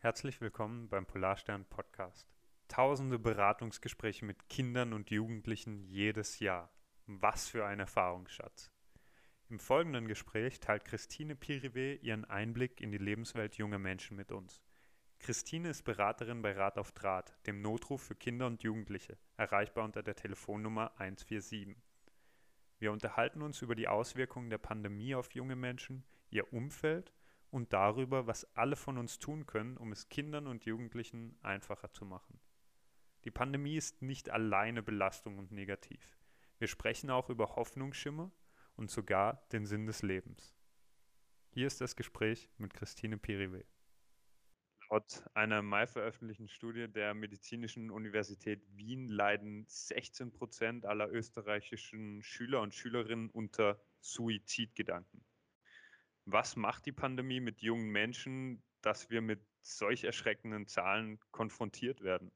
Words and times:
Herzlich 0.00 0.40
willkommen 0.40 0.88
beim 0.88 1.06
Polarstern 1.06 1.64
Podcast. 1.64 2.32
Tausende 2.68 3.18
Beratungsgespräche 3.18 4.24
mit 4.24 4.48
Kindern 4.48 4.92
und 4.92 5.10
Jugendlichen 5.10 5.82
jedes 5.88 6.38
Jahr. 6.38 6.70
Was 7.06 7.48
für 7.48 7.66
ein 7.66 7.80
Erfahrungsschatz. 7.80 8.70
Im 9.48 9.58
folgenden 9.58 10.06
Gespräch 10.06 10.60
teilt 10.60 10.84
Christine 10.84 11.34
Pirive 11.34 11.94
ihren 11.94 12.24
Einblick 12.24 12.80
in 12.80 12.92
die 12.92 12.98
Lebenswelt 12.98 13.56
junger 13.56 13.80
Menschen 13.80 14.16
mit 14.16 14.30
uns. 14.30 14.62
Christine 15.18 15.70
ist 15.70 15.82
Beraterin 15.82 16.42
bei 16.42 16.52
Rat 16.52 16.78
auf 16.78 16.92
Draht, 16.92 17.36
dem 17.48 17.60
Notruf 17.60 18.00
für 18.00 18.14
Kinder 18.14 18.46
und 18.46 18.62
Jugendliche, 18.62 19.18
erreichbar 19.36 19.82
unter 19.82 20.04
der 20.04 20.14
Telefonnummer 20.14 20.92
147. 20.98 21.76
Wir 22.78 22.92
unterhalten 22.92 23.42
uns 23.42 23.62
über 23.62 23.74
die 23.74 23.88
Auswirkungen 23.88 24.48
der 24.48 24.58
Pandemie 24.58 25.16
auf 25.16 25.34
junge 25.34 25.56
Menschen, 25.56 26.04
ihr 26.30 26.52
Umfeld 26.52 27.12
und 27.50 27.72
darüber, 27.72 28.26
was 28.26 28.44
alle 28.56 28.76
von 28.76 28.98
uns 28.98 29.18
tun 29.18 29.46
können, 29.46 29.76
um 29.76 29.92
es 29.92 30.08
Kindern 30.08 30.46
und 30.46 30.64
Jugendlichen 30.64 31.38
einfacher 31.42 31.92
zu 31.92 32.04
machen. 32.04 32.40
Die 33.24 33.30
Pandemie 33.30 33.76
ist 33.76 34.02
nicht 34.02 34.30
alleine 34.30 34.82
Belastung 34.82 35.38
und 35.38 35.50
negativ. 35.50 36.16
Wir 36.58 36.68
sprechen 36.68 37.10
auch 37.10 37.30
über 37.30 37.56
Hoffnungsschimmer 37.56 38.30
und 38.76 38.90
sogar 38.90 39.46
den 39.52 39.66
Sinn 39.66 39.86
des 39.86 40.02
Lebens. 40.02 40.54
Hier 41.50 41.66
ist 41.66 41.80
das 41.80 41.96
Gespräch 41.96 42.48
mit 42.58 42.74
Christine 42.74 43.18
Pirive. 43.18 43.64
Laut 44.90 45.24
einer 45.34 45.60
Mai 45.60 45.86
veröffentlichten 45.86 46.48
Studie 46.48 46.88
der 46.88 47.12
Medizinischen 47.12 47.90
Universität 47.90 48.62
Wien 48.74 49.08
leiden 49.08 49.66
16 49.68 50.32
Prozent 50.32 50.86
aller 50.86 51.10
österreichischen 51.10 52.22
Schüler 52.22 52.62
und 52.62 52.74
Schülerinnen 52.74 53.28
unter 53.30 53.78
Suizidgedanken. 54.00 55.24
Was 56.30 56.56
macht 56.56 56.84
die 56.84 56.92
Pandemie 56.92 57.40
mit 57.40 57.62
jungen 57.62 57.88
Menschen, 57.88 58.62
dass 58.82 59.08
wir 59.08 59.22
mit 59.22 59.40
solch 59.62 60.04
erschreckenden 60.04 60.66
Zahlen 60.66 61.18
konfrontiert 61.30 62.02
werden? 62.02 62.30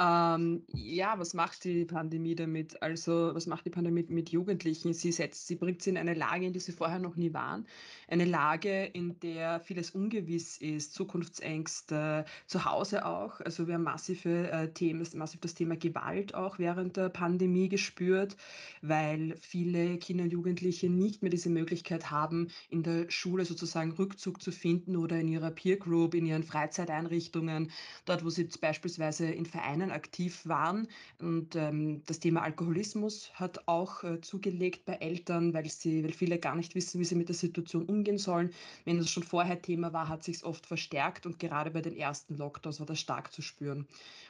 Ähm, 0.00 0.62
ja, 0.72 1.18
was 1.18 1.34
macht 1.34 1.62
die 1.64 1.84
Pandemie 1.84 2.34
damit? 2.34 2.80
Also, 2.82 3.34
was 3.34 3.46
macht 3.46 3.66
die 3.66 3.70
Pandemie 3.70 4.06
mit 4.08 4.30
Jugendlichen? 4.30 4.94
Sie 4.94 5.12
setzt 5.12 5.46
sie 5.46 5.56
bringt 5.56 5.82
sie 5.82 5.90
in 5.90 5.98
eine 5.98 6.14
Lage, 6.14 6.46
in 6.46 6.54
die 6.54 6.58
sie 6.58 6.72
vorher 6.72 6.98
noch 6.98 7.16
nie 7.16 7.34
waren. 7.34 7.66
Eine 8.08 8.24
Lage, 8.24 8.84
in 8.84 9.20
der 9.20 9.60
vieles 9.60 9.90
ungewiss 9.90 10.56
ist, 10.56 10.94
Zukunftsängste, 10.94 12.24
zu 12.46 12.64
Hause 12.64 13.04
auch. 13.04 13.40
Also, 13.42 13.66
wir 13.66 13.74
haben 13.74 13.82
massive 13.82 14.50
äh, 14.50 14.72
Themen, 14.72 15.06
massiv 15.16 15.40
das 15.42 15.52
Thema 15.52 15.76
Gewalt 15.76 16.34
auch 16.34 16.58
während 16.58 16.96
der 16.96 17.10
Pandemie 17.10 17.68
gespürt, 17.68 18.38
weil 18.80 19.34
viele 19.42 19.98
Kinder 19.98 20.24
und 20.24 20.32
Jugendliche 20.32 20.88
nicht 20.88 21.20
mehr 21.20 21.30
diese 21.30 21.50
Möglichkeit 21.50 22.10
haben, 22.10 22.48
in 22.70 22.82
der 22.82 23.10
Schule 23.10 23.44
sozusagen 23.44 23.92
Rückzug 23.92 24.40
zu 24.40 24.50
finden 24.50 24.96
oder 24.96 25.20
in 25.20 25.28
ihrer 25.28 25.50
Peer 25.50 25.76
Group, 25.76 26.14
in 26.14 26.24
ihren 26.24 26.42
Freizeiteinrichtungen, 26.42 27.70
dort, 28.06 28.24
wo 28.24 28.30
sie 28.30 28.48
beispielsweise 28.58 29.26
in 29.26 29.44
Vereinen 29.44 29.89
Vereinen 29.90 30.00
aktiv 30.00 30.46
waren. 30.46 30.88
Und 31.20 31.56
ähm, 31.56 32.02
das 32.06 32.20
Thema 32.20 32.42
Alkoholismus 32.42 33.30
hat 33.34 33.66
auch 33.66 34.04
äh, 34.04 34.20
zugelegt 34.20 34.84
bei 34.84 34.94
Eltern, 34.94 35.52
weil, 35.52 35.68
sie, 35.68 36.02
weil 36.04 36.12
viele 36.12 36.38
gar 36.38 36.56
nicht 36.56 36.74
wissen, 36.74 37.00
wie 37.00 37.04
sie 37.04 37.14
mit 37.14 37.28
der 37.28 37.34
Situation 37.34 37.84
umgehen 37.84 38.18
sollen. 38.18 38.50
Wenn 38.84 38.98
das 38.98 39.10
schon 39.10 39.22
vorher 39.22 39.60
Thema 39.60 39.92
war, 39.92 40.08
hat 40.08 40.24
sich 40.24 40.36
es 40.36 40.44
oft 40.44 40.66
verstärkt 40.66 41.26
und 41.26 41.38
gerade 41.38 41.70
bei 41.70 41.80
den 41.80 41.96
ersten 41.96 42.36
Lockdowns 42.36 42.80
war 42.80 42.86
das 42.86 43.00
stark 43.00 43.32
zu 43.32 43.42
spüren. 43.42 43.86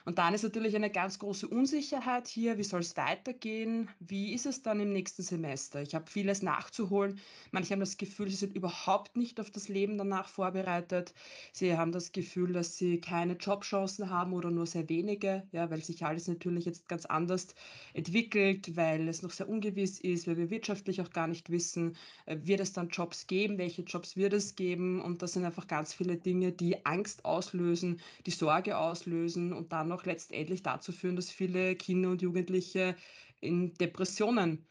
Und 0.06 0.18
dann 0.18 0.34
ist 0.34 0.42
natürlich 0.42 0.74
eine 0.74 0.90
ganz 0.90 1.18
große 1.18 1.46
Unsicherheit 1.46 2.26
hier. 2.26 2.56
Wie 2.56 2.64
soll 2.64 2.80
es 2.80 2.96
weitergehen? 2.96 3.88
Wie 4.00 4.32
ist 4.32 4.46
es 4.46 4.62
dann 4.62 4.80
im 4.80 4.92
nächsten 4.92 5.22
Semester? 5.22 5.82
Ich 5.82 5.94
habe 5.94 6.10
vieles 6.10 6.42
nachzuholen. 6.42 7.20
Manche 7.50 7.72
haben 7.72 7.80
das 7.80 7.98
Gefühl, 7.98 8.28
sie 8.30 8.36
sind 8.36 8.56
überhaupt 8.56 9.16
nicht 9.16 9.38
auf 9.40 9.50
das 9.50 9.68
Leben 9.68 9.98
danach 9.98 10.28
vorbereitet. 10.28 11.12
Sie 11.52 11.76
haben 11.76 11.92
das 11.92 12.12
Gefühl, 12.12 12.52
dass 12.52 12.78
sie 12.78 13.00
keine 13.00 13.34
Jobchancen 13.34 14.08
haben 14.10 14.32
oder 14.32 14.50
nur 14.50 14.66
sehr 14.66 14.88
wenige 14.88 15.39
ja, 15.52 15.70
weil 15.70 15.82
sich 15.82 16.04
alles 16.04 16.28
natürlich 16.28 16.64
jetzt 16.64 16.88
ganz 16.88 17.06
anders 17.06 17.54
entwickelt, 17.94 18.76
weil 18.76 19.08
es 19.08 19.22
noch 19.22 19.30
sehr 19.30 19.48
ungewiss 19.48 20.00
ist, 20.00 20.26
weil 20.26 20.36
wir 20.36 20.50
wirtschaftlich 20.50 21.00
auch 21.00 21.10
gar 21.10 21.26
nicht 21.26 21.50
wissen, 21.50 21.96
äh, 22.26 22.38
wird 22.42 22.60
es 22.60 22.72
dann 22.72 22.88
Jobs 22.88 23.26
geben, 23.26 23.58
welche 23.58 23.82
Jobs 23.82 24.16
wird 24.16 24.32
es 24.32 24.54
geben 24.54 25.00
und 25.00 25.22
das 25.22 25.32
sind 25.32 25.44
einfach 25.44 25.66
ganz 25.66 25.94
viele 25.94 26.16
Dinge, 26.16 26.52
die 26.52 26.84
Angst 26.86 27.24
auslösen, 27.24 28.00
die 28.26 28.30
Sorge 28.30 28.78
auslösen 28.78 29.52
und 29.52 29.72
dann 29.72 29.88
noch 29.88 30.04
letztendlich 30.04 30.62
dazu 30.62 30.92
führen, 30.92 31.16
dass 31.16 31.30
viele 31.30 31.76
Kinder 31.76 32.10
und 32.10 32.22
Jugendliche 32.22 32.96
in 33.40 33.74
Depressionen 33.74 34.66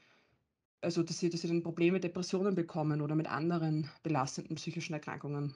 also 0.82 1.04
dass 1.04 1.20
sie, 1.20 1.30
dass 1.30 1.42
sie 1.42 1.48
dann 1.48 1.64
Probleme, 1.64 2.00
Depressionen 2.00 2.56
bekommen 2.56 3.02
oder 3.02 3.16
mit 3.16 3.28
anderen 3.28 3.90
belastenden 4.04 4.56
psychischen 4.56 4.94
Erkrankungen. 4.94 5.56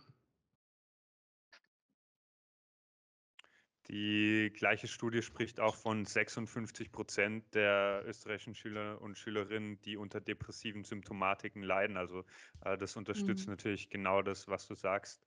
Die 3.94 4.52
gleiche 4.52 4.88
Studie 4.88 5.22
spricht 5.22 5.60
auch 5.60 5.76
von 5.76 6.04
56 6.04 6.92
Prozent 6.92 7.54
der 7.54 8.02
österreichischen 8.08 8.56
Schüler 8.56 9.00
und 9.00 9.20
Schülerinnen, 9.20 9.80
die 9.84 9.98
unter 9.98 10.20
depressiven 10.20 10.84
Symptomatiken 10.84 11.62
leiden. 11.62 11.96
Also 11.96 12.26
äh, 12.66 12.76
das 12.76 12.96
unterstützt 12.96 13.46
mhm. 13.46 13.52
natürlich 13.52 13.92
genau 13.92 14.24
das, 14.24 14.48
was 14.48 14.68
du 14.68 14.74
sagst. 14.74 15.22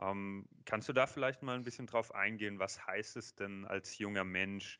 Ähm, 0.00 0.48
kannst 0.64 0.88
du 0.88 0.94
da 0.94 1.06
vielleicht 1.06 1.42
mal 1.42 1.56
ein 1.56 1.64
bisschen 1.64 1.86
drauf 1.86 2.14
eingehen? 2.14 2.58
Was 2.58 2.86
heißt 2.86 3.18
es 3.18 3.34
denn 3.34 3.66
als 3.66 3.98
junger 3.98 4.24
Mensch, 4.24 4.78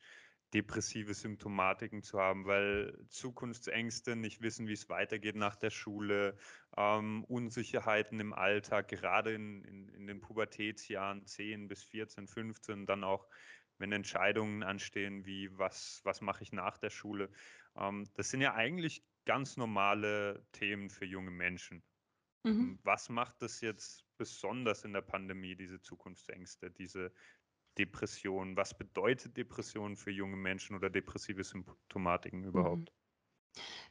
depressive 0.56 1.12
Symptomatiken 1.12 2.02
zu 2.02 2.18
haben, 2.18 2.46
weil 2.46 2.98
Zukunftsängste, 3.10 4.16
nicht 4.16 4.40
wissen, 4.40 4.66
wie 4.66 4.72
es 4.72 4.88
weitergeht 4.88 5.36
nach 5.36 5.54
der 5.54 5.68
Schule, 5.68 6.38
ähm, 6.78 7.24
Unsicherheiten 7.24 8.20
im 8.20 8.32
Alltag, 8.32 8.88
gerade 8.88 9.34
in, 9.34 9.62
in, 9.64 9.88
in 9.90 10.06
den 10.06 10.22
Pubertätsjahren 10.22 11.26
10 11.26 11.68
bis 11.68 11.84
14, 11.84 12.26
15, 12.26 12.86
dann 12.86 13.04
auch 13.04 13.28
wenn 13.76 13.92
Entscheidungen 13.92 14.62
anstehen, 14.62 15.26
wie 15.26 15.50
was, 15.58 16.00
was 16.04 16.22
mache 16.22 16.42
ich 16.42 16.52
nach 16.52 16.78
der 16.78 16.88
Schule. 16.88 17.30
Ähm, 17.76 18.08
das 18.14 18.30
sind 18.30 18.40
ja 18.40 18.54
eigentlich 18.54 19.04
ganz 19.26 19.58
normale 19.58 20.46
Themen 20.52 20.88
für 20.88 21.04
junge 21.04 21.32
Menschen. 21.32 21.82
Mhm. 22.44 22.78
Was 22.82 23.10
macht 23.10 23.42
das 23.42 23.60
jetzt 23.60 24.06
besonders 24.16 24.84
in 24.84 24.94
der 24.94 25.02
Pandemie, 25.02 25.54
diese 25.54 25.82
Zukunftsängste, 25.82 26.70
diese, 26.70 27.12
Depression? 27.78 28.56
Was 28.56 28.76
bedeutet 28.76 29.36
Depression 29.36 29.96
für 29.96 30.10
junge 30.10 30.36
Menschen 30.36 30.76
oder 30.76 30.90
depressive 30.90 31.44
Symptomatiken 31.44 32.44
überhaupt? 32.44 32.84
Mhm. 32.84 32.96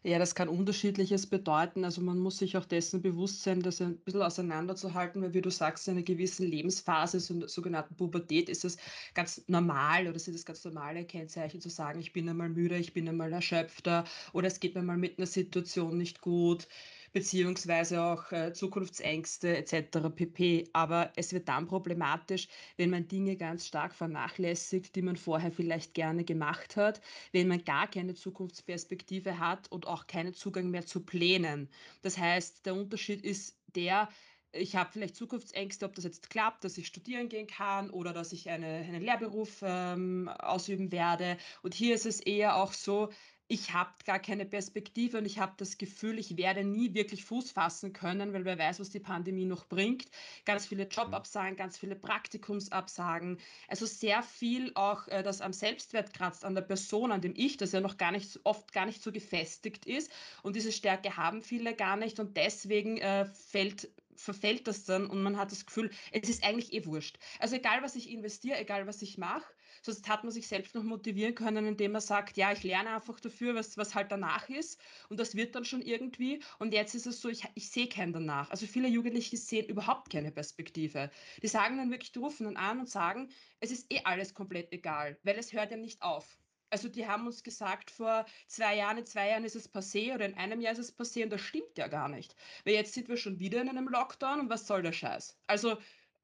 Ja, 0.03 0.19
das 0.19 0.35
kann 0.35 0.47
Unterschiedliches 0.49 1.27
bedeuten. 1.27 1.83
Also 1.83 2.01
man 2.01 2.19
muss 2.19 2.37
sich 2.37 2.55
auch 2.57 2.65
dessen 2.65 3.01
bewusst 3.01 3.41
sein, 3.43 3.61
das 3.61 3.81
ein 3.81 3.97
bisschen 4.03 4.21
auseinanderzuhalten, 4.21 5.21
weil 5.21 5.33
wie 5.33 5.41
du 5.41 5.49
sagst, 5.51 5.87
in 5.87 5.93
einer 5.95 6.03
gewissen 6.03 6.47
Lebensphase, 6.47 7.19
so 7.19 7.33
in 7.33 7.39
der 7.41 7.49
sogenannten 7.49 7.95
Pubertät, 7.95 8.49
ist 8.49 8.65
es 8.65 8.77
ganz 9.13 9.43
normal 9.47 10.07
oder 10.07 10.19
sind 10.19 10.35
es 10.35 10.45
ganz 10.45 10.63
normale 10.63 11.05
Kennzeichen 11.05 11.59
zu 11.61 11.69
sagen, 11.69 11.99
ich 11.99 12.13
bin 12.13 12.29
einmal 12.29 12.49
müde, 12.49 12.77
ich 12.77 12.93
bin 12.93 13.07
einmal 13.09 13.33
erschöpfter 13.33 14.05
oder 14.33 14.47
es 14.47 14.59
geht 14.59 14.75
mir 14.75 14.83
mal 14.83 14.97
mit 14.97 15.17
einer 15.17 15.27
Situation 15.27 15.97
nicht 15.97 16.21
gut 16.21 16.67
beziehungsweise 17.15 18.01
auch 18.03 18.29
äh, 18.33 18.51
Zukunftsängste 18.51 19.55
etc. 19.55 20.09
pp. 20.13 20.67
Aber 20.73 21.13
es 21.15 21.31
wird 21.31 21.47
dann 21.47 21.65
problematisch, 21.65 22.49
wenn 22.75 22.89
man 22.89 23.07
Dinge 23.07 23.37
ganz 23.37 23.65
stark 23.65 23.95
vernachlässigt, 23.95 24.93
die 24.97 25.01
man 25.01 25.15
vorher 25.15 25.49
vielleicht 25.49 25.93
gerne 25.93 26.25
gemacht 26.25 26.75
hat, 26.75 26.99
wenn 27.31 27.47
man 27.47 27.63
gar 27.63 27.89
keine 27.89 28.15
Zukunftsperspektive 28.15 29.39
hat 29.39 29.71
und 29.71 29.87
auch 29.87 30.07
keinen 30.07 30.33
Zugang 30.33 30.69
mehr 30.71 30.85
zu 30.85 31.05
Plänen. 31.05 31.69
Das 32.01 32.17
heißt, 32.17 32.65
der 32.65 32.75
Unterschied 32.75 33.23
ist 33.23 33.57
der, 33.75 34.09
ich 34.51 34.75
habe 34.75 34.89
vielleicht 34.91 35.15
Zukunftsängste, 35.15 35.85
ob 35.85 35.95
das 35.95 36.03
jetzt 36.03 36.29
klappt, 36.29 36.65
dass 36.65 36.77
ich 36.77 36.87
studieren 36.87 37.29
gehen 37.29 37.47
kann 37.47 37.91
oder 37.91 38.11
dass 38.11 38.33
ich 38.33 38.49
eine, 38.49 38.67
einen 38.67 39.01
Lehrberuf 39.01 39.61
ähm, 39.61 40.27
ausüben 40.27 40.91
werde. 40.91 41.37
Und 41.61 41.73
hier 41.73 41.95
ist 41.95 42.05
es 42.05 42.19
eher 42.19 42.57
auch 42.57 42.73
so, 42.73 43.09
ich 43.47 43.73
habe 43.73 43.91
gar 44.05 44.19
keine 44.19 44.45
Perspektive 44.45 45.19
und 45.19 45.25
ich 45.25 45.37
habe 45.37 45.53
das 45.57 45.77
Gefühl, 45.77 46.17
ich 46.17 46.35
werde 46.35 46.63
nie 46.63 46.93
wirklich 46.95 47.25
Fuß 47.25 47.51
fassen 47.51 47.93
können, 47.93 48.33
weil 48.33 48.43
wer 48.43 48.57
weiß, 48.57 48.79
was 48.79 48.89
die 48.89 48.99
Pandemie 48.99 49.45
noch 49.45 49.67
bringt. 49.67 50.07
Ganz 50.45 50.65
viele 50.65 50.87
Jobabsagen, 50.87 51.55
ganz 51.55 51.77
viele 51.77 51.95
Praktikumsabsagen. 51.95 53.39
Also 53.67 53.85
sehr 53.85 54.23
viel 54.23 54.71
auch, 54.73 55.07
äh, 55.09 55.21
das 55.21 55.41
am 55.41 55.53
Selbstwert 55.53 56.13
kratzt, 56.13 56.43
an 56.43 56.55
der 56.55 56.63
Person, 56.63 57.11
an 57.11 57.21
dem 57.21 57.33
Ich, 57.35 57.57
das 57.57 57.71
ja 57.71 57.81
noch 57.81 57.97
gar 57.97 58.11
nicht, 58.11 58.39
oft 58.43 58.73
gar 58.73 58.87
nicht 58.87 59.03
so 59.03 59.11
gefestigt 59.11 59.85
ist. 59.85 60.11
Und 60.41 60.55
diese 60.55 60.71
Stärke 60.71 61.15
haben 61.15 61.43
viele 61.43 61.75
gar 61.75 61.97
nicht 61.97 62.19
und 62.19 62.37
deswegen 62.37 62.97
äh, 62.97 63.25
fällt 63.25 63.89
verfällt 64.17 64.65
das 64.67 64.85
dann 64.85 65.07
und 65.07 65.21
man 65.21 65.37
hat 65.37 65.51
das 65.51 65.65
Gefühl, 65.65 65.91
es 66.11 66.29
ist 66.29 66.43
eigentlich 66.43 66.73
eh 66.73 66.85
wurscht. 66.85 67.17
Also 67.39 67.55
egal, 67.55 67.83
was 67.83 67.95
ich 67.95 68.09
investiere, 68.09 68.57
egal, 68.57 68.87
was 68.87 69.01
ich 69.01 69.17
mache, 69.17 69.43
sonst 69.85 70.07
hat 70.09 70.23
man 70.23 70.31
sich 70.31 70.47
selbst 70.47 70.75
noch 70.75 70.83
motivieren 70.83 71.35
können, 71.35 71.65
indem 71.65 71.93
man 71.93 72.01
sagt, 72.01 72.37
ja, 72.37 72.51
ich 72.51 72.63
lerne 72.63 72.95
einfach 72.95 73.19
dafür, 73.19 73.55
was, 73.55 73.77
was 73.77 73.95
halt 73.95 74.11
danach 74.11 74.49
ist 74.49 74.81
und 75.09 75.19
das 75.19 75.35
wird 75.35 75.55
dann 75.55 75.65
schon 75.65 75.81
irgendwie 75.81 76.41
und 76.59 76.73
jetzt 76.73 76.95
ist 76.95 77.05
es 77.05 77.21
so, 77.21 77.29
ich, 77.29 77.43
ich 77.55 77.69
sehe 77.69 77.87
keinen 77.87 78.13
danach. 78.13 78.49
Also 78.49 78.65
viele 78.65 78.87
Jugendliche 78.87 79.37
sehen 79.37 79.67
überhaupt 79.67 80.11
keine 80.11 80.31
Perspektive. 80.31 81.11
Die 81.41 81.47
sagen 81.47 81.77
dann 81.77 81.91
wirklich, 81.91 82.11
die 82.11 82.19
rufen 82.19 82.45
dann 82.45 82.57
an 82.57 82.79
und 82.79 82.89
sagen, 82.89 83.29
es 83.59 83.71
ist 83.71 83.91
eh 83.91 84.01
alles 84.03 84.33
komplett 84.33 84.71
egal, 84.71 85.17
weil 85.23 85.37
es 85.37 85.53
hört 85.53 85.71
ja 85.71 85.77
nicht 85.77 86.01
auf. 86.01 86.37
Also 86.69 86.89
die 86.89 87.07
haben 87.07 87.25
uns 87.27 87.43
gesagt, 87.43 87.91
vor 87.91 88.25
zwei 88.47 88.75
Jahren, 88.75 88.97
in 88.97 89.05
zwei 89.05 89.29
Jahren 89.29 89.45
ist 89.45 89.55
es 89.55 89.73
passé 89.73 90.13
oder 90.13 90.25
in 90.25 90.33
einem 90.33 90.61
Jahr 90.61 90.73
ist 90.73 90.79
es 90.79 90.97
passé 90.97 91.23
und 91.23 91.29
das 91.29 91.41
stimmt 91.41 91.77
ja 91.77 91.87
gar 91.87 92.09
nicht. 92.09 92.35
Weil 92.65 92.73
jetzt 92.73 92.93
sind 92.93 93.07
wir 93.07 93.17
schon 93.17 93.39
wieder 93.39 93.61
in 93.61 93.69
einem 93.69 93.87
Lockdown 93.87 94.41
und 94.41 94.49
was 94.49 94.67
soll 94.67 94.81
der 94.81 94.91
Scheiß? 94.91 95.37
Also 95.47 95.77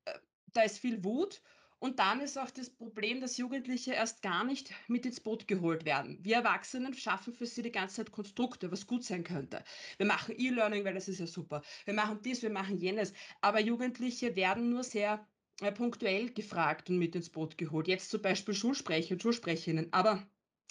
äh, 0.05 0.19
da 0.53 0.63
ist 0.63 0.79
viel 0.79 1.03
Wut 1.03 1.41
und 1.81 1.97
dann 1.97 2.21
ist 2.21 2.37
auch 2.37 2.51
das 2.51 2.69
Problem, 2.69 3.21
dass 3.21 3.37
Jugendliche 3.37 3.93
erst 3.93 4.21
gar 4.21 4.43
nicht 4.43 4.71
mit 4.87 5.03
ins 5.03 5.19
Boot 5.19 5.47
geholt 5.47 5.83
werden. 5.83 6.19
Wir 6.21 6.35
Erwachsenen 6.35 6.93
schaffen 6.93 7.33
für 7.33 7.47
sie 7.47 7.63
die 7.63 7.71
ganze 7.71 7.95
Zeit 7.95 8.11
Konstrukte, 8.11 8.71
was 8.71 8.85
gut 8.85 9.03
sein 9.03 9.23
könnte. 9.23 9.63
Wir 9.97 10.05
machen 10.05 10.35
E-Learning, 10.37 10.85
weil 10.85 10.93
das 10.93 11.07
ist 11.07 11.19
ja 11.19 11.25
super. 11.25 11.63
Wir 11.85 11.95
machen 11.95 12.19
dies, 12.23 12.43
wir 12.43 12.51
machen 12.51 12.77
jenes. 12.77 13.13
Aber 13.41 13.59
Jugendliche 13.59 14.35
werden 14.35 14.69
nur 14.69 14.83
sehr 14.83 15.25
äh, 15.61 15.71
punktuell 15.71 16.29
gefragt 16.29 16.91
und 16.91 16.99
mit 16.99 17.15
ins 17.15 17.31
Boot 17.31 17.57
geholt. 17.57 17.87
Jetzt 17.87 18.11
zum 18.11 18.21
Beispiel 18.21 18.53
Schulsprecher 18.53 19.15
und 19.15 19.23
Schulsprecherinnen. 19.23 19.91
Aber 19.91 20.23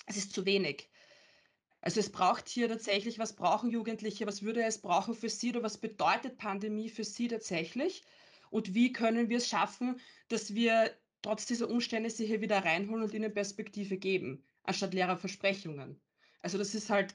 es 0.07 0.17
ist 0.17 0.33
zu 0.33 0.47
wenig. 0.47 0.89
Also 1.81 1.99
es 1.99 2.13
braucht 2.13 2.49
hier 2.49 2.69
tatsächlich, 2.69 3.19
was 3.19 3.35
brauchen 3.35 3.71
Jugendliche, 3.71 4.29
was 4.29 4.43
würde 4.43 4.63
es 4.63 4.81
brauchen 4.81 5.15
für 5.15 5.29
sie 5.29 5.51
oder 5.51 5.65
was 5.65 5.79
bedeutet 5.79 6.39
Pandemie 6.39 6.89
für 6.89 7.03
sie 7.03 7.27
tatsächlich? 7.27 8.05
Und 8.51 8.75
wie 8.75 8.93
können 8.93 9.29
wir 9.29 9.39
es 9.39 9.49
schaffen, 9.49 10.01
dass 10.29 10.55
wir 10.55 10.95
trotz 11.23 11.47
dieser 11.47 11.71
Umstände 11.71 12.11
sie 12.11 12.27
hier 12.27 12.41
wieder 12.41 12.65
reinholen 12.65 13.05
und 13.05 13.15
ihnen 13.15 13.33
Perspektive 13.33 13.97
geben, 13.97 14.45
anstatt 14.65 14.95
leerer 14.95 15.17
Versprechungen? 15.17 16.01
Also 16.43 16.59
das 16.59 16.75
ist 16.75 16.91
halt 16.91 17.15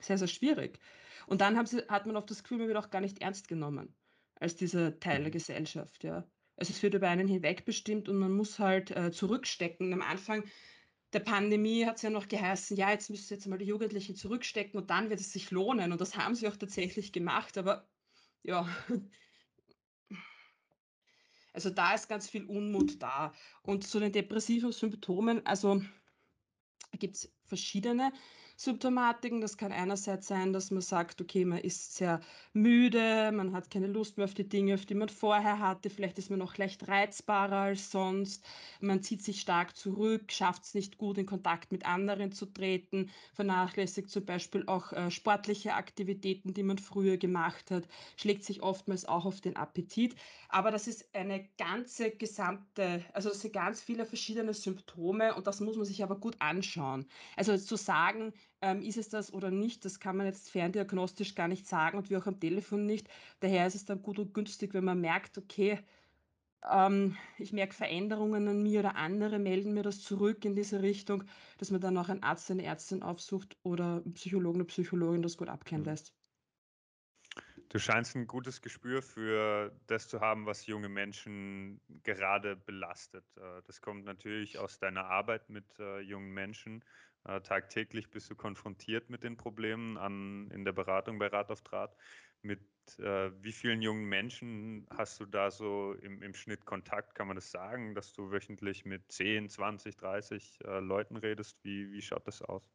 sehr, 0.00 0.18
sehr 0.18 0.28
schwierig. 0.28 0.78
Und 1.26 1.40
dann 1.40 1.66
sie, 1.66 1.82
hat 1.88 2.06
man 2.06 2.16
oft 2.16 2.30
das 2.30 2.42
Gefühl, 2.42 2.58
man 2.58 2.68
wird 2.68 2.78
auch 2.78 2.90
gar 2.90 3.00
nicht 3.00 3.20
ernst 3.20 3.48
genommen 3.48 3.94
als 4.36 4.56
dieser 4.56 4.98
Teil 5.00 5.18
der 5.18 5.28
mhm. 5.28 5.32
Gesellschaft, 5.32 6.02
ja. 6.02 6.26
Also 6.56 6.72
es 6.72 6.82
wird 6.82 6.94
über 6.94 7.08
einen 7.08 7.28
hinweg 7.28 7.64
bestimmt 7.64 8.08
und 8.08 8.18
man 8.18 8.32
muss 8.32 8.58
halt 8.58 8.90
äh, 8.90 9.10
zurückstecken. 9.10 9.92
Am 9.94 10.02
Anfang 10.02 10.44
der 11.12 11.20
Pandemie 11.20 11.86
hat 11.86 11.96
es 11.96 12.02
ja 12.02 12.10
noch 12.10 12.28
geheißen, 12.28 12.76
ja, 12.76 12.90
jetzt 12.90 13.08
müssen 13.08 13.32
jetzt 13.32 13.46
mal 13.46 13.58
die 13.58 13.64
Jugendlichen 13.64 14.14
zurückstecken 14.14 14.78
und 14.78 14.90
dann 14.90 15.08
wird 15.08 15.20
es 15.20 15.32
sich 15.32 15.50
lohnen. 15.50 15.90
Und 15.92 16.00
das 16.00 16.16
haben 16.16 16.34
sie 16.34 16.46
auch 16.48 16.56
tatsächlich 16.56 17.12
gemacht, 17.12 17.56
aber 17.56 17.88
ja. 18.42 18.68
Also 21.52 21.70
da 21.70 21.94
ist 21.94 22.08
ganz 22.08 22.28
viel 22.28 22.44
Unmut 22.44 23.02
da. 23.02 23.32
Und 23.62 23.86
zu 23.86 24.00
den 24.00 24.12
depressiven 24.12 24.72
Symptomen, 24.72 25.44
also 25.46 25.82
gibt 26.98 27.16
es 27.16 27.32
verschiedene 27.44 28.12
Symptomatiken. 28.62 29.40
Das 29.40 29.56
kann 29.56 29.72
einerseits 29.72 30.26
sein, 30.26 30.52
dass 30.52 30.70
man 30.70 30.82
sagt, 30.82 31.22
okay, 31.22 31.46
man 31.46 31.60
ist 31.60 31.96
sehr 31.96 32.20
müde, 32.52 33.32
man 33.32 33.54
hat 33.54 33.70
keine 33.70 33.86
Lust 33.86 34.18
mehr 34.18 34.26
auf 34.26 34.34
die 34.34 34.46
Dinge, 34.46 34.74
auf 34.74 34.84
die 34.84 34.94
man 34.94 35.08
vorher 35.08 35.60
hatte. 35.60 35.88
Vielleicht 35.88 36.18
ist 36.18 36.28
man 36.28 36.40
noch 36.40 36.58
leicht 36.58 36.86
reizbarer 36.86 37.56
als 37.56 37.90
sonst. 37.90 38.44
Man 38.80 39.02
zieht 39.02 39.22
sich 39.22 39.40
stark 39.40 39.74
zurück, 39.76 40.30
schafft 40.30 40.64
es 40.64 40.74
nicht 40.74 40.98
gut, 40.98 41.16
in 41.16 41.24
Kontakt 41.24 41.72
mit 41.72 41.86
anderen 41.86 42.32
zu 42.32 42.44
treten, 42.44 43.10
vernachlässigt 43.32 44.10
zum 44.10 44.26
Beispiel 44.26 44.64
auch 44.66 44.92
äh, 44.92 45.10
sportliche 45.10 45.72
Aktivitäten, 45.72 46.52
die 46.52 46.62
man 46.62 46.76
früher 46.76 47.16
gemacht 47.16 47.70
hat, 47.70 47.88
schlägt 48.16 48.44
sich 48.44 48.62
oftmals 48.62 49.06
auch 49.06 49.24
auf 49.24 49.40
den 49.40 49.56
Appetit. 49.56 50.16
Aber 50.50 50.70
das 50.70 50.86
ist 50.86 51.14
eine 51.14 51.48
ganze 51.56 52.10
gesamte, 52.10 53.06
also 53.14 53.30
das 53.30 53.40
sind 53.40 53.54
ganz 53.54 53.80
viele 53.80 54.04
verschiedene 54.04 54.52
Symptome 54.52 55.34
und 55.34 55.46
das 55.46 55.60
muss 55.60 55.76
man 55.76 55.86
sich 55.86 56.02
aber 56.02 56.16
gut 56.20 56.36
anschauen. 56.40 57.06
Also 57.36 57.56
zu 57.56 57.76
sagen, 57.76 58.34
ähm, 58.62 58.82
ist 58.82 58.96
es 58.96 59.08
das 59.08 59.32
oder 59.32 59.50
nicht, 59.50 59.84
das 59.84 60.00
kann 60.00 60.16
man 60.16 60.26
jetzt 60.26 60.50
ferndiagnostisch 60.50 61.34
gar 61.34 61.48
nicht 61.48 61.66
sagen 61.66 61.98
und 61.98 62.10
wie 62.10 62.16
auch 62.16 62.26
am 62.26 62.40
Telefon 62.40 62.86
nicht. 62.86 63.08
Daher 63.40 63.66
ist 63.66 63.74
es 63.74 63.84
dann 63.84 64.02
gut 64.02 64.18
und 64.18 64.34
günstig, 64.34 64.74
wenn 64.74 64.84
man 64.84 65.00
merkt, 65.00 65.38
okay, 65.38 65.78
ähm, 66.70 67.16
ich 67.38 67.52
merke 67.52 67.74
Veränderungen 67.74 68.48
an 68.48 68.62
mir 68.62 68.80
oder 68.80 68.96
andere 68.96 69.38
melden 69.38 69.72
mir 69.72 69.82
das 69.82 70.02
zurück 70.02 70.44
in 70.44 70.54
diese 70.54 70.82
Richtung, 70.82 71.24
dass 71.58 71.70
man 71.70 71.80
dann 71.80 71.96
auch 71.96 72.08
einen 72.08 72.22
Arzt, 72.22 72.50
eine 72.50 72.64
Ärztin 72.64 73.02
aufsucht 73.02 73.56
oder 73.62 74.02
einen 74.04 74.14
Psychologen, 74.14 74.58
eine 74.58 74.66
Psychologin 74.66 75.22
das 75.22 75.38
gut 75.38 75.48
abkennen 75.48 75.82
mhm. 75.82 75.90
lässt. 75.90 76.14
Du 77.70 77.78
scheinst 77.78 78.16
ein 78.16 78.26
gutes 78.26 78.62
Gespür 78.62 79.00
für 79.00 79.72
das 79.86 80.08
zu 80.08 80.20
haben, 80.20 80.44
was 80.44 80.66
junge 80.66 80.88
Menschen 80.88 81.80
gerade 82.02 82.56
belastet. 82.56 83.24
Äh, 83.36 83.62
das 83.64 83.80
kommt 83.80 84.04
natürlich 84.04 84.58
aus 84.58 84.80
deiner 84.80 85.04
Arbeit 85.04 85.48
mit 85.48 85.78
äh, 85.78 86.00
jungen 86.00 86.32
Menschen. 86.32 86.84
Äh, 87.24 87.40
tagtäglich 87.42 88.10
bist 88.10 88.30
du 88.30 88.34
konfrontiert 88.34 89.10
mit 89.10 89.24
den 89.24 89.36
Problemen 89.36 89.98
an, 89.98 90.50
in 90.50 90.64
der 90.64 90.72
Beratung 90.72 91.18
bei 91.18 91.26
Rat 91.26 91.50
auf 91.50 91.62
Draht. 91.62 91.94
Mit 92.42 92.60
äh, 92.98 93.30
wie 93.42 93.52
vielen 93.52 93.82
jungen 93.82 94.06
Menschen 94.06 94.86
hast 94.90 95.20
du 95.20 95.26
da 95.26 95.50
so 95.50 95.92
im, 96.00 96.22
im 96.22 96.34
Schnitt 96.34 96.64
Kontakt? 96.64 97.14
Kann 97.14 97.26
man 97.26 97.36
das 97.36 97.50
sagen, 97.50 97.94
dass 97.94 98.12
du 98.14 98.30
wöchentlich 98.30 98.84
mit 98.86 99.12
10, 99.12 99.50
20, 99.50 99.96
30 99.96 100.58
äh, 100.64 100.80
Leuten 100.80 101.16
redest? 101.16 101.58
Wie, 101.62 101.92
wie 101.92 102.00
schaut 102.00 102.26
das 102.26 102.40
aus? 102.40 102.72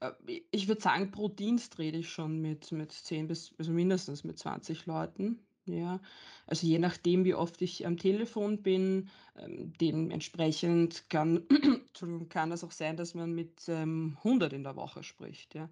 Äh, 0.00 0.12
ich 0.50 0.68
würde 0.68 0.80
sagen, 0.80 1.10
pro 1.10 1.28
Dienst 1.28 1.78
rede 1.78 1.98
ich 1.98 2.10
schon 2.10 2.40
mit 2.40 2.70
mit 2.70 2.92
10 2.92 3.26
bis 3.26 3.54
also 3.58 3.72
mindestens 3.72 4.22
mit 4.22 4.38
20 4.38 4.86
Leuten, 4.86 5.46
ja. 5.66 6.00
Also, 6.46 6.66
je 6.66 6.78
nachdem, 6.78 7.24
wie 7.24 7.34
oft 7.34 7.60
ich 7.62 7.86
am 7.86 7.96
Telefon 7.96 8.62
bin, 8.62 9.08
ähm, 9.36 9.72
dementsprechend 9.80 11.08
kann 11.10 11.46
Entschuldigung, 11.88 12.28
kann 12.28 12.50
das 12.50 12.64
auch 12.64 12.72
sein, 12.72 12.96
dass 12.96 13.14
man 13.14 13.32
mit, 13.34 13.68
ähm, 13.68 14.18
100 14.24 14.52
in 14.52 14.62
der 14.64 14.76
Woche 14.76 15.02
spricht, 15.02 15.54
ja. 15.54 15.70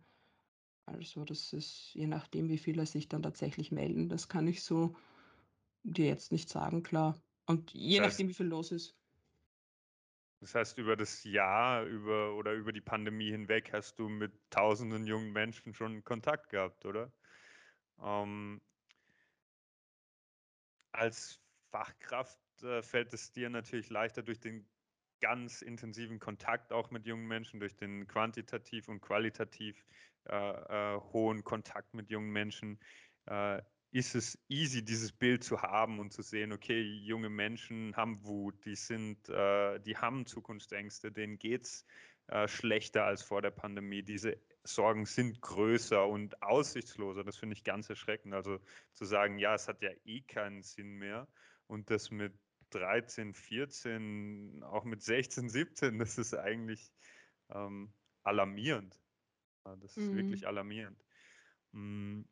Also, 0.86 1.24
das 1.24 1.52
ist 1.54 1.94
je 1.94 2.06
nachdem, 2.08 2.48
wie 2.50 2.58
viele 2.58 2.86
sich 2.86 3.08
dann 3.08 3.22
tatsächlich 3.22 3.72
melden. 3.72 4.08
Das 4.10 4.28
kann 4.28 4.48
ich 4.48 4.62
so 4.64 4.96
dir 5.84 6.06
jetzt 6.06 6.32
nicht 6.32 6.48
sagen, 6.50 6.82
klar. 6.82 7.22
Und 7.46 7.72
je 7.74 7.98
Das 7.98 8.04
heißt 8.04 8.24
nachdem, 8.24 8.28
wie 8.28 8.34
viel 8.34 8.46
los 8.46 8.72
ist. 8.72 8.96
Das 10.40 10.54
heißt, 10.54 10.78
über 10.78 10.96
das 10.96 11.24
Jahr 11.24 11.84
über 11.84 12.34
oder 12.36 12.52
über 12.52 12.72
die 12.72 12.80
Pandemie 12.80 13.30
hinweg 13.30 13.72
hast 13.72 13.98
du 13.98 14.08
mit 14.08 14.32
tausenden 14.50 15.06
jungen 15.06 15.32
Menschen 15.32 15.74
schon 15.74 16.04
Kontakt 16.04 16.50
gehabt, 16.50 16.84
oder? 16.84 17.12
Ähm, 18.02 18.62
als 20.94 21.40
Fachkraft 21.70 22.40
äh, 22.62 22.82
fällt 22.82 23.12
es 23.12 23.32
dir 23.32 23.50
natürlich 23.50 23.90
leichter 23.90 24.22
durch 24.22 24.40
den 24.40 24.66
ganz 25.20 25.62
intensiven 25.62 26.18
Kontakt 26.18 26.72
auch 26.72 26.90
mit 26.90 27.06
jungen 27.06 27.26
Menschen, 27.26 27.60
durch 27.60 27.76
den 27.76 28.06
quantitativ 28.06 28.88
und 28.88 29.00
qualitativ 29.00 29.84
äh, 30.28 30.34
äh, 30.36 31.00
hohen 31.12 31.44
Kontakt 31.44 31.94
mit 31.94 32.10
jungen 32.10 32.30
Menschen. 32.30 32.78
Äh, 33.26 33.62
ist 33.90 34.16
es 34.16 34.36
easy, 34.48 34.84
dieses 34.84 35.12
Bild 35.12 35.44
zu 35.44 35.62
haben 35.62 36.00
und 36.00 36.12
zu 36.12 36.22
sehen, 36.22 36.52
okay, 36.52 36.82
junge 36.82 37.28
Menschen 37.28 37.94
haben 37.94 38.24
Wut, 38.24 38.64
die 38.64 38.74
sind, 38.74 39.28
äh, 39.28 39.78
die 39.80 39.96
haben 39.96 40.26
Zukunftsängste, 40.26 41.12
denen 41.12 41.38
geht's 41.38 41.86
äh, 42.26 42.48
schlechter 42.48 43.04
als 43.04 43.22
vor 43.22 43.40
der 43.40 43.52
Pandemie. 43.52 44.02
Diese 44.02 44.36
Sorgen 44.64 45.04
sind 45.04 45.40
größer 45.42 46.06
und 46.06 46.42
aussichtsloser. 46.42 47.22
Das 47.22 47.36
finde 47.36 47.54
ich 47.54 47.64
ganz 47.64 47.88
erschreckend. 47.90 48.34
Also 48.34 48.58
zu 48.94 49.04
sagen, 49.04 49.38
ja, 49.38 49.54
es 49.54 49.68
hat 49.68 49.82
ja 49.82 49.90
eh 50.04 50.22
keinen 50.22 50.62
Sinn 50.62 50.94
mehr 50.94 51.28
und 51.66 51.90
das 51.90 52.10
mit 52.10 52.32
13, 52.70 53.34
14, 53.34 54.62
auch 54.64 54.84
mit 54.84 55.02
16, 55.02 55.48
17, 55.48 55.98
das 55.98 56.18
ist 56.18 56.34
eigentlich 56.34 56.92
ähm, 57.50 57.92
alarmierend. 58.22 59.00
Das 59.80 59.96
ist 59.96 60.10
mhm. 60.10 60.16
wirklich 60.16 60.46
alarmierend. 60.46 61.04
Mhm. 61.72 62.26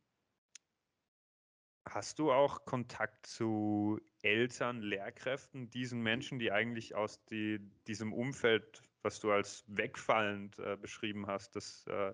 Hast 1.88 2.18
du 2.18 2.32
auch 2.32 2.64
Kontakt 2.64 3.26
zu 3.26 4.00
Eltern, 4.22 4.80
Lehrkräften, 4.80 5.70
diesen 5.70 6.00
Menschen, 6.00 6.38
die 6.38 6.52
eigentlich 6.52 6.94
aus 6.94 7.24
die, 7.24 7.58
diesem 7.86 8.12
Umfeld, 8.12 8.82
was 9.02 9.20
du 9.20 9.32
als 9.32 9.64
wegfallend 9.66 10.58
äh, 10.58 10.76
beschrieben 10.76 11.26
hast, 11.26 11.56
dass 11.56 11.86
äh, 11.86 12.12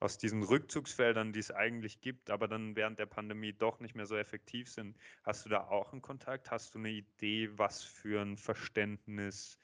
aus 0.00 0.16
diesen 0.16 0.42
Rückzugsfeldern, 0.42 1.32
die 1.32 1.40
es 1.40 1.50
eigentlich 1.50 2.00
gibt, 2.00 2.30
aber 2.30 2.48
dann 2.48 2.74
während 2.74 2.98
der 2.98 3.06
Pandemie 3.06 3.52
doch 3.52 3.80
nicht 3.80 3.94
mehr 3.94 4.06
so 4.06 4.16
effektiv 4.16 4.70
sind. 4.70 4.96
Hast 5.24 5.44
du 5.44 5.50
da 5.50 5.68
auch 5.68 5.92
einen 5.92 6.00
Kontakt? 6.00 6.50
Hast 6.50 6.74
du 6.74 6.78
eine 6.78 6.90
Idee, 6.90 7.50
was 7.58 7.82
für 7.84 8.22
ein 8.22 8.38
Verständnis 8.38 9.58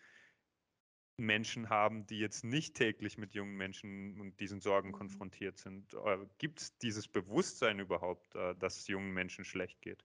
Menschen 1.18 1.70
haben, 1.70 2.06
die 2.06 2.18
jetzt 2.18 2.44
nicht 2.44 2.74
täglich 2.74 3.16
mit 3.16 3.34
jungen 3.34 3.56
Menschen 3.56 4.20
und 4.20 4.38
diesen 4.38 4.60
Sorgen 4.60 4.88
mhm. 4.88 4.94
konfrontiert 4.94 5.58
sind. 5.58 5.94
Äh, 5.94 6.18
gibt 6.38 6.60
es 6.60 6.76
dieses 6.78 7.08
Bewusstsein 7.08 7.78
überhaupt, 7.78 8.34
äh, 8.34 8.54
dass 8.56 8.76
es 8.76 8.88
jungen 8.88 9.12
Menschen 9.12 9.44
schlecht 9.44 9.80
geht? 9.80 10.04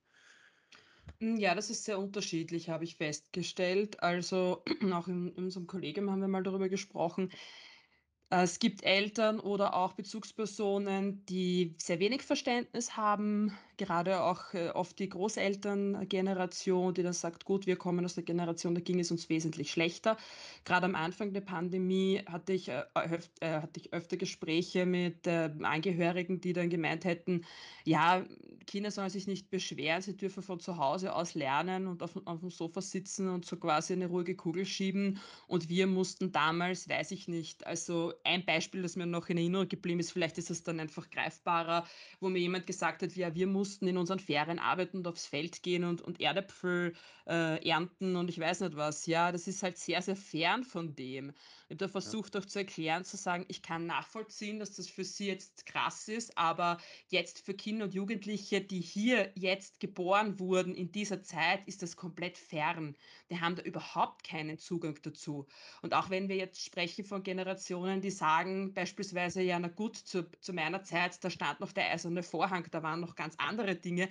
Hm, 1.21 1.37
ja, 1.37 1.55
das 1.55 1.69
ist 1.69 1.85
sehr 1.85 1.99
unterschiedlich, 1.99 2.69
habe 2.69 2.83
ich 2.83 2.95
festgestellt. 2.97 4.01
Also 4.01 4.63
auch 4.93 5.07
in, 5.07 5.29
in 5.35 5.43
unserem 5.45 5.67
Kollegium 5.67 6.09
haben 6.09 6.21
wir 6.21 6.27
mal 6.27 6.43
darüber 6.43 6.69
gesprochen. 6.69 7.31
Es 8.29 8.59
gibt 8.59 8.83
Eltern 8.83 9.39
oder 9.41 9.75
auch 9.75 9.93
Bezugspersonen, 9.93 11.25
die 11.25 11.75
sehr 11.77 11.99
wenig 11.99 12.21
Verständnis 12.23 12.95
haben, 12.95 13.57
gerade 13.81 14.21
auch 14.21 14.53
äh, 14.53 14.69
oft 14.69 14.99
die 14.99 15.09
Großelterngeneration, 15.09 16.93
die 16.93 17.01
dann 17.03 17.13
sagt, 17.13 17.45
gut, 17.45 17.65
wir 17.65 17.75
kommen 17.77 18.05
aus 18.05 18.13
der 18.15 18.23
Generation, 18.23 18.75
da 18.75 18.81
ging 18.81 18.99
es 18.99 19.09
uns 19.11 19.27
wesentlich 19.29 19.71
schlechter. 19.71 20.17
Gerade 20.65 20.85
am 20.85 20.95
Anfang 20.95 21.33
der 21.33 21.41
Pandemie 21.41 22.21
hatte 22.27 22.53
ich, 22.53 22.69
äh, 22.69 22.83
öf 22.95 23.29
hatte 23.41 23.79
ich 23.79 23.91
öfter 23.93 24.17
Gespräche 24.17 24.85
mit 24.85 25.27
Angehörigen, 25.27 26.41
die 26.41 26.53
dann 26.53 26.69
gemeint 26.69 27.05
hätten, 27.05 27.45
ja, 27.85 28.25
Kinder 28.67 28.91
sollen 28.91 29.09
sich 29.09 29.27
nicht 29.27 29.49
beschweren, 29.49 30.01
sie 30.01 30.15
dürfen 30.15 30.43
von 30.43 30.59
zu 30.59 30.77
Hause 30.77 31.13
aus 31.15 31.33
lernen 31.33 31.87
und 31.87 32.03
auf 32.03 32.15
auf 32.25 32.39
dem 32.41 32.51
Sofa 32.51 32.81
sitzen 32.81 33.27
und 33.29 33.45
so 33.45 33.57
quasi 33.57 33.93
eine 33.93 34.07
ruhige 34.07 34.35
Kugel 34.35 34.65
schieben. 34.65 35.19
Und 35.47 35.69
wir 35.69 35.87
mussten 35.87 36.31
damals, 36.31 36.87
weiß 36.87 37.11
ich 37.11 37.27
nicht 37.27 37.65
also 37.65 38.13
ein 38.23 38.45
Beispiel, 38.45 38.81
das 38.83 38.95
mir 38.95 39.05
noch 39.07 39.29
in 39.29 39.37
Erinnerung 39.37 39.67
geblieben 39.67 39.99
ist, 39.99 40.11
vielleicht 40.11 40.37
ist 40.37 40.51
es 40.51 40.63
dann 40.63 40.79
einfach 40.79 41.09
greifbarer, 41.09 41.85
wo 42.19 42.29
mir 42.29 42.39
jemand 42.39 42.67
gesagt 42.67 43.01
hat: 43.01 43.15
„Ja, 43.15 43.33
wir 43.35 43.47
mussten 43.47 43.70
in 43.79 43.97
unseren 43.97 44.19
Ferien 44.19 44.59
arbeiten 44.59 44.97
und 44.97 45.07
aufs 45.07 45.25
Feld 45.25 45.63
gehen 45.63 45.83
und 45.83 46.01
und 46.01 46.19
Erdäpfel, 46.21 46.93
äh, 47.27 47.67
ernten“ 47.67 48.15
und 48.15 48.29
ich 48.29 48.39
weiß 48.39 48.61
nicht 48.61 48.75
was. 48.75 49.05
Ja, 49.05 49.31
das 49.31 49.47
ist 49.47 49.63
halt 49.63 49.77
sehr, 49.77 50.01
sehr 50.01 50.15
fern 50.15 50.63
von 50.63 50.95
dem. 50.95 51.29
Ich 51.31 51.65
habe 51.75 51.77
da 51.77 51.87
versucht 51.87 52.35
auch 52.37 52.45
zu 52.45 52.59
erklären, 52.59 53.03
zu 53.05 53.17
sagen: 53.17 53.45
„Ich 53.47 53.61
kann 53.61 53.85
nachvollziehen, 53.85 54.59
dass 54.59 54.75
das 54.75 54.87
für 54.89 55.03
Sie 55.03 55.27
jetzt 55.27 55.65
krass 55.65 56.07
ist, 56.07 56.37
aber 56.37 56.77
Jetzt 57.07 57.45
für 57.45 57.53
Kinder 57.53 57.85
und 57.85 57.93
Jugendliche, 57.93 58.61
die 58.61 58.79
hier 58.81 59.31
jetzt 59.35 59.79
geboren 59.79 60.39
wurden 60.39 60.75
in 60.75 60.91
dieser 60.91 61.21
Zeit, 61.23 61.67
ist 61.67 61.81
das 61.81 61.95
komplett 61.95 62.37
fern. 62.37 62.95
Die 63.29 63.39
haben 63.39 63.55
da 63.55 63.63
überhaupt 63.63 64.23
keinen 64.23 64.57
Zugang 64.57 64.97
dazu. 65.01 65.47
Und 65.81 65.93
auch 65.93 66.09
wenn 66.09 66.29
wir 66.29 66.35
jetzt 66.35 66.63
sprechen 66.63 67.05
von 67.05 67.23
Generationen, 67.23 68.01
die 68.01 68.11
sagen 68.11 68.73
beispielsweise: 68.73 69.41
„Ja, 69.41 69.59
na 69.59 69.67
gut, 69.67 69.95
zu 69.97 70.29
zu 70.39 70.53
meiner 70.53 70.83
Zeit, 70.83 71.23
da 71.23 71.29
stand 71.29 71.59
noch 71.59 71.71
der 71.71 71.91
eiserne 71.91 72.23
Vorhang, 72.23 72.67
da 72.71 72.83
waren 72.83 72.99
noch 73.01 73.15
ganz 73.15 73.35
andere 73.37 73.60
Dinge.“ 73.75 74.09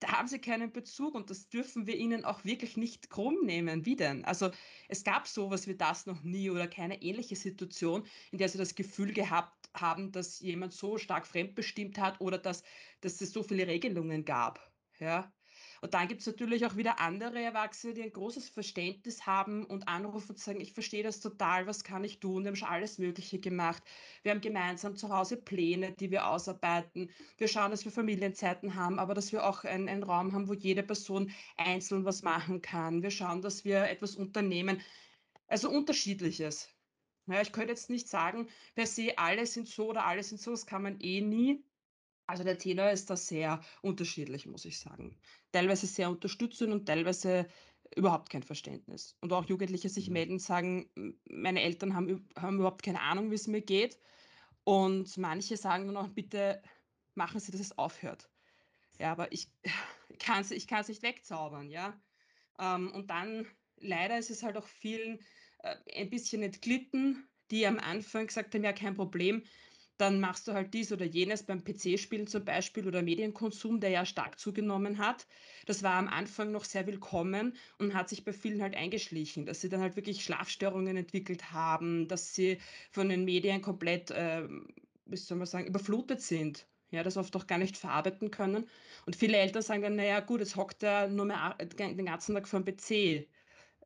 Da 0.00 0.08
haben 0.18 0.28
sie 0.28 0.40
keinen 0.40 0.72
Bezug 0.72 1.14
und 1.14 1.30
das 1.30 1.48
dürfen 1.48 1.86
wir 1.86 1.96
ihnen 1.96 2.24
auch 2.24 2.44
wirklich 2.44 2.76
nicht 2.76 3.10
krumm 3.10 3.44
nehmen. 3.44 3.86
Wie 3.86 3.96
denn? 3.96 4.24
Also, 4.24 4.50
es 4.88 5.04
gab 5.04 5.26
so 5.26 5.50
was 5.50 5.66
wie 5.68 5.76
das 5.76 6.06
noch 6.06 6.22
nie 6.22 6.50
oder 6.50 6.68
keine 6.68 7.02
ähnliche 7.02 7.36
Situation, 7.36 8.06
in 8.32 8.38
der 8.38 8.48
sie 8.50 8.58
das 8.58 8.74
Gefühl 8.74 9.12
gehabt 9.14 9.70
haben, 9.74 10.12
dass 10.12 10.40
jemand 10.40 10.72
so 10.74 10.98
stark 10.98 11.26
fremdbestimmt 11.26 11.98
hat 11.98 12.20
oder 12.20 12.38
dass 12.38 12.62
dass 13.00 13.20
es 13.20 13.32
so 13.32 13.42
viele 13.42 13.66
Regelungen 13.66 14.24
gab, 14.24 14.72
ja? 14.98 15.32
Und 15.80 15.94
dann 15.94 16.08
gibt's 16.08 16.26
natürlich 16.26 16.66
auch 16.66 16.76
wieder 16.76 17.00
andere 17.00 17.40
Erwachsene, 17.40 17.94
die 17.94 18.02
ein 18.02 18.12
großes 18.12 18.48
Verständnis 18.50 19.26
haben 19.26 19.64
und 19.64 19.88
anrufen 19.88 20.30
und 20.32 20.38
sagen: 20.38 20.60
„Ich 20.60 20.72
verstehe 20.72 21.02
das 21.02 21.20
total, 21.20 21.66
was 21.66 21.84
kann 21.84 22.04
ich 22.04 22.20
tun?“ 22.20 22.42
Wir 22.44 22.48
haben 22.48 22.56
schon 22.56 22.68
alles 22.68 22.98
Mögliche 22.98 23.38
gemacht. 23.40 23.82
Wir 24.22 24.32
haben 24.32 24.40
gemeinsam 24.40 24.96
zu 24.96 25.08
Hause 25.10 25.36
Pläne, 25.36 25.92
die 25.92 26.10
wir 26.10 26.26
ausarbeiten. 26.28 27.10
Wir 27.38 27.48
schauen, 27.48 27.70
dass 27.70 27.84
wir 27.84 27.92
Familienzeiten 27.92 28.74
haben, 28.74 28.98
aber 28.98 29.14
dass 29.14 29.32
wir 29.32 29.46
auch 29.46 29.64
einen 29.64 29.88
einen 29.88 30.02
Raum 30.02 30.32
haben, 30.32 30.48
wo 30.48 30.54
jede 30.54 30.82
Person 30.82 31.30
einzeln 31.56 32.04
was 32.04 32.22
machen 32.22 32.60
kann. 32.62 33.02
Wir 33.02 33.10
schauen, 33.10 33.42
dass 33.42 33.64
wir 33.64 33.84
etwas 33.88 34.16
unternehmen. 34.16 34.82
Also 35.48 35.70
Unterschiedliches. 35.70 36.68
Ja, 37.26 37.40
ich 37.42 37.52
könnte 37.52 37.70
jetzt 37.72 37.90
nicht 37.90 38.08
sagen, 38.08 38.48
per 38.74 38.86
se 38.86 39.18
alle 39.18 39.46
sind 39.46 39.68
so 39.68 39.88
oder 39.90 40.06
alle 40.06 40.22
sind 40.22 40.40
so, 40.40 40.52
das 40.52 40.66
kann 40.66 40.82
man 40.82 41.00
eh 41.00 41.20
nie. 41.20 41.64
Also 42.26 42.42
der 42.44 42.58
Tenor 42.58 42.90
ist 42.90 43.08
da 43.10 43.16
sehr 43.16 43.60
unterschiedlich, 43.82 44.46
muss 44.46 44.64
ich 44.64 44.78
sagen. 44.80 45.20
Teilweise 45.52 45.86
sehr 45.86 46.10
unterstützend 46.10 46.72
und 46.72 46.86
teilweise 46.86 47.48
überhaupt 47.94 48.30
kein 48.30 48.42
Verständnis. 48.42 49.16
Und 49.20 49.32
auch 49.32 49.44
Jugendliche 49.44 49.88
sich 49.88 50.08
mhm, 50.08 50.10
melden 50.10 50.32
und 50.34 50.38
sagen, 50.40 50.90
meine 51.28 51.62
Eltern 51.62 51.94
haben 51.94 52.28
haben 52.36 52.56
überhaupt 52.58 52.82
keine 52.82 53.00
Ahnung, 53.00 53.30
wie's 53.30 53.46
mir 53.46 53.62
geht. 53.62 54.00
Und 54.64 55.16
manche 55.18 55.56
sagen 55.56 55.86
dann 55.86 55.96
auch: 55.96 56.08
„Bitte 56.08 56.62
machen 57.14 57.40
Sie, 57.40 57.52
dass 57.52 57.60
es 57.60 57.78
aufhört.“ 57.78 58.30
Ja, 58.98 59.12
aber 59.12 59.32
ich 59.32 59.48
kann's 60.18 60.50
ich 60.50 60.66
kann's 60.66 60.88
nicht 60.88 61.02
wegzaubern, 61.02 61.70
ja? 61.70 62.00
Ähm, 62.58 62.92
und 62.92 63.10
dann 63.10 63.46
leider 63.76 64.18
ist 64.18 64.30
es 64.30 64.42
halt 64.42 64.56
auch 64.56 64.66
vielen, 64.68 65.20
äh, 65.60 65.76
ein 65.96 66.10
bisschen 66.10 66.42
entglitten, 66.42 67.28
die 67.50 67.66
am 67.66 67.78
Anfang 67.78 68.26
gesagt 68.28 68.54
haben: 68.54 68.64
„Ja, 68.64 68.72
kein 68.72 68.94
Problem, 68.94 69.44
dann 69.98 70.20
machst 70.20 70.46
du 70.48 70.52
halt 70.52 70.74
dies 70.74 70.92
oder 70.92 71.04
jenes“, 71.06 71.44
beim 71.44 71.64
PC-Spielen 71.64 72.26
zum 72.26 72.44
Beispiel 72.44 72.86
oder 72.86 73.02
Medienkonsum, 73.02 73.80
der 73.80 73.90
ja 73.90 74.04
stark 74.06 74.38
zugenommen 74.38 74.98
hat. 74.98 75.26
Das 75.66 75.82
war 75.82 75.94
am 75.94 76.08
Anfang 76.08 76.52
noch 76.52 76.64
sehr 76.64 76.86
willkommen 76.86 77.56
und 77.78 77.94
hat 77.94 78.08
sich 78.08 78.24
bei 78.24 78.32
vielen 78.32 78.62
halt 78.62 78.76
eingeschlichen, 78.76 79.46
dass 79.46 79.60
sie 79.60 79.68
dann 79.68 79.80
halt 79.80 79.96
wirklich 79.96 80.22
Schlafstörungen 80.24 80.96
entwickelt 80.96 81.52
haben, 81.52 82.08
dass 82.08 82.34
sie 82.34 82.58
von 82.92 83.08
den 83.08 83.24
Medien 83.24 83.62
komplett, 83.62 84.12
ähm, 84.14 84.68
wie 85.06 85.16
soll 85.16 85.38
man 85.38 85.46
sagen, 85.46 85.66
überflutet 85.66 86.20
sind, 86.20 86.68
ja, 86.90 87.02
das 87.02 87.16
oft 87.16 87.34
auch 87.36 87.46
gar 87.46 87.58
nicht 87.58 87.76
verarbeiten 87.76 88.30
können. 88.30 88.68
Und 89.06 89.16
viele 89.16 89.36
Eltern 89.38 89.62
sagen 89.62 89.82
dann: 89.82 89.96
„Na 89.96 90.04
ja, 90.04 90.20
gut, 90.20 90.40
jetzt 90.40 90.56
hockt 90.56 90.82
er 90.82 91.08
nur 91.08 91.24
mehr 91.26 91.54
den 91.58 92.04
ganzen 92.06 92.34
Tag 92.34 92.48
vorm 92.48 92.64
PC.“ 92.64 93.28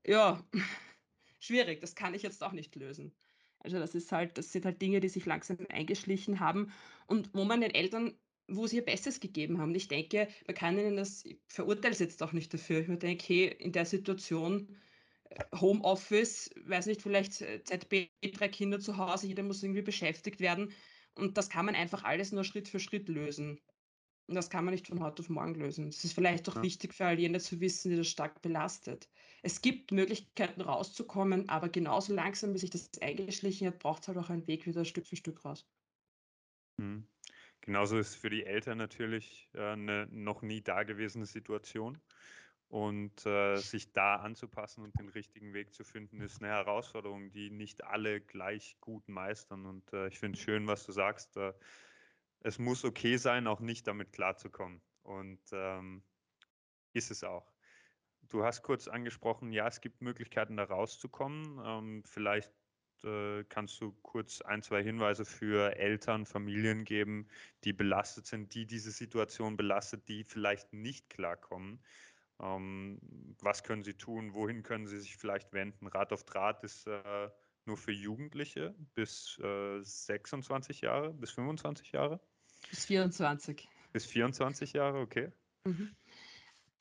Ja, 0.06 0.46
schwierig, 1.40 1.80
das 1.80 1.94
kann 1.94 2.14
ich 2.14 2.22
jetzt 2.22 2.42
auch 2.42 2.52
nicht 2.52 2.74
lösen. 2.76 3.16
Also, 3.62 3.78
das 3.78 3.94
ist 3.94 4.10
halt 4.12 4.38
das 4.38 4.52
sind 4.52 4.64
halt 4.64 4.80
Dinge, 4.80 5.00
die 5.00 5.08
sich 5.08 5.26
langsam 5.26 5.58
eingeschlichen 5.68 6.40
haben 6.40 6.72
und 7.06 7.30
wo 7.34 7.44
man 7.44 7.60
den 7.60 7.72
Eltern 7.74 8.18
wo 8.52 8.66
sie 8.66 8.76
ihr 8.76 8.84
Bestes 8.84 9.20
gegeben 9.20 9.58
haben. 9.60 9.72
Ich 9.76 9.86
denke, 9.86 10.26
man 10.46 10.56
kann 10.56 10.76
ihnen 10.78 10.96
das 10.96 11.24
ich 11.24 11.40
verurteile 11.48 11.94
sie 11.94 12.04
jetzt 12.04 12.20
auch 12.22 12.32
nicht 12.32 12.52
dafür. 12.52 12.80
Ich 12.80 12.98
denke: 12.98 13.24
„Hey, 13.26 13.46
in 13.46 13.70
der 13.72 13.86
Situation, 13.86 14.76
Homeoffice, 15.60 16.50
weiß 16.64 16.86
nicht, 16.86 17.02
vielleicht, 17.02 17.40
äh, 17.42 17.62
ZB, 17.64 18.10
3 18.32 18.48
Kinder 18.48 18.80
zu 18.80 18.96
Hause, 18.98 19.26
jeder 19.28 19.42
muss 19.44 19.62
irgendwie 19.62 19.82
beschäftigt 19.82 20.40
werden.“ 20.40 20.72
Und 21.16 21.38
das 21.38 21.50
kann 21.50 21.66
man 21.66 21.74
einfach 21.76 22.04
alles 22.04 22.32
nur 22.32 22.44
Schritt 22.44 22.68
für 22.68 22.80
Schritt 22.80 23.08
lösen. 23.08 23.60
Und 24.30 24.36
das 24.36 24.48
kann 24.50 24.64
man 24.64 24.72
nicht 24.72 24.86
von 24.88 25.00
heute 25.02 25.22
auf 25.22 25.28
morgen 25.28 25.54
lösen. 25.56 25.88
Es 25.88 26.04
ist 26.04 26.14
vielleicht 26.14 26.48
auch 26.48 26.56
ja. 26.56 26.62
wichtig 26.62 26.94
für 26.94 27.04
all 27.06 27.18
jene 27.18 27.38
zu 27.40 27.60
wissen, 27.60 27.90
die 27.90 27.96
das 27.98 28.08
stark 28.08 28.40
belastet. 28.42 29.10
Es 29.42 29.60
gibt 29.60 29.92
Möglichkeiten 29.92 30.60
rauszukommen, 30.62 31.48
aber 31.50 31.68
genauso 31.68 32.14
langsam, 32.14 32.54
wie 32.54 32.58
sich 32.58 32.70
das 32.70 32.90
eingeschlichen 33.02 33.66
hat, 33.68 33.78
braucht's 33.80 34.08
halt 34.08 34.16
auch 34.18 34.30
einen 34.30 34.46
Weg 34.46 34.66
wieder 34.66 34.84
Stück 34.86 35.06
für 35.06 35.16
Stück 35.16 35.44
raus. 35.44 35.68
Mhm. 36.78 37.08
Genauso 37.60 37.98
ist 37.98 38.14
für 38.16 38.30
die 38.30 38.44
Eltern 38.46 38.78
natürlich, 38.78 39.50
äh, 39.54 39.76
'ne 39.76 40.08
noch 40.10 40.42
nie 40.42 40.62
dagewesene 40.62 41.26
Situation 41.26 42.00
und, 42.68 43.26
äh, 43.26 43.60
sich 43.62 43.92
da 43.92 44.16
anzupassen 44.16 44.84
und 44.84 44.98
den 44.98 45.08
richtigen 45.10 45.52
Weg 45.54 45.74
zu 45.74 45.84
finden, 45.84 46.20
ist 46.20 46.42
eine 46.42 46.52
Herausforderung, 46.52 47.32
die 47.32 47.50
nicht 47.50 47.84
alle 47.84 48.20
gleich 48.22 48.78
gut 48.80 49.08
meistern 49.08 49.66
und, 49.66 49.92
äh, 49.92 50.08
ich 50.08 50.18
finde 50.18 50.36
es 50.38 50.42
schön, 50.44 50.66
was 50.66 50.86
du 50.86 50.92
sagst, 50.92 51.36
äh, 51.36 51.52
es 52.40 52.58
muss 52.58 52.84
okay 52.84 53.16
sein, 53.16 53.46
auch 53.46 53.60
nicht 53.60 53.86
damit 53.86 54.12
klarzukommen 54.12 54.80
und, 55.02 55.40
ähm, 55.52 56.02
ist 56.92 57.10
es 57.10 57.24
auch. 57.24 57.52
Du 58.28 58.44
hast 58.44 58.62
kurz 58.62 58.88
angesprochen, 58.88 59.52
ja, 59.52 59.66
es 59.66 59.80
gibt 59.80 60.02
Möglichkeiten, 60.02 60.56
da 60.56 60.64
rauszukommen. 60.64 61.60
Ähm, 61.64 62.04
vielleicht 62.04 62.52
äh, 63.02 63.44
kannst 63.44 63.80
du 63.80 63.92
kurz 64.02 64.40
ein, 64.42 64.62
zwei 64.62 64.82
Hinweise 64.82 65.24
für 65.24 65.76
Eltern, 65.76 66.26
Familien 66.26 66.84
geben, 66.84 67.28
die 67.64 67.72
belastet 67.72 68.26
sind, 68.26 68.54
die 68.54 68.66
diese 68.66 68.90
Situation 68.90 69.56
belastet, 69.56 70.08
die 70.08 70.24
vielleicht 70.24 70.72
nicht 70.72 71.10
klarkommen. 71.10 71.82
Ähm, 72.40 73.00
was 73.40 73.64
können 73.64 73.82
sie 73.82 73.94
tun? 73.94 74.34
Wohin 74.34 74.62
können 74.62 74.86
sie 74.86 74.98
sich 74.98 75.16
vielleicht 75.16 75.52
wenden? 75.52 75.86
Rat 75.86 76.12
auf 76.12 76.24
Draht 76.24 76.62
ist 76.62 76.86
äh, 76.86 77.30
nur 77.64 77.76
für 77.76 77.92
Jugendliche 77.92 78.74
bis 78.94 79.38
äh, 79.38 79.80
26 79.82 80.82
Jahre, 80.82 81.12
bis 81.12 81.30
25 81.32 81.92
Jahre, 81.92 82.20
Bis 82.68 82.84
24. 82.84 83.68
bis 83.92 84.06
24 84.06 84.72
Jahre, 84.72 85.00
okay. 85.00 85.32
Mhm. 85.64 85.96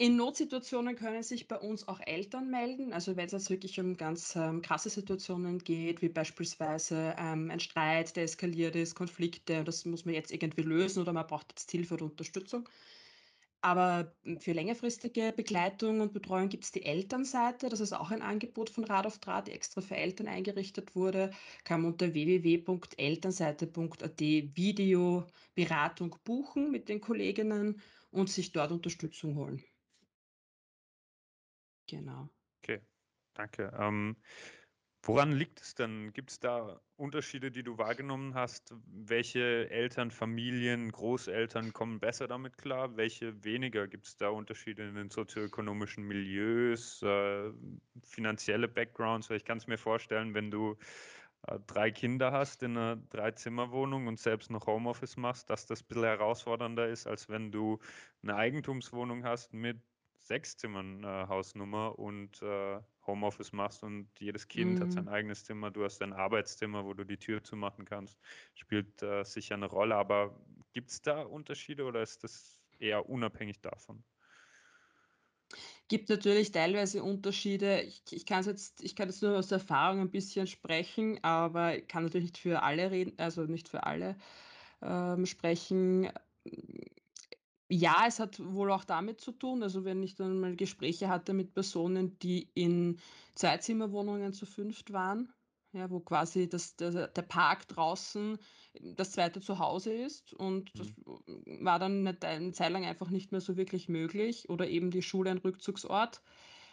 In 0.02 0.16
Notsituationen 0.16 0.96
können 0.96 1.24
sich 1.24 1.50
bei 1.50 1.58
uns 1.58 1.86
auch 1.90 2.00
Eltern 2.00 2.50
melden. 2.50 2.94
Also 2.94 3.18
wenn 3.18 3.26
es 3.26 3.34
jetzt 3.34 3.50
wirklich 3.50 3.82
um 3.82 3.98
ganz, 3.98 4.34
ähm, 4.38 4.62
krasse 4.62 4.90
Situationen 4.90 5.60
geht, 5.60 6.02
wie 6.02 6.08
beispielsweise, 6.08 7.16
ähm, 7.18 7.52
ein 7.52 7.60
Streit, 7.60 8.16
der 8.16 8.24
eskaliert 8.24 8.78
ist, 8.78 8.96
Konflikte 8.96 9.64
das 9.66 9.84
muss 9.84 10.06
man 10.06 10.14
jetzt 10.14 10.32
irgendwie 10.32 10.62
lösen 10.62 11.02
oder 11.02 11.12
man 11.12 11.28
braucht 11.28 11.48
jetzt 11.50 11.70
Hilfe 11.72 11.96
oder 11.96 12.06
Unterstützung. 12.06 12.70
Aber, 13.62 14.16
hm, 14.24 14.40
für 14.40 14.54
längerfristige 14.54 15.34
Begleitung 15.36 16.00
und 16.02 16.14
Betreuung 16.14 16.48
gibt's 16.50 16.72
die 16.72 16.86
Elternseite. 16.86 17.68
Das 17.70 17.80
ist 17.82 17.94
auch 17.94 18.12
ein 18.12 18.22
Angebot 18.22 18.70
von 18.70 18.84
Rat 18.86 19.06
auf 19.06 19.20
Draht, 19.20 19.48
die 19.48 19.52
extra 19.52 19.82
für 19.82 19.96
Eltern 19.98 20.28
eingerichtet 20.28 20.96
wurde. 20.96 21.32
Kann 21.66 21.82
man 21.82 21.92
unter 21.94 22.14
www.elternseite.at 22.14 24.20
Videoberatung 24.22 26.16
buchen 26.24 26.72
mit 26.72 26.88
den 26.90 27.02
Kolleginnen 27.02 27.82
und 28.12 28.30
sich 28.30 28.52
dort 28.54 28.72
Unterstützung 28.72 29.36
holen. 29.36 29.64
Genau. 31.88 32.30
Okay, 32.64 32.82
danke. 33.34 33.72
Ähm, 33.78 34.22
woran 35.04 35.32
liegt 35.32 35.62
es 35.62 35.76
denn? 35.76 36.12
Gibt 36.14 36.32
es 36.32 36.40
da 36.40 36.82
Unterschiede, 36.96 37.52
die 37.52 37.64
du 37.64 37.78
wahrgenommen 37.78 38.34
hast? 38.36 38.74
Welche 38.86 39.70
Eltern, 39.70 40.12
Familien, 40.12 40.92
Großeltern 40.92 41.74
kommen 41.74 42.00
besser 42.00 42.28
damit 42.28 42.58
klar? 42.58 42.98
Welche 42.98 43.44
weniger? 43.44 43.88
Gibt 43.88 44.08
es 44.08 44.18
da 44.18 44.30
Unterschiede 44.30 44.88
in 44.88 44.96
den 44.96 45.10
sozioökonomischen 45.10 46.04
Milieus, 46.04 47.02
äh, 47.02 47.52
finanzielle 48.04 48.68
Backgrounds? 48.68 49.30
Weil 49.30 49.38
ich 49.38 49.46
kann 49.46 49.58
es 49.58 49.68
mir 49.68 49.78
vorstellen, 49.78 50.34
wenn 50.34 50.52
du 50.52 50.78
äh, 51.48 51.60
drei 51.68 51.92
Kinder 51.92 52.32
hast 52.32 52.64
in 52.64 52.78
einer 52.78 52.98
Dreizimmerwohnung 52.98 54.08
und 54.08 54.20
selbst 54.20 54.52
noch 54.52 54.68
Homeoffice 54.68 55.18
machst, 55.18 55.50
dass 55.50 55.66
das 55.66 55.82
ein 55.82 55.88
bisschen 55.88 56.04
herausfordernder 56.04 56.88
ist, 56.88 57.08
als 57.08 57.30
wenn 57.30 57.52
du 57.52 57.80
eine 58.24 58.36
Eigentumswohnung 58.36 59.24
hast 59.24 59.54
mit 59.54 59.82
sechs 60.30 60.58
Zimmern, 60.58 61.04
äh, 61.04 61.08
Hausnummer 61.28 62.00
und, 62.00 62.42
äh, 62.42 62.82
Homeoffice 63.08 63.52
machst 63.54 63.84
und 63.84 64.12
jedes 64.20 64.48
Kind 64.48 64.82
hat 64.82 64.92
sein 64.94 65.08
Mhm. 65.08 65.10
eigenes 65.10 65.44
Zimmer. 65.46 65.72
Du 65.72 65.84
hast 65.84 66.00
dein 66.00 66.14
Arbeitszimmer, 66.14 66.86
wo 66.86 66.94
du 66.94 67.06
die 67.06 67.18
Tür 67.20 67.44
zumachen 67.44 67.86
kannst. 67.86 68.20
Spielt, 68.56 69.02
äh, 69.04 69.24
sicher 69.26 69.56
eine 69.56 69.68
Rolle, 69.68 69.96
aber 69.96 70.46
gibt 70.74 70.92
es 70.92 71.02
da 71.02 71.22
Unterschiede 71.24 71.86
oder 71.86 72.02
ist 72.04 72.24
das 72.24 72.64
eher 72.80 73.10
unabhängig 73.10 73.62
davon? 73.62 74.06
Gibt 75.88 76.10
natürlich 76.10 76.52
teilweise 76.52 77.04
Unterschiede. 77.04 77.82
Ich 77.82 78.04
ich 78.12 78.26
kann's 78.26 78.46
jetzt 78.48 78.82
ich 78.84 78.96
kann 78.96 79.10
jetzt 79.10 79.22
nur 79.22 79.38
aus 79.38 79.48
der 79.48 79.58
Erfahrung 79.60 80.00
ein 80.02 80.12
bisschen 80.12 80.48
sprechen, 80.48 81.24
aber 81.24 81.78
ich 81.78 81.88
kann 81.88 82.04
natürlich 82.04 82.28
nicht 82.32 82.38
für 82.38 82.62
alle 82.64 82.92
reden 82.92 83.14
also 83.18 83.44
nicht 83.44 83.70
für 83.70 83.84
alle, 83.84 84.18
ähm, 84.82 85.26
sprechen. 85.26 86.10
Ja, 87.72 88.06
es 88.08 88.20
hat 88.20 88.40
wohl 88.44 88.72
auch 88.72 88.84
damit 88.84 89.22
zu 89.22 89.32
tun, 89.32 89.62
also 89.62 89.86
wenn 89.86 90.02
ich 90.02 90.16
dann 90.16 90.40
mal 90.40 90.56
Gespräche 90.56 91.08
hatte 91.08 91.34
mit 91.34 91.54
Personen, 91.54 92.18
die 92.18 92.50
in 92.56 93.00
Zweizimmerwohnungen 93.36 94.34
zu 94.34 94.48
fünft 94.48 94.92
waren, 94.92 95.32
ja, 95.72 95.92
wo 95.92 96.00
quasi 96.00 96.50
das 96.50 96.78
der 96.78 97.08
der 97.10 97.22
Park 97.22 97.68
draußen 97.68 98.40
das 98.96 99.12
zweite 99.12 99.40
Zuhause 99.40 99.94
ist 99.94 100.34
und 100.34 100.80
das 100.80 100.88
Mhm. 100.88 100.96
war 101.06 101.78
dann 101.78 102.02
'ne 102.02 102.16
Dei 102.16 102.40
'ne 102.40 102.54
Zeit 102.54 102.72
lang 102.72 102.86
einfach 102.86 103.12
nicht 103.12 103.32
mehr 103.32 103.42
so 103.42 103.56
wirklich 103.56 103.88
möglich 103.88 104.50
oder 104.50 104.68
eben 104.68 104.90
die 104.90 105.04
Schule 105.04 105.30
ein 105.30 105.38
Rückzugsort. 105.38 106.24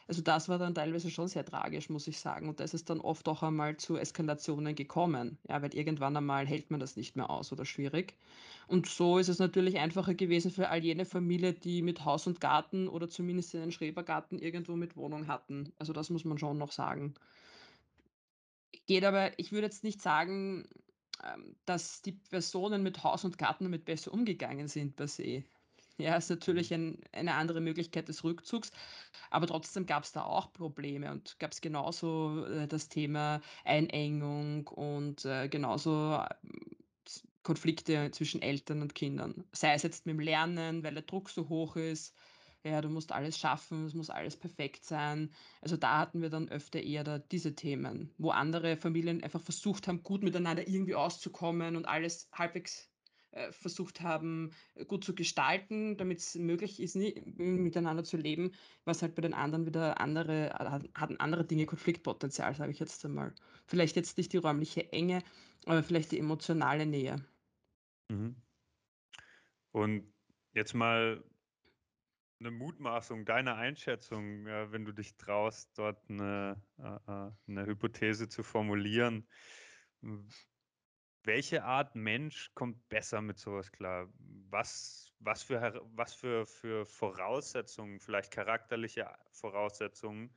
Also, 0.08 0.22
das 0.22 0.48
war 0.48 0.58
dann 0.58 0.75
teilweise 0.75 1.10
schon 1.10 1.26
sehr 1.28 1.44
tragisch, 1.44 1.88
muss 1.90 2.06
ich 2.06 2.18
sagen. 2.20 2.48
Und 2.48 2.60
da 2.60 2.64
ist 2.64 2.75
es 2.75 2.84
dann 2.84 3.00
oft 3.00 3.28
auch 3.28 3.42
einmal 3.42 3.76
zu 3.76 3.96
Eskalationen 3.96 4.75
gekommen, 4.76 5.38
ja, 5.48 5.60
weil 5.62 5.75
irgendwann 5.75 6.16
einmal 6.16 6.46
hält 6.46 6.70
man 6.70 6.78
das 6.80 6.96
nicht 6.96 7.16
mehr 7.16 7.28
aus 7.30 7.52
oder 7.52 7.64
schwierig. 7.64 8.14
Und 8.68 8.86
so 8.86 9.18
ist 9.18 9.28
es 9.28 9.38
natürlich 9.40 9.78
einfacher 9.78 10.14
gewesen 10.14 10.50
für 10.52 10.68
all 10.68 10.84
jene 10.84 11.04
Familie, 11.06 11.54
die 11.54 11.82
mit 11.82 12.04
Haus 12.04 12.26
und 12.28 12.40
Garten 12.40 12.88
oder 12.88 13.08
zumindest 13.08 13.54
einen 13.56 13.72
Schrebergarten 13.72 14.38
irgendwo 14.38 14.76
mit 14.76 14.96
Wohnung 14.96 15.26
hatten. 15.28 15.72
Also, 15.78 15.92
das 15.92 16.10
muss 16.10 16.25
man 16.25 16.38
schon 16.38 16.58
noch 16.58 16.72
sagen. 16.72 17.14
Geht 18.86 19.04
aber 19.04 19.38
ich 19.38 19.52
würde 19.52 19.66
jetzt 19.66 19.82
nicht 19.84 20.00
sagen, 20.02 20.68
ähm, 21.25 21.56
dass 21.64 22.02
die 22.02 22.12
Personen 22.12 22.82
mit 22.82 23.02
Haus 23.02 23.25
und 23.25 23.38
Garten 23.38 23.64
damit 23.64 23.84
besser 23.84 24.12
umgegangen 24.12 24.68
sind 24.68 24.96
per 24.96 25.08
se. 25.08 25.44
Ja, 25.98 26.16
ist 26.16 26.28
Mhm. 26.28 26.30
natürlich 26.30 26.74
ein 26.74 27.00
eine 27.12 27.34
andere 27.34 27.60
Möglichkeit 27.62 28.08
des 28.08 28.22
Rückzugs, 28.22 28.70
aber 29.30 29.46
trotzdem 29.46 29.86
gab's 29.86 30.12
da 30.12 30.24
auch 30.24 30.52
Probleme 30.52 31.10
und 31.10 31.38
gab's 31.38 31.60
genauso, 31.62 32.44
äh, 32.46 32.68
das 32.68 32.88
Thema 32.90 33.40
Einengung 33.64 34.66
und, 34.68 35.24
äh, 35.24 35.48
genauso, 35.48 36.22
z 37.06 37.24
Konflikte 37.42 38.10
zwischen 38.10 38.42
Eltern 38.42 38.82
und 38.82 38.94
Kindern. 38.94 39.44
Sei 39.54 39.72
es 39.74 39.82
jetzt 39.84 40.06
mit'm 40.06 40.20
Lernen, 40.22 40.82
weil 40.84 40.94
der 40.94 41.04
Druck 41.04 41.30
so 41.30 41.48
hoch 41.48 41.76
ist. 41.76 42.14
Ja, 42.64 42.80
du 42.80 42.88
musst 42.90 43.12
alles 43.12 43.38
schaffen, 43.38 43.86
es 43.86 43.94
muss 43.94 44.10
alles 44.10 44.36
perfekt 44.38 44.84
sein. 44.84 45.32
Also, 45.62 45.76
da 45.76 45.98
hatten 45.98 46.20
wir 46.22 46.30
dann 46.30 46.48
öfter 46.48 46.82
eher 46.82 47.04
da 47.04 47.18
diese 47.20 47.54
Themen, 47.54 48.12
wo 48.18 48.30
andere 48.30 48.76
Familien 48.76 49.22
einfach 49.22 49.40
versucht 49.40 49.86
haben, 49.88 50.02
gut 50.02 50.22
miteinander 50.24 50.66
irgendwie 50.68 50.94
auszukommen 50.96 51.76
und 51.76 51.86
alles 51.86 52.28
halbwegs, 52.34 52.90
äh, 53.37 53.52
versucht 53.52 54.00
haben, 54.02 54.50
äh, 54.75 54.85
gut 54.87 55.05
zu 55.05 55.14
gestalten, 55.14 55.97
damit's 55.97 56.35
möglich 56.37 56.81
ist, 56.81 56.97
ni 56.97 57.12
m 57.38 57.62
miteinander 57.62 58.05
zu 58.05 58.16
leben, 58.16 58.52
was 58.85 59.02
halt 59.02 59.14
bei 59.14 59.23
den 59.23 59.35
anderen 59.35 59.66
wieder 59.66 60.00
andere 60.00 60.50
ha 60.59 60.81
hatten 60.95 61.16
andere 61.21 61.45
Dinge 61.47 61.66
Konfliktpotenzial, 61.66 62.55
sage 62.57 62.73
ich 62.73 62.78
jetzt 62.81 63.05
einmal. 63.05 63.35
Vielleicht 63.66 63.97
jetzt 63.97 64.19
nicht 64.19 64.33
die 64.33 64.38
räumliche 64.38 64.93
Enge, 64.93 65.23
aber 65.66 65.83
vielleicht 65.83 66.12
die 66.12 66.19
emotionale 66.21 66.87
Nähe. 66.87 67.26
Mhm. 68.11 68.37
Und 69.75 70.12
jetzt 70.52 70.75
mal 70.75 71.25
'ne 72.40 72.50
Mutmaßung, 72.50 73.25
deine 73.25 73.55
Einschätzung, 73.55 74.45
wenn 74.45 74.85
du 74.85 74.93
dich 74.93 75.16
traust, 75.16 75.78
dort 75.78 76.11
'ne 76.11 76.62
äh, 76.78 76.83
äh, 77.28 77.31
'ne 77.47 77.66
Hypothese 77.66 78.28
zu 78.28 78.43
formulieren. 78.43 79.26
Welche 81.26 81.64
Art 81.64 81.97
Mensch 81.97 82.52
kommt 82.54 82.88
besser 82.88 83.21
mit 83.21 83.37
so 83.40 83.54
was 83.54 83.73
klar? 83.73 84.09
Was 84.49 85.12
was 85.18 85.42
für 85.42 85.83
was 85.95 86.14
für 86.14 86.47
für 86.47 86.87
Voraussetzungen, 86.87 87.99
vielleicht 87.99 88.30
charakterliche 88.33 89.12
Voraussetzungen 89.33 90.37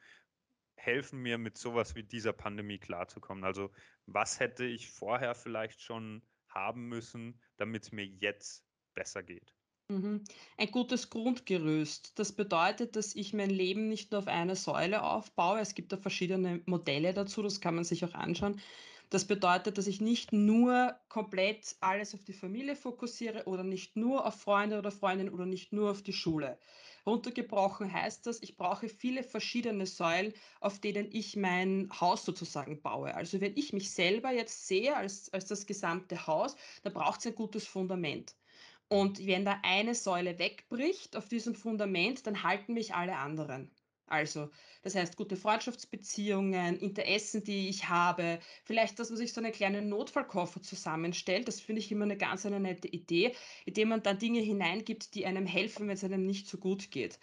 helfen 0.75 1.19
mir, 1.21 1.37
mit 1.37 1.57
so 1.59 1.75
was 1.75 1.93
wie 1.95 2.03
dieser 2.03 2.33
Pandemie 2.33 2.79
klarzukommen? 2.79 3.43
Also, 3.43 3.71
was 4.07 4.39
hätte 4.39 4.65
ich 4.65 4.89
vorher 4.89 5.35
vielleicht 5.35 5.79
schon 5.81 6.27
haben 6.47 6.87
müssen, 6.87 7.39
damit's 7.57 7.91
mir 7.91 8.05
jetzt 8.07 8.65
besser 8.95 9.21
geht? 9.21 9.55
Mhm. 9.91 10.23
Ein 10.57 10.71
gutes 10.71 11.09
Grundgerüst. 11.09 12.17
Das 12.19 12.31
bedeutet, 12.35 12.95
dass 12.95 13.15
ich 13.15 13.33
mein 13.33 13.49
Leben 13.49 13.87
nicht 13.89 14.11
nur 14.11 14.19
auf 14.19 14.27
einer 14.27 14.55
Säule 14.55 15.01
aufbaue. 15.03 15.59
Es 15.59 15.73
gibt 15.73 15.91
da 15.91 15.97
verschiedene 15.97 16.61
Modelle 16.67 17.13
dazu, 17.13 17.41
das 17.41 17.59
kann 17.59 17.73
man 17.75 17.83
sich 17.83 18.05
auch 18.05 18.13
anschauen. 18.13 18.61
Das 19.09 19.25
bedeutet, 19.25 19.77
dass 19.77 19.87
ich 19.87 20.01
nicht 20.01 20.33
nur 20.33 20.99
komplett 21.09 21.75
alles 21.79 22.13
auf 22.15 22.23
die 22.23 22.33
Familie 22.33 22.75
fokussiere 22.75 23.45
oder 23.45 23.63
nicht 23.63 23.95
nur 23.95 24.25
auf 24.25 24.39
Freunde 24.41 24.77
oder 24.79 24.91
Freundinnen 24.91 25.33
oder 25.33 25.45
nicht 25.45 25.73
nur 25.73 25.91
auf 25.91 26.01
die 26.03 26.13
Schule. 26.13 26.59
Runtergebrochen 27.05 27.91
heißt 27.91 28.25
das, 28.27 28.41
ich 28.41 28.55
brauche 28.57 28.87
viele 28.89 29.23
verschiedene 29.23 29.85
Säulen, 29.87 30.33
auf 30.59 30.79
denen 30.79 31.09
ich 31.11 31.35
mein 31.35 31.89
Haus 31.99 32.23
sozusagen 32.25 32.81
baue. 32.81 33.13
Also, 33.15 33.41
wenn 33.41 33.55
ich 33.57 33.73
mich 33.73 33.91
selber 33.91 34.31
jetzt 34.31 34.67
sehe 34.67 34.95
als 34.95 35.31
als 35.33 35.45
das 35.45 35.65
gesamte 35.65 36.27
Haus, 36.27 36.55
dann 36.83 36.93
braucht's 36.93 37.25
ein 37.27 37.35
gutes 37.35 37.65
Fundament. 37.67 38.35
Und 38.89 39.25
wenn 39.27 39.45
da 39.45 39.59
eine 39.63 39.95
Säule 39.95 40.39
wegbricht 40.39 41.15
auf 41.15 41.27
diesem 41.29 41.55
Fundament, 41.55 42.27
dann 42.27 42.43
halten 42.43 42.73
mich 42.73 42.93
alle 42.95 43.17
anderen. 43.17 43.71
Also, 44.11 44.49
das 44.81 44.95
heißt, 44.95 45.15
gute 45.17 45.35
Freundschaftsbeziehungen, 45.37 46.77
Interessen, 46.79 47.43
die 47.43 47.69
ich 47.69 47.89
habe, 47.89 48.39
vielleicht, 48.65 48.99
dass 48.99 49.09
man 49.09 49.17
sich 49.17 49.33
so 49.33 49.41
'nen 49.41 49.51
kleinen 49.51 49.89
Notfallkoffer 49.89 50.61
zusammenstellt. 50.61 51.47
Das 51.47 51.61
finde 51.61 51.79
ich 51.81 51.91
immer 51.91 52.05
'ne 52.05 52.17
ganz 52.17 52.45
eine 52.45 52.59
nette 52.59 52.87
Idee, 52.87 53.35
indem 53.65 53.89
man 53.89 54.03
da 54.03 54.13
Dinge 54.13 54.39
hineingibt, 54.41 55.13
die 55.15 55.25
einem 55.25 55.45
helfen, 55.45 55.87
wenn's 55.87 56.03
einem 56.03 56.25
nicht 56.25 56.47
so 56.47 56.57
gut 56.57 56.91
geht. 56.91 57.19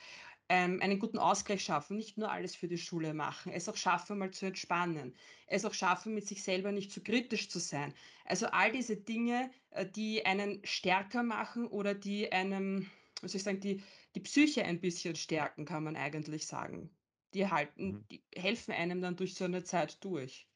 Ähm, 0.51 0.81
einen 0.83 0.99
guten 1.01 1.19
Ausgleich 1.19 1.63
schaffen, 1.65 1.99
nicht 1.99 2.19
nur 2.19 2.33
alles 2.33 2.57
für 2.57 2.69
die 2.69 2.79
Schule 2.79 3.15
machen, 3.15 3.53
es 3.53 3.69
auch 3.69 3.77
schaffen, 3.77 4.19
mal 4.19 4.33
zu 4.33 4.47
entspannen, 4.47 5.17
es 5.47 5.65
auch 5.67 5.75
schaffen, 5.75 6.15
mit 6.15 6.27
sich 6.27 6.43
selber 6.43 6.73
nicht 6.73 6.93
zu 6.93 7.03
kritisch 7.03 7.51
zu 7.51 7.61
sein. 7.61 7.95
Also, 8.25 8.47
all 8.49 8.73
diese 8.73 8.97
Dinge, 8.97 9.51
äh, 9.71 9.87
die 9.87 10.27
einen 10.27 10.63
stärker 10.65 11.23
machen 11.25 11.67
oder 11.69 11.95
die 11.95 12.33
einem, 12.33 12.91
wie 13.23 13.29
soll 13.29 13.39
ich 13.39 13.45
sagen, 13.45 13.61
die 13.61 13.83
die 14.17 14.21
Psyche 14.23 14.65
ein 14.65 14.81
bisschen 14.81 15.17
stärken, 15.17 15.67
kann 15.67 15.85
man 15.85 15.97
eigentlich 15.97 16.47
sagen. 16.49 16.97
Die 17.35 17.49
halten 17.51 17.99
Mhm. 17.99 18.07
die 18.11 18.25
helfen 18.37 18.73
einem 18.75 19.03
dann 19.03 19.17
durch 19.17 19.35
so 19.37 19.47
'ne 19.49 19.65
Zeit 19.65 20.05
durch. 20.05 20.49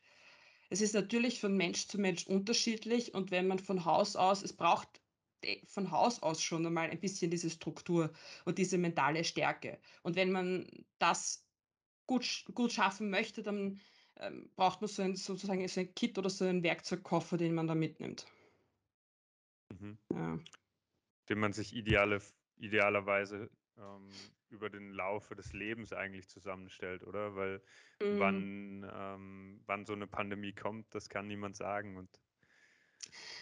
Es 0.70 0.80
ist 0.82 0.94
natürlich 0.94 1.40
von 1.40 1.56
Mensch 1.56 1.88
zu 1.88 1.98
Mensch 1.98 2.26
unterschiedlich 2.26 3.14
und 3.14 3.30
wenn 3.32 3.46
man 3.48 3.58
von 3.60 3.84
Haus 3.86 4.16
aus 4.16 4.42
es 4.42 4.56
braucht 4.56 5.02
de 5.44 5.64
von 5.66 5.90
Haus 5.92 6.22
aus 6.22 6.42
schon 6.42 6.66
einmal 6.66 6.90
ein 6.90 7.00
bisschen 7.00 7.30
diese 7.30 7.50
Struktur 7.50 8.12
und 8.46 8.58
diese 8.58 8.78
mentale 8.78 9.24
Stärke. 9.24 9.80
Und 10.04 10.16
wenn 10.16 10.32
man 10.32 10.68
das 10.98 11.48
gut 12.08 12.44
gut 12.54 12.72
schaffen 12.72 13.10
möchte, 13.10 13.42
dann, 13.42 13.80
ähm, 14.18 14.52
braucht 14.56 14.80
man 14.82 14.88
so 14.90 15.02
ein 15.02 15.16
sozusagen 15.16 15.66
so 15.68 15.80
ein 15.80 15.94
Kit 15.94 16.18
oder 16.18 16.30
so 16.30 16.44
ein 16.46 16.62
Werkzeugkoffer, 16.64 17.36
den 17.38 17.54
man 17.54 17.66
da 17.68 17.74
mitnimmt. 17.76 18.26
Mhm. 19.70 19.98
Ja. 20.10 20.40
Den 21.28 21.38
man 21.38 21.52
sich 21.52 21.74
ideale 21.74 22.20
idealerweise, 22.60 23.50
ähm, 23.78 24.34
über 24.50 24.70
den 24.70 24.92
Laufe 24.92 25.36
des 25.36 25.52
Lebens 25.54 25.92
eigentlich 25.92 26.28
zusammenstellt, 26.28 27.04
oder? 27.04 27.36
Weil 27.36 27.62
Mhm. 28.02 28.50
wann 28.50 28.88
ähm, 28.92 29.62
wann 29.66 29.86
so 29.86 29.94
'ne 29.96 30.08
Pandemie 30.08 30.54
kommt, 30.54 30.94
das 30.94 31.08
kann 31.10 31.28
niemand 31.28 31.56
sagen 31.56 31.96
und 31.98 32.10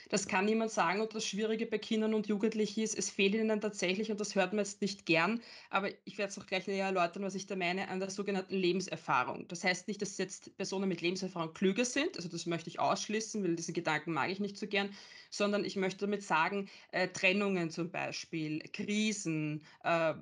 Das 0.08 0.26
kann 0.26 0.46
niemand 0.46 0.70
sagen 0.70 1.00
und 1.00 1.14
das 1.14 1.26
Schwierige 1.26 1.66
bei 1.66 1.78
Kindern 1.78 2.14
und 2.14 2.28
Jugendlichen 2.28 2.80
ist, 2.80 2.96
es 2.96 3.10
fehlt 3.10 3.34
ihnen 3.34 3.60
tatsächlich 3.60 4.10
und 4.10 4.18
das 4.20 4.34
hört 4.34 4.52
man 4.52 4.64
jetzt 4.64 4.80
nicht 4.80 5.04
gern, 5.04 5.42
aber 5.68 5.90
ich 6.04 6.16
werde 6.16 6.30
es 6.30 6.38
auch 6.38 6.46
gleich 6.46 6.66
näher 6.66 6.86
erläutern, 6.86 7.22
was 7.22 7.34
ich 7.34 7.46
da 7.46 7.56
meine, 7.56 7.88
an 7.88 8.00
der 8.00 8.10
sogenannten 8.10 8.54
Lebenserfahrung. 8.54 9.46
Das 9.48 9.64
heißt 9.64 9.86
nicht, 9.86 10.00
dass 10.00 10.16
jetzt 10.16 10.56
Personen 10.56 10.88
mit 10.88 11.02
Lebenserfahrung 11.02 11.52
klüger 11.52 11.84
sind, 11.84 12.16
also 12.16 12.28
das 12.28 12.46
möchte 12.46 12.70
ich 12.70 12.80
ausschließen, 12.80 13.44
weil 13.44 13.56
diesen 13.56 13.74
Gedanken 13.74 14.12
mag 14.12 14.30
ich 14.30 14.40
nicht 14.40 14.56
so 14.56 14.66
gern, 14.66 14.94
sondern 15.30 15.64
ich 15.64 15.76
möchte 15.76 16.06
damit 16.06 16.22
sagen, 16.22 16.70
äh, 16.90 17.08
Trennungen 17.08 17.70
zum 17.70 17.90
Beispiel, 17.90 18.60
Krisen, 18.72 19.62
äh, 19.84 20.14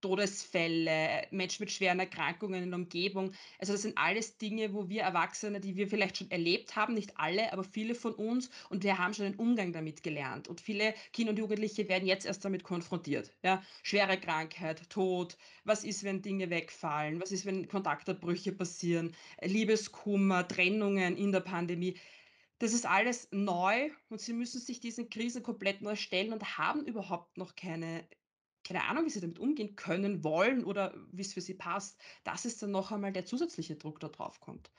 Todesfälle, 0.00 1.26
Menschen 1.30 1.62
mit 1.62 1.70
schweren 1.70 2.00
Erkrankungen 2.00 2.62
in 2.62 2.70
der 2.70 2.78
Umgebung. 2.78 3.32
Also, 3.58 3.72
das 3.72 3.82
sind 3.82 3.96
alles 3.98 4.38
Dinge, 4.38 4.72
wo 4.74 4.88
wir 4.88 5.02
Erwachsene, 5.02 5.60
die 5.60 5.76
wir 5.76 5.88
vielleicht 5.88 6.18
schon 6.18 6.30
erlebt 6.30 6.76
haben, 6.76 6.94
nicht 6.94 7.18
alle, 7.18 7.52
aber 7.52 7.64
viele 7.64 7.94
von 7.94 8.14
uns 8.14 8.50
und 8.68 8.82
wir 8.84 8.98
haben 8.98 9.14
schon 9.14 9.26
den 9.26 9.36
Umgang 9.36 9.72
damit 9.72 10.02
gelernt. 10.02 10.48
Und 10.48 10.60
viele 10.60 10.94
Kinder 11.12 11.30
und 11.30 11.38
Jugendliche 11.38 11.88
werden 11.88 12.06
jetzt 12.06 12.26
erst 12.26 12.44
damit 12.44 12.64
konfrontiert, 12.64 13.32
ja? 13.42 13.62
Schwere 13.82 14.18
Krankheit, 14.18 14.88
Tod. 14.90 15.36
Was 15.64 15.84
ist, 15.84 16.04
wenn 16.04 16.22
Dinge 16.22 16.50
wegfallen? 16.50 17.20
Was 17.20 17.32
ist, 17.32 17.46
wenn 17.46 17.68
Kontaktabbrüche 17.68 18.52
passieren? 18.52 19.14
Liebeskummer, 19.42 20.46
Trennungen 20.48 21.16
in 21.16 21.32
der 21.32 21.40
Pandemie. 21.40 21.98
Das 22.58 22.74
ist 22.74 22.86
alles 22.86 23.28
neu 23.30 23.90
und 24.10 24.20
sie 24.20 24.34
müssen 24.34 24.60
sich 24.60 24.80
diesen 24.80 25.08
Krisen 25.08 25.42
komplett 25.42 25.80
neu 25.80 25.96
stellen 25.96 26.32
und 26.32 26.58
haben 26.58 26.84
überhaupt 26.84 27.38
noch 27.38 27.56
keine 27.56 28.06
keine 28.70 28.84
Ahnung, 28.88 29.04
wie 29.06 29.10
sie 29.10 29.20
damit 29.20 29.38
umgehen 29.38 29.76
können, 29.76 30.24
wollen 30.24 30.64
oder 30.64 30.94
wie's 31.12 31.34
für 31.34 31.40
sie 31.40 31.54
passt. 31.54 32.00
Das 32.24 32.44
ist 32.44 32.62
dann 32.62 32.70
noch 32.72 32.92
einmal 32.92 33.12
der 33.12 33.24
zusätzliche 33.26 33.76
Druck, 33.76 34.00
der 34.00 34.10
drauf 34.10 34.40
kommt. 34.40 34.70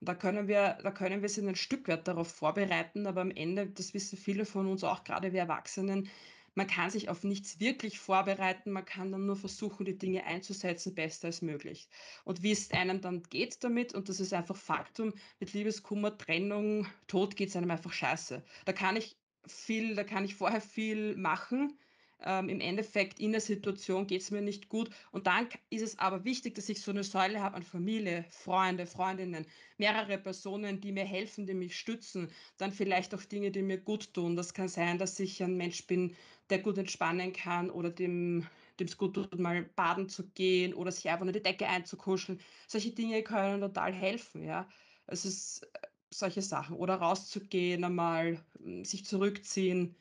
Und 0.00 0.08
da 0.08 0.14
können 0.14 0.48
wir 0.48 0.78
da 0.82 0.90
können 0.92 1.22
wir 1.22 1.28
sie 1.28 1.42
'nen 1.42 1.56
Stück 1.56 1.88
weit 1.88 2.08
darauf 2.08 2.28
vorbereiten, 2.28 3.06
aber 3.06 3.22
am 3.22 3.30
Ende, 3.30 3.68
das 3.70 3.94
wissen 3.94 4.18
viele 4.18 4.44
von 4.46 4.66
uns 4.68 4.84
auch, 4.84 5.04
grade 5.04 5.32
wir 5.32 5.40
Erwachsenen 5.40 6.10
man 6.56 6.66
kann 6.68 6.90
sich 6.90 7.08
auf 7.08 7.24
nichts 7.24 7.60
wirklich 7.60 7.98
vorbereiten, 7.98 8.70
man 8.72 8.84
kann 8.84 9.10
dann 9.12 9.26
nur 9.26 9.36
versuchen, 9.36 9.84
die 9.86 9.98
Dinge 9.98 10.24
einzusetzen, 10.24 10.94
besser 10.94 11.26
als 11.28 11.42
möglich. 11.42 11.88
Und 12.24 12.42
wie 12.42 12.52
es 12.52 12.70
einem 12.70 13.00
dann 13.00 13.22
geht 13.24 13.62
damit, 13.64 13.94
und 13.94 14.08
das 14.08 14.20
ist 14.20 14.32
einfach 14.32 14.56
Faktum, 14.56 15.14
mit 15.40 15.52
Liebeskummer, 15.52 16.16
Trennung, 16.16 16.86
Tod 17.08 17.36
geht's 17.36 17.56
einem 17.56 17.70
einfach 17.72 17.92
scheiße. 17.92 18.44
Da 18.66 18.72
kann 18.72 18.96
ich 18.96 19.18
viel 19.46 19.94
da 19.96 20.04
kann 20.04 20.24
ich 20.24 20.36
vorher 20.36 20.60
viel 20.60 21.16
machen. 21.16 21.78
Ähm, 22.26 22.48
im 22.48 22.60
Endeffekt 22.60 23.20
in 23.20 23.32
der 23.32 23.40
Situation 23.42 24.06
geht's 24.06 24.30
mir 24.30 24.40
nicht 24.40 24.68
gut 24.68 24.90
und 25.12 25.26
dann 25.26 25.48
ist 25.70 25.82
es 25.82 25.98
aber 25.98 26.24
wichtig, 26.24 26.54
dass 26.54 26.68
ich 26.70 26.80
so 26.80 26.90
'ne 26.92 27.04
Säule 27.04 27.42
habe 27.42 27.56
an 27.56 27.62
Familie, 27.62 28.24
Freunde, 28.30 28.86
Freundinnen, 28.86 29.46
mehrere 29.78 30.16
Personen, 30.18 30.80
die 30.80 30.92
mir 30.92 31.04
helfen, 31.04 31.46
die 31.46 31.54
mich 31.54 31.76
stützen, 31.78 32.30
dann 32.56 32.72
vielleicht 32.72 33.14
auch 33.14 33.22
Dinge, 33.24 33.50
die 33.50 33.62
mir 33.62 33.78
guttun. 33.82 34.36
Das 34.36 34.54
kann 34.54 34.68
sein, 34.68 34.98
dass 34.98 35.20
ich 35.20 35.42
ein 35.42 35.56
Mensch 35.56 35.86
bin, 35.86 36.16
der 36.50 36.60
gut 36.60 36.78
entspannen 36.78 37.32
kann 37.32 37.70
oder 37.70 37.90
dem 37.90 38.46
dem's 38.80 38.96
gut 38.96 39.14
tut, 39.14 39.38
mal 39.38 39.62
baden 39.76 40.08
zu 40.08 40.30
gehen 40.32 40.74
oder 40.74 40.90
sich 40.92 41.08
einfach 41.08 41.22
unter 41.22 41.32
die 41.32 41.42
Decke 41.42 41.68
einzukuscheln. 41.68 42.40
Solche 42.68 42.92
Dinge 42.94 43.22
können 43.22 43.60
total 43.60 43.92
helfen, 43.92 44.42
ja. 44.42 44.68
Es 45.06 45.24
ist, 45.24 45.62
äh 45.74 45.88
solche 46.16 46.42
Sachen 46.42 46.76
oder 46.76 46.94
rauszugehen, 46.96 47.82
einmal, 47.82 48.44
hm, 48.58 48.84
sich 48.84 49.04
zurückziehen 49.04 49.96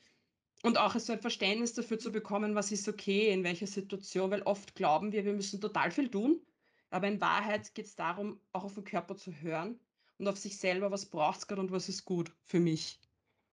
und 0.64 0.78
auch 0.80 0.98
so 1.00 1.14
ein 1.14 1.22
Verständnis 1.22 1.74
dafür 1.76 2.00
zu 2.00 2.12
bekommen, 2.12 2.56
was 2.56 2.72
ist 2.72 2.88
okay, 2.90 3.32
in 3.34 3.44
welcher 3.46 3.68
Situation, 3.68 4.32
weil 4.32 4.44
oft 4.44 4.76
glauben 4.76 5.14
wir, 5.14 5.26
wir 5.26 5.34
müssen 5.34 5.62
total 5.62 5.92
viel 5.92 6.10
tun, 6.12 6.42
aber 6.92 7.08
in 7.10 7.22
Wahrheit 7.22 7.76
geht's 7.76 7.96
darum, 7.98 8.42
auch 8.54 8.66
auf 8.66 8.78
'n 8.78 8.86
Körper 8.86 9.18
zu 9.18 9.34
hören 9.42 9.82
und 10.20 10.28
auf 10.30 10.38
sich 10.40 10.58
selber, 10.60 10.92
was 10.92 11.10
braucht's 11.10 11.48
grad 11.48 11.60
und 11.60 11.72
was 11.72 11.90
ist 11.90 12.06
gut 12.06 12.36
für 12.44 12.62
mich. 12.62 13.02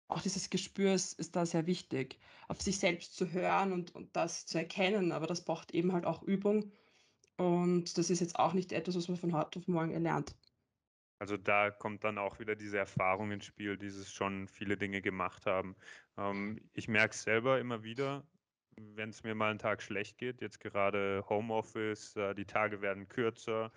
Auch 0.10 0.22
dieses 0.22 0.50
Gespür 0.52 0.94
ist 0.96 1.20
ist 1.20 1.36
da 1.36 1.46
sehr 1.46 1.68
wichtig, 1.68 2.20
auf 2.50 2.62
sich 2.62 2.80
selbst 2.80 3.16
zu 3.16 3.32
hören 3.32 3.74
und 3.74 3.96
und 3.96 4.16
das 4.16 4.46
zu 4.48 4.58
erkennen, 4.60 5.12
aber 5.14 5.28
das 5.28 5.46
braucht 5.46 5.74
eben 5.74 5.94
halt 5.94 6.06
auch 6.06 6.24
Übung 6.24 6.74
und 7.38 7.98
das 8.00 8.10
ist 8.12 8.22
jetzt 8.22 8.38
auch 8.40 8.54
nicht 8.56 8.72
etwas, 8.74 8.96
was 8.98 9.10
man 9.10 9.18
von 9.18 9.34
heute 9.36 9.60
auf 9.60 9.68
morgen 9.70 9.92
erlernt. 9.94 10.39
Also, 11.20 11.36
da 11.38 11.70
kommt 11.72 12.04
dann 12.06 12.18
auch 12.18 12.40
wieder 12.40 12.56
diese 12.56 12.78
Erfahrung 12.78 13.32
ins 13.32 13.46
Spiel, 13.46 13.78
dieses 13.78 14.12
schon 14.14 14.48
viele 14.48 14.78
Dinge 14.78 15.02
gemacht 15.02 15.46
haben. 15.46 15.76
Ähm, 16.18 16.70
ich 16.74 16.88
merke 16.88 17.14
es 17.14 17.24
selber 17.24 17.60
immer 17.60 17.84
wieder, 17.84 18.30
wenn's 18.80 19.24
mir 19.24 19.36
mal 19.36 19.52
'n 19.52 19.60
Tag 19.60 19.82
schlecht 19.82 20.18
geht, 20.18 20.42
jetzt 20.42 20.60
gerade 20.62 21.26
Homeoffice, 21.30 22.16
äh, 22.16 22.34
die 22.36 22.46
Tage 22.46 22.82
werden 22.82 23.10
kürzer. 23.10 23.72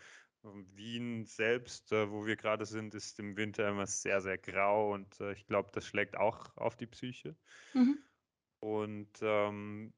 Ähm, 0.45 0.67
Wien 0.77 1.25
selbst, 1.27 1.91
äh, 1.93 2.11
wo 2.11 2.27
wir 2.27 2.37
grade 2.37 2.65
sind, 2.67 2.95
ist 2.95 3.19
im 3.19 3.37
Winter 3.37 3.69
immer 3.69 3.87
sehr, 3.87 4.21
sehr 4.21 4.39
grau 4.39 4.93
und, 4.93 5.21
äh, 5.21 5.33
ich 5.33 5.47
glaube, 5.47 5.71
das 5.73 5.87
schlägt 5.87 6.17
auch 6.17 6.57
auf 6.57 6.77
die 6.77 6.87
Psyche. 6.87 7.37
Mhm. 7.75 8.03
Und, 8.63 9.19
ähm, 9.23 9.93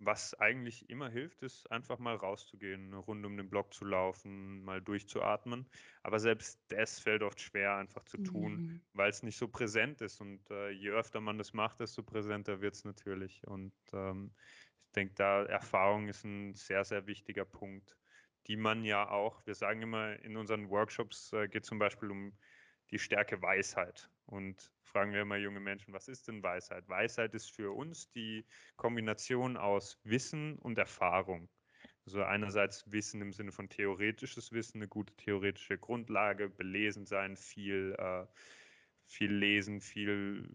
was 0.00 0.34
eigentlich 0.34 0.88
immer 0.90 1.10
hilft, 1.10 1.42
ist 1.42 1.70
einfach 1.72 1.98
mal 1.98 2.16
rauszugehen, 2.16 2.94
Runde 2.94 3.26
um 3.28 3.36
den 3.36 3.50
Block 3.50 3.74
zu 3.74 3.84
laufen, 3.84 4.62
mal 4.64 4.80
durchzuatmen. 4.82 5.68
Aber 6.02 6.20
selbst 6.20 6.62
das 6.68 7.00
fällt 7.00 7.22
oft 7.22 7.40
schwer 7.40 7.76
einfach 7.76 8.04
zu 8.04 8.18
tun, 8.18 8.62
Mhm. 8.62 8.80
weil's 8.92 9.22
nicht 9.22 9.36
so 9.38 9.48
präsent 9.48 10.00
ist 10.00 10.20
und, 10.20 10.50
äh, 10.50 10.70
je 10.70 10.90
öfter 10.90 11.20
man 11.20 11.38
das 11.38 11.52
macht, 11.52 11.80
desto 11.80 12.02
präsenter 12.04 12.60
wird's 12.60 12.84
natürlich. 12.84 13.46
Und, 13.46 13.74
ähm, 13.92 14.34
ich 14.86 14.92
denke 14.92 15.14
da, 15.14 15.44
Erfahrung 15.44 16.08
ist 16.08 16.24
'n 16.24 16.54
sehr, 16.54 16.84
sehr 16.84 17.06
wichtiger 17.06 17.44
Punkt, 17.44 17.98
die 18.46 18.56
man 18.56 18.84
ja 18.84 19.08
auch 19.10 19.44
wir 19.46 19.54
sagen 19.54 19.82
immer 19.82 20.18
in 20.20 20.36
unseren 20.36 20.70
Workshops, 20.70 21.32
äh, 21.32 21.48
geht's 21.48 21.68
zum 21.68 21.78
Beispiel 21.78 22.10
um 22.10 22.38
die 22.90 22.98
Stärke 22.98 23.42
Weisheit 23.42 24.10
und 24.26 24.72
fragen 24.88 25.12
wir 25.12 25.22
immer 25.22 25.36
junge 25.36 25.60
Menschen: 25.60 25.94
„Was 25.94 26.08
ist 26.08 26.28
denn 26.28 26.42
Weisheit?“ 26.42 26.88
Weisheit 26.88 27.34
ist 27.34 27.54
für 27.54 27.72
uns 27.76 28.10
die 28.10 28.46
Kombination 28.76 29.56
aus 29.56 30.00
Wissen 30.04 30.58
und 30.58 30.78
Erfahrung. 30.78 31.50
Also, 32.06 32.24
einerseits 32.24 32.90
Wissen 32.92 33.20
im 33.22 33.32
Sinne 33.32 33.52
von 33.52 33.68
theoretisches 33.70 34.52
Wissen, 34.52 34.78
'ne 34.80 34.88
gute 34.88 35.14
theoretische 35.16 35.78
Grundlage, 35.78 36.48
belesen 36.50 37.06
sein, 37.06 37.36
viel, 37.36 37.94
äh 37.98 38.26
viel 39.06 39.32
lesen, 39.32 39.80
viel 39.80 40.48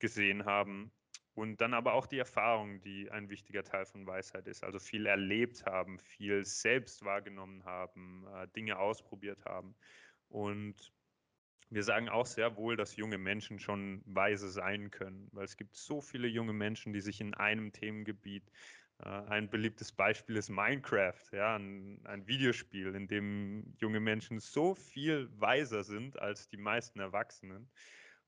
gesehen 0.00 0.44
haben 0.46 0.92
und 1.34 1.60
dann 1.62 1.74
aber 1.74 1.94
auch 1.94 2.06
die 2.06 2.18
Erfahrung, 2.18 2.80
die 2.82 3.10
ein 3.10 3.30
wichtiger 3.30 3.64
Teil 3.64 3.86
von 3.86 4.06
Weisheit 4.06 4.48
ist. 4.48 4.64
Also, 4.64 4.78
viel 4.80 5.06
erlebt 5.06 5.64
haben, 5.66 5.98
viel 6.00 6.44
selbst 6.44 7.04
wahrgenommen 7.04 7.64
haben, 7.64 8.26
äh, 8.28 8.48
Dinge 8.48 8.78
ausprobiert 8.78 9.44
haben. 9.46 9.76
Und 10.28 10.92
wir 11.70 11.82
sagen 11.84 12.08
auch 12.08 12.26
sehr 12.26 12.56
wohl, 12.56 12.76
dass 12.76 12.96
junge 12.96 13.18
Menschen 13.18 13.58
schon 13.58 14.02
weise 14.06 14.48
sein 14.50 14.90
können, 14.90 15.28
weil 15.32 15.44
es 15.44 15.56
gibt 15.56 15.76
so 15.76 16.00
viele 16.00 16.28
junge 16.28 16.52
Menschen, 16.52 16.92
die 16.92 17.00
sich 17.00 17.20
in 17.20 17.34
einem 17.34 17.72
Themengebiet 17.72 18.50
äh, 19.00 19.08
ein 19.08 19.50
beliebtes 19.50 19.92
Beispiel 19.92 20.36
ist 20.36 20.50
Minecraft, 20.50 21.22
ja, 21.32 21.56
'n 21.56 22.00
ein 22.06 22.26
Videospiel, 22.28 22.94
in 22.94 23.08
dem 23.08 23.74
junge 23.80 24.00
Menschen 24.00 24.38
so 24.40 24.74
viel 24.74 25.28
weiser 25.32 25.82
sind 25.84 26.18
als 26.20 26.48
die 26.48 26.56
meisten 26.58 27.00
Erwachsenen. 27.00 27.70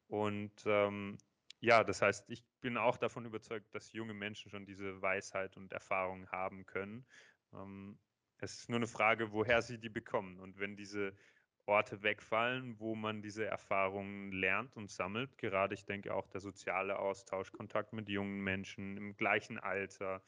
Und, 0.08 0.64
ähm, 0.66 1.18
ja, 1.60 1.84
das 1.84 2.02
heißt, 2.02 2.30
ich 2.30 2.44
bin 2.60 2.76
auch 2.76 2.96
davon 2.98 3.24
überzeugt, 3.26 3.74
dass 3.74 3.92
junge 3.92 4.14
Menschen 4.14 4.50
schon 4.50 4.66
diese 4.66 5.02
Weisheit 5.02 5.56
und 5.56 5.72
Erfahrung 5.72 6.28
haben 6.30 6.66
können. 6.66 7.06
Ähm, 7.52 8.00
es 8.38 8.58
ist 8.60 8.68
nur 8.70 8.78
'ne 8.80 8.86
Frage, 8.88 9.32
woher 9.32 9.62
sie 9.62 9.78
die 9.80 9.88
bekommen. 9.90 10.40
Und 10.40 10.58
wenn 10.58 10.76
diese 10.76 11.16
Orte 11.66 12.02
wegfallen, 12.02 12.78
wo 12.80 12.94
man 12.94 13.22
diese 13.22 13.46
Erfahrungen 13.46 14.32
lernt 14.32 14.76
und 14.76 14.90
sammelt, 14.90 15.38
gerade 15.38 15.74
ich 15.74 15.84
denke 15.84 16.14
auch 16.14 16.28
der 16.28 16.40
soziale 16.40 16.98
Austausch, 16.98 17.52
Kontakt 17.52 17.92
mit 17.92 18.08
jungen 18.08 18.40
Menschen 18.42 18.96
im 18.96 19.16
gleichen 19.16 19.58
Alter, 19.58 20.22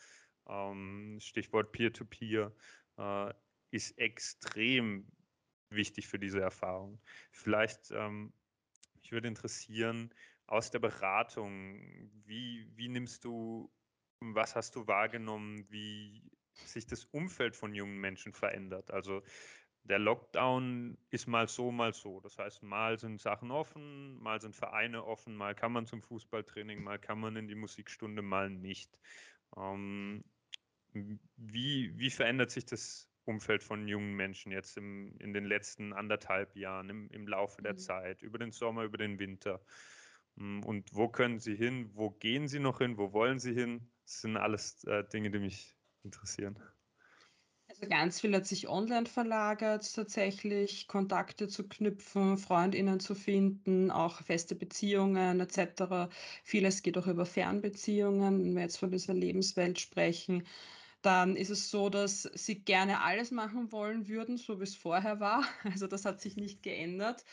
ähm, 0.48 1.18
Stichwort 1.20 1.72
Peer-to-Peer, 1.72 2.54
äh, 2.98 3.34
ist 3.70 3.98
extrem 3.98 5.12
wichtig 5.70 6.08
für 6.08 6.18
diese 6.18 6.40
Erfahrung. 6.40 7.00
Vielleicht, 7.32 7.90
ähm 7.92 8.34
mich 9.02 9.12
würde 9.12 9.28
interessieren, 9.28 10.14
aus 10.46 10.70
der 10.70 10.78
Beratung, 10.80 12.10
wie 12.24 12.70
wie 12.76 12.88
nimmst 12.88 13.24
du 13.24 13.72
was 14.20 14.56
hast 14.56 14.74
du 14.76 14.86
wahrgenommen, 14.86 15.70
wie 15.70 16.32
sich 16.64 16.86
das 16.86 17.04
Umfeld 17.04 17.54
von 17.56 17.74
jungen 17.74 17.98
Menschen 17.98 18.32
verändert? 18.32 18.90
Also, 18.90 19.22
der 19.88 19.98
Lockdown 19.98 20.98
ist 21.10 21.26
mal 21.26 21.48
so, 21.48 21.72
mal 21.72 21.92
so. 21.94 22.20
Das 22.20 22.38
heißt, 22.38 22.62
mal 22.62 22.98
sind 22.98 23.20
Sachen 23.20 23.50
offen, 23.50 24.18
mal 24.20 24.40
sind 24.40 24.56
Vereine 24.56 25.04
offen, 25.04 25.36
mal 25.36 25.54
kann 25.54 25.72
man 25.72 25.86
zum 25.86 26.02
Fußballtraining, 26.02 26.82
mal 26.82 26.98
kann 26.98 27.20
man 27.20 27.36
in 27.36 27.48
die 27.48 27.54
Musikstunde, 27.56 28.22
mal 28.22 28.50
nicht. 28.50 29.00
Ähm, 29.56 30.24
wie 30.92 31.98
wie 31.98 32.10
verändert 32.10 32.50
sich 32.50 32.64
das 32.66 33.12
Umfeld 33.24 33.62
von 33.62 33.88
jungen 33.88 34.14
Menschen 34.14 34.52
jetzt 34.52 34.76
im 34.76 35.16
in 35.18 35.32
den 35.34 35.44
letzten 35.44 35.92
1 35.92 36.18
1/2 36.18 36.56
Jahren 36.56 36.90
im 36.90 37.10
im 37.10 37.28
Laufe 37.28 37.62
der 37.62 37.76
Mhm. 37.76 37.76
Zeit, 37.76 38.22
über 38.22 38.38
den 38.38 38.52
Sommer, 38.52 38.84
über 38.84 38.98
den 38.98 39.18
Winter? 39.18 39.64
Hm, 40.36 40.64
und 40.64 40.94
wo 40.94 41.08
können 41.08 41.38
sie 41.40 41.56
hin? 41.56 41.90
Wo 41.94 42.10
gehen 42.10 42.48
sie 42.48 42.60
noch 42.60 42.78
hin? 42.78 42.98
Wo 42.98 43.12
wollen 43.12 43.38
sie 43.38 43.54
hin? 43.54 43.92
Das 44.04 44.22
sind 44.22 44.36
alles, 44.36 44.84
äh, 44.84 45.04
Dinge, 45.08 45.30
die 45.30 45.38
mich 45.40 45.76
interessieren. 46.02 46.58
Also, 47.80 47.88
ganz 47.90 48.20
viel 48.20 48.34
hat 48.34 48.44
sich 48.46 48.68
online 48.68 49.06
verlagert 49.06 49.94
tatsächlich, 49.94 50.88
Kontakte 50.88 51.46
zu 51.48 51.68
knüpfen, 51.68 52.36
Freundinnen 52.36 52.98
zu 52.98 53.14
finden, 53.14 53.90
auch 53.92 54.22
feste 54.22 54.54
Beziehungen 54.56 55.38
et 55.40 55.52
cetera. 55.52 56.08
Vieles 56.42 56.82
geht 56.82 56.98
auch 56.98 57.06
über 57.06 57.24
Fernbeziehungen, 57.24 58.44
wenn 58.44 58.54
wir 58.56 58.62
jetzt 58.62 58.78
von 58.78 58.90
dieser 58.90 59.14
Lebenswelt 59.14 59.78
sprechen. 59.78 60.46
Dann 61.02 61.36
ist 61.36 61.50
es 61.50 61.70
so, 61.70 61.88
dass 61.90 62.22
sie 62.24 62.64
gerne 62.64 63.02
alles 63.02 63.30
machen 63.30 63.70
wollen 63.72 64.08
würden, 64.08 64.36
so 64.38 64.60
wie's 64.60 64.76
vorher 64.76 65.20
war. 65.20 65.44
Also, 65.64 65.86
das 65.86 66.04
hat 66.04 66.20
sich 66.20 66.36
nicht 66.36 66.62
geändert. 66.62 67.24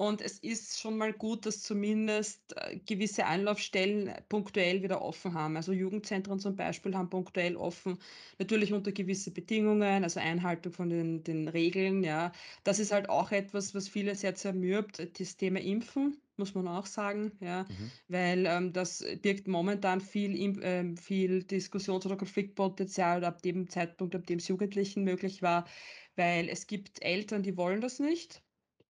Und 0.00 0.20
es 0.22 0.38
ist 0.38 0.78
schon 0.78 0.96
mal 0.96 1.12
gut, 1.12 1.44
dass 1.44 1.60
zumindest, 1.62 2.54
äh, 2.56 2.78
gewisse 2.78 3.26
Anlaufstellen 3.26 4.12
punktuell 4.28 4.80
wieder 4.84 5.02
offen 5.02 5.34
haben. 5.34 5.56
Also, 5.56 5.72
Jugendzentren 5.72 6.38
zum 6.38 6.54
Beispiel 6.54 6.94
haben 6.94 7.10
punktuell 7.10 7.56
offen, 7.56 7.98
natürlich 8.38 8.72
unter 8.72 8.92
gewisse 8.92 9.32
Bedingungen, 9.32 10.04
also, 10.04 10.20
Einhaltung 10.20 10.72
von 10.72 10.88
den 10.88 11.24
den 11.24 11.48
Regeln, 11.48 12.04
ja. 12.04 12.30
Das 12.62 12.78
ist 12.78 12.92
halt 12.92 13.08
auch 13.08 13.32
etwas, 13.32 13.74
was 13.74 13.88
viele 13.88 14.14
sehr 14.14 14.36
zermürbt, 14.36 15.18
das 15.18 15.36
Thema 15.36 15.58
Impfen, 15.60 16.22
muss 16.36 16.54
man 16.54 16.68
auch 16.68 16.86
sagen, 16.86 17.36
ja, 17.40 17.66
Mhm. 17.68 17.98
weil, 18.06 18.46
ähm, 18.46 18.72
das 18.72 19.04
birgt 19.22 19.48
momentan 19.48 20.00
viel 20.00 20.36
ähm, 20.62 20.96
viel 20.96 21.42
Diskussions 21.42 22.06
oder 22.06 22.16
Konfliktpotenzial 22.16 23.24
ab 23.24 23.42
dem 23.42 23.68
Zeitpunkt, 23.68 24.14
ab 24.14 24.26
dem's 24.28 24.46
Jugendlichen 24.46 25.02
möglich 25.02 25.42
war, 25.42 25.66
weil 26.14 26.48
es 26.48 26.68
gibt 26.68 27.02
Eltern, 27.02 27.42
die 27.42 27.56
wollen 27.56 27.80
das 27.80 27.98
nicht. 27.98 28.44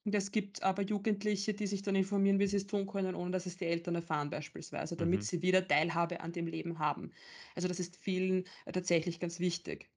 Und 0.06 0.14
es 0.16 0.32
gibt 0.32 0.64
aber 0.64 0.82
Jugendliche, 0.84 1.54
die 1.54 1.68
sich 1.68 1.82
dann 1.82 1.96
informieren, 1.96 2.40
wie 2.40 2.48
sie's 2.48 2.68
tun 2.68 2.88
können, 2.88 3.16
ohne 3.16 3.32
dass 3.32 3.46
es 3.46 3.58
die 3.58 3.66
Eltern 3.66 3.96
erfahren 3.96 4.30
beispielsweise, 4.30 4.98
damit 4.98 5.24
Mhm. 5.24 5.26
sie 5.26 5.42
wieder 5.42 5.66
Teilhabe 5.68 6.20
an 6.22 6.34
dem 6.34 6.48
Leben 6.48 6.80
haben. 6.80 7.12
Also, 7.56 7.68
das 7.70 7.80
ist 7.80 7.98
vielen, 7.98 8.46
äh, 8.66 8.72
tatsächlich 8.74 9.20
ganz 9.20 9.40
wichtig. 9.40 9.92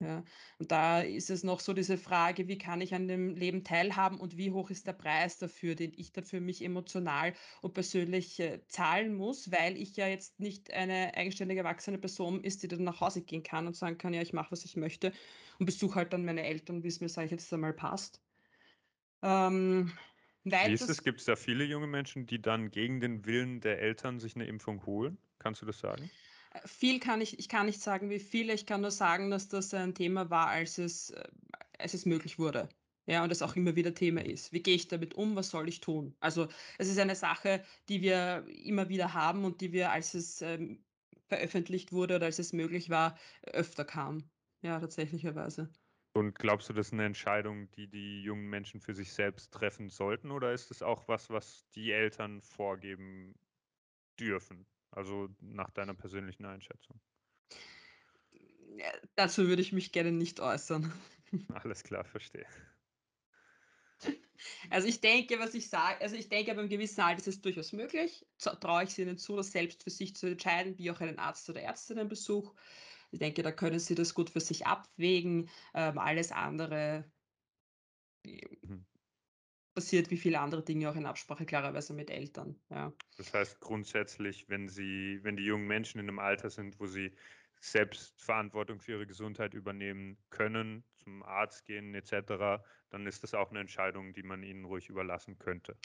Ja, 0.00 0.24
und 0.58 0.72
da 0.72 1.00
ist 1.00 1.30
es 1.30 1.42
noch 1.44 1.60
so 1.60 1.72
diese 1.74 1.96
Frage: 1.98 2.48
„Wie 2.48 2.58
kann 2.58 2.82
ich 2.82 2.94
an 2.94 3.08
dem 3.08 3.34
Leben 3.34 3.64
teilhaben 3.64 4.20
und 4.20 4.36
wie 4.36 4.50
hoch 4.52 4.70
ist 4.70 4.86
der 4.86 4.92
Preis 4.94 5.38
dafür, 5.38 5.74
den 5.74 5.92
ich 5.96 6.12
da 6.12 6.22
für 6.22 6.40
mich 6.40 6.62
emotional 6.62 7.34
und 7.62 7.72
persönlich, 7.74 8.38
äh, 8.40 8.60
zahlen 8.68 9.14
muss?“ 9.14 9.50
Weil 9.52 9.76
ich 9.78 9.96
ja 9.96 10.06
jetzt 10.08 10.38
nicht 10.40 10.70
eine 10.72 11.14
eigenständige 11.14 11.60
erwachsene 11.62 11.98
Person 11.98 12.44
ist, 12.44 12.62
die 12.62 12.68
dann 12.68 12.84
nach 12.84 13.00
Hause 13.00 13.22
gehen 13.22 13.42
kann 13.42 13.66
und 13.66 13.76
sagen 13.76 13.98
kann: 13.98 14.12
„Ja, 14.14 14.20
ich 14.22 14.34
mache, 14.34 14.52
was 14.52 14.64
ich 14.66 14.76
möchte 14.76 15.12
und 15.58 15.66
besuche 15.66 15.94
halt 15.96 16.12
dann 16.12 16.24
meine 16.26 16.44
Eltern, 16.44 16.82
wie's 16.84 17.00
mir, 17.00 17.08
sage 17.08 17.26
ich 17.26 17.30
jetzt 17.32 17.52
einmal, 17.54 17.72
passt.“ 17.74 18.25
Ähm, 19.26 19.90
Wie 20.60 20.72
ist 20.72 20.88
es? 20.90 21.00
weiters 21.00 21.02
Gibt's 21.02 21.24
da 21.24 21.34
viele 21.34 21.64
junge 21.64 21.86
Menschen, 21.86 22.26
die 22.26 22.42
dann 22.42 22.70
gegen 22.70 23.00
den 23.00 23.24
Willen 23.24 23.60
der 23.62 23.80
Eltern 23.80 24.20
sich 24.20 24.36
'ne 24.36 24.44
Impfung 24.46 24.84
holen? 24.84 25.16
Kannst 25.38 25.62
du 25.62 25.66
das 25.66 25.78
sagen? 25.78 26.10
Äh, 26.52 26.66
viel 26.66 27.00
kann 27.00 27.20
ich 27.20 27.38
ich 27.38 27.48
kann 27.48 27.66
nicht 27.66 27.80
sagen, 27.80 28.10
wie 28.10 28.18
viele. 28.20 28.52
Ich 28.54 28.66
kann 28.66 28.80
nur 28.80 28.90
sagen, 28.90 29.30
dass 29.30 29.48
das 29.48 29.72
ein 29.74 29.94
Thema 29.94 30.30
war, 30.30 30.48
als 30.48 30.78
es 30.78 31.10
äh, 31.10 31.24
als 31.78 31.94
es 31.94 32.06
möglich 32.06 32.38
wurde. 32.38 32.68
Ja, 33.08 33.22
und 33.22 33.30
es 33.30 33.42
auch 33.42 33.54
immer 33.56 33.76
wieder 33.76 33.94
Thema 33.94 34.24
Mhm. 34.24 34.24
ist. 34.24 34.52
Wie 34.52 34.62
gehe 34.62 34.74
ich 34.74 34.88
damit 34.88 35.14
um? 35.14 35.36
Was 35.36 35.50
soll 35.50 35.68
ich 35.68 35.80
tun? 35.80 36.16
Also, 36.20 36.48
es 36.78 36.88
ist 36.88 36.98
eine 36.98 37.14
Sache, 37.14 37.64
die 37.88 38.02
wir 38.02 38.44
immer 38.48 38.88
wieder 38.88 39.14
haben 39.14 39.44
und 39.44 39.60
die 39.60 39.72
wir, 39.72 39.92
als 39.92 40.14
es, 40.14 40.42
ähm, 40.42 40.84
veröffentlicht 41.28 41.92
wurde 41.92 42.16
oder 42.16 42.26
als 42.26 42.38
es 42.40 42.52
möglich 42.52 42.90
war, 42.90 43.16
öfter 43.42 43.84
kam. 43.84 44.30
Ja, 44.62 44.80
tatsächlicherweise. 44.80 45.70
Und 46.16 46.34
glaubst 46.38 46.70
du, 46.70 46.72
das 46.72 46.86
ist 46.86 46.92
'ne 46.94 47.04
Entscheidung, 47.04 47.70
die 47.72 47.88
die 47.90 48.22
jungen 48.22 48.48
Menschen 48.48 48.80
für 48.80 48.94
sich 48.94 49.12
selbst 49.12 49.52
treffen 49.52 49.90
sollten, 49.90 50.30
oder 50.30 50.50
ist 50.54 50.70
es 50.70 50.80
auch 50.82 51.08
was, 51.08 51.28
was 51.28 51.68
die 51.74 51.92
Eltern 51.92 52.40
vorgeben 52.40 53.34
dürfen? 54.20 54.66
Also, 54.90 55.28
nach 55.40 55.70
deiner 55.70 55.94
persönlichen 55.94 56.46
Einschätzung. 56.46 57.00
Äh, 58.78 58.92
dazu 59.14 59.46
würde 59.48 59.62
ich 59.62 59.72
mich 59.72 59.92
gerne 59.92 60.12
nicht 60.12 60.40
äußern. 60.40 60.92
Alles 61.48 61.82
klar, 61.82 62.04
verstehe. 62.04 62.46
Also, 64.70 64.88
ich 64.88 65.00
denke, 65.00 65.38
was 65.38 65.54
ich 65.54 65.68
sage 65.68 66.00
also, 66.00 66.16
ich 66.16 66.28
denke, 66.28 66.50
ab 66.52 66.58
einem 66.58 66.68
gewissen 66.68 67.00
Alter 67.00 67.18
ist 67.20 67.28
es 67.28 67.40
durchaus 67.42 67.72
möglich. 67.72 68.26
Traue 68.38 68.84
ich 68.84 68.90
es 68.90 68.98
ihnen 68.98 69.18
zu, 69.18 69.36
das 69.36 69.52
selbst 69.52 69.82
für 69.84 69.90
sich 69.90 70.14
zu 70.16 70.26
entscheiden, 70.26 70.78
wie 70.78 70.90
auch 70.90 71.00
einen 71.00 71.18
Arzt 71.18 71.48
oder 71.50 71.60
Ärztinnenbesuch. 71.62 72.54
Ich 73.12 73.18
denke, 73.20 73.42
da 73.42 73.52
können 73.52 73.78
sie 73.78 73.94
das 73.94 74.14
gut 74.14 74.30
für 74.30 74.40
sich 74.40 74.66
abwägen. 74.66 75.48
Ähm, 75.74 75.98
alles 75.98 76.32
andere 76.32 77.10
Mhm. 78.62 78.86
passiert 79.76 80.10
wie 80.10 80.16
viele 80.16 80.40
andere 80.40 80.64
Dinge 80.64 80.90
auch 80.90 80.96
in 80.96 81.04
Absprache 81.06 81.44
klarerweise 81.46 81.92
mit 81.92 82.10
Eltern, 82.10 82.60
ja. 82.70 82.96
Das 83.18 83.32
heißt 83.32 83.60
grundsätzlich, 83.60 84.48
wenn 84.50 84.68
sie 84.68 85.20
wenn 85.22 85.36
die 85.36 85.44
jungen 85.46 85.66
Menschen 85.66 85.98
in 86.00 86.06
'nem 86.06 86.18
Alter 86.18 86.50
sind, 86.50 86.78
wo 86.78 86.86
sie 86.86 87.16
selbst 87.60 88.20
Verantwortung 88.22 88.78
für 88.80 88.92
ihre 88.92 89.06
Gesundheit 89.06 89.54
übernehmen 89.54 90.18
können, 90.28 90.84
zum 90.96 91.22
Arzt 91.22 91.64
gehen 91.64 91.94
et 91.94 92.06
cetera, 92.06 92.62
dann 92.90 93.06
ist 93.06 93.22
das 93.22 93.32
auch 93.32 93.50
'ne 93.52 93.60
Entscheidung, 93.60 94.12
die 94.12 94.22
man 94.22 94.42
ihnen 94.42 94.66
ruhig 94.66 94.90
überlassen 94.90 95.38
könnte. 95.38 95.78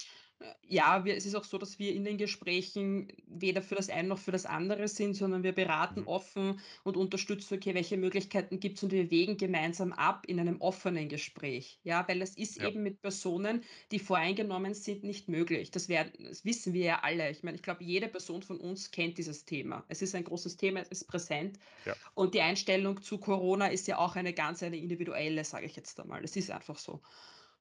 Ja, 0.68 1.06
wir 1.06 1.16
es 1.16 1.26
ist 1.28 1.36
auch 1.36 1.44
so, 1.44 1.60
dass 1.60 1.78
wir 1.78 1.94
in 1.94 2.04
den 2.04 2.18
Gesprächen 2.18 3.10
weder 3.28 3.62
für 3.62 3.76
das 3.76 3.90
eine 3.90 4.08
noch 4.08 4.18
für 4.18 4.32
das 4.32 4.48
andere 4.48 4.88
sind, 4.88 5.14
sondern 5.14 5.44
wir 5.44 5.52
beraten 5.52 6.02
Mhm. 6.02 6.06
offen 6.06 6.60
und 6.84 6.98
unterstützen, 6.98 7.56
okay, 7.56 7.76
welche 7.76 7.96
Möglichkeiten 7.98 8.60
gibt's 8.60 8.82
und 8.82 8.92
wir 8.92 9.12
wägen 9.12 9.38
gemeinsam 9.38 9.94
ab 9.94 10.26
in 10.28 10.40
einem 10.40 10.60
offenen 10.60 11.10
Gespräch. 11.10 11.80
Ja, 11.84 12.08
weil 12.08 12.22
es 12.24 12.36
ist 12.38 12.58
Ja. 12.58 12.72
eben 12.72 12.82
mit 12.82 13.02
Personen, 13.02 13.64
die 13.92 14.00
voreingenommen 14.00 14.74
sind, 14.74 15.04
nicht 15.04 15.28
möglich. 15.30 15.70
Das 15.70 15.90
werden 15.90 16.12
das 16.18 16.44
wissen 16.44 16.74
wir 16.74 16.86
ja 16.86 17.00
alle. 17.04 17.30
Ich 17.30 17.44
meine, 17.44 17.56
ich 17.58 17.62
glaube, 17.64 17.84
jede 17.84 18.08
Person 18.08 18.42
von 18.42 18.60
uns 18.60 18.90
kennt 18.90 19.20
dieses 19.20 19.46
Thema. 19.46 19.86
Es 19.90 20.02
ist 20.02 20.16
ein 20.16 20.24
großes 20.24 20.58
Thema, 20.58 20.80
es 20.80 20.88
ist 20.90 21.06
präsent 21.08 21.60
Ja. 21.86 21.96
und 22.16 22.36
die 22.36 22.42
Einstellung 22.42 23.02
zu 23.02 23.20
Corona 23.20 23.68
ist 23.68 23.88
ja 23.88 23.98
auch 24.00 24.16
eine 24.16 24.34
ganz 24.34 24.64
eine 24.64 24.78
individuelle, 24.78 25.44
sage 25.46 25.66
ich 25.68 25.76
jetzt 25.76 26.00
einmal. 26.00 26.24
Es 26.24 26.36
ist 26.38 26.52
einfach 26.52 26.78
so. 26.80 27.02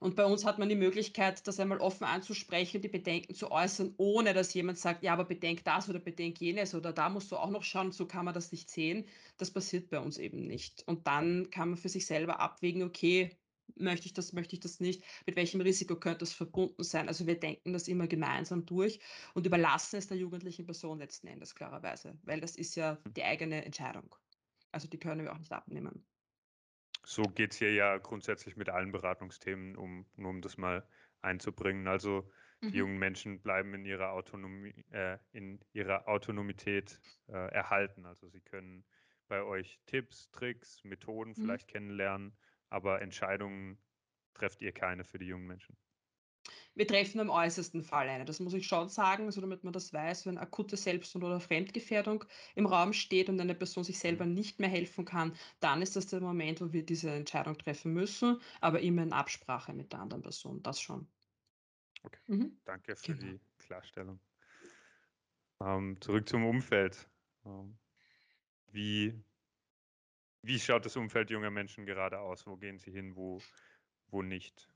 Und 0.00 0.16
bei 0.16 0.24
uns 0.24 0.44
hat 0.46 0.58
man 0.58 0.68
die 0.70 0.74
Möglichkeit, 0.76 1.46
das 1.46 1.60
einmal 1.60 1.78
offen 1.78 2.04
anzusprechen, 2.04 2.80
die 2.80 2.88
Bedenken 2.88 3.34
zu 3.34 3.50
äußern, 3.50 3.94
ohne 3.98 4.32
dass 4.34 4.54
jemand 4.54 4.78
sagt: 4.78 5.02
„Ja, 5.02 5.12
aber 5.12 5.24
bedenk 5.26 5.62
das 5.64 5.88
oder 5.90 5.98
bedenk 6.00 6.40
jenes 6.40 6.74
oder 6.74 6.92
da 6.92 7.08
musst 7.10 7.30
du 7.30 7.36
auch 7.36 7.50
noch 7.50 7.62
schauen, 7.62 7.92
so 7.92 8.06
kann 8.06 8.24
man 8.24 8.32
das 8.34 8.50
nicht 8.50 8.70
sehen.“ 8.70 9.06
Das 9.36 9.50
passiert 9.52 9.90
bei 9.90 10.00
uns 10.00 10.16
eben 10.18 10.46
nicht. 10.46 10.82
Und 10.88 11.06
dann 11.06 11.50
kann 11.50 11.68
man 11.70 11.78
für 11.78 11.88
sich 11.90 12.06
selber 12.06 12.40
abwägen: 12.40 12.82
„Okay, 12.82 13.36
möchte 13.76 14.06
ich 14.06 14.14
das, 14.14 14.32
möchte 14.32 14.54
ich 14.56 14.60
das 14.60 14.80
nicht? 14.80 15.04
Mit 15.26 15.36
welchem 15.36 15.60
Risiko 15.60 15.96
könnte 16.00 16.18
das 16.20 16.32
verbunden 16.32 16.82
sein?“ 16.82 17.06
Also, 17.08 17.26
wir 17.26 17.38
denken 17.38 17.72
das 17.74 17.86
immer 17.88 18.06
gemeinsam 18.08 18.64
durch 18.66 19.00
und 19.34 19.46
überlassen 19.46 19.96
es 19.96 20.08
der 20.08 20.16
jugendlichen 20.16 20.64
Person 20.66 20.98
letzten 20.98 21.26
Endes 21.28 21.54
klarerweise, 21.54 22.18
weil 22.22 22.40
das 22.40 22.56
ist 22.56 22.74
ja 22.74 22.98
Hm. 23.04 23.12
die 23.16 23.22
eigene 23.24 23.64
Entscheidung. 23.66 24.14
Also, 24.72 24.88
die 24.88 24.98
können 24.98 25.24
wir 25.24 25.32
auch 25.34 25.38
nicht 25.38 25.52
abnehmen. 25.52 26.06
So 27.04 27.30
geht's 27.30 27.56
hier 27.56 27.72
ja 27.72 27.98
grundsätzlich 27.98 28.56
mit 28.56 28.68
allen 28.68 28.92
Beratungsthemen, 28.92 29.76
um 29.76 30.06
nur 30.16 30.30
um 30.30 30.40
das 30.42 30.56
mal 30.58 30.88
einzubringen. 31.22 31.88
Also, 31.88 32.30
die 32.72 32.76
Mhm. 32.76 32.78
jungen 32.78 32.98
Menschen 32.98 33.42
bleiben 33.42 33.74
in 33.74 33.84
ihrer 33.84 34.12
Autonomie 34.12 34.84
äh, 34.90 35.18
in 35.32 35.60
ihrer 35.72 36.08
Autonomität, 36.08 37.00
äh, 37.28 37.32
erhalten. 37.32 38.04
Also, 38.06 38.28
sie 38.28 38.40
können 38.40 38.86
bei 39.28 39.42
euch 39.42 39.80
Tipps, 39.86 40.30
Tricks, 40.30 40.84
Methoden 40.84 41.34
Mhm. 41.36 41.56
vielleicht 41.56 41.68
kennenlernen, 41.68 42.38
aber 42.68 43.00
Entscheidungen 43.02 43.82
trefft 44.34 44.60
ihr 44.62 44.72
keine 44.72 45.04
für 45.04 45.18
die 45.18 45.26
jungen 45.26 45.46
Menschen. 45.46 45.78
Wir 46.74 46.86
treffen 46.86 47.20
im 47.20 47.30
äußersten 47.30 47.82
Fall 47.84 48.08
eine. 48.08 48.24
Das 48.24 48.40
muss 48.40 48.54
ich 48.54 48.66
schon 48.66 48.88
sagen, 48.88 49.26
also 49.26 49.40
damit 49.40 49.62
man 49.64 49.72
das 49.72 49.92
weiß, 49.92 50.26
wenn 50.26 50.36
akute 50.38 50.76
Selbst 50.76 51.14
oder 51.16 51.38
Fremdgefährdung 51.40 52.24
im 52.56 52.66
Raum 52.66 52.92
steht 52.92 53.28
und 53.28 53.40
eine 53.40 53.54
Person 53.54 53.84
sich 53.84 53.98
selber 54.00 54.24
Mhm. 54.24 54.26
nicht 54.26 54.58
mehr 54.60 54.68
helfen 54.68 55.04
kann, 55.04 55.36
dann 55.60 55.80
ist 55.82 55.94
das 55.96 56.06
der 56.08 56.20
Moment, 56.20 56.60
wo 56.60 56.72
wir 56.72 56.84
diese 56.84 57.10
Entscheidung 57.10 57.56
treffen 57.58 57.92
müssen, 57.92 58.40
aber 58.60 58.80
immer 58.80 59.02
in 59.04 59.12
Absprache 59.12 59.72
mit 59.74 59.92
der 59.92 60.00
anderen 60.00 60.22
Person, 60.22 60.62
das 60.62 60.80
schon. 60.80 61.08
Okay, 62.04 62.20
Mhm, 62.28 62.60
danke 62.64 62.94
für 62.96 63.14
genau. 63.14 63.16
die 63.16 63.40
Klarstellung. 63.58 64.20
Ähm, 65.60 66.00
zurück 66.00 66.28
zum 66.28 66.44
Umfeld. 66.44 67.10
Ähm, 67.44 67.78
wie 68.72 69.24
wie 70.42 70.58
schaut 70.58 70.84
das 70.84 70.96
Umfeld 70.96 71.30
junger 71.30 71.50
Menschen 71.50 71.86
gerade 71.86 72.20
aus? 72.20 72.46
Wo 72.46 72.56
gehen 72.58 72.78
sie 72.78 72.90
hin, 72.92 73.16
wo 73.16 73.46
wo 74.08 74.22
nicht? 74.22 74.68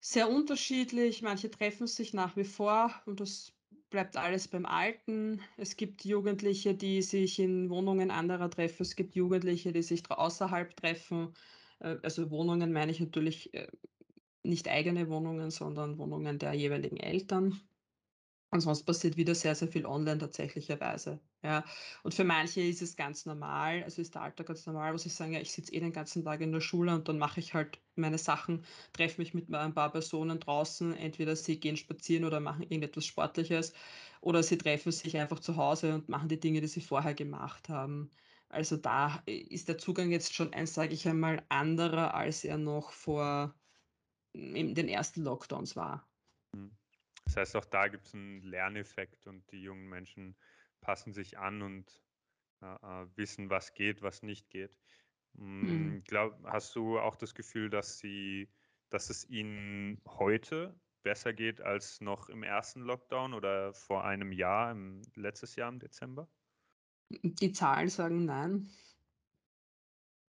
Sehr 0.00 0.28
unterschiedlich. 0.30 1.22
Manche 1.22 1.50
treffen 1.50 1.86
sich 1.86 2.12
nach 2.14 2.36
wie 2.36 2.44
vor 2.44 2.94
und 3.06 3.20
das 3.20 3.52
bleibt 3.90 4.16
alles 4.16 4.48
beim 4.48 4.64
Alten. 4.66 5.40
Es 5.56 5.76
gibt 5.76 6.04
Jugendliche, 6.04 6.74
die 6.74 7.02
sich 7.02 7.38
in 7.38 7.68
Wohnungen 7.70 8.10
anderer 8.10 8.50
treffen. 8.50 8.82
Es 8.82 8.94
gibt 8.96 9.14
Jugendliche, 9.16 9.72
die 9.72 9.82
sich 9.82 10.08
außerhalb 10.10 10.76
treffen. 10.76 11.34
Äh, 11.80 11.96
also 12.02 12.30
Wohnungen 12.30 12.72
meine 12.72 12.92
ich 12.92 13.00
natürlich, 13.00 13.52
äh, 13.54 13.68
nicht 14.44 14.68
eigene 14.68 15.08
Wohnungen, 15.10 15.50
sondern 15.50 15.98
Wohnungen 15.98 16.38
der 16.38 16.54
jeweiligen 16.54 16.98
Eltern. 16.98 17.67
Und 18.52 18.60
sonst 18.62 18.84
passiert 18.84 19.18
wieder 19.18 19.34
sehr, 19.34 19.54
sehr 19.54 19.68
viel 19.68 19.84
online 19.84 20.18
tatsächlicherweise, 20.18 21.20
ja. 21.42 21.64
Und 22.02 22.14
für 22.14 22.24
manche 22.24 22.62
ist 22.62 22.80
es 22.80 22.96
ganz 22.96 23.26
normal 23.26 23.82
also 23.84 24.00
ist 24.00 24.14
der 24.14 24.22
Alltag 24.22 24.46
ganz 24.46 24.64
normal, 24.64 24.94
wo 24.94 24.96
sie 24.96 25.10
sagen: 25.10 25.32
„Ja, 25.34 25.40
ich 25.40 25.52
sitze 25.52 25.72
eh 25.74 25.80
den 25.80 25.92
ganzen 25.92 26.24
Tag 26.24 26.40
in 26.40 26.52
der 26.52 26.62
Schule 26.62 26.94
und 26.94 27.08
dann 27.08 27.18
mache 27.18 27.40
ich 27.40 27.52
halt 27.52 27.78
meine 27.94 28.16
Sachen, 28.16 28.64
treffe 28.94 29.20
mich 29.20 29.34
mit, 29.34 29.50
äh, 29.50 29.56
ein 29.56 29.74
paar 29.74 29.92
Personen 29.92 30.40
draußen.“ 30.40 30.94
Entweder 30.94 31.36
sie 31.36 31.60
gehen 31.60 31.76
spazieren 31.76 32.24
oder 32.24 32.40
machen 32.40 32.62
irgendetwas 32.62 33.04
Sportliches 33.04 33.74
oder 34.22 34.42
sie 34.42 34.56
treffen 34.56 34.92
sich 34.92 35.18
einfach 35.18 35.40
zu 35.40 35.56
Hause 35.56 35.94
und 35.94 36.08
machen 36.08 36.28
die 36.30 36.40
Dinge, 36.40 36.62
die 36.62 36.68
sie 36.68 36.80
vorher 36.80 37.12
gemacht 37.14 37.68
haben. 37.68 38.08
Also, 38.48 38.78
da 38.78 39.22
i 39.28 39.32
ist 39.54 39.68
der 39.68 39.76
Zugang 39.76 40.10
jetzt 40.10 40.32
schon 40.34 40.54
ein, 40.54 40.66
sage 40.66 40.94
ich 40.94 41.06
einmal, 41.06 41.44
anderer, 41.50 42.14
als 42.14 42.44
er 42.44 42.56
noch 42.56 42.92
vor 42.92 43.54
in 44.34 44.74
den 44.74 44.88
ersten 44.88 45.22
Lockdowns 45.24 45.76
war. 45.76 46.07
Das 47.28 47.36
heißt, 47.36 47.56
auch 47.56 47.66
da 47.66 47.88
gibt's 47.88 48.14
'n 48.14 48.40
Lerneffekt 48.42 49.26
und 49.26 49.52
die 49.52 49.62
jungen 49.62 49.86
Menschen 49.88 50.38
passen 50.80 51.12
sich 51.12 51.38
an 51.38 51.60
und, 51.60 52.02
äh, 52.62 52.66
äh, 52.66 53.08
wissen, 53.16 53.50
was 53.50 53.74
geht, 53.74 54.02
was 54.02 54.22
nicht 54.22 54.50
geht. 54.50 54.78
Mhm. 55.60 55.98
Hm, 55.98 56.04
glaub 56.06 56.42
hast 56.46 56.74
du 56.76 56.98
auch 57.00 57.16
das 57.16 57.34
Gefühl, 57.34 57.70
dass 57.70 57.98
sie 57.98 58.52
dass 58.90 59.10
es 59.10 59.28
ihnen 59.28 60.00
heute 60.08 60.80
besser 61.02 61.34
geht 61.34 61.60
als 61.60 62.00
noch 62.00 62.28
im 62.30 62.42
ersten 62.44 62.82
Lockdown 62.82 63.34
oder 63.34 63.74
vor 63.74 64.04
einem 64.04 64.32
Jahr, 64.32 64.72
im 64.72 65.02
letztes 65.16 65.56
Jahr 65.56 65.68
im 65.70 65.78
Dezember? 65.80 66.28
Die 67.10 67.52
Zahlen 67.52 67.88
sagen 67.88 68.24
nein. 68.26 68.70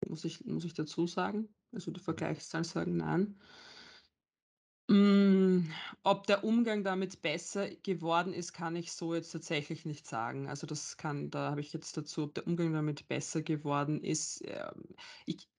Muss 0.07 0.25
ich 0.25 0.45
muss 0.45 0.65
ich 0.65 0.75
dazu 0.75 1.07
sagen. 1.07 1.55
Also, 1.73 1.91
die 1.91 2.01
Mhm. 2.09 2.39
Vergleichszahlen 2.41 2.65
sagen 2.65 2.97
nein. 2.97 3.41
Hm, 4.91 5.71
ob 6.03 6.27
der 6.27 6.45
Umgang 6.45 6.83
damit 6.83 7.21
besser 7.21 7.69
geworden 7.77 8.33
ist, 8.33 8.55
kann 8.55 8.75
ich 8.75 8.91
so 8.93 9.15
jetzt 9.15 9.31
tatsächlich 9.33 9.85
nicht 9.85 10.07
sagen. 10.07 10.49
Also, 10.49 10.67
das 10.67 10.97
kann 10.97 11.31
da 11.31 11.51
habe 11.51 11.61
ich 11.61 11.75
jetzt 11.75 11.97
dazu 11.99 12.23
ob 12.25 12.35
der 12.35 12.47
Umgang 12.47 12.73
damit 12.73 13.07
besser 13.07 13.43
geworden 13.43 14.03
ist, 14.03 14.43
ähm, 14.47 14.95
ich 15.27 15.51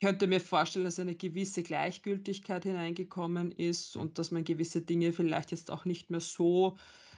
könnte 0.00 0.26
mir 0.26 0.40
vorstellen, 0.40 0.84
dass 0.84 0.98
eine 0.98 1.14
gewisse 1.16 1.62
Gleichgültigkeit 1.62 2.64
hineingekommen 2.64 3.52
ist 3.52 3.96
und 3.96 4.18
dass 4.18 4.30
man 4.30 4.44
gewisse 4.44 4.82
Dinge 4.82 5.12
vielleicht 5.12 5.50
jetzt 5.50 5.70
auch 5.70 5.84
nicht 5.84 6.10
mehr 6.10 6.20
so, 6.20 6.76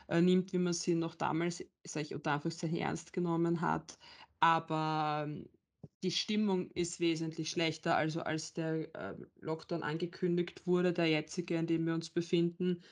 äh, 0.09 0.21
nimmt, 0.21 0.53
wie 0.53 0.59
man 0.59 0.73
sie 0.73 0.95
noch 0.95 1.15
damals, 1.15 1.65
sage 1.87 2.07
ich 2.07 2.15
unter 2.15 2.33
Anführungszeichen, 2.33 2.77
ernst 2.79 3.13
genommen 3.13 3.61
hat. 3.61 3.99
aber 4.41 5.25
ähm, 5.29 5.49
die 6.03 6.11
Stimmung 6.11 6.71
ist 6.73 7.01
wesentlich 7.01 7.51
schlechter. 7.51 7.97
Also, 7.97 8.23
als 8.23 8.53
der, 8.55 8.95
äh, 8.95 9.17
Lockdown 9.41 9.83
angekündigt 9.83 10.67
wurde, 10.67 10.93
der 10.93 11.07
jetzige, 11.09 11.57
in 11.57 11.67
dem 11.67 11.87
wir 11.87 11.95
uns 11.95 12.11
befinden, 12.11 12.83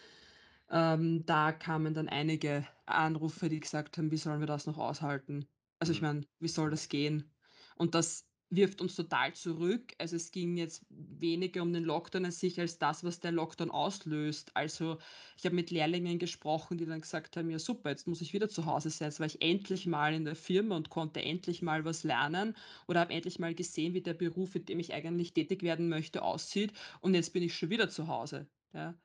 ähm, 0.70 1.24
da 1.26 1.52
kamen 1.52 1.94
dann 1.94 2.08
einige 2.08 2.66
Anrufe, 2.86 3.48
die 3.48 3.60
gesagt 3.60 3.98
haben: 3.98 4.10
„Wie 4.12 4.16
sollen 4.18 4.40
wir 4.40 4.46
das 4.48 4.66
noch 4.66 4.78
aushalten?“ 4.78 5.46
Also, 5.80 5.92
ich 5.92 6.00
Mhm. 6.00 6.02
meine, 6.02 6.22
wie 6.40 6.48
soll 6.48 6.70
das 6.70 6.88
gehen? 6.88 7.34
Und 7.76 7.94
das 7.94 8.29
wirft 8.50 8.80
uns 8.80 8.96
total 8.96 9.34
zurück. 9.34 9.94
Also, 9.98 10.16
es 10.16 10.32
ging 10.32 10.56
jetzt 10.56 10.84
weniger 10.90 11.62
um 11.62 11.72
den 11.72 11.84
Lockdown 11.84 12.26
an 12.26 12.30
sich 12.32 12.58
als 12.60 12.78
das, 12.78 13.04
was 13.04 13.20
der 13.20 13.32
Lockdown 13.32 13.70
auslöst. 13.70 14.50
Also, 14.56 14.98
ich 15.38 15.44
habe 15.44 15.54
mit 15.54 15.70
Lehrlingen 15.70 16.18
gesprochen, 16.18 16.78
die 16.78 16.86
dann 16.86 17.00
gesagt 17.00 17.36
haben: 17.36 17.50
„Ja 17.50 17.58
super, 17.58 17.90
jetzt 17.90 18.06
muss 18.08 18.20
ich 18.20 18.32
wieder 18.32 18.48
zu 18.48 18.66
Hause 18.66 18.90
sein. 18.90 19.08
Jetzt 19.08 19.20
war 19.20 19.26
ich 19.26 19.40
endlich 19.42 19.86
mal 19.86 20.14
in 20.14 20.24
der 20.24 20.36
Firma 20.36 20.76
und 20.76 20.90
konnte 20.90 21.22
endlich 21.22 21.62
mal 21.62 21.84
was 21.84 22.04
lernen 22.04 22.56
oder 22.88 23.00
habe 23.00 23.12
endlich 23.14 23.38
mal 23.38 23.54
gesehen, 23.54 23.94
wie 23.94 24.02
der 24.02 24.14
Beruf, 24.14 24.54
in 24.54 24.64
dem 24.66 24.78
ich 24.80 24.92
eigentlich 24.92 25.32
tätig 25.34 25.62
werden 25.62 25.88
möchte, 25.88 26.22
aussieht 26.22 26.72
und 27.00 27.14
jetzt 27.14 27.32
bin 27.32 27.42
ich 27.42 27.54
schon 27.56 27.70
wieder 27.70 27.88
zu 27.88 28.08
Hause“, 28.08 28.48
ja? 28.72 29.00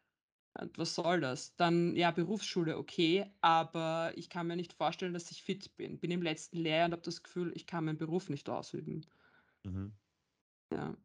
Und 0.59 0.77
was 0.77 0.95
soll 0.95 1.19
das? 1.21 1.55
Dann, 1.57 1.95
ja, 1.97 2.11
Berufsschule, 2.11 2.77
okay, 2.77 3.25
aber 3.41 4.13
ich 4.15 4.29
kann 4.29 4.47
mir 4.47 4.55
nicht 4.55 4.73
vorstellen, 4.73 5.13
dass 5.13 5.31
ich 5.31 5.43
fit 5.43 5.75
bin. 5.75 5.99
Bin 5.99 6.11
im 6.11 6.21
letzten 6.21 6.57
Lehrjahr 6.57 6.85
und 6.87 6.91
habe 6.93 7.01
das 7.01 7.23
Gefühl, 7.23 7.51
ich 7.55 7.67
kann 7.67 7.85
meinen 7.85 7.97
Beruf 7.97 8.29
nicht 8.29 8.49
ausüben. 8.49 9.05
Mhm. 9.65 9.97
Ja. 10.71 10.95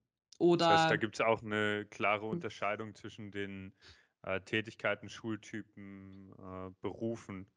Das 0.57 0.69
heißt, 0.71 0.91
da 0.91 0.97
Oder 0.97 0.99
gibt 0.99 1.17
es 1.17 1.21
auch 1.21 1.43
eine 1.43 1.87
klare 1.91 2.27
hm, 2.31 2.41
Unterscheidung 2.41 2.95
zwischen 2.95 3.31
den, 3.33 3.77
äh, 4.23 4.41
Tätigkeiten, 4.43 5.09
Schultypen, 5.09 6.33
äh, 6.39 6.71
Berufen. 6.81 7.53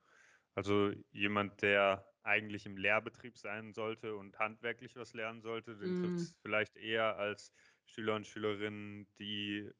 Also, 0.55 0.91
jemand, 1.11 1.61
der 1.63 2.07
eigentlich 2.23 2.65
im 2.65 2.77
Lehrbetrieb 2.77 3.37
sein 3.37 3.73
sollte 3.73 4.15
und 4.15 4.39
handwerklich 4.39 4.95
was 4.95 5.13
lernen 5.13 5.41
sollte, 5.41 5.77
den 5.77 5.95
trifft 5.95 6.17
hm, 6.17 6.23
es 6.23 6.37
vielleicht 6.41 6.77
eher 6.77 7.17
als 7.17 7.53
Schüler 7.85 8.15
und 8.15 8.27
Schülerinnen, 8.27 9.09
die, 9.19 9.71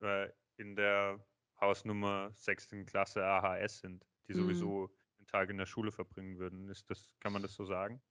äh, 0.00 0.30
in 0.56 0.76
der 0.76 1.26
Hausnummer 1.60 2.32
sechsten 2.36 2.86
Klasse 2.86 3.24
AHS 3.24 3.80
sind, 3.80 4.06
die 4.28 4.34
hm. 4.34 4.36
sowieso 4.36 4.94
den 5.20 5.26
Tag 5.26 5.50
in 5.50 5.58
der 5.58 5.66
Schule 5.66 5.92
verbringen 5.92 6.38
würden. 6.38 6.68
Ist 6.70 6.90
das 6.90 7.12
kann 7.20 7.32
man 7.32 7.42
das 7.42 7.54
so 7.54 7.64
sagen? 7.66 8.02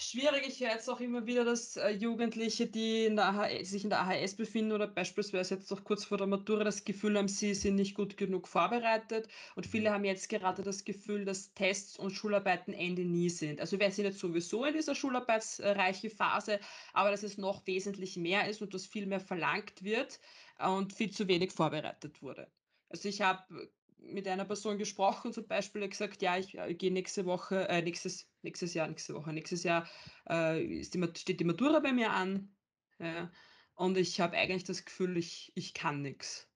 Schwierig, 0.00 0.46
ich 0.46 0.60
höre 0.60 0.70
jetzt 0.70 0.88
auch 0.88 1.00
immer 1.00 1.26
wieder, 1.26 1.44
dass, 1.44 1.76
äh, 1.76 1.88
Jugendliche, 1.90 2.68
die 2.68 3.04
in 3.06 3.16
der 3.16 3.26
AH 3.34 3.64
sich 3.64 3.82
in 3.82 3.90
der 3.90 4.00
AHS 4.00 4.36
befinden 4.36 4.70
oder 4.70 4.86
beispielsweise 4.86 5.56
jetzt 5.56 5.70
noch 5.72 5.82
kurz 5.82 6.04
vor 6.04 6.16
der 6.18 6.28
Matura 6.28 6.62
das 6.62 6.84
Gefühl 6.84 7.18
haben, 7.18 7.26
sie 7.26 7.52
sind 7.52 7.74
nicht 7.74 7.94
gut 7.96 8.16
genug 8.16 8.46
vorbereitet. 8.46 9.26
Und 9.56 9.66
Mhm. 9.66 9.66
viele 9.66 9.90
haben 9.90 10.04
jetzt 10.04 10.28
gerade 10.28 10.62
das 10.62 10.84
Gefühl, 10.84 11.24
dass 11.24 11.52
Tests 11.52 11.98
und 11.98 12.10
Schularbeiten 12.12 12.72
Ende 12.74 13.04
nie 13.04 13.28
sind. 13.28 13.60
Also, 13.60 13.80
wir 13.80 13.90
sind 13.90 14.04
jetzt 14.04 14.20
sowieso 14.20 14.64
in 14.64 14.74
dieser 14.74 14.94
schularbeitsreiche 14.94 16.10
Phase, 16.10 16.60
aber 16.92 17.10
dass 17.10 17.24
es 17.24 17.36
noch 17.36 17.66
wesentlich 17.66 18.16
mehr 18.16 18.48
ist 18.48 18.62
und 18.62 18.74
dass 18.74 18.86
viel 18.86 19.06
mehr 19.06 19.20
verlangt 19.20 19.82
wird, 19.82 20.20
und 20.60 20.92
viel 20.92 21.10
zu 21.10 21.26
wenig 21.28 21.50
vorbereitet 21.52 22.22
wurde. 22.22 22.52
Also, 22.88 23.08
ich 23.08 23.20
habe 23.20 23.68
mit 23.98 24.26
einer 24.28 24.44
Person 24.44 24.78
gesprochen 24.78 25.32
zum 25.32 25.46
Beispiel, 25.48 25.88
gesagt: 25.88 26.22
„Ja, 26.22 26.38
ich, 26.38 26.56
äh, 26.56 26.74
gehe 26.74 26.92
nächste 26.92 27.26
Woche 27.26 27.68
äh, 27.68 27.82
nächstes 27.82 28.30
nächstes 28.42 28.74
Jahr 28.74 28.88
nächste 28.88 29.14
Woche 29.14 29.32
nächstes 29.32 29.62
Jahr 29.64 29.88
äh, 30.28 30.62
ist 30.64 30.94
die 30.94 31.02
steht 31.16 31.40
die 31.40 31.44
Matura 31.44 31.80
bei 31.80 31.92
mir 31.92 32.12
an, 32.12 32.56
ja, 32.98 33.30
und 33.74 33.96
ich 33.98 34.20
habe 34.20 34.36
eigentlich 34.36 34.64
das 34.64 34.84
Gefühl, 34.84 35.16
ich 35.16 35.52
ich 35.56 35.74
kann 35.74 36.02
nix. 36.02 36.48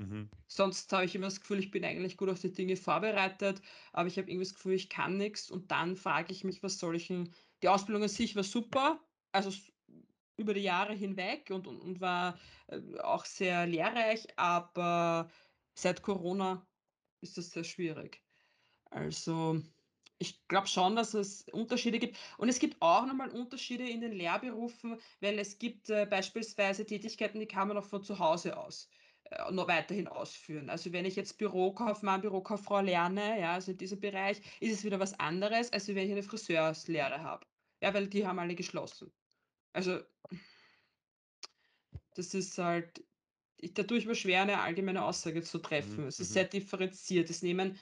Mhm. 0.00 0.30
Sonst 0.48 0.92
habe 0.92 1.04
ich 1.04 1.14
immer 1.14 1.26
das 1.26 1.40
Gefühl, 1.40 1.58
ich 1.58 1.70
bin 1.72 1.84
eigentlich 1.84 2.16
gut 2.16 2.28
auf 2.28 2.38
die 2.40 2.52
Dinge 2.52 2.76
vorbereitet, 2.76 3.62
aber 3.92 4.06
ich 4.08 4.16
habe 4.18 4.30
irgendwie 4.30 4.44
das 4.46 4.54
Gefühl, 4.54 4.74
ich 4.74 4.88
kann 4.88 5.16
nix 5.16 5.50
und 5.50 5.70
dann 5.72 5.96
frage 5.96 6.32
ich 6.32 6.44
mich, 6.44 6.62
was 6.62 6.78
soll 6.78 6.94
ich 6.96 7.10
'n 7.10 7.32
die 7.62 7.68
Ausbildung 7.68 8.02
an 8.04 8.08
sich 8.08 8.36
war 8.36 8.44
super, 8.44 9.08
also 9.32 9.50
über 10.36 10.54
die 10.54 10.60
Jahre 10.60 10.94
hinweg 10.94 11.50
und 11.50 11.66
und 11.66 11.80
und 11.80 12.00
war, 12.00 12.38
äh, 12.68 12.80
auch 13.00 13.24
sehr 13.24 13.66
lehrreich, 13.66 14.26
aber 14.38 15.30
seit 15.74 16.02
Corona 16.02 16.68
ist 17.20 17.38
das 17.38 17.50
sehr 17.50 17.64
schwierig. 17.64 18.22
Also, 18.90 19.62
ich 20.18 20.46
glaube 20.48 20.66
schon, 20.66 20.96
dass 20.96 21.14
es 21.14 21.42
Unterschiede 21.48 21.98
gibt. 21.98 22.16
Und 22.38 22.48
es 22.48 22.58
gibt 22.58 22.80
auch 22.80 23.06
noch 23.06 23.14
mal 23.14 23.30
Unterschiede 23.30 23.88
in 23.88 24.00
den 24.00 24.12
Lehrberufen, 24.12 24.98
weil 25.20 25.38
es 25.38 25.58
gibt, 25.58 25.90
äh, 25.90 26.06
beispielsweise 26.06 26.86
Tätigkeiten, 26.86 27.40
die 27.40 27.46
kann 27.46 27.68
man 27.68 27.76
auch 27.78 27.84
von 27.84 28.02
zu 28.02 28.18
Hause 28.18 28.56
aus, 28.56 28.88
äh, 29.24 29.50
noch 29.52 29.68
weiterhin 29.68 30.08
ausführen. 30.08 30.70
Also, 30.70 30.92
wenn 30.92 31.04
ich 31.04 31.16
jetzt 31.16 31.38
Bürokaufmann, 31.38 32.22
Bürokauffrau 32.22 32.80
lerne, 32.80 33.40
ja, 33.40 33.54
also 33.54 33.72
in 33.72 33.78
diesem 33.78 34.00
Bereich, 34.00 34.40
ist 34.60 34.72
es 34.72 34.84
wieder 34.84 35.00
was 35.00 35.18
anderes, 35.20 35.72
als 35.72 35.88
wenn 35.88 35.98
ich 35.98 36.12
eine 36.12 36.22
Friseurslehre 36.22 37.22
habe. 37.22 37.46
Ja, 37.82 37.92
weil 37.94 38.08
die 38.08 38.26
haben 38.26 38.38
alle 38.38 38.54
geschlossen. 38.54 39.12
Also, 39.72 40.00
das 42.14 42.34
ist 42.34 42.56
halt 42.58 43.04
ich 43.66 43.74
da 43.74 43.82
tue 43.84 43.98
ich 43.98 44.06
mir 44.06 44.14
schwer, 44.14 44.42
eine 44.42 44.60
allgemeine 44.60 45.04
Aussage 45.04 45.42
zu 45.42 45.58
Mhm. 45.78 46.00
treffen. 46.00 46.06
Es 46.06 46.20
ist 46.20 46.32
sehr 46.32 46.44
Mhm. 46.44 46.46
differenziert. 46.46 47.30
Es 47.30 47.42
nehmen 47.42 47.78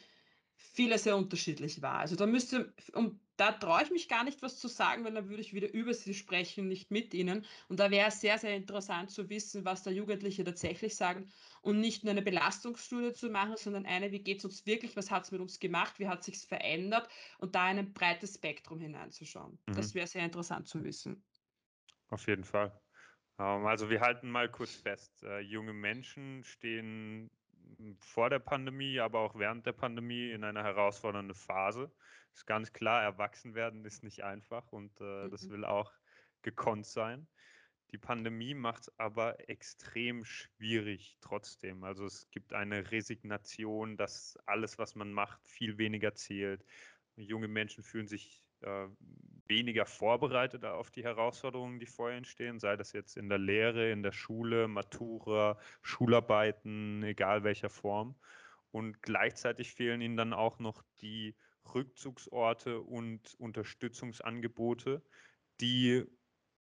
viele 0.57 0.99
sehr 0.99 1.17
unterschiedlich 1.17 1.83
wahr. 1.83 1.99
Also, 2.01 2.17
da 2.17 2.27
müsste 2.27 2.75
und 2.95 3.21
da 3.37 3.51
traue 3.53 3.83
ich 3.83 3.91
mich 3.91 4.09
gar 4.09 4.23
nicht, 4.25 4.43
was 4.43 4.61
zu 4.61 4.69
sagen, 4.69 5.05
weil 5.05 5.13
dann 5.15 5.29
würde 5.29 5.43
ich 5.43 5.53
wieder 5.55 5.73
über 5.73 5.93
sie 5.95 6.15
sprechen, 6.15 6.69
nicht 6.69 6.93
mit 6.93 7.13
ihnen. 7.15 7.45
Und 7.69 7.81
da 7.81 7.91
wäre 7.91 8.09
es 8.09 8.21
sehr, 8.21 8.39
sehr 8.39 8.55
interessant 8.57 9.11
zu 9.11 9.29
wissen, 9.29 9.65
was 9.65 9.83
da 9.83 9.91
Jugendliche 9.91 10.45
tatsächlich 10.45 10.95
sagen 10.97 11.33
und 11.63 11.81
nicht 11.81 12.05
nur 12.05 12.13
eine 12.13 12.23
Belastungsstudie 12.23 13.13
zu 13.13 13.31
machen, 13.31 13.57
sondern 13.57 13.87
eine: 13.87 14.13
„Wie 14.13 14.21
geht's 14.23 14.45
uns 14.45 14.67
wirklich? 14.67 14.97
Was 14.97 15.11
hat's 15.11 15.33
mit 15.33 15.41
uns 15.41 15.59
gemacht? 15.61 15.99
Wie 15.99 16.09
hat 16.09 16.23
sich's 16.25 16.45
verändert?“ 16.45 17.09
Und 17.39 17.55
da 17.57 17.71
in 17.71 17.79
ein 17.79 17.93
breites 17.93 18.35
Spektrum 18.37 18.81
hineinzuschauen. 18.81 19.59
Das 19.73 19.95
Mhm. 19.95 19.95
wäre 19.95 20.07
sehr 20.07 20.25
interessant 20.25 20.69
zu 20.69 20.85
wissen. 20.85 21.25
Auf 22.09 22.27
jeden 22.29 22.45
Fall. 22.45 22.81
Ähm, 23.39 23.67
also 23.67 23.91
wir 23.91 24.01
halten 24.01 24.31
mal 24.31 24.51
kurz 24.51 24.77
fest, 24.77 25.23
äh, 25.25 25.41
junge 25.41 25.73
Menschen 25.73 26.45
stehen 26.45 27.31
hm, 27.79 27.99
vor 28.01 28.31
der 28.31 28.39
Pandemie, 28.41 29.01
aber 29.01 29.21
auch 29.21 29.35
während 29.39 29.67
der 29.67 29.73
Pandemie 29.73 30.31
in 30.31 30.45
einer 30.45 30.63
herausfordernden 30.65 31.35
Phase. 31.37 31.95
Ist 32.35 32.47
ganz 32.47 32.73
klar, 32.73 33.03
erwachsen 33.03 33.55
werden 33.55 33.85
ist 33.85 34.03
nicht 34.05 34.25
einfach 34.25 34.73
und 34.73 35.01
äh, 35.01 35.29
das 35.31 35.49
Mhm. 35.49 35.51
will 35.51 35.65
auch 35.65 35.93
gekonnt 36.43 36.87
sein. 36.87 37.29
Die 37.93 37.99
Pandemie 37.99 38.55
macht 38.55 38.83
es 38.85 38.99
aber 38.99 39.49
extrem 39.49 40.25
schwierig 40.25 41.19
trotzdem. 41.21 41.85
Also 41.85 42.07
es 42.07 42.31
gibt 42.31 42.53
eine 42.55 42.91
Resignation, 42.91 43.97
dass 43.97 44.37
alles, 44.47 44.79
was 44.79 44.95
man 44.97 45.13
macht, 45.13 45.47
viel 45.47 45.79
weniger 45.79 46.15
zählt. 46.15 46.65
Junge 47.17 47.49
Menschen 47.49 47.85
fühlen 47.85 48.09
sich 48.09 48.44
äh, 48.65 48.89
weniger 49.47 49.87
vorbereitet 49.87 50.65
auf 50.65 50.91
die 50.91 51.05
Herausforderungen, 51.05 51.79
die 51.79 51.87
vor 51.87 52.11
ihnen 52.11 52.25
stehen, 52.25 52.59
sei 52.59 52.77
das 52.77 52.93
jetzt 52.93 53.17
in 53.17 53.29
der 53.29 53.39
Lehre, 53.39 53.91
in 53.91 54.03
der 54.03 54.13
Schule, 54.13 54.69
Matura, 54.69 55.59
Schularbeiten, 55.83 57.03
egal 57.03 57.45
welcher 57.45 57.71
Form. 57.71 58.15
Und 58.71 59.03
gleichzeitig 59.03 59.73
fehlen 59.75 60.01
ihnen 60.01 60.17
dann 60.17 60.33
auch 60.33 60.59
noch 60.59 60.83
die 61.01 61.37
Rückzugsorte 61.75 62.81
und 62.81 63.35
Unterstützungsangebote, 63.39 65.03
die 65.61 66.05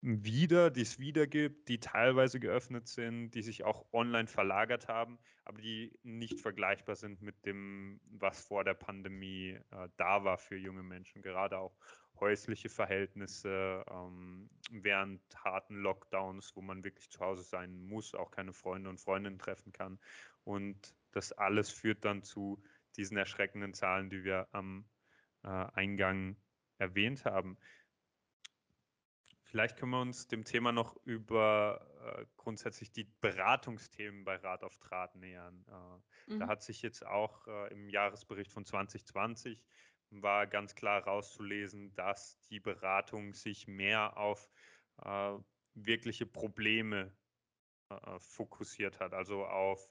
wieder 0.01 0.71
die 0.71 0.81
es 0.81 0.99
wieder 0.99 1.27
gibt, 1.27 1.67
die 1.67 1.79
teilweise 1.79 2.39
geöffnet 2.39 2.87
sind, 2.87 3.31
die 3.31 3.41
sich 3.41 3.63
auch 3.65 3.85
online 3.91 4.27
verlagert 4.27 4.87
haben, 4.87 5.19
aber 5.43 5.61
die 5.61 5.97
nicht 6.03 6.39
vergleichbar 6.39 6.95
sind 6.95 7.21
mit 7.21 7.45
dem, 7.45 7.99
was 8.05 8.45
vor 8.45 8.63
der 8.63 8.75
Pandemie 8.75 9.59
äh, 9.71 9.89
da 9.97 10.23
war 10.23 10.37
für 10.37 10.55
junge 10.55 10.83
Menschen. 10.83 11.21
Gerade 11.21 11.57
auch 11.57 11.75
häusliche 12.19 12.69
Verhältnisse 12.69 13.83
ähm, 13.91 14.49
während 14.71 15.21
harten 15.43 15.75
Lockdowns, 15.75 16.55
wo 16.55 16.61
man 16.61 16.83
wirklich 16.83 17.09
zu 17.09 17.19
Hause 17.19 17.43
sein 17.43 17.81
muss, 17.81 18.13
auch 18.15 18.31
keine 18.31 18.53
Freunde 18.53 18.89
und 18.89 18.99
Freundinnen 18.99 19.39
treffen 19.39 19.73
kann. 19.73 19.99
Und 20.45 20.95
das 21.11 21.33
alles 21.33 21.69
führt 21.69 22.05
dann 22.05 22.23
zu 22.23 22.61
diesen 22.95 23.17
erschreckenden 23.17 23.73
Zahlen, 23.73 24.09
die 24.09 24.23
wir 24.23 24.47
am 24.51 24.85
äh, 25.43 25.47
Eingang 25.47 26.37
erwähnt 26.77 27.25
haben. 27.25 27.57
Vielleicht 29.49 29.77
können 29.77 29.91
wir 29.93 30.01
uns 30.01 30.27
dem 30.27 30.43
Thema 30.45 30.71
noch 30.71 30.95
über 31.05 31.81
äh, 32.19 32.25
grundsätzlich 32.37 32.91
die 32.91 33.05
Beratungsthemen 33.19 34.23
bei 34.23 34.35
Rat 34.35 34.63
auf 34.63 34.77
Draht 34.77 35.15
nähern. 35.15 35.65
Äh, 35.67 36.35
da 36.37 36.45
Mhm. 36.45 36.47
hat 36.47 36.61
sich 36.61 36.83
jetzt 36.83 37.03
auch 37.03 37.47
äh, 37.47 37.73
im 37.73 37.89
Jahresbericht 37.89 38.51
von 38.51 38.63
2020 38.63 39.59
war 40.11 40.45
ganz 40.45 40.75
klar 40.75 41.03
rauszulesen, 41.03 41.93
dass 41.95 42.39
die 42.41 42.59
Beratung 42.59 43.33
sich 43.33 43.67
mehr 43.67 44.17
auf 44.17 44.51
äh, 45.03 45.37
wirkliche 45.73 46.27
Probleme 46.27 47.11
äh, 47.89 48.19
fokussiert 48.19 48.99
hat, 48.99 49.13
also 49.15 49.45
auf 49.45 49.89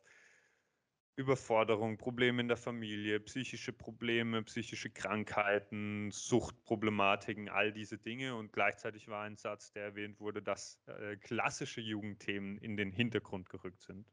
Überforderung, 1.19 1.99
Probleme 1.99 2.41
in 2.41 2.47
der 2.47 2.57
Familie, 2.57 3.19
psychische 3.19 3.73
Probleme, 3.73 4.41
psychische 4.45 4.89
Krankheiten, 4.89 6.13
Suchtproblematiken, 6.13 7.49
all 7.49 7.73
diese 7.73 7.99
Dinge. 7.99 8.37
Und 8.37 8.53
gleichzeitig 8.53 9.09
war 9.09 9.25
ein 9.25 9.37
Satz, 9.37 9.73
der 9.73 9.83
erwähnt 9.83 10.21
wurde, 10.21 10.41
dass 10.41 10.81
äh, 10.87 11.17
klassische 11.17 11.81
Jugendthemen 11.81 12.57
in 12.59 12.77
den 12.77 12.93
Hintergrund 12.93 13.49
gerückt 13.49 13.83
sind. 13.83 14.07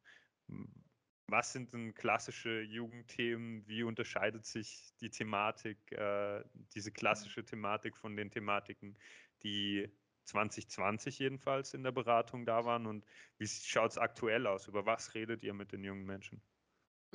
Was 1.27 1.53
sind 1.53 1.73
denn 1.75 1.93
klassische 1.93 2.61
Jugendthemen? 2.61 3.67
Wie 3.67 3.83
unterscheidet 3.83 4.47
sich 4.47 4.91
die 4.99 5.11
Thematik, 5.11 5.91
äh, 5.91 6.43
diese 6.73 6.91
klassische 6.91 7.45
Thematik 7.45 7.97
von 7.97 8.15
den 8.15 8.31
Thematiken, 8.31 8.97
die 9.43 9.87
2020 10.23 11.19
jedenfalls 11.19 11.75
in 11.75 11.83
der 11.83 11.91
Beratung 11.91 12.47
da 12.47 12.65
waren? 12.65 12.87
Und 12.87 13.05
wie 13.37 13.45
schaut 13.45 13.91
es 13.91 13.99
aktuell 13.99 14.47
aus? 14.47 14.67
Über 14.67 14.87
was 14.87 15.13
redet 15.13 15.43
ihr 15.43 15.53
mit 15.53 15.71
den 15.71 15.83
jungen 15.83 16.07
Menschen? 16.07 16.41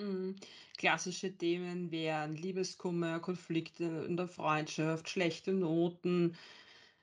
Mhm. 0.01 0.37
Klassische 0.79 1.37
Themen 1.37 1.91
wären 1.91 2.35
Liebeskummer, 2.35 3.21
Konflikte 3.21 3.85
in 4.09 4.17
der 4.17 4.29
Freundschaft, 4.29 5.09
schlechte 5.11 5.53
Noten. 5.53 6.37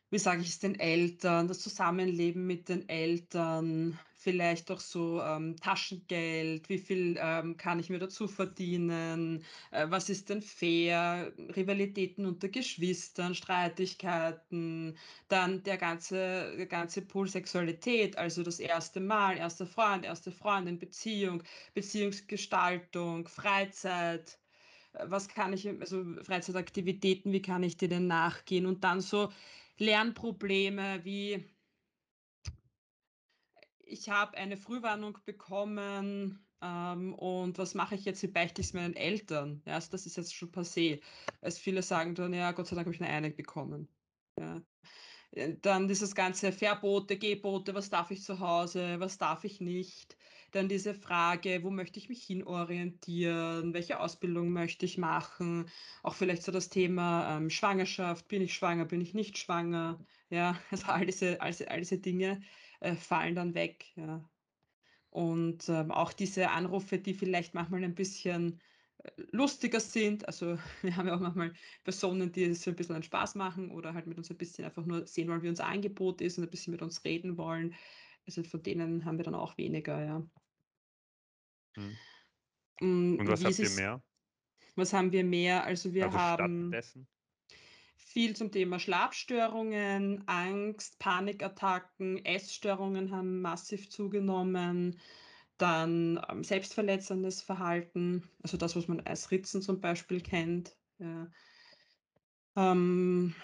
Wie 0.10 0.20
sage 0.20 0.42
ich 0.42 0.50
es 0.50 0.60
den 0.60 0.80
Eltern, 0.80 1.48
das 1.50 1.60
Zusammenleben 1.60 2.48
mit 2.48 2.70
den 2.70 2.88
Eltern, 2.88 4.00
vielleicht 4.16 4.72
auch 4.72 4.80
so, 4.80 5.22
ähm, 5.22 5.58
Taschengeld, 5.58 6.70
wie 6.70 6.78
viel, 6.78 7.18
ähm, 7.20 7.58
kann 7.58 7.80
ich 7.80 7.90
mir 7.90 8.00
dazu 8.00 8.28
verdienen, 8.28 9.44
äh, 9.72 9.86
was 9.90 10.10
ist 10.10 10.30
denn 10.30 10.42
fair, 10.42 11.34
Rivalitäten 11.56 12.26
unter 12.26 12.48
Geschwistern, 12.50 13.36
Streitigkeiten, 13.36 14.98
dann 15.28 15.64
der 15.64 15.78
ganze 15.78 16.56
der 16.58 16.68
ganze 16.68 17.02
Pool 17.02 17.28
Sexualität, 17.28 18.18
also 18.18 18.44
das 18.44 18.60
erste 18.60 19.00
Mal, 19.02 19.38
erster 19.38 19.66
Freund, 19.68 20.06
erste 20.06 20.32
Freundin, 20.32 20.80
Beziehung, 20.80 21.44
Beziehungsgestaltung, 21.74 23.28
Freizeit. 23.28 24.40
Äh, 24.94 25.06
was 25.10 25.28
kann 25.30 25.54
ich 25.54 25.68
also 25.70 26.04
Freizeitaktivitäten, 26.24 27.32
wie 27.34 27.42
kann 27.42 27.64
ich 27.64 27.78
denen 27.78 28.08
nachgehen? 28.08 28.66
Und 28.66 28.84
dann 28.84 29.02
so 29.02 29.30
Lernprobleme 29.80 31.04
wie 31.06 31.46
ich 33.80 34.10
habe 34.10 34.38
eine 34.38 34.58
Frühwarnung 34.58 35.20
bekommen, 35.26 36.46
ähm, 36.62 37.14
und 37.14 37.58
was 37.58 37.74
mache 37.76 37.96
ich 37.96 38.06
jetzt? 38.06 38.24
Wie 38.24 38.28
beichte 38.28 38.62
ich's 38.62 38.74
meinen 38.74 38.96
Eltern? 38.96 39.62
Ja, 39.66 39.76
also 39.76 39.92
das 39.92 40.06
ist 40.06 40.18
jetzt 40.18 40.34
schon 40.36 40.52
passé. 40.52 41.02
Also 41.42 41.60
viele 41.60 41.84
sagen 41.84 42.16
dann: 42.16 42.34
„Ja, 42.34 42.52
Gott 42.52 42.68
sei 42.68 42.76
Dank 42.76 42.88
habe 42.88 42.96
ich 42.96 43.02
eine 43.04 43.32
bekommen.“ 43.32 43.88
Ja. 44.40 44.64
Äh, 45.32 45.58
dann 45.62 45.88
dieses 45.88 46.16
ganze 46.16 46.52
Verbote, 46.52 47.18
Gebote, 47.18 47.74
was 47.76 47.90
darf 47.90 48.12
ich 48.12 48.24
zu 48.24 48.40
Hause, 48.40 49.00
was 49.00 49.18
darf 49.18 49.44
ich 49.44 49.62
nicht? 49.62 50.18
Dann 50.52 50.70
diese 50.70 50.94
Frage, 50.94 51.64
wo 51.64 51.70
möchte 51.72 52.00
ich 52.00 52.08
mich 52.10 52.24
hinorientieren, 52.24 53.74
welche 53.74 54.00
Ausbildung 54.00 54.50
möchte 54.52 54.86
ich 54.86 54.98
machen? 54.98 55.70
Auch 56.04 56.16
vielleicht 56.16 56.44
so 56.44 56.52
das 56.54 56.70
Thema, 56.70 57.38
ähm, 57.38 57.50
Schwangerschaft, 57.50 58.28
bin 58.30 58.42
ich 58.42 58.54
schwanger, 58.54 58.86
bin 58.86 59.02
ich 59.02 59.14
nicht 59.14 59.38
schwanger? 59.38 60.06
Ja, 60.30 60.58
also 60.72 60.88
all 60.88 61.06
diese 61.06 61.42
all 61.42 61.54
all 61.68 61.80
diese 61.80 62.00
Dinge, 62.00 62.42
äh, 62.80 62.96
fallen 62.96 63.36
dann 63.36 63.54
weg, 63.56 63.88
ja. 63.96 64.30
Und, 65.10 65.70
ähm, 65.70 65.92
auch 65.92 66.14
diese 66.14 66.50
Anrufe, 66.52 67.00
die 67.00 67.14
vielleicht 67.14 67.54
manchmal 67.54 67.84
ein 67.84 67.96
bisschen, 67.96 68.62
äh, 69.00 69.12
lustiger 69.32 69.80
sind. 69.80 70.28
Also, 70.28 70.58
wir 70.82 70.96
haben 70.98 71.08
ja 71.08 71.16
auch 71.16 71.20
manchmal 71.22 71.54
Personen, 71.84 72.32
die 72.32 72.44
es 72.46 72.64
so 72.64 72.72
'n 72.72 72.76
bisschen 72.76 72.96
einen 72.96 73.04
Spaß 73.04 73.36
machen 73.36 73.72
oder 73.72 73.94
halt 73.94 74.08
mit 74.08 74.18
uns 74.18 74.30
ein 74.32 74.38
bisschen 74.38 74.66
einfach 74.66 74.86
nur 74.86 75.08
sehen 75.08 75.30
wollen, 75.30 75.44
wie 75.44 75.50
unser 75.50 75.68
Angebot 75.68 76.22
ist 76.22 76.38
und 76.38 76.44
ein 76.46 76.50
bisschen 76.50 76.72
mit 76.72 76.82
uns 76.82 77.04
reden 77.06 77.38
wollen. 77.38 77.76
Also, 78.28 78.44
von 78.44 78.62
denen 78.64 79.06
haben 79.06 79.18
wir 79.18 79.26
dann 79.26 79.36
auch 79.36 79.58
weniger, 79.58 80.04
ja. 80.06 80.28
Hm, 82.80 83.20
Und 83.20 83.28
was 83.30 83.44
wie 83.44 83.50
ist 83.50 83.60
habt 83.60 83.62
ihr 83.62 83.70
mehr? 83.70 84.02
was 84.78 84.94
haben 84.94 85.12
wir 85.12 85.24
mehr? 85.26 85.66
Also, 85.66 85.94
wir 85.94 86.06
Also 86.06 86.20
haben 86.20 86.72
stattdessen? 86.72 87.08
viel 87.96 88.36
zum 88.36 88.52
Thema 88.52 88.80
Schlafstörungen, 88.80 90.28
Angst, 90.28 91.00
Panikattacken, 91.00 92.24
Essstörungen 92.26 93.12
haben 93.12 93.42
massiv 93.42 93.90
zugenommen. 93.90 95.00
Dann, 95.58 96.22
ähm, 96.30 96.44
selbstverletzendes 96.44 97.42
Verhalten, 97.42 98.30
also 98.44 98.58
das, 98.58 98.76
was 98.76 98.88
man 98.88 99.00
als 99.02 99.32
Ritzen 99.32 99.62
zum 99.62 99.82
Beispiel 99.82 100.22
kennt, 100.22 100.78
ja. 101.00 101.32
Ähm, 102.56 103.36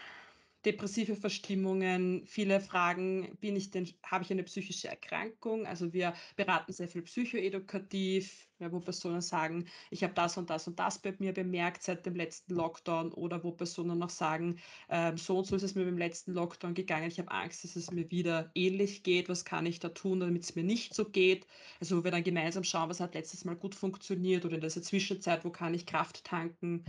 depressive 0.65 1.15
Verstimmungen, 1.15 2.25
viele 2.27 2.59
fragen: 2.61 3.37
„Bin 3.39 3.55
ich 3.55 3.71
denn 3.71 3.87
habe 4.05 4.23
ich 4.23 4.31
eine 4.31 4.43
psychische 4.43 4.87
Erkrankung?“ 4.87 5.65
Also, 5.67 5.93
wir 5.93 6.13
beraten 6.35 6.71
sehr 6.73 6.87
viel 6.87 7.01
psychoedukativ, 7.03 8.49
wo 8.59 8.79
Personen 8.79 9.21
sagen: 9.21 9.65
„Ich 9.91 10.03
habe 10.03 10.13
das 10.13 10.37
und 10.37 10.49
das 10.49 10.67
und 10.67 10.79
das 10.79 10.99
bei 11.01 11.15
mir 11.19 11.33
bemerkt 11.33 11.83
seit 11.83 12.05
dem 12.05 12.15
letzten 12.15 12.53
Lockdown.“ 12.55 13.11
Oder 13.13 13.43
wo 13.43 13.51
Personen 13.51 14.01
auch 14.03 14.09
sagen: 14.09 14.59
„Ähm, 14.89 15.17
so 15.17 15.37
und 15.39 15.45
so 15.47 15.55
ist 15.55 15.63
es 15.63 15.75
mir 15.75 15.85
beim 15.85 15.97
letzten 15.97 16.33
Lockdown 16.33 16.73
gegangen. 16.73 17.07
Ich 17.07 17.19
habe 17.19 17.31
Angst, 17.31 17.63
dass 17.63 17.75
es 17.75 17.91
mir 17.91 18.09
wieder 18.11 18.51
ähnlich 18.55 19.03
geht. 19.03 19.29
Was 19.29 19.45
kann 19.45 19.65
ich 19.65 19.79
da 19.79 19.89
tun, 19.89 20.19
damit 20.19 20.43
es 20.43 20.55
mir 20.55 20.63
nicht 20.63 20.93
so 20.93 21.09
geht?“ 21.09 21.45
Also, 21.79 21.97
wo 21.97 22.03
wir 22.03 22.11
dann 22.11 22.23
gemeinsam 22.23 22.63
schauen: 22.63 22.89
„Was 22.89 22.99
hat 22.99 23.13
letztes 23.15 23.45
Mal 23.45 23.55
gut 23.55 23.75
funktioniert 23.75 24.45
oder 24.45 24.55
in 24.55 24.61
dieser 24.61 24.81
Zwischenzeit, 24.81 25.43
wo 25.45 25.49
kann 25.51 25.73
ich 25.73 25.85
Kraft 25.85 26.23
tanken?“ 26.23 26.85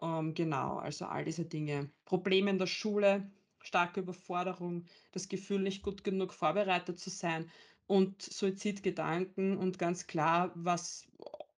Ähm, 0.00 0.34
genau, 0.34 0.76
also 0.78 1.06
all 1.06 1.24
diese 1.24 1.44
Dinge. 1.46 1.92
Probleme 2.04 2.50
in 2.50 2.58
der 2.58 2.66
Schule, 2.66 3.32
starke 3.62 4.00
Überforderung, 4.00 4.86
das 5.12 5.28
Gefühl, 5.28 5.60
nicht 5.60 5.82
gut 5.82 6.04
genug 6.04 6.32
vorbereitet 6.32 6.98
zu 6.98 7.10
sein 7.10 7.50
und 7.86 8.22
Suizidgedanken 8.22 9.56
und 9.58 9.78
ganz 9.78 10.06
klar, 10.06 10.52
was 10.54 11.06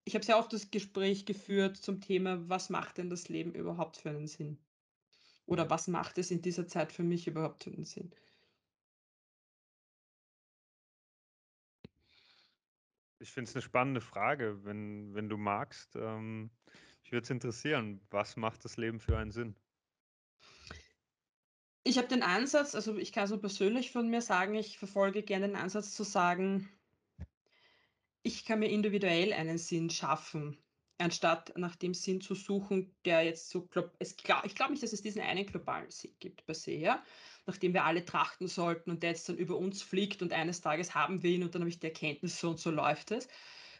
ich 0.04 0.14
habe 0.14 0.24
sehr 0.24 0.38
oft 0.38 0.52
das 0.52 0.70
Gespräch 0.70 1.26
geführt 1.26 1.76
zum 1.76 2.00
Thema: 2.00 2.48
„Was 2.48 2.70
macht 2.70 2.98
denn 2.98 3.10
das 3.10 3.28
Leben 3.28 3.54
überhaupt 3.54 3.96
für 3.98 4.10
einen 4.10 4.26
Sinn?“ 4.26 4.58
Oder. 5.46 5.70
„Was 5.70 5.88
macht 5.88 6.18
es 6.18 6.30
in 6.32 6.42
dieser 6.42 6.66
Zeit 6.68 6.92
für 6.92 7.04
mich 7.04 7.26
überhaupt 7.28 7.64
für 7.64 7.70
'nen 7.70 7.84
Sinn?“ 7.84 8.12
Ich 13.22 13.32
finde 13.32 13.50
es 13.50 13.54
'ne 13.54 13.60
spannende 13.60 14.00
Frage, 14.00 14.64
wenn 14.64 15.14
wenn 15.14 15.28
du 15.28 15.36
magst. 15.36 15.94
Ähm, 15.94 16.52
mich 17.10 17.12
würde 17.12 17.24
es 17.24 17.30
interessieren, 17.30 18.00
was 18.10 18.36
macht 18.36 18.64
das 18.64 18.76
Leben 18.76 19.00
für 19.00 19.18
einen 19.18 19.32
Sinn? 19.32 19.56
Ich 21.82 21.98
habe 21.98 22.06
den 22.06 22.22
Ansatz 22.22 22.76
also, 22.76 22.96
ich 22.98 23.10
kann 23.10 23.26
so 23.26 23.36
persönlich 23.36 23.90
von 23.90 24.08
mir 24.08 24.20
sagen, 24.20 24.54
ich 24.54 24.78
verfolge 24.78 25.24
gerne 25.24 25.48
den 25.48 25.56
Ansatz 25.56 25.92
zu 25.92 26.04
sagen 26.04 26.68
Ich 28.22 28.44
kann 28.44 28.60
mir 28.60 28.70
individuell 28.70 29.32
einen 29.32 29.58
Sinn 29.58 29.90
schaffen, 29.90 30.56
anstatt 30.98 31.52
nach 31.56 31.74
dem 31.74 31.94
Sinn 31.94 32.20
zu 32.20 32.36
suchen, 32.36 32.94
der 33.04 33.24
jetzt 33.24 33.50
so 33.50 33.66
glob 33.66 33.90
es 33.98 34.16
gla 34.16 34.44
ich 34.44 34.54
glaube 34.54 34.70
nicht, 34.70 34.84
dass 34.84 34.92
es 34.92 35.02
diesen 35.02 35.22
einen 35.22 35.46
globalen 35.46 35.90
Sinn 35.90 36.14
gibt 36.20 36.46
per 36.46 36.54
se, 36.54 36.74
ja, 36.74 37.02
nach 37.44 37.56
dem 37.56 37.74
wir 37.74 37.86
alle 37.86 38.04
trachten 38.04 38.46
sollten 38.46 38.88
und 38.88 39.02
der 39.02 39.10
jetzt 39.10 39.28
dann 39.28 39.36
über 39.36 39.56
uns 39.56 39.82
fliegt 39.82 40.22
und 40.22 40.32
eines 40.32 40.60
Tages 40.60 40.94
haben 40.94 41.24
wir 41.24 41.30
ihn 41.32 41.42
und 41.42 41.56
dann 41.56 41.62
habe 41.62 41.70
ich 41.70 41.80
die 41.80 41.86
Erkenntnis, 41.86 42.38
so 42.38 42.50
und 42.50 42.60
so 42.60 42.70
läuft 42.70 43.10
es. 43.10 43.26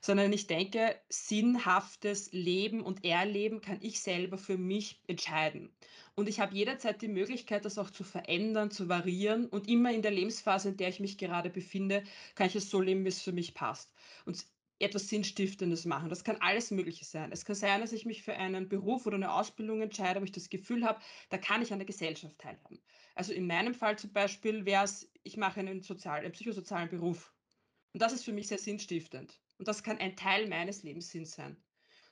Sondern 0.01 0.33
ich 0.33 0.47
denke, 0.47 0.97
sinnhaftes 1.09 2.33
Leben 2.33 2.81
und 2.81 3.05
Erleben 3.05 3.61
kann 3.61 3.79
ich 3.83 4.01
selber 4.01 4.39
für 4.39 4.57
mich 4.57 5.01
entscheiden. 5.07 5.71
Und 6.15 6.29
ich 6.29 6.41
habe 6.41 6.55
jederzeit 6.55 7.03
die 7.03 7.09
Möglichkeit, 7.09 7.65
das 7.65 7.79
auch 7.79 7.91
zu 7.91 8.05
verändern, 8.05 8.71
zu 8.71 8.89
variieren 8.89 9.47
und 9.47 9.69
immer 9.69 9.93
in 9.93 10.03
der 10.03 10.11
Lebensphase, 10.11 10.71
in 10.71 10.77
der 10.77 10.89
ich 10.89 11.01
mich 11.01 11.19
gerade 11.19 11.51
befinde, 11.51 12.03
kann 12.35 12.47
ich 12.47 12.57
es 12.57 12.71
so 12.71 12.81
leben, 12.81 13.05
wie 13.05 13.09
es 13.09 13.23
für 13.23 13.33
mich 13.33 13.55
passt 13.55 13.93
und 14.25 14.45
etwas 14.81 15.09
Sinnstiftendes 15.09 15.85
machen. 15.85 16.09
Das 16.09 16.25
kann 16.25 16.39
alles 16.41 16.71
Mögliche 16.71 17.05
sein. 17.05 17.33
Es 17.33 17.45
kann 17.45 17.55
sein, 17.55 17.83
dass 17.83 17.93
ich 17.93 18.07
mich 18.07 18.23
für 18.23 18.35
einen 18.35 18.69
Beruf 18.69 19.07
oder 19.07 19.17
eine 19.17 19.33
Ausbildung 19.33 19.83
entscheide, 19.83 20.21
wo 20.21 20.25
ich 20.25 20.33
das 20.33 20.49
Gefühl 20.49 20.85
habe, 20.85 21.01
da 21.29 21.39
kann 21.39 21.63
ich 21.63 21.73
an 21.73 21.79
der 21.79 21.87
Gesellschaft 21.87 22.39
teilhaben. 22.39 22.81
Also 23.15 23.33
in 23.33 23.47
meinem 23.47 23.75
Fall 23.75 23.99
zum 23.99 24.13
Beispiel 24.13 24.65
wäre 24.65 24.85
es, 24.85 25.11
ich 25.23 25.37
mache 25.37 25.61
einen 25.61 25.83
sozial 25.83 26.21
einen 26.21 26.33
psychosozialen 26.33 26.89
Beruf. 26.89 27.33
Und 27.93 28.01
das 28.01 28.13
ist 28.13 28.25
für 28.25 28.33
mich 28.33 28.49
sehr 28.49 28.59
sinnstiftend. 28.59 29.39
Und 29.61 29.69
das 29.69 29.83
kann 29.83 29.99
ein 29.99 30.17
Teil 30.17 30.49
meines 30.49 30.85
Lebenssinns 30.85 31.33
sein. 31.33 31.55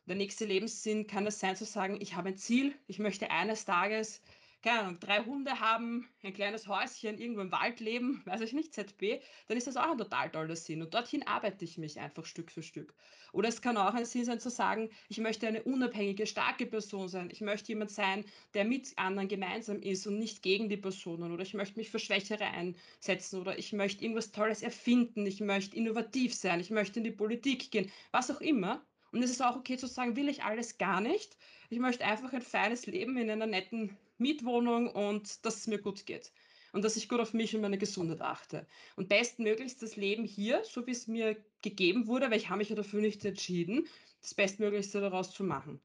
Der 0.05 0.17
nächste 0.17 0.45
Lebenssinn 0.45 1.07
kann 1.07 1.27
es 1.27 1.41
sein 1.41 1.57
zu 1.57 1.65
sagen, 1.65 1.97
ich 1.99 2.15
habe 2.15 2.29
ein 2.29 2.37
Ziel, 2.37 2.75
ich 2.87 2.99
möchte 2.99 3.31
eines 3.31 3.65
Tages, 3.65 4.21
keine 4.69 4.81
Ahnung, 4.81 5.01
3 5.01 5.25
Hunde 5.25 5.61
haben, 5.61 6.07
ein 6.23 6.35
kleines 6.35 6.69
Häuschen 6.69 7.16
irgendwo 7.16 7.41
im 7.41 7.51
Wald 7.51 7.81
leben, 7.81 8.21
weiß 8.27 8.43
ich 8.43 8.53
nicht, 8.53 8.75
ZB, 8.75 9.23
dann 9.47 9.57
ist 9.57 9.66
das 9.66 9.79
auch 9.79 9.93
ein 9.93 9.97
total 9.97 10.31
toller 10.31 10.57
Sinn 10.57 10.83
und 10.83 10.93
dorthin 10.93 11.27
arbeite 11.27 11.64
ich 11.64 11.79
mich 11.79 11.99
einfach 11.99 12.27
Stück 12.27 12.51
für 12.51 12.62
Stück. 12.62 12.95
Oder 13.33 13.49
es 13.49 13.62
kann 13.62 13.79
auch 13.79 13.95
ein 13.95 14.05
Sinn 14.05 14.27
sein 14.27 14.41
zu 14.41 14.51
sagen, 14.51 14.91
ich 15.09 15.21
möchte 15.21 15.47
eine 15.47 15.62
unabhängige, 15.62 16.27
starke 16.27 16.66
Person 16.66 17.09
sein. 17.09 17.31
Ich 17.31 17.41
möchte 17.41 17.69
jemand 17.69 17.91
sein, 17.91 18.27
der 18.53 18.66
mit 18.66 18.93
anderen 18.99 19.29
gemeinsam 19.29 19.81
ist 19.81 20.07
und 20.07 20.19
nicht 20.19 20.43
gegen 20.43 20.69
die 20.69 20.77
Personen. 20.77 21.33
Oder 21.33 21.43
ich 21.43 21.55
möchte 21.55 21.79
mich 21.79 21.91
für 21.91 21.99
Schwächere 21.99 22.45
einsetzen 22.45 23.41
oder 23.41 23.59
ich 23.59 23.73
möchte 23.73 24.03
irgendwas 24.03 24.33
Tolles 24.33 24.62
erfinden. 24.62 25.27
Ich 25.27 25.41
möchte 25.41 25.77
innovativ 25.77 26.35
sein. 26.35 26.61
Ich 26.61 26.71
möchte 26.71 27.01
in 27.01 27.05
die 27.05 27.11
Politik 27.11 27.71
gehen. 27.71 27.91
Was 28.12 28.31
auch 28.31 28.41
immer. 28.41 28.83
Und 29.12 29.23
es 29.23 29.31
ist 29.31 29.43
auch 29.43 29.57
okay 29.57 29.77
zu 29.77 29.87
sagen, 29.87 30.16
will 30.16 30.29
ich 30.29 30.43
alles 30.43 30.79
gar 30.79 31.01
nicht. 31.01 31.37
Ich 31.71 31.79
möchte 31.79 32.05
einfach 32.05 32.33
ein 32.33 32.43
feines 32.43 32.87
Leben 32.87 33.16
in 33.19 33.31
einer 33.31 33.47
netten 33.47 33.97
Mietwohnung 34.19 34.89
und 34.89 35.45
dass 35.45 35.57
es 35.57 35.66
mir 35.66 35.79
gut 35.79 36.07
geht. 36.07 36.33
Und 36.73 36.85
dass 36.85 36.97
ich 36.97 37.09
gut 37.09 37.21
auf 37.21 37.33
mich 37.33 37.55
und 37.55 37.62
meine 37.62 37.79
Gesundheit 37.79 38.21
achte. 38.21 38.66
Und 38.97 39.09
bestmöglichst 39.09 39.83
das 39.83 39.97
Leben 39.97 40.25
hier, 40.25 40.62
so 40.64 40.87
wie 40.87 40.91
es 40.91 41.07
mir 41.07 41.37
gegeben 41.62 42.07
wurde, 42.07 42.31
weil 42.31 42.37
ich 42.37 42.51
habe 42.51 42.59
mich 42.59 42.69
ja 42.69 42.77
dafür 42.77 43.01
nicht 43.01 43.25
entschieden, 43.25 43.87
das 44.21 44.35
Bestmöglichste 44.35 45.01
daraus 45.01 45.33
zu 45.33 45.45
machen. 45.45 45.81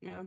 Ja. 0.00 0.26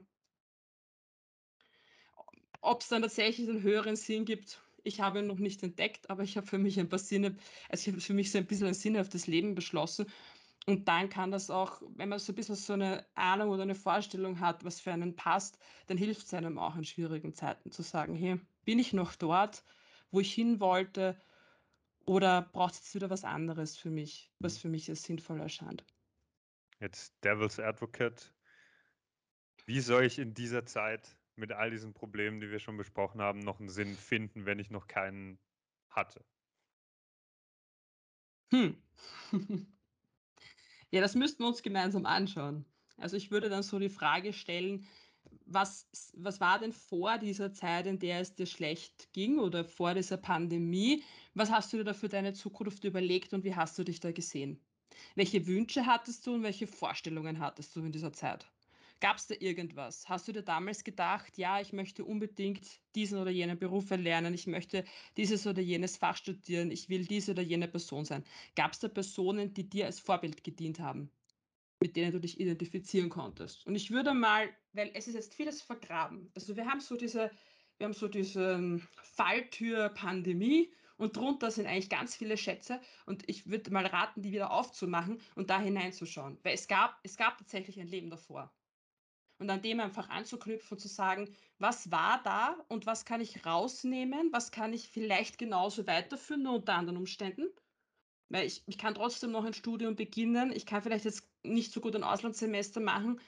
Ob 2.62 2.82
es 2.82 2.90
dann 2.90 3.02
tatsächlich 3.02 3.50
einen 3.50 3.64
höheren 3.64 3.96
Sinn 3.96 4.26
gibt, 4.26 4.62
ich 4.84 5.02
habe 5.02 5.20
ihn 5.20 5.28
noch 5.28 5.40
nicht 5.40 5.64
entdeckt, 5.64 6.10
aber 6.10 6.24
ich 6.24 6.38
habe 6.38 6.48
für 6.48 6.58
mich 6.58 6.80
ein 6.80 6.90
paar 6.90 7.00
Sinne 7.00 7.36
also, 7.70 7.82
ich 7.82 7.88
habe 7.94 8.02
für 8.02 8.14
mich 8.14 8.32
so 8.32 8.38
ein 8.38 8.46
bisschen 8.46 8.68
ein 8.68 8.74
sinnhaftes 8.74 9.28
Leben 9.28 9.56
beschlossen 9.56 10.06
Und 10.70 10.88
dann 10.88 11.10
kann 11.10 11.32
das 11.32 11.50
auch, 11.50 11.82
wenn 11.96 12.10
man 12.10 12.20
so 12.20 12.32
ein 12.32 12.36
bisschen 12.36 12.54
so 12.56 12.74
eine 12.74 13.08
Ahnung 13.16 13.50
oder 13.50 13.64
eine 13.64 13.74
Vorstellung 13.76 14.40
hat, 14.40 14.64
was 14.64 14.80
für 14.80 14.92
einen 14.94 15.16
passt, 15.16 15.58
dann 15.88 15.98
hilft 15.98 16.28
es 16.28 16.34
einem 16.34 16.60
auch 16.60 16.76
in 16.76 16.84
schwierigen 16.86 17.34
Zeiten 17.34 17.72
zu 17.72 17.82
sagen: 17.82 18.14
„Hey, 18.16 18.40
bin 18.66 18.78
ich 18.78 18.94
noch 18.94 19.16
dort, 19.16 19.64
wo 20.12 20.20
ich 20.20 20.32
hin 20.34 20.60
wollte, 20.60 21.20
oder 22.06 22.44
braucht's 22.54 22.80
jetzt 22.80 22.96
wieder 22.96 23.10
was 23.10 23.24
anderes 23.26 23.78
für 23.78 23.90
mich, 23.92 24.34
was 24.40 24.58
für 24.60 24.70
mich 24.70 24.90
als 24.90 25.04
sinnvoll 25.04 25.42
erscheint?“ 25.42 25.86
Jetzt 26.82 27.14
Devil's 27.24 27.60
Advocate. 27.60 28.34
Wie 29.66 29.80
soll 29.80 30.04
ich 30.04 30.20
in 30.20 30.34
dieser 30.34 30.66
Zeit 30.66 31.18
mit 31.36 31.52
all 31.54 31.72
diesen 31.72 31.94
Problemen, 31.94 32.42
die 32.42 32.50
wir 32.50 32.60
schon 32.60 32.76
besprochen 32.78 33.22
haben, 33.22 33.40
noch 33.40 33.60
'n 33.62 33.70
Sinn 33.70 33.98
finden, 33.98 34.46
wenn 34.46 34.60
ich 34.60 34.70
noch 34.70 34.88
keinen 34.88 35.40
hatte? 35.90 36.26
Hm. 38.52 38.76
Ja, 40.92 41.02
das 41.02 41.16
müssten 41.16 41.44
wir 41.44 41.48
uns 41.48 41.62
gemeinsam 41.64 42.06
anschauen. 42.06 42.66
Also, 42.98 43.16
ich 43.16 43.32
würde 43.32 43.50
dann 43.50 43.64
so 43.64 43.80
die 43.80 43.90
Frage 43.90 44.34
stellen, 44.34 44.88
was 45.46 45.90
was 46.16 46.40
war 46.40 46.60
denn 46.60 46.74
vor 46.74 47.18
dieser 47.18 47.52
Zeit, 47.54 47.86
in 47.88 48.00
der 48.00 48.20
es 48.22 48.36
dir 48.36 48.46
schlecht 48.46 49.14
ging 49.14 49.38
oder 49.40 49.64
vor 49.66 49.94
dieser 49.94 50.18
Pandemie? 50.18 51.04
Was 51.34 51.52
hast 51.52 51.72
du 51.74 51.78
dir 51.78 51.84
da 51.84 51.94
für 51.94 52.10
deine 52.10 52.34
Zukunft 52.34 52.84
überlegt 52.84 53.34
und 53.34 53.44
wie 53.44 53.56
hast 53.56 53.78
du 53.78 53.84
dich 53.84 54.00
da 54.00 54.12
gesehen? 54.12 54.66
Welche 55.16 55.46
Wünsche 55.48 55.86
hattest 55.86 56.26
du 56.28 56.34
und 56.36 56.44
welche 56.44 56.68
Vorstellungen 56.68 57.40
hattest 57.40 57.76
du 57.76 57.82
in 57.82 57.92
dieser 57.92 58.14
Zeit? 58.14 58.52
Gab's 59.02 59.28
da 59.28 59.36
irgendwas? 59.40 60.08
Hast 60.10 60.28
du 60.28 60.32
dir 60.34 60.44
damals 60.44 60.84
gedacht: 60.84 61.38
„Ja, 61.38 61.60
ich 61.62 61.72
möchte 61.74 62.04
unbedingt 62.06 62.82
diesen 62.96 63.18
oder 63.20 63.32
jenen 63.32 63.58
Beruf 63.60 63.92
erlernen. 63.92 64.34
Ich 64.34 64.46
möchte 64.48 64.84
dieses 65.18 65.48
oder 65.48 65.62
jenes 65.62 65.98
Fach 65.98 66.18
studieren. 66.18 66.70
Ich 66.72 66.90
will 66.90 67.06
diese 67.06 67.32
oder 67.32 67.42
jene 67.42 67.68
Person 67.68 68.06
sein.“ 68.06 68.24
Gab's 68.56 68.80
da 68.80 68.88
Personen, 68.90 69.54
die 69.54 69.70
dir 69.70 69.86
als 69.86 70.00
Vorbild 70.00 70.44
gedient 70.44 70.80
haben, 70.80 71.12
mit 71.82 71.96
denen 71.98 72.12
du 72.14 72.20
dich 72.22 72.40
identifizieren 72.40 73.10
konntest? 73.10 73.68
Und 73.68 73.76
ich 73.76 73.92
würde 73.92 74.14
mal 74.14 74.50
weil 74.74 74.92
es 74.94 75.08
ist 75.08 75.16
jetzt 75.16 75.34
vieles 75.36 75.62
vergraben. 75.64 76.32
Also, 76.36 76.56
wir 76.56 76.66
haben 76.68 76.80
so 76.80 76.96
diese 76.96 77.32
wir 77.78 77.86
haben 77.86 77.94
so 77.94 78.08
diese 78.10 78.82
Falltür 79.02 79.90
Pandemie 79.90 80.74
und 80.98 81.16
drunter 81.16 81.50
sind 81.50 81.66
eigentlich 81.66 81.90
ganz 81.90 82.16
viele 82.16 82.36
Schätze 82.38 82.82
und 83.06 83.24
ich 83.30 83.48
würde 83.50 83.72
mal 83.72 83.86
raten, 83.86 84.22
die 84.22 84.34
wieder 84.34 84.52
aufzumachen 84.52 85.22
und 85.36 85.50
da 85.50 85.60
hineinzuschauen. 85.62 86.40
Weil 86.44 86.56
es 86.56 86.68
gab 86.68 87.00
es 87.04 87.16
gab 87.18 87.38
tatsächlich 87.38 87.80
ein 87.80 87.88
Leben 87.88 88.10
davor. 88.10 88.54
Und 89.40 89.50
an 89.50 89.62
dem 89.62 89.80
einfach 89.80 90.10
anzuknüpfen 90.10 90.76
und 90.76 90.80
zu 90.82 90.88
sagen: 90.90 91.36
„Was 91.60 91.92
war 91.92 92.22
da 92.24 92.58
und 92.70 92.86
was 92.86 93.06
kann 93.06 93.22
ich 93.22 93.46
rausnehmen? 93.46 94.32
Was 94.34 94.52
kann 94.52 94.74
ich 94.74 94.90
vielleicht 94.90 95.38
genauso 95.40 95.88
weiterführen, 95.88 96.44
nur 96.44 96.56
unter 96.58 96.76
anderen 96.76 96.98
Umständen?“ 96.98 97.48
Weil 98.30 98.48
ich 98.48 98.64
ich 98.68 98.78
kann 98.80 98.96
trotzdem 98.96 99.32
noch 99.32 99.46
ein 99.46 99.54
Studium 99.54 99.96
beginnen. 99.96 100.52
Ich 100.54 100.66
kann 100.68 100.84
vielleicht 100.84 101.06
jetzt 101.06 101.30
nicht 101.44 101.74
so 101.74 101.82
gut 101.82 101.96
ein 101.96 102.04
Auslandssemester 102.04 102.82
machen 102.82 103.22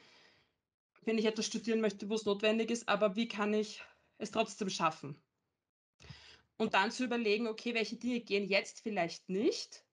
wenn 1.05 1.18
ich 1.20 1.26
etwas 1.26 1.45
studieren 1.45 1.80
möchte, 1.82 2.09
wo's 2.09 2.26
notwendig 2.26 2.72
ist, 2.72 2.89
aber 2.89 3.16
wie 3.16 3.28
kann 3.28 3.53
ich 3.53 3.84
es 4.18 4.32
trotzdem 4.32 4.70
schaffen? 4.70 5.22
Und 6.57 6.74
dann 6.76 6.91
zu 6.91 7.03
überlegen: 7.05 7.47
„Okay, 7.47 7.74
welche 7.74 7.97
Dinge 7.97 8.22
gehen 8.22 8.47
jetzt 8.47 8.82
vielleicht 8.82 9.28
nicht, 9.30 9.86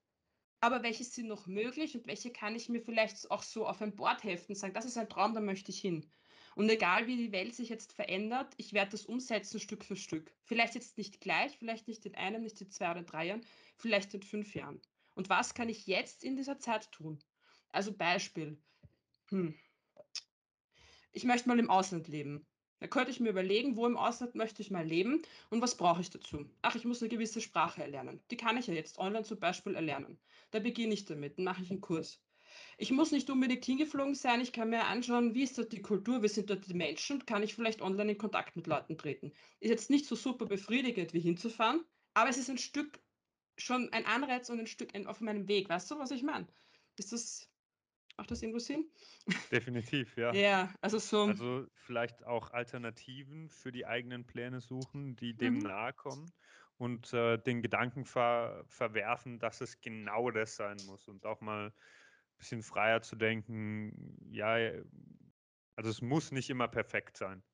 aber 0.61 0.83
welche 0.83 1.05
sind 1.05 1.29
noch 1.29 1.47
möglich 1.47 1.97
und 1.97 2.07
welche 2.07 2.33
kann 2.33 2.57
ich 2.57 2.69
mir 2.69 2.81
vielleicht 2.81 3.31
auch 3.31 3.43
so 3.43 3.67
auf 3.67 3.83
ein 3.83 3.97
Board 3.97 4.25
heften 4.25 4.53
und 4.55 4.59
sagen: 4.59 4.75
‚Das 4.75 4.85
ist 4.85 4.97
ein 4.99 5.09
Traum, 5.09 5.35
da 5.35 5.41
möchte 5.41 5.71
ich 5.71 5.81
hin.‘“ 5.81 6.11
Und 6.57 6.69
egal 6.71 7.07
wie 7.07 7.17
die 7.17 7.33
Welt 7.33 7.55
sich 7.55 7.69
jetzt 7.69 7.93
verändert, 7.93 8.55
ich 8.57 8.73
werde 8.73 8.93
das 8.93 9.07
umsetzen 9.07 9.61
Stück 9.61 9.85
für 9.85 9.97
Stück. 9.97 10.35
Vielleicht 10.45 10.75
jetzt 10.75 10.99
nicht 10.99 11.21
gleich, 11.21 11.57
vielleicht 11.59 11.87
nicht 11.89 12.05
in 12.07 12.15
einem, 12.17 12.43
nicht 12.43 12.61
in 12.61 12.71
2 12.71 12.91
oder 12.91 13.03
3 13.05 13.27
Jahren, 13.27 13.45
vielleicht 13.77 14.15
in 14.15 14.23
5 14.23 14.55
Jahren. 14.55 14.81
Und 15.15 15.29
was 15.29 15.55
kann 15.55 15.69
ich 15.69 15.87
jetzt 15.87 16.25
in 16.25 16.37
dieser 16.37 16.59
Zeit 16.59 16.91
tun? 16.93 17.21
Also, 17.71 17.93
Beispiel, 17.97 18.63
hm 19.31 19.55
ich 21.13 21.25
möchte 21.25 21.49
mal 21.49 21.59
im 21.59 21.71
Ausland 21.71 22.09
leben. 22.09 22.47
Da 22.83 22.87
könnte 22.87 23.11
ich 23.11 23.18
mir 23.18 23.31
überlegen, 23.31 23.76
wo 23.76 23.87
im 23.87 23.97
Ausland 23.97 24.37
möchte 24.37 24.62
ich 24.62 24.70
mal 24.70 24.87
leben 24.87 25.22
und 25.51 25.61
was 25.61 25.76
brauche 25.76 26.01
ich 26.01 26.11
dazu? 26.11 26.49
Ach, 26.62 26.76
ich 26.76 26.85
muss 26.85 27.01
'ne 27.01 27.09
gewisse 27.09 27.41
Sprache 27.41 27.83
erlernen. 27.83 28.22
Die 28.31 28.37
kann 28.37 28.57
ich 28.57 28.68
ja 28.68 28.74
jetzt 28.74 28.99
online 28.99 29.24
zum 29.24 29.41
Beispiel 29.41 29.74
erlernen. 29.74 30.20
Da 30.53 30.61
beginne 30.61 30.95
ich 30.95 31.05
damit, 31.05 31.39
dann 31.39 31.45
mache 31.45 31.62
ich 31.62 31.70
'n 31.72 31.81
Kurs. 31.81 32.24
Ich 32.79 32.93
muss 32.93 33.11
nicht 33.12 33.31
unbedingt 33.31 33.64
hingeflogen 33.64 34.14
sein, 34.14 34.41
ich 34.41 34.53
kann 34.53 34.70
mir 34.70 34.85
anschauen, 34.87 35.35
wie 35.35 35.43
ist 35.43 35.59
dort 35.59 35.72
die 35.72 35.83
Kultur, 35.83 36.22
wie 36.22 36.29
sind 36.29 36.51
dort 36.51 36.66
die 36.68 36.74
Menschen, 36.74 37.26
kann 37.26 37.43
ich 37.43 37.55
vielleicht 37.55 37.83
online 37.83 38.12
in 38.12 38.18
Kontakt 38.18 38.57
mit 38.57 38.66
Leuten 38.68 38.97
treten. 38.99 39.33
Ist 39.61 39.70
jetzt 39.70 39.91
nicht 39.91 40.07
so 40.07 40.14
super 40.16 40.47
befriedigend, 40.47 41.12
wie 41.14 41.20
hinzufahren, 41.20 41.85
aber 42.14 42.31
es 42.31 42.39
ist 42.39 42.49
ein 42.51 42.59
Stück 42.59 43.01
schon 43.59 43.93
ein 43.93 44.07
Anreiz 44.07 44.51
und 44.51 44.61
ein 44.61 44.66
Stück 44.68 44.95
auf 45.07 45.20
meinem 45.20 45.49
Weg. 45.49 45.68
Weißt 45.68 45.91
du, 45.91 45.99
was 45.99 46.11
ich 46.12 46.22
meine? 46.22 46.49
Ist 46.99 47.12
das 47.12 47.51
macht 48.19 48.31
das 48.31 48.43
irgendwo 48.43 48.59
Sinn? 48.61 48.91
Definitiv, 49.51 50.16
ja. 50.16 50.39
Ja, 50.41 50.75
also 50.83 50.99
so 50.99 51.35
Also, 51.35 51.66
vielleicht 51.75 52.25
auch 52.25 52.51
Alternativen 52.53 53.51
für 53.51 53.73
die 53.73 53.87
eigenen 53.87 54.27
Pläne 54.27 54.61
suchen, 54.61 55.16
die 55.16 55.37
dem 55.37 55.59
Mhm. 55.59 55.66
nahekommen 55.66 56.35
und, 56.79 57.12
äh, 57.14 57.39
den 57.39 57.62
Gedanken 57.62 58.05
ver 58.07 58.64
verwerfen, 58.69 59.39
dass 59.41 59.61
es 59.62 59.81
genau 59.81 60.31
das 60.33 60.57
sein 60.57 60.83
muss 60.83 61.09
und 61.09 61.27
auch 61.27 61.41
mal 61.43 61.75
bisschen 62.39 62.62
freier 62.62 63.03
zu 63.03 63.16
denken, 63.16 64.16
ja, 64.31 64.59
äh, 64.59 64.85
also, 65.77 65.91
es 65.91 66.03
muss 66.03 66.33
nicht 66.33 66.51
immer 66.51 66.69
perfekt 66.69 67.16
sein. 67.19 67.45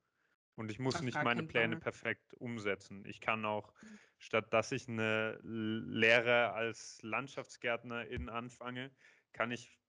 Und 0.56 0.70
ich 0.70 0.78
muss 0.78 1.00
Auf 1.00 1.02
nicht 1.02 1.22
meine 1.22 1.42
Pläne 1.44 1.76
perfekt 1.76 2.34
umsetzen. 2.34 3.04
Ich 3.06 3.20
kann 3.20 3.44
auch, 3.44 3.74
statt 4.18 4.52
dass 4.52 4.72
ich 4.72 4.88
'ne 4.88 5.40
L 5.44 5.84
Lehre 5.86 6.52
als 6.52 7.00
Landschaftsgärtnerin 7.02 8.28
anfange, 8.28 8.94
kann 9.32 9.50
ich 9.52 9.80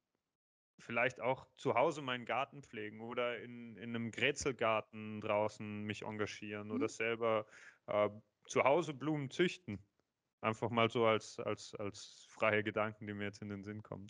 vielleicht 0.79 1.21
auch 1.21 1.47
zu 1.57 1.75
Hause 1.75 2.01
meinen 2.01 2.25
Garten 2.25 2.63
pflegen 2.63 3.01
oder 3.01 3.39
in 3.39 3.77
in 3.77 3.91
'nem 3.91 4.11
Grätzelgarten 4.11 5.21
draußen 5.21 5.83
mich 5.83 6.03
engagieren 6.03 6.71
oder 6.71 6.87
Mhm. 6.87 6.89
selber, 6.89 7.47
äh, 7.87 8.09
zu 8.47 8.63
Hause 8.63 8.93
Blumen 8.93 9.29
züchten. 9.31 9.85
Einfach 10.41 10.69
mal 10.71 10.89
so 10.89 11.05
als 11.05 11.39
als 11.39 11.75
als 11.75 12.27
freie 12.29 12.63
Gedanken, 12.63 13.07
die 13.07 13.13
mir 13.13 13.25
jetzt 13.25 13.41
in 13.41 13.49
den 13.49 13.63
Sinn 13.63 13.83
kommen. 13.83 14.07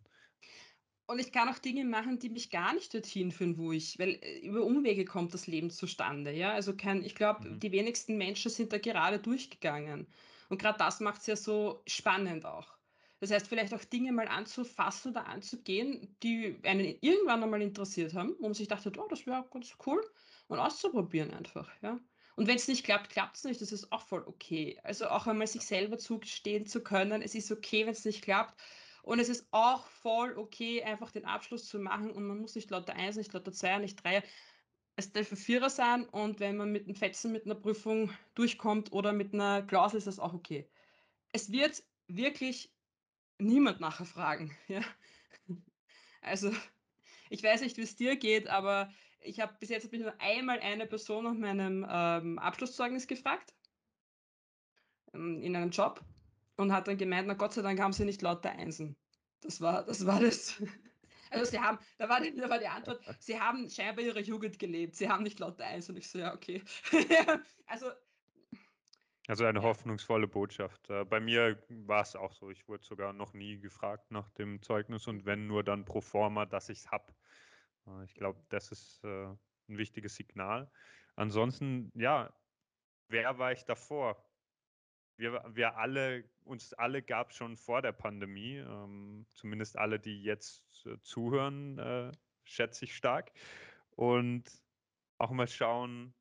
Und 1.07 1.19
ich 1.19 1.31
kann 1.31 1.49
auch 1.49 1.57
Dinge 1.59 1.83
machen, 1.85 2.17
die 2.19 2.29
mich 2.29 2.49
gar 2.49 2.73
nicht 2.73 2.93
dorthin 2.93 3.31
führen, 3.31 3.57
wo 3.57 3.71
ich 3.71 3.97
weil, 3.99 4.15
äh, 4.21 4.39
über 4.39 4.63
Umwege 4.63 5.05
kommt 5.05 5.33
das 5.33 5.45
Leben 5.47 5.69
zustande, 5.69 6.31
ja? 6.31 6.51
Also, 6.53 6.75
kein 6.75 7.03
ich 7.03 7.13
glaube, 7.15 7.39
Mhm. 7.39 7.59
die 7.59 7.71
wenigsten 7.71 8.17
Menschen 8.17 8.49
sind 8.51 8.71
da 8.73 8.77
gerade 8.79 9.19
durchgegangen. 9.19 10.07
Und 10.49 10.59
grad 10.61 10.79
das 10.81 10.99
macht's 11.01 11.27
ja 11.27 11.35
so 11.35 11.83
spannend 11.87 12.45
auch. 12.45 12.74
Das 13.25 13.31
heißt, 13.31 13.47
vielleicht 13.47 13.73
auch 13.73 13.83
Dinge 13.83 14.11
mal 14.11 14.27
anzufassen 14.27 15.11
oder 15.11 15.25
anzugehen, 15.25 16.15
die 16.21 16.59
einen 16.63 16.85
irgendwann 17.01 17.41
einmal 17.41 17.61
interessiert 17.63 18.13
haben, 18.13 18.35
wo 18.39 18.43
man 18.43 18.53
sich 18.53 18.67
dachte: 18.67 18.91
„Oh, 18.97 19.07
das 19.09 19.25
wäre 19.25 19.47
ganz 19.51 19.75
cool“, 19.87 20.03
und 20.47 20.59
auszuprobieren 20.59 21.31
einfach, 21.33 21.71
ja? 21.81 21.99
Und 22.35 22.47
wenn's 22.47 22.67
nicht 22.67 22.83
klappt, 22.85 23.09
klappt's 23.09 23.43
nicht, 23.43 23.61
das 23.61 23.71
ist 23.71 23.91
auch 23.91 24.01
voll 24.03 24.23
okay. 24.27 24.79
Also, 24.83 25.07
auch 25.07 25.25
einmal 25.25 25.47
sich 25.47 25.65
selber 25.65 25.97
zugestehen 25.97 26.67
zu 26.67 26.83
können: 26.83 27.23
„Es 27.23 27.33
ist 27.33 27.51
okay, 27.51 27.87
wenn's 27.87 28.05
nicht 28.05 28.21
klappt.“ 28.21 28.61
Und 29.01 29.17
es 29.19 29.29
ist 29.29 29.47
auch 29.51 29.87
voll 29.87 30.37
okay, 30.37 30.83
einfach 30.83 31.09
den 31.11 31.25
Abschluss 31.25 31.67
zu 31.67 31.79
machen 31.79 32.11
und 32.11 32.27
man 32.27 32.37
muss 32.39 32.53
nicht 32.55 32.69
lauter 32.69 32.93
Einser, 32.95 33.19
nicht 33.21 33.33
lauter 33.33 33.51
Zweier, 33.53 33.79
nicht 33.79 34.03
Dreier. 34.03 34.21
Es 34.97 35.13
dürfen 35.13 35.37
Vierer 35.37 35.69
sein 35.71 36.07
und 36.09 36.39
wenn 36.41 36.57
man 36.57 36.71
mit 36.71 36.87
'm 36.87 36.95
Fetzen 36.95 37.31
mit 37.33 37.45
'ner 37.47 37.55
Prüfung 37.55 38.11
durchkommt 38.35 38.93
oder 38.93 39.13
mit 39.13 39.33
'ner 39.33 39.63
Klausel, 39.63 39.97
ist 39.99 40.07
das 40.07 40.19
auch 40.19 40.33
okay. 40.35 40.69
Es 41.33 41.51
wird 41.51 41.83
wirklich 42.07 42.74
niemand 43.39 43.79
nachher 43.79 44.05
fragen, 44.05 44.55
ja? 44.67 44.81
Also, 46.21 46.51
ich 47.29 47.43
weiß 47.43 47.61
nicht, 47.61 47.77
wie's 47.77 47.95
dir 47.95 48.17
geht, 48.17 48.47
aber 48.49 48.91
ich 49.21 49.39
habe 49.41 49.55
bis 49.59 49.69
jetzt 49.69 49.91
mich 49.91 50.01
nur 50.01 50.19
einmal 50.21 50.59
eine 50.59 50.87
Person 50.87 51.25
nach 51.25 51.33
meinem, 51.35 51.85
ähm, 51.89 52.39
Abschlusszeugnis 52.39 53.07
gefragt 53.07 53.55
ähm, 55.13 55.41
in 55.41 55.55
einem 55.55 55.71
Job 55.71 56.01
und 56.57 56.71
hat 56.71 56.87
dann 56.87 56.97
gemeint: 56.97 57.27
„Na, 57.27 57.33
Gott 57.33 57.53
sei 57.53 57.61
Dank 57.61 57.79
haben 57.79 57.93
Sie 57.93 58.05
nicht 58.05 58.21
lauter 58.21 58.51
Einsen.“ 58.51 58.95
Das 59.41 59.61
war 59.61 59.83
das 59.85 60.05
war 60.05 60.19
das. 60.19 60.61
Also, 61.31 61.45
sie 61.51 61.59
haben 61.59 61.79
da 61.97 62.07
war 62.07 62.21
die 62.21 62.35
da 62.35 62.49
war 62.49 62.59
die 62.59 62.67
Antwort: 62.67 63.03
„Sie 63.19 63.39
haben 63.39 63.67
scheinbar 63.69 64.05
Ihre 64.05 64.21
Jugend 64.21 64.59
gelebt. 64.59 64.95
Sie 64.95 65.09
haben 65.09 65.23
nicht 65.23 65.39
lauter 65.39 65.65
Einsen.“ 65.65 65.93
Und 65.93 65.97
ich 65.97 66.07
so: 66.07 66.19
„Ja, 66.19 66.33
okay.“ 66.35 66.63
Ja, 67.09 67.41
also 67.65 67.87
Also, 69.27 69.45
eine 69.45 69.63
hoffnungsvolle 69.63 70.27
Botschaft. 70.27 70.89
Äh, 70.89 71.03
bei 71.05 71.19
mir 71.19 71.63
war's 71.69 72.15
auch 72.15 72.31
so. 72.31 72.51
Ich 72.51 72.67
wurde 72.67 72.85
sogar 72.85 73.11
noch 73.11 73.33
nie 73.33 73.59
gefragt 73.59 74.11
nach 74.11 74.29
dem 74.29 74.61
Zeugnis 74.61 75.07
und 75.07 75.25
wenn 75.25 75.47
nur 75.47 75.63
dann 75.63 75.83
pro 75.85 76.01
forma, 76.01 76.45
dass 76.45 76.69
ich's 76.69 76.91
habe. 76.91 77.15
Äh, 77.87 78.05
ich 78.05 78.13
glaube, 78.13 78.45
das 78.49 78.71
ist, 78.71 79.03
äh, 79.03 79.07
'n 79.67 79.77
wichtiges 79.79 80.15
Signal. 80.15 80.71
Ansonsten, 81.15 81.91
ja, 81.95 82.35
wer 83.09 83.39
war 83.39 83.51
ich 83.53 83.65
davor? 83.65 84.25
Wir 85.17 85.43
wir 85.55 85.77
alle 85.77 86.31
uns 86.43 86.73
alle 86.73 87.03
gab's 87.03 87.35
schon 87.37 87.57
vor 87.57 87.81
der 87.83 87.93
Pandemie, 87.93 88.57
ähm, 88.57 89.27
zumindest 89.33 89.77
alle, 89.77 89.99
die 89.99 90.23
jetzt, 90.23 90.85
äh, 90.87 90.99
zuhören, 91.01 91.79
äh, 91.79 92.11
schätze 92.45 92.85
ich 92.85 92.95
stark. 92.95 93.33
Und 93.91 94.51
auch 95.19 95.31
mal 95.31 95.47
schauen 95.47 96.15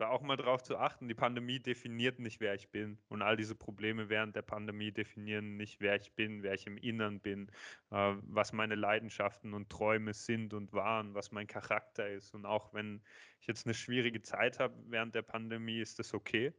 da 0.00 0.08
auch 0.08 0.22
mal 0.22 0.36
drauf 0.36 0.62
zu 0.62 0.78
achten, 0.78 1.08
die 1.08 1.14
Pandemie 1.14 1.60
definiert 1.60 2.18
nicht, 2.18 2.40
wer 2.40 2.54
ich 2.54 2.70
bin. 2.70 2.98
Und 3.08 3.20
all 3.20 3.36
diese 3.36 3.54
Probleme 3.54 4.08
während 4.08 4.34
der 4.34 4.42
Pandemie 4.42 4.92
definieren 4.92 5.58
nicht, 5.58 5.80
wer 5.80 5.96
ich 5.96 6.12
bin, 6.14 6.42
wer 6.42 6.54
ich 6.54 6.66
im 6.66 6.78
Innern 6.78 7.20
bin, 7.20 7.48
äh, 7.90 8.14
was 8.22 8.52
meine 8.54 8.76
Leidenschaften 8.76 9.52
und 9.52 9.68
Träume 9.68 10.14
sind 10.14 10.54
und 10.54 10.72
waren, 10.72 11.14
was 11.14 11.32
mein 11.32 11.46
Charakter 11.46 12.08
ist. 12.08 12.34
Und 12.34 12.46
auch 12.46 12.72
wenn 12.72 13.02
ich 13.40 13.46
jetzt 13.46 13.66
eine 13.66 13.74
schwierige 13.74 14.22
Zeit 14.22 14.58
habe 14.58 14.74
während 14.88 15.14
der 15.14 15.22
Pandemie, 15.22 15.80
ist 15.80 15.98
das 15.98 16.14
okay. 16.14 16.54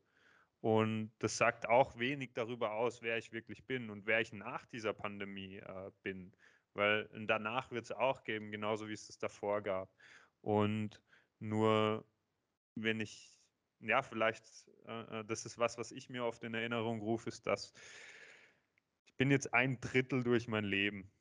Und 0.59 1.11
das 1.17 1.37
sagt 1.37 1.67
auch 1.67 1.97
wenig 1.97 2.33
darüber 2.33 2.73
aus, 2.73 3.01
wer 3.01 3.17
ich 3.17 3.31
wirklich 3.31 3.65
bin 3.65 3.89
und 3.89 4.05
wer 4.05 4.21
ich 4.21 4.33
nach 4.33 4.67
dieser 4.67 4.93
Pandemie 4.93 5.57
äh, 5.57 5.91
bin. 6.03 6.31
Weil 6.75 7.09
danach 7.25 7.71
wird 7.71 7.85
es 7.85 7.91
auch 7.91 8.23
geben, 8.23 8.51
genauso 8.51 8.87
wie 8.87 8.93
es 8.93 9.09
es 9.09 9.17
davor 9.17 9.61
gab. 9.61 9.91
Und 10.41 11.01
nur 11.39 12.05
wenn 12.76 12.99
ich, 12.99 13.38
ja, 13.80 14.01
vielleicht, 14.01 14.45
äh, 14.86 15.19
äh, 15.19 15.26
das 15.26 15.45
ist 15.45 15.57
was, 15.57 15.78
was 15.78 15.91
ich 15.91 16.09
mir 16.09 16.26
oft 16.26 16.43
in 16.43 16.53
Erinnerung 16.53 17.01
rufe, 17.01 17.30
ist, 17.30 17.47
dass 17.47 17.74
ich 19.05 19.15
bin 19.17 19.32
jetzt 19.32 19.53
ein 19.53 19.80
Drittel 19.82 20.24
durch 20.24 20.47
mein 20.47 20.65
Leben. 20.65 21.11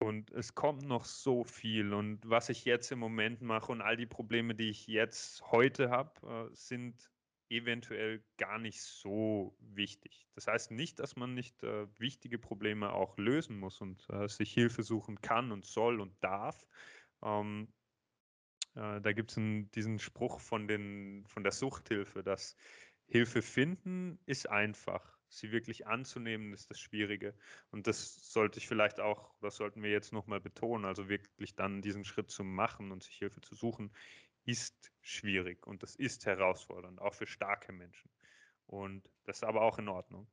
Und 0.00 0.30
es 0.32 0.54
kommt 0.54 0.82
noch 0.82 1.04
so 1.04 1.44
viel. 1.44 1.94
Und 1.94 2.28
was 2.28 2.48
ich 2.48 2.64
jetzt 2.64 2.92
im 2.92 2.98
Moment 2.98 3.40
mache 3.40 3.72
und 3.72 3.80
all 3.80 3.96
die 3.96 4.06
Probleme, 4.06 4.54
die 4.54 4.68
ich 4.68 4.86
jetzt 4.86 5.42
heute 5.50 5.90
habe, 5.90 6.50
äh, 6.52 6.54
sind 6.54 7.10
eventuell 7.48 8.24
gar 8.36 8.58
nicht 8.58 8.82
so 8.82 9.56
wichtig. 9.60 10.26
Das 10.34 10.46
heißt 10.46 10.70
nicht, 10.70 10.98
dass 10.98 11.16
man 11.16 11.34
nicht 11.34 11.62
äh, 11.62 11.86
wichtige 11.98 12.38
Probleme 12.38 12.92
auch 12.92 13.16
lösen 13.18 13.58
muss 13.58 13.80
und 13.80 14.06
äh, 14.10 14.28
sich 14.28 14.52
Hilfe 14.52 14.82
suchen 14.82 15.20
kann 15.20 15.52
und 15.52 15.64
soll 15.64 16.00
und 16.00 16.22
darf. 16.22 16.66
Ähm, 17.22 17.72
äh, 18.74 19.00
da 19.00 19.12
gibt 19.12 19.30
es 19.30 19.40
diesen 19.74 19.98
Spruch 19.98 20.40
von, 20.40 20.68
den, 20.68 21.24
von 21.26 21.42
der 21.42 21.52
Suchthilfe, 21.52 22.22
dass 22.22 22.56
Hilfe 23.06 23.42
finden 23.42 24.18
ist 24.26 24.48
einfach. 24.48 25.18
Sie 25.28 25.50
wirklich 25.50 25.86
anzunehmen 25.86 26.52
ist 26.52 26.70
das 26.70 26.78
Schwierige. 26.78 27.34
Und 27.70 27.86
das 27.86 28.32
sollte 28.32 28.58
ich 28.58 28.68
vielleicht 28.68 29.00
auch, 29.00 29.34
das 29.40 29.56
sollten 29.56 29.82
wir 29.82 29.90
jetzt 29.90 30.12
nochmal 30.12 30.40
betonen, 30.40 30.84
also 30.84 31.08
wirklich 31.08 31.54
dann 31.54 31.82
diesen 31.82 32.04
Schritt 32.04 32.30
zu 32.30 32.44
machen 32.44 32.92
und 32.92 33.02
sich 33.02 33.16
Hilfe 33.16 33.40
zu 33.40 33.54
suchen, 33.54 33.92
ist 34.44 34.92
schwierig 35.00 35.66
und 35.66 35.82
das 35.82 35.96
ist 35.96 36.26
herausfordernd, 36.26 37.00
auch 37.00 37.14
für 37.14 37.26
starke 37.26 37.72
Menschen. 37.72 38.10
Und 38.66 39.08
das 39.24 39.38
ist 39.38 39.44
aber 39.44 39.62
auch 39.62 39.78
in 39.78 39.88
Ordnung. 39.88 40.28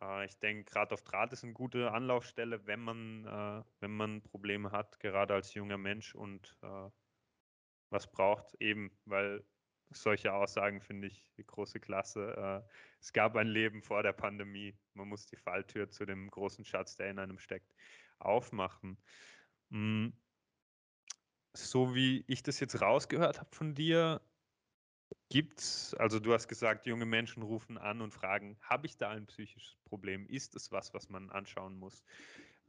Äh, 0.00 0.26
ich 0.26 0.38
denke, 0.38 0.64
gerade 0.64 0.94
auf 0.94 1.02
Draht 1.02 1.32
ist 1.32 1.44
eine 1.44 1.52
gute 1.52 1.90
Anlaufstelle, 1.92 2.66
wenn 2.66 2.80
man, 2.80 3.24
äh, 3.26 3.64
wenn 3.80 3.96
man 3.96 4.22
Probleme 4.22 4.70
hat, 4.70 4.98
gerade 5.00 5.34
als 5.34 5.54
junger 5.54 5.78
Mensch 5.78 6.14
und 6.14 6.56
was 7.90 8.10
braucht, 8.10 8.54
eben, 8.60 8.90
weil 9.04 9.44
solche 9.90 10.32
Aussagen 10.32 10.80
finde 10.80 11.08
ich 11.08 11.32
die 11.36 11.46
große 11.46 11.80
Klasse. 11.80 12.64
Äh, 12.66 12.68
es 13.00 13.12
gab 13.12 13.36
ein 13.36 13.46
Leben 13.46 13.82
vor 13.82 14.02
der 14.02 14.12
Pandemie. 14.12 14.76
Man 14.94 15.08
muss 15.08 15.26
die 15.26 15.36
Falltür 15.36 15.90
zu 15.90 16.04
dem 16.04 16.30
großen 16.30 16.64
Schatz, 16.64 16.96
der 16.96 17.10
in 17.10 17.18
einem 17.18 17.38
steckt, 17.38 17.74
aufmachen. 18.18 18.98
Mm, 19.70 20.08
so 21.54 21.94
wie 21.94 22.24
ich 22.28 22.42
das 22.42 22.60
jetzt 22.60 22.80
rausgehört 22.80 23.40
habe 23.40 23.54
von 23.54 23.74
dir, 23.74 24.20
gibt's, 25.30 25.94
also 25.94 26.20
du 26.20 26.32
hast 26.32 26.48
gesagt, 26.48 26.86
junge 26.86 27.06
Menschen 27.06 27.42
rufen 27.42 27.78
an 27.78 28.00
und 28.00 28.12
fragen, 28.12 28.58
habe 28.60 28.86
ich 28.86 28.96
da 28.96 29.10
ein 29.10 29.26
psychisches 29.26 29.76
Problem? 29.84 30.26
Ist 30.26 30.54
es 30.56 30.72
was, 30.72 30.94
was 30.94 31.08
man 31.08 31.30
anschauen 31.30 31.78
muss? 31.78 32.04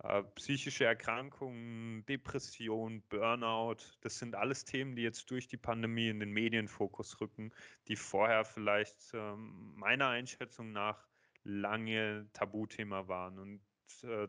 Äh, 0.04 0.24
psychische 0.36 0.86
Erkrankungen, 0.86 2.06
Depression, 2.06 3.04
Burnout, 3.10 3.78
das 4.02 4.18
sind 4.18 4.34
alles 4.34 4.64
Themen, 4.64 4.96
die 4.96 5.02
jetzt 5.02 5.30
durch 5.30 5.48
die 5.48 5.58
Pandemie 5.58 6.08
in 6.08 6.22
den 6.22 6.32
Medienfokus 6.32 7.20
rücken, 7.20 7.52
die 7.88 7.98
vorher 7.98 8.46
vielleicht 8.46 9.14
äh, 9.14 9.36
meiner 9.36 10.08
Einschätzung 10.08 10.72
nach 10.72 11.06
lange 11.44 12.30
Tabuthema 12.32 13.08
waren 13.08 13.40
und 13.40 13.62
äh, 14.04 14.28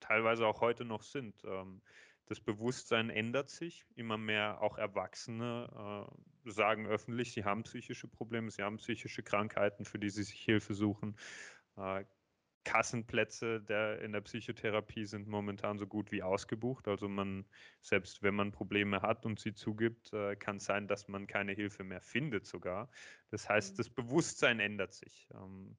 teilweise 0.00 0.46
auch 0.46 0.60
heute 0.60 0.84
noch 0.84 1.02
sind. 1.02 1.42
Ähm, 1.44 1.80
das 2.26 2.40
Bewusstsein 2.40 3.08
ändert 3.08 3.48
sich. 3.48 3.86
Immer 3.94 4.18
mehr 4.18 4.60
auch 4.60 4.76
Erwachsene 4.76 6.06
äh, 6.44 6.50
sagen 6.50 6.86
öffentlich, 6.86 7.32
sie 7.32 7.44
haben 7.44 7.62
psychische 7.62 8.08
Probleme, 8.08 8.50
sie 8.50 8.62
haben 8.62 8.76
psychische 8.76 9.22
Krankheiten, 9.22 9.86
für 9.86 9.98
die 9.98 10.10
sie 10.10 10.22
sich 10.22 10.40
Hilfe 10.40 10.74
suchen. 10.74 11.16
Äh, 11.78 12.04
Kassenplätze 12.68 13.62
der, 13.62 14.02
in 14.02 14.12
der 14.12 14.20
Psychotherapie 14.20 15.06
sind 15.06 15.26
momentan 15.26 15.78
so 15.78 15.86
gut 15.86 16.12
wie 16.12 16.22
ausgebucht. 16.22 16.86
Also 16.86 17.08
man, 17.08 17.46
selbst 17.80 18.22
wenn 18.22 18.34
man 18.34 18.52
Probleme 18.52 19.00
hat 19.00 19.24
und 19.24 19.40
sie 19.40 19.54
zugibt, 19.54 20.12
äh, 20.12 20.36
kann 20.36 20.60
sein, 20.60 20.86
dass 20.86 21.08
man 21.08 21.26
keine 21.26 21.52
Hilfe 21.52 21.82
mehr 21.82 22.02
findet 22.02 22.46
sogar. 22.46 22.90
Das 23.30 23.48
heißt, 23.48 23.72
mhm. 23.72 23.76
das 23.78 23.88
Bewusstsein 23.88 24.60
ändert 24.60 24.92
sich. 24.92 25.30
Ähm, 25.32 25.78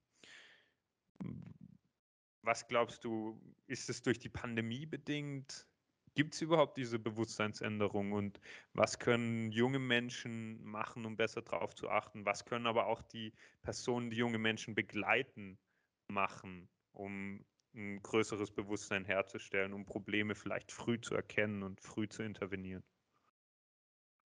was 2.41 2.67
glaubst 2.67 3.03
du, 3.03 3.39
ist 3.67 3.87
es 3.91 4.01
durch 4.01 4.17
die 4.17 4.29
Pandemie 4.29 4.87
bedingt? 4.87 5.67
Gibt 6.15 6.33
es 6.33 6.41
überhaupt 6.41 6.75
diese 6.75 6.97
Bewusstseinsänderung 6.97 8.13
und 8.13 8.41
was 8.73 8.97
können 8.97 9.51
junge 9.51 9.77
Menschen 9.77 10.63
machen, 10.63 11.05
um 11.05 11.15
besser 11.15 11.43
darauf 11.43 11.75
zu 11.75 11.87
achten? 11.87 12.25
Was 12.25 12.45
können 12.45 12.65
aber 12.65 12.87
auch 12.87 13.03
die 13.03 13.31
Personen, 13.61 14.09
die 14.09 14.17
junge 14.17 14.39
Menschen 14.39 14.73
begleiten, 14.73 15.59
machen, 16.07 16.67
um 16.91 17.45
ein 17.73 18.01
größeres 18.01 18.51
Bewusstsein 18.51 19.05
herzustellen, 19.05 19.73
um 19.73 19.85
Probleme 19.85 20.35
vielleicht 20.35 20.71
früh 20.71 20.99
zu 20.99 21.15
erkennen 21.15 21.63
und 21.63 21.81
früh 21.81 22.07
zu 22.09 22.23
intervenieren. 22.23 22.83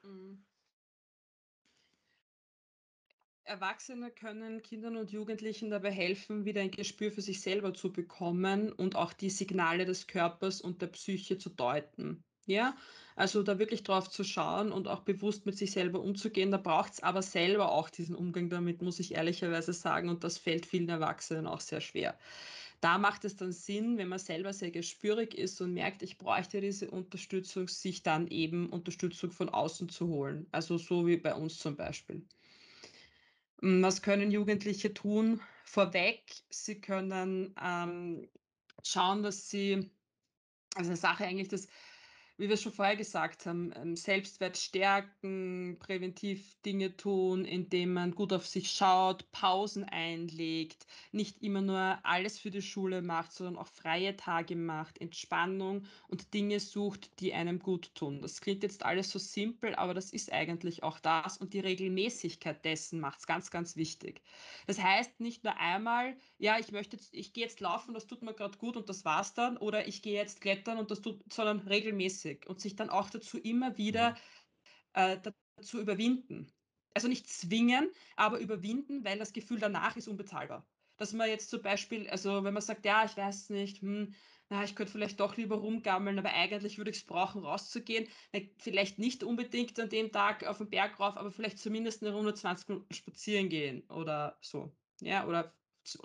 Mhm. 0.03 0.43
Erwachsene 3.45 4.11
können 4.11 4.61
Kindern 4.61 4.97
und 4.97 5.11
Jugendlichen 5.11 5.69
dabei 5.69 5.91
helfen, 5.91 6.43
wieder 6.45 6.61
ein 6.61 6.71
Gespür 6.71 7.09
für 7.11 7.21
sich 7.21 7.39
selber 7.41 7.73
zu 7.73 7.93
bekommen 7.93 8.71
und 8.73 8.95
auch 8.97 9.13
die 9.13 9.29
Signale 9.29 9.85
des 9.85 10.07
Körpers 10.07 10.59
und 10.61 10.81
der 10.81 10.87
Psyche 10.87 11.37
zu 11.37 11.49
deuten. 11.49 12.25
Ja, 12.45 12.75
also 13.15 13.41
da 13.41 13.57
wirklich 13.57 13.83
drauf 13.83 14.09
zu 14.09 14.23
schauen 14.25 14.71
und 14.73 14.87
auch 14.89 15.01
bewusst 15.01 15.45
mit 15.45 15.57
sich 15.57 15.71
selber 15.71 16.01
umzugehen. 16.01 16.51
Da 16.51 16.57
braucht 16.57 16.93
es 16.93 17.03
aber 17.03 17.21
selber 17.21 17.71
auch 17.71 17.89
diesen 17.89 18.15
Umgang 18.15 18.49
damit, 18.49 18.81
muss 18.81 18.99
ich 18.99 19.15
ehrlicherweise 19.15 19.71
sagen. 19.71 20.09
Und 20.09 20.23
das 20.25 20.37
fällt 20.37 20.65
vielen 20.65 20.89
Erwachsenen 20.89 21.47
auch 21.47 21.61
sehr 21.61 21.79
schwer. 21.79 22.17
Da 22.81 22.97
macht 22.97 23.23
es 23.23 23.37
dann 23.37 23.53
Sinn, 23.53 23.97
wenn 23.97 24.09
man 24.09 24.19
selber 24.19 24.51
sehr 24.51 24.71
gespürig 24.71 25.35
ist 25.35 25.61
und 25.61 25.73
merkt, 25.73 26.03
ich 26.03 26.17
bräuchte 26.17 26.59
diese 26.59 26.91
Unterstützung, 26.91 27.69
sich 27.69 28.03
dann 28.03 28.27
eben 28.27 28.69
Unterstützung 28.69 29.31
von 29.31 29.47
außen 29.49 29.87
zu 29.87 30.07
holen. 30.09 30.47
Also 30.51 30.77
so 30.77 31.07
wie 31.07 31.17
bei 31.17 31.33
uns 31.33 31.59
zum 31.59 31.77
Beispiel. 31.77 32.27
Hm, 33.61 33.81
was 33.83 34.01
können 34.01 34.31
Jugendliche 34.31 34.93
tun? 34.93 35.39
Vorweg, 35.63 36.23
sie 36.49 36.81
können 36.81 37.55
ähm, 37.61 38.27
schauen, 38.83 39.23
dass 39.23 39.49
sie, 39.49 39.91
also 40.75 40.89
eine 40.89 40.97
Sache 40.97 41.25
eigentlich, 41.25 41.47
dass 41.49 41.67
wie 42.37 42.49
wir 42.49 42.57
schon 42.57 42.71
vorher 42.71 42.95
gesagt 42.95 43.45
haben, 43.45 43.71
ähm, 43.75 43.95
Selbstwert 43.95 44.57
stärken, 44.57 45.77
präventiv 45.79 46.55
Dinge 46.65 46.97
tun, 46.97 47.45
indem 47.45 47.93
man 47.93 48.15
gut 48.15 48.33
auf 48.33 48.47
sich 48.47 48.71
schaut, 48.71 49.31
Pausen 49.31 49.83
einlegt, 49.83 50.87
nicht 51.11 51.43
immer 51.43 51.61
nur 51.61 51.99
alles 52.03 52.39
für 52.39 52.49
die 52.49 52.63
Schule 52.63 53.03
macht, 53.03 53.33
sondern 53.33 53.57
auch 53.57 53.67
freie 53.67 54.15
Tage 54.17 54.55
macht, 54.55 54.99
Entspannung 54.99 55.85
und 56.07 56.33
Dinge 56.33 56.59
sucht, 56.59 57.19
die 57.19 57.33
einem 57.33 57.59
gut 57.59 57.93
tun. 57.93 58.21
Das 58.21 58.41
klingt 58.41 58.63
jetzt 58.63 58.83
alles 58.83 59.11
so 59.11 59.19
simpel, 59.19 59.75
aber 59.75 59.93
das 59.93 60.11
ist 60.11 60.33
eigentlich 60.33 60.81
auch 60.81 60.99
das 60.99 61.37
und 61.37 61.53
die 61.53 61.59
Regelmäßigkeit 61.59 62.65
dessen 62.65 62.99
macht 62.99 63.19
es 63.19 63.27
ganz, 63.27 63.51
ganz 63.51 63.75
wichtig. 63.75 64.21
Das 64.65 64.81
heißt 64.81 65.19
nicht 65.19 65.43
nur 65.43 65.57
einmal, 65.57 66.17
ja, 66.39 66.57
ich 66.57 66.71
möchte 66.71 66.97
jetzt, 66.97 67.13
ich 67.13 67.33
gehe 67.33 67.43
jetzt 67.43 67.59
laufen, 67.59 67.93
das 67.93 68.07
tut 68.07 68.23
mir 68.23 68.33
gerade 68.33 68.57
gut 68.57 68.75
und 68.75 68.89
das 68.89 69.05
war's 69.05 69.35
dann, 69.35 69.57
oder 69.57 69.87
ich 69.87 70.01
gehe 70.01 70.15
jetzt 70.15 70.41
klettern 70.41 70.79
und 70.79 70.89
das 70.89 71.01
tut, 71.01 71.21
sondern 71.31 71.59
regelmäßig 71.59 72.22
regelmäßig 72.23 72.47
und 72.47 72.59
sich 72.59 72.75
dann 72.75 72.89
auch 72.89 73.09
dazu 73.09 73.37
immer 73.37 73.77
wieder 73.77 74.11
mhm. 74.11 74.15
äh, 74.93 75.19
dazu 75.57 75.79
überwinden. 75.79 76.51
Also 76.93 77.07
nicht 77.07 77.27
zwingen, 77.27 77.89
aber 78.15 78.39
überwinden, 78.39 79.03
weil 79.03 79.17
das 79.17 79.33
Gefühl 79.33 79.59
danach 79.59 79.95
ist 79.97 80.07
unbezahlbar. 80.07 80.67
Dass 80.97 81.13
man 81.13 81.27
jetzt 81.27 81.49
zum 81.49 81.61
Beispiel, 81.61 82.07
also 82.09 82.43
wenn 82.43 82.53
man 82.53 82.61
sagt, 82.61 82.85
ja, 82.85 83.03
ich 83.03 83.17
weiß 83.17 83.49
nicht, 83.49 83.81
hm, 83.81 84.13
na, 84.49 84.63
ich 84.63 84.75
könnte 84.75 84.91
vielleicht 84.91 85.19
doch 85.19 85.35
lieber 85.35 85.55
rumgammeln, 85.55 86.19
aber 86.19 86.31
eigentlich 86.31 86.77
würde 86.77 86.91
ich 86.91 86.97
es 86.97 87.05
brauchen, 87.05 87.43
rauszugehen. 87.43 88.07
Vielleicht 88.59 88.99
nicht 88.99 89.23
unbedingt 89.23 89.79
an 89.79 89.89
dem 89.89 90.11
Tag 90.11 90.45
auf 90.45 90.59
den 90.59 90.69
Berg 90.69 90.99
rauf, 90.99 91.17
aber 91.17 91.31
vielleicht 91.31 91.57
zumindest 91.57 92.03
eine 92.03 92.13
Runde 92.13 92.35
20 92.35 92.69
Minuten 92.69 92.93
spazieren 92.93 93.49
gehen 93.49 93.89
oder 93.89 94.37
so. 94.41 94.71
Ja, 95.01 95.25
oder 95.25 95.51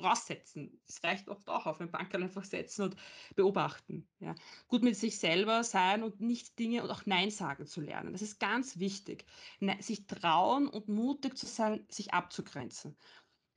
raussetzen. 0.02 0.80
Es 0.86 1.02
reicht 1.04 1.28
oft 1.28 1.48
auch 1.48 1.66
auf, 1.66 1.80
ein 1.80 1.90
Bankerl 1.90 2.22
einfach 2.24 2.44
setzen 2.44 2.82
und 2.82 2.96
beobachten. 3.36 4.08
Ja. 4.20 4.34
Gut 4.68 4.82
mit 4.82 4.96
sich 4.96 5.18
selber 5.18 5.64
sein 5.64 6.02
und 6.02 6.20
nicht 6.20 6.58
Dinge 6.58 6.82
und 6.82 6.90
auch 6.90 7.06
Nein 7.06 7.30
sagen 7.30 7.66
zu 7.66 7.80
lernen. 7.80 8.12
Das 8.12 8.22
ist 8.22 8.38
ganz 8.40 8.78
wichtig. 8.78 9.26
Ne, 9.60 9.76
sich 9.80 10.06
trauen 10.06 10.68
und 10.68 10.88
mutig 10.88 11.36
zu 11.36 11.46
sein, 11.46 11.86
sich 11.90 12.12
abzugrenzen. 12.14 12.96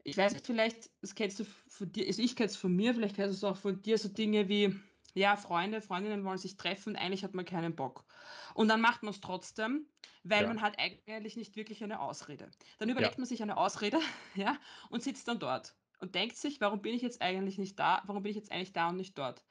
Ich 0.03 0.17
weiß 0.17 0.33
nicht, 0.33 0.45
vielleicht, 0.47 0.89
das 1.01 1.13
kennst 1.15 1.39
du 1.39 1.43
von 1.45 1.91
dir, 1.91 2.07
also 2.07 2.21
ich 2.21 2.35
kenne 2.35 2.47
es 2.49 2.55
von 2.57 2.75
mir, 2.75 2.93
vielleicht 2.93 3.15
kennst 3.15 3.33
du 3.41 3.47
es 3.47 3.51
auch 3.51 3.57
von 3.57 3.81
dir, 3.81 3.97
so 3.97 4.09
Dinge 4.09 4.49
wie, 4.49 4.75
Ja, 5.13 5.35
Freunde, 5.37 5.81
Freundinnen 5.81 6.23
wollen 6.23 6.37
sich 6.37 6.57
treffen, 6.57 6.95
eigentlich 6.95 7.23
hat 7.23 7.33
man 7.33 7.45
keinen 7.45 7.75
Bock. 7.75 8.05
Und 8.55 8.67
dann 8.69 8.81
macht 8.81 9.03
man's 9.03 9.19
trotzdem, 9.21 9.87
weil 10.23 10.43
Ja, 10.43 10.47
man 10.47 10.61
hat 10.61 10.79
eigentlich 10.79 11.35
nicht 11.35 11.55
wirklich 11.55 11.83
eine 11.83 11.99
Ausrede. 11.99 12.49
Dann 12.79 12.89
ja, 12.97 13.11
überlegt 13.11 13.17
man 13.17 13.27
sich 13.27 13.41
eine 13.43 13.57
Ausrede, 13.57 13.99
ja, 14.35 14.59
und 14.89 15.03
sitzt 15.03 15.27
dann 15.27 15.39
dort 15.39 15.75
und 16.01 16.15
denkt 16.15 16.37
sich: 16.37 16.59
„Warum 16.61 16.81
bin 16.81 16.93
ich 16.95 17.01
jetzt 17.01 17.21
eigentlich 17.21 17.57
nicht 17.57 17.79
da? 17.79 18.03
Warum 18.05 18.23
bin 18.23 18.31
ich 18.31 18.37
jetzt 18.37 18.51
eigentlich 18.51 18.73
da 18.73 18.89
und 18.89 18.97
nicht 18.97 19.17
dort?“ 19.17 19.45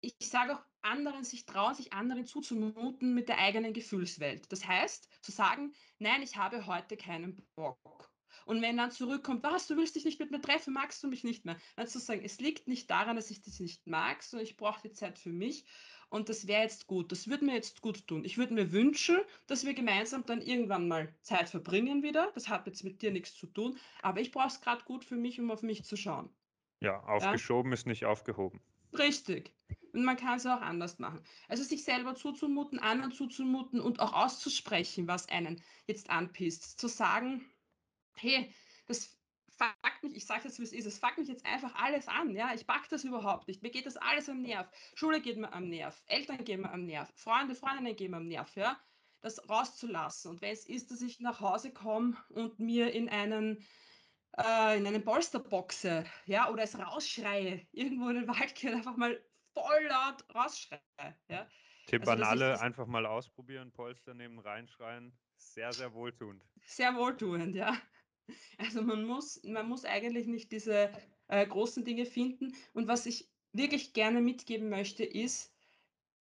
Ich 0.00 0.16
sage 0.20 0.56
auch 0.56 0.64
anderen 0.82 1.22
sich 1.24 1.46
trauen, 1.46 1.74
sich 1.74 1.92
anderen 1.92 2.26
zuzumuten 2.26 3.14
mit 3.14 3.28
der 3.28 3.38
eigenen 3.38 3.72
Gefühlswelt. 3.72 4.50
Das 4.50 4.66
heißt, 4.66 5.08
zu 5.22 5.30
sagen: 5.32 5.74
„Nein, 5.98 6.22
ich 6.22 6.36
habe 6.36 6.66
heute 6.66 6.96
keinen 6.96 7.46
Bock.“ 7.54 8.12
Und 8.46 8.60
wenn 8.62 8.76
dann 8.76 8.90
zurückkommt: 8.90 9.42
„Was, 9.44 9.68
du 9.68 9.76
willst 9.76 9.94
dich 9.94 10.04
nicht 10.04 10.18
mit 10.18 10.30
mir 10.32 10.40
treffen? 10.40 10.74
Magst 10.74 11.02
du 11.02 11.08
mich 11.08 11.22
nicht 11.24 11.44
mehr?“ 11.44 11.58
Dann 11.76 11.86
zu 11.86 12.00
sagen: 12.00 12.22
„Es 12.24 12.40
liegt 12.40 12.66
nicht 12.66 12.90
daran, 12.90 13.16
dass 13.16 13.30
ich 13.30 13.42
dich 13.42 13.60
nicht 13.60 13.86
mag, 13.86 14.22
sondern 14.22 14.46
ich 14.46 14.56
brauche 14.56 14.82
die 14.82 14.92
Zeit 14.92 15.18
für 15.18 15.32
mich 15.32 15.64
und 16.12 16.28
das 16.28 16.46
wäre 16.46 16.62
jetzt 16.62 16.86
gut. 16.86 17.10
Das 17.12 17.26
würde 17.28 17.44
mir 17.44 17.54
jetzt 17.54 17.80
gut 17.82 18.06
tun. 18.06 18.24
Ich 18.24 18.38
würde 18.38 18.54
mir 18.54 18.70
wünschen, 18.72 19.18
dass 19.48 19.64
wir 19.66 19.74
gemeinsam 19.74 20.24
dann 20.26 20.40
irgendwann 20.42 20.86
mal 20.88 21.14
Zeit 21.22 21.48
verbringen 21.50 22.02
wieder. 22.02 22.30
Das 22.34 22.48
hat 22.48 22.66
jetzt 22.66 22.84
mit 22.84 23.02
dir 23.02 23.10
nichts 23.12 23.34
zu 23.34 23.46
tun, 23.48 23.78
aber 24.02 24.20
ich 24.20 24.30
brauche 24.32 24.48
es 24.48 24.60
grad 24.60 24.84
gut 24.84 25.04
für 25.04 25.16
mich, 25.16 25.40
um 25.40 25.50
auf 25.50 25.62
mich 25.62 25.84
zu 25.84 25.96
schauen.“ 25.96 26.30
ja, 26.80 27.02
Ja? 27.20 27.38
aufgeschoben 27.38 27.72
ist 27.72 27.86
nicht 27.86 28.04
aufgehoben. 28.04 28.60
Richtig. 28.96 29.54
Und 29.92 30.04
man 30.04 30.16
kann 30.16 30.36
es 30.38 30.46
auch 30.46 30.60
anders 30.62 30.98
machen. 30.98 31.22
Also, 31.48 31.62
sich 31.62 31.84
selber 31.84 32.14
zuzumuten, 32.14 32.78
anderen 32.78 33.12
zuzumuten 33.12 33.80
und 33.80 34.00
auch 34.00 34.12
auszusprechen, 34.14 35.06
was 35.08 35.28
einen 35.28 35.62
jetzt 35.86 36.08
anpisst. 36.10 36.78
Zu 36.80 36.88
sagen: 36.88 37.44
„Hey, 38.14 38.54
das 38.86 39.21
fuckt 39.82 40.02
mich 40.02 40.16
ich 40.16 40.26
sage 40.26 40.44
jetzt, 40.44 40.58
wie 40.58 40.64
es 40.64 40.72
ist, 40.72 40.86
es 40.86 40.98
fuckt 40.98 41.18
mich 41.18 41.28
jetzt 41.28 41.46
einfach 41.46 41.74
alles 41.74 42.08
an, 42.08 42.34
ja? 42.34 42.52
Ich 42.54 42.66
packe 42.66 42.88
das 42.90 43.04
überhaupt 43.04 43.48
nicht. 43.48 43.62
Mir 43.62 43.70
geht 43.70 43.86
das 43.86 43.96
alles 43.96 44.28
am 44.28 44.42
Nerv. 44.42 44.68
Schule 44.94 45.20
geht 45.20 45.38
mir 45.38 45.52
am 45.52 45.68
Nerv, 45.68 46.02
Eltern 46.06 46.44
gehen 46.44 46.62
mir 46.62 46.72
am 46.72 46.84
Nerv, 46.84 47.12
Freunde, 47.16 47.54
Freundinnen 47.54 47.96
gehen 47.96 48.10
mir 48.10 48.18
am 48.18 48.28
Nerv“, 48.28 48.54
ja? 48.56 48.80
Das 49.20 49.48
rauszulassen. 49.48 50.32
Und 50.32 50.42
wenn 50.42 50.52
es 50.52 50.66
ist, 50.66 50.90
dass 50.90 51.00
ich 51.02 51.20
nach 51.20 51.40
Hause 51.40 51.72
komme 51.72 52.16
und 52.30 52.58
mir 52.58 52.92
in 52.92 53.08
einen 53.08 53.64
äh, 54.38 54.78
in 54.78 54.86
einen 54.86 55.04
Polster 55.04 55.40
boxe, 55.40 56.04
ja, 56.26 56.50
oder 56.50 56.62
es 56.64 56.78
rausschreie, 56.78 57.66
irgendwo 57.72 58.08
in 58.08 58.16
den 58.16 58.28
Wald 58.28 58.54
gehe 58.54 58.70
und 58.70 58.78
einfach 58.78 58.96
mal 58.96 59.22
voll 59.54 59.84
laut 59.88 60.24
rausschreie, 60.34 60.80
ja. 61.28 61.48
Tipp 61.86 62.06
Also, 62.06 62.12
an 62.12 62.22
alle, 62.22 62.60
einfach 62.60 62.86
mal 62.86 63.06
ausprobieren, 63.06 63.72
Polster 63.72 64.14
nehmen, 64.14 64.38
reinschreien. 64.38 65.18
Sehr, 65.36 65.74
sehr 65.74 65.92
wohltuend. 65.92 66.44
sehr 66.64 66.94
wohltuend, 66.96 67.54
ja. 67.54 67.76
Also, 68.58 68.82
man 68.82 69.04
muss 69.04 69.42
man 69.44 69.68
muss 69.68 69.84
eigentlich 69.84 70.26
nicht 70.26 70.52
diese, 70.52 70.92
äh, 71.28 71.46
großen 71.46 71.84
Dinge 71.84 72.06
finden. 72.06 72.54
Und 72.72 72.88
was 72.88 73.06
ich 73.06 73.32
wirklich 73.52 73.92
gerne 73.94 74.20
mitgeben 74.20 74.68
möchte, 74.68 75.04
ist, 75.04 75.54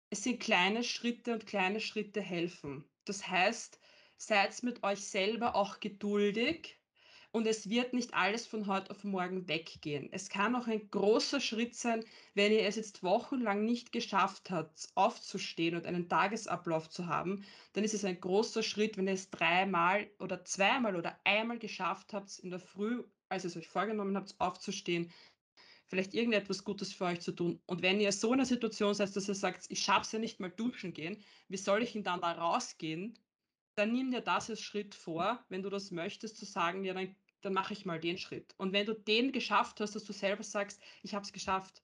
es 0.10 0.24
sind 0.24 0.42
kleine 0.42 0.84
Schritte 0.84 1.34
und 1.34 1.48
kleine 1.48 1.80
Schritte 1.82 2.22
helfen. 2.22 2.90
Das 3.06 3.28
heißt, 3.28 3.80
seid 4.18 4.64
mit 4.64 4.84
euch 4.84 5.02
selber 5.08 5.56
auch 5.56 5.80
geduldig 5.82 6.81
und 7.32 7.48
es 7.48 7.70
wird 7.70 7.94
nicht 7.94 8.14
alles 8.14 8.46
von 8.48 8.68
heute 8.68 8.92
auf 8.92 9.04
morgen 9.04 9.48
weggehen. 9.48 10.10
Es 10.12 10.30
kann 10.30 10.56
auch 10.56 10.68
ein 10.68 10.90
großer 10.90 11.40
Schritt 11.40 11.76
sein, 11.76 12.04
wenn 12.34 12.52
ihr 12.52 12.64
es 12.66 12.76
jetzt 12.76 13.04
wochenlang 13.04 13.64
nicht 13.66 13.92
geschafft 13.94 14.50
habt, 14.52 14.90
aufzustehen 14.96 15.76
und 15.76 15.86
einen 15.86 16.10
Tagesablauf 16.10 16.90
zu 16.90 17.08
haben, 17.08 17.44
dann 17.74 17.84
ist 17.86 17.94
es 17.94 18.04
ein 18.06 18.20
großer 18.20 18.64
Schritt, 18.64 18.98
wenn 18.98 19.08
ihr 19.08 19.14
es 19.14 19.30
dreimal 19.30 20.12
oder 20.20 20.44
zweimal 20.44 20.96
oder 20.96 21.20
einmal 21.24 21.60
geschafft 21.60 22.14
habt, 22.14 22.38
in 22.40 22.50
der 22.50 22.60
Früh, 22.60 23.04
als 23.30 23.46
ihr 23.46 23.48
es 23.50 23.58
euch 23.58 23.68
vorgenommen 23.70 24.18
habt, 24.18 24.36
aufzustehen, 24.40 25.12
vielleicht 25.88 26.14
irgendetwas 26.14 26.64
Gutes 26.64 26.94
für 26.94 27.06
euch 27.06 27.22
zu 27.22 27.32
tun. 27.34 27.62
Und 27.68 27.82
wenn 27.82 28.00
ihr 28.00 28.12
so 28.12 28.34
in 28.34 28.40
'ner 28.40 28.46
Situation 28.46 28.94
seid, 28.94 29.16
dass 29.16 29.28
ihr 29.28 29.36
sagt: 29.36 29.66
„Ich 29.70 29.82
schaff's 29.82 30.12
ja 30.12 30.20
nicht 30.20 30.40
mal 30.40 30.50
duschen 30.50 30.94
gehen, 30.94 31.22
wie 31.50 31.58
soll 31.58 31.84
ich 31.84 31.94
denn 31.94 32.04
dann 32.04 32.22
da 32.22 32.32
rausgehen?“ 32.34 33.20
Dann 33.76 33.94
nimm 33.94 34.12
dir 34.12 34.22
das 34.22 34.50
als 34.50 34.62
Schritt 34.62 34.96
vor, 34.96 35.46
wenn 35.50 35.64
du 35.64 35.70
das 35.70 35.92
möchtest, 35.92 36.38
zu 36.38 36.46
sagen: 36.46 36.84
„Ja, 36.86 36.94
dann 36.94 37.16
dann 37.42 37.54
mache 37.54 37.74
ich 37.74 37.86
mal 37.86 38.00
den 38.00 38.18
Schritt.“ 38.18 38.54
Und 38.58 38.74
wenn 38.74 38.86
du 38.86 38.94
den 38.94 39.32
geschafft 39.32 39.80
hast, 39.82 39.96
dass 39.96 40.06
du 40.06 40.14
selber 40.14 40.44
sagst: 40.44 40.82
„Ich 41.04 41.14
habe 41.16 41.26
es 41.26 41.34
geschafft 41.34 41.84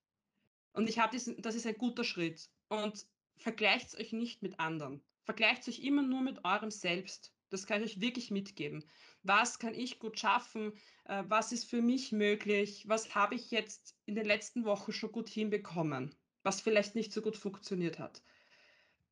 und 0.74 0.88
ich 0.90 1.00
habe 1.00 1.12
diesen 1.12 1.42
das 1.42 1.56
ist 1.56 1.68
ein 1.68 1.78
guter 1.78 2.04
Schritt.“ 2.04 2.50
Und 2.70 3.08
vergleicht's 3.38 3.96
euch 3.98 4.14
nicht 4.14 4.42
mit 4.44 4.60
anderen. 4.60 5.04
Vergleicht 5.24 5.68
euch 5.68 5.80
immer 5.80 6.02
nur 6.04 6.22
mit 6.22 6.46
eurem 6.46 6.72
Selbst. 6.72 7.34
Das 7.50 7.66
kann 7.68 7.84
ich 7.84 7.92
euch 7.98 8.02
wirklich 8.02 8.32
mitgeben. 8.32 8.84
Was 9.24 9.60
kann 9.60 9.74
ich 9.74 10.00
gut 10.00 10.20
schaffen? 10.20 10.74
Äh, 11.06 11.24
was 11.28 11.52
ist 11.52 11.70
für 11.70 11.82
mich 11.82 12.12
möglich? 12.12 12.88
Was 12.88 13.14
habe 13.16 13.36
ich 13.36 13.52
jetzt 13.52 13.98
in 14.06 14.16
den 14.16 14.26
letzten 14.26 14.66
Wochen 14.66 14.94
schon 14.94 15.12
gut 15.12 15.30
hinbekommen, 15.30 16.16
was 16.44 16.62
vielleicht 16.62 16.96
nicht 16.96 17.12
so 17.14 17.22
gut 17.22 17.36
funktioniert 17.38 18.00
hat? 18.00 18.24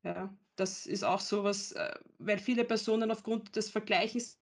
Ja, 0.02 0.38
das 0.56 0.86
ist 0.86 1.04
auch 1.04 1.20
so 1.20 1.44
was, 1.44 1.72
äh, 1.72 1.94
weil 2.18 2.38
viele 2.38 2.64
Personen 2.64 3.10
aufgrund 3.10 3.56
des 3.56 3.70
Vergleichens 3.70 4.40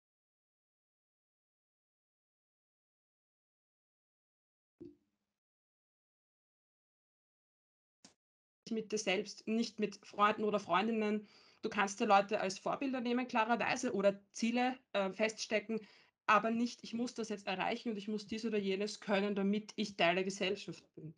mit 8.73 8.93
dir 8.93 8.99
selbst, 8.99 9.47
nicht 9.49 9.79
mit 9.81 10.05
Freunden 10.07 10.45
oder 10.45 10.61
Freundinnen. 10.61 11.29
Du 11.63 11.69
kannst 11.69 12.01
dir 12.01 12.07
Leute 12.07 12.41
als 12.41 12.59
Vorbilder 12.59 13.01
nehmen, 13.01 13.27
klarerweise, 13.29 13.93
oder 13.95 14.23
Ziele, 14.31 14.79
äh, 14.93 15.13
feststecken, 15.13 15.81
aber 16.27 16.51
nicht: 16.51 16.81
„Ich 16.85 16.95
muss 16.95 17.15
das 17.15 17.29
jetzt 17.31 17.47
erreichen 17.47 17.91
und 17.91 17.97
ich 17.99 18.09
muss 18.09 18.27
dies 18.27 18.45
oder 18.45 18.59
jenes 18.59 19.01
können, 19.01 19.35
damit 19.35 19.73
ich 19.77 19.97
Teil 19.97 20.15
der 20.17 20.25
Gesellschaft 20.25 20.93
bin.“ 20.95 21.15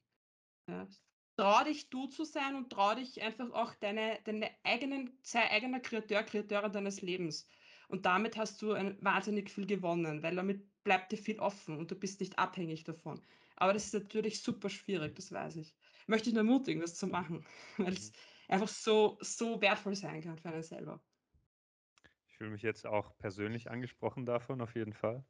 Ja. 0.68 0.88
Trau 1.36 1.64
dich, 1.64 1.88
du 1.90 2.06
zu 2.06 2.24
sein 2.24 2.54
und 2.56 2.70
trau 2.70 2.94
dich 2.94 3.22
einfach 3.22 3.50
auch 3.52 3.74
deine 3.74 4.20
deine 4.24 4.50
eigenen 4.64 5.18
sei 5.22 5.50
eigener 5.50 5.80
Kreateur, 5.80 6.22
Kreateurin 6.22 6.72
deines 6.72 7.00
Lebens. 7.02 7.48
Und 7.88 8.06
damit 8.06 8.36
hast 8.36 8.60
du 8.62 8.72
ein 8.72 8.98
wahnsinnig 9.04 9.50
viel 9.50 9.66
gewonnen, 9.66 10.22
weil 10.22 10.36
damit 10.36 10.68
bleibt 10.84 11.12
dir 11.12 11.16
viel 11.18 11.40
offen 11.40 11.78
und 11.78 11.90
du 11.90 11.94
bist 11.96 12.20
nicht 12.20 12.38
abhängig 12.38 12.84
davon. 12.84 13.22
Aber 13.56 13.72
das 13.72 13.86
ist 13.86 13.94
natürlich 13.94 14.42
super 14.42 14.70
schwierig, 14.70 15.14
das 15.16 15.32
weiß 15.32 15.56
ich. 15.56 15.76
Möchte 16.10 16.28
ich 16.28 16.34
nur 16.34 16.42
ermutigen, 16.44 16.82
das 16.82 16.96
zu 16.96 17.06
machen, 17.06 17.46
weil 17.78 17.92
Mhm. 17.92 17.94
es 17.94 18.12
einfach 18.48 18.68
so 18.68 19.18
so 19.22 19.60
wertvoll 19.62 19.94
sein 19.96 20.20
kann 20.22 20.38
für 20.38 20.50
einen 20.50 20.62
selber. 20.62 21.02
Ich 22.26 22.36
fühle 22.36 22.50
mich 22.50 22.62
jetzt 22.62 22.86
auch 22.86 23.16
persönlich 23.18 23.70
angesprochen 23.70 24.24
davon, 24.26 24.60
auf 24.62 24.74
jeden 24.74 24.94
Fall. 24.94 25.26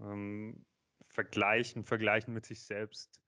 Ähm, 0.00 0.66
vergleichen, 1.08 1.84
vergleichen 1.84 2.34
mit 2.34 2.46
sich 2.46 2.64
selbst. 2.64 3.22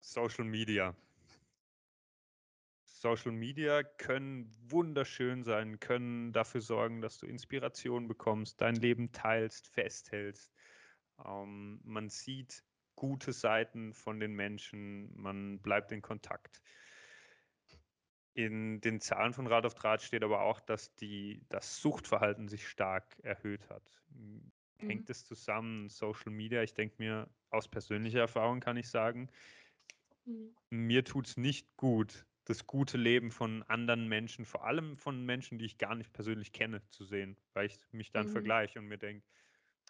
Social 0.00 0.44
Media. 0.44 0.94
Social 2.84 3.32
Media 3.32 3.82
können 3.82 4.54
wunderschön 4.70 5.42
sein, 5.42 5.80
können 5.80 6.32
dafür 6.32 6.60
sorgen, 6.60 7.00
dass 7.00 7.18
du 7.18 7.26
Inspiration 7.26 8.08
bekommst, 8.08 8.60
dein 8.60 8.74
Leben 8.76 9.12
teilst, 9.12 9.68
festhältst. 9.68 10.52
Ähm, 11.24 11.80
man 11.84 12.10
sieht 12.10 12.64
gute 13.00 13.32
Seiten 13.32 13.94
von 13.94 14.20
den 14.20 14.34
Menschen, 14.34 15.16
man 15.20 15.60
bleibt 15.62 15.92
in 15.92 16.02
Kontakt. 16.02 16.62
In 18.32 18.80
den 18.80 19.00
Zahlen 19.00 19.32
von 19.32 19.46
Rad 19.48 19.66
auf 19.66 19.74
Draht 19.74 20.02
steht 20.02 20.22
aber 20.22 20.42
auch, 20.42 20.60
dass 20.60 20.94
die, 20.94 21.46
das 21.48 21.80
Suchtverhalten 21.82 22.48
sich 22.48 22.68
stark 22.68 23.18
erhöht 23.22 23.68
hat. 23.70 24.04
M- 24.14 24.52
Mhm. 24.82 24.90
Hängt 24.90 25.10
es 25.10 25.24
zusammen, 25.26 25.88
Social 25.90 26.32
Media? 26.32 26.62
Ich 26.62 26.72
denke 26.74 26.96
mir, 26.98 27.34
aus 27.50 27.68
persönlicher 27.68 28.20
Erfahrung 28.20 28.60
kann 28.60 28.76
ich 28.78 28.88
sagen, 28.88 29.30
Mhm. 30.26 30.54
mir 30.70 31.04
tut 31.04 31.26
es 31.26 31.36
nicht 31.36 31.76
gut, 31.76 32.26
das 32.44 32.66
gute 32.66 32.96
Leben 32.96 33.30
von 33.30 33.62
anderen 33.64 34.08
Menschen, 34.08 34.44
vor 34.44 34.64
allem 34.64 34.96
von 34.96 35.24
Menschen, 35.24 35.58
die 35.58 35.66
ich 35.66 35.78
gar 35.78 35.94
nicht 35.94 36.12
persönlich 36.12 36.52
kenne, 36.52 36.88
zu 36.90 37.04
sehen, 37.04 37.38
weil 37.52 37.66
ich 37.66 37.78
mich 37.92 38.12
dann 38.12 38.28
Mhm. 38.28 38.28
vergleiche 38.28 38.78
und 38.78 38.86
mir 38.86 38.98
denke, 38.98 39.26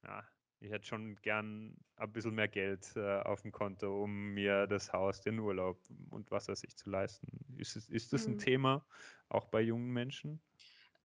ja, 0.04 0.28
ich 0.60 0.70
hätte 0.70 0.86
schon 0.86 1.16
gern 1.16 1.78
ein 1.96 2.12
bisschen 2.12 2.34
mehr 2.34 2.48
Geld 2.48 2.92
äh, 2.96 3.20
auf 3.20 3.42
dem 3.42 3.52
Konto, 3.52 4.02
um 4.04 4.34
mir 4.34 4.66
das 4.66 4.92
Haus, 4.92 5.20
den 5.22 5.38
Urlaub 5.38 5.82
und 6.10 6.30
was 6.30 6.48
weiß 6.48 6.64
ich 6.64 6.76
zu 6.76 6.90
leisten. 6.90 7.46
Ist, 7.58 7.76
es, 7.76 7.88
ist 7.88 8.12
das 8.12 8.26
ein 8.28 8.36
Mhm. 8.36 8.38
Thema, 8.38 8.86
auch 9.28 9.46
bei 9.46 9.60
jungen 9.62 9.90
Menschen? 9.92 10.42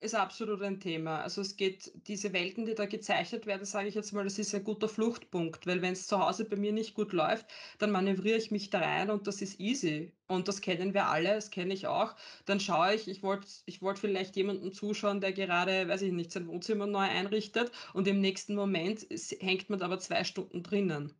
Ist 0.04 0.14
absolut 0.14 0.60
ein 0.62 0.78
Thema. 0.80 1.22
Also, 1.22 1.40
es 1.40 1.56
geht 1.56 1.90
diese 2.06 2.32
Welten, 2.32 2.64
die 2.66 2.74
da 2.74 2.84
gezeichnet 2.86 3.46
werden, 3.46 3.64
sage 3.64 3.88
ich 3.88 3.94
jetzt 3.96 4.12
mal, 4.12 4.22
das 4.24 4.38
ist 4.38 4.54
ein 4.54 4.62
guter 4.62 4.88
Fluchtpunkt, 4.88 5.66
weil 5.66 5.80
wenn 5.82 5.94
es 5.94 6.06
zu 6.06 6.18
Hause 6.18 6.44
bei 6.44 6.54
mir 6.56 6.72
nicht 6.72 6.94
gut 6.94 7.12
läuft, 7.12 7.46
dann 7.78 7.90
manövriere 7.90 8.36
ich 8.38 8.50
mich 8.52 8.68
da 8.70 8.78
rein 8.80 9.10
und 9.10 9.26
das 9.26 9.40
ist 9.42 9.58
easy. 9.58 10.12
Und 10.28 10.46
das 10.46 10.60
kennen 10.60 10.92
wir 10.94 11.06
alle, 11.06 11.34
das 11.34 11.50
kenne 11.50 11.72
ich 11.74 11.86
auch. 11.88 12.14
Dann 12.44 12.60
schaue 12.60 12.94
ich, 12.94 13.08
ich 13.08 13.22
wollte 13.22 13.48
ich 13.66 13.80
wollte 13.82 14.00
vielleicht 14.02 14.36
jemandem 14.36 14.72
zuschauen, 14.72 15.20
der 15.22 15.32
gerade, 15.32 15.88
weiß 15.88 16.02
ich 16.02 16.12
nicht, 16.12 16.30
sein 16.32 16.46
Wohnzimmer 16.48 16.86
neu 16.86 16.98
einrichtet 17.00 17.72
und 17.94 18.06
im 18.06 18.20
nächsten 18.20 18.54
Moment 18.54 19.06
hängt 19.40 19.70
man 19.70 19.80
aber 19.82 19.98
2 19.98 20.22
Stunden 20.24 20.62
drinnen. 20.62 21.14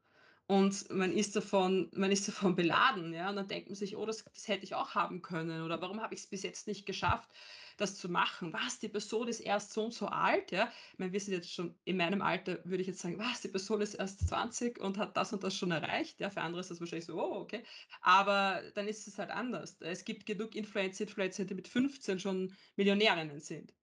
Und 0.46 0.90
man 0.90 1.12
ist 1.12 1.36
davon 1.36 1.90
man 1.94 2.12
ist 2.12 2.28
davon 2.28 2.54
beladen, 2.56 3.14
ja? 3.14 3.30
Und 3.30 3.36
dann 3.36 3.48
denkt 3.48 3.68
man 3.68 3.76
sich: 3.76 3.96
„Oh, 3.96 4.04
das 4.06 4.24
das 4.24 4.48
hätte 4.48 4.64
ich 4.64 4.74
auch 4.74 4.94
haben 4.94 5.22
können“ 5.22 5.62
oder 5.62 5.80
„Warum 5.80 6.02
habe 6.02 6.14
ich 6.14 6.20
es 6.20 6.26
bis 6.28 6.42
jetzt 6.42 6.66
nicht 6.66 6.84
geschafft, 6.86 7.30
das 7.78 7.96
zu 7.96 8.08
machen? 8.10 8.52
Was, 8.52 8.78
die 8.78 8.88
Person 8.88 9.28
ist 9.28 9.40
erst 9.40 9.72
so 9.72 9.84
und 9.84 9.94
so 9.94 10.06
alt“, 10.06 10.52
ja? 10.52 10.70
Ich 10.92 10.98
meine, 10.98 11.12
wir 11.12 11.20
sind 11.20 11.34
jetzt 11.34 11.52
schon 11.52 11.78
in 11.84 11.96
meinem 11.96 12.20
Alter 12.22 12.60
würde 12.64 12.82
ich 12.82 12.88
jetzt 12.88 13.00
sagen: 13.00 13.18
„Was, 13.18 13.40
die 13.40 13.48
Person 13.48 13.80
ist 13.80 13.94
erst 13.94 14.28
20 14.28 14.78
und 14.80 14.98
hat 14.98 15.16
das 15.16 15.32
und 15.32 15.42
das 15.44 15.54
schon 15.56 15.70
erreicht“, 15.70 16.20
ja? 16.20 16.30
Für 16.30 16.42
andere 16.42 16.60
ist 16.60 16.70
das 16.70 16.80
wahrscheinlich 16.80 17.06
so: 17.06 17.14
„Oh, 17.20 17.40
okay.“ 17.40 17.64
Aber 18.02 18.62
dann 18.74 18.88
ist 18.88 19.06
es 19.08 19.18
halt 19.18 19.30
anders. 19.30 19.80
Es 19.80 20.04
gibt 20.04 20.26
genug 20.26 20.54
Influencer, 20.54 21.04
Influencer, 21.04 21.44
die 21.46 21.54
mit 21.54 21.68
15 21.68 22.20
schon 22.20 22.54
Millionärinnen 22.76 23.40
sind. 23.40 23.74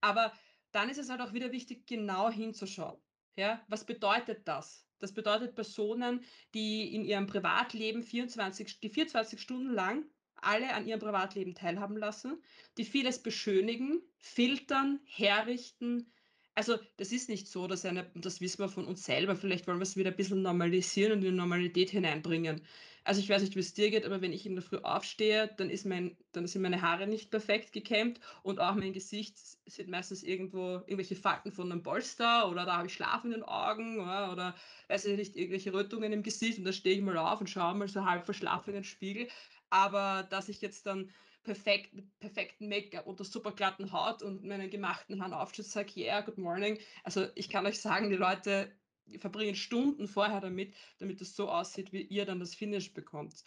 Aber 0.00 0.32
dann 0.72 0.88
ist 0.90 0.98
es 0.98 1.10
halt 1.10 1.20
auch 1.20 1.32
wieder 1.32 1.52
wichtig, 1.52 1.86
genau 1.86 2.30
hinzuschauen. 2.30 3.00
Ja, 3.36 3.64
was 3.68 3.84
bedeutet 3.86 4.46
das? 4.48 4.89
Das 5.00 5.12
bedeutet 5.12 5.54
Personen, 5.54 6.20
die 6.54 6.94
in 6.94 7.04
ihrem 7.04 7.26
Privatleben 7.26 8.02
24 8.02 8.80
die 8.80 8.90
24 8.90 9.40
Stunden 9.40 9.72
lang 9.72 10.04
alle 10.42 10.72
an 10.74 10.86
ihrem 10.86 11.00
Privatleben 11.00 11.54
teilhaben 11.54 11.96
lassen, 11.96 12.42
die 12.78 12.84
vieles 12.84 13.22
beschönigen, 13.22 14.02
filtern, 14.18 15.00
herrichten. 15.04 16.12
Also, 16.54 16.78
das 16.96 17.12
ist 17.12 17.28
nicht 17.28 17.48
so, 17.48 17.66
dass 17.66 17.84
eine 17.84 18.10
das 18.14 18.40
wissen 18.40 18.58
wir 18.58 18.68
von 18.68 18.86
uns 18.86 19.04
selber, 19.04 19.36
vielleicht 19.36 19.66
wollen 19.66 19.78
wir 19.78 19.84
es 19.84 19.96
wieder 19.96 20.10
ein 20.10 20.16
bisschen 20.16 20.42
normalisieren 20.42 21.12
und 21.12 21.24
in 21.24 21.36
Normalität 21.36 21.90
hineinbringen. 21.90 22.62
Also, 23.04 23.20
ich 23.20 23.28
weiß 23.28 23.42
nicht, 23.42 23.56
wie 23.56 23.60
es 23.60 23.72
dir 23.74 23.90
geht, 23.90 24.04
aber 24.04 24.20
wenn 24.20 24.32
ich 24.32 24.44
in 24.46 24.54
der 24.54 24.62
Früh 24.62 24.76
aufstehe, 24.78 25.48
dann 25.56 25.70
ist 25.70 25.86
mein 25.86 26.18
dann 26.32 26.46
sind 26.46 26.62
meine 26.62 26.82
Haare 26.82 27.06
nicht 27.06 27.30
perfekt 27.30 27.72
gekämmt 27.72 28.20
und 28.42 28.60
auch 28.60 28.74
mein 28.74 28.92
Gesicht 28.92 29.38
sind 29.38 29.88
meistens 29.88 30.22
irgendwo 30.22 30.74
irgendwelche 30.86 31.16
Falten 31.16 31.50
von 31.50 31.72
einem 31.72 31.82
Polster 31.82 32.48
oder 32.48 32.66
da 32.66 32.76
habe 32.76 32.86
ich 32.86 32.94
Schlaf 32.94 33.24
in 33.24 33.30
den 33.32 33.42
Augen, 33.42 33.98
ja, 33.98 34.30
oder 34.32 34.54
weiß 34.88 35.06
ich 35.06 35.16
nicht, 35.16 35.36
irgendwelche 35.36 35.72
Rötungen 35.72 36.12
im 36.12 36.22
Gesicht 36.22 36.58
und 36.58 36.64
dann 36.64 36.74
stehe 36.74 36.96
ich 36.96 37.02
mal 37.02 37.16
auf 37.16 37.40
und 37.40 37.48
schaue 37.50 37.74
mal 37.74 37.88
so 37.88 38.04
halb 38.04 38.24
verschlafen 38.26 38.70
in 38.70 38.74
den 38.76 38.84
Spiegel. 38.84 39.28
Aber 39.70 40.22
dass 40.24 40.48
ich 40.48 40.60
jetzt 40.60 40.86
dann 40.86 41.10
perfekt 41.42 41.94
mit 41.94 42.18
perfektem 42.18 42.68
Make-up 42.68 43.06
und 43.06 43.18
der 43.18 43.26
super 43.26 43.52
glatten 43.52 43.92
Haut 43.92 44.22
und 44.22 44.44
meinen 44.44 44.68
gemachten 44.70 45.20
Haaren 45.22 45.32
und 45.32 45.54
sage: 45.66 45.92
„Yeah, 45.96 46.20
good 46.20 46.38
morning.“ 46.38 46.78
Also, 47.04 47.28
ich 47.34 47.48
kann 47.48 47.66
euch 47.66 47.80
sagen, 47.80 48.10
die 48.10 48.16
Leute 48.16 48.79
verbringen 49.18 49.54
Stunden 49.54 50.08
vorher 50.08 50.40
damit, 50.40 50.74
damit 50.98 51.20
es 51.20 51.34
so 51.36 51.48
aussieht, 51.50 51.92
wie 51.92 52.02
ihr 52.02 52.24
dann 52.26 52.40
das 52.40 52.54
Finish 52.54 52.92
bekommt. 52.94 53.44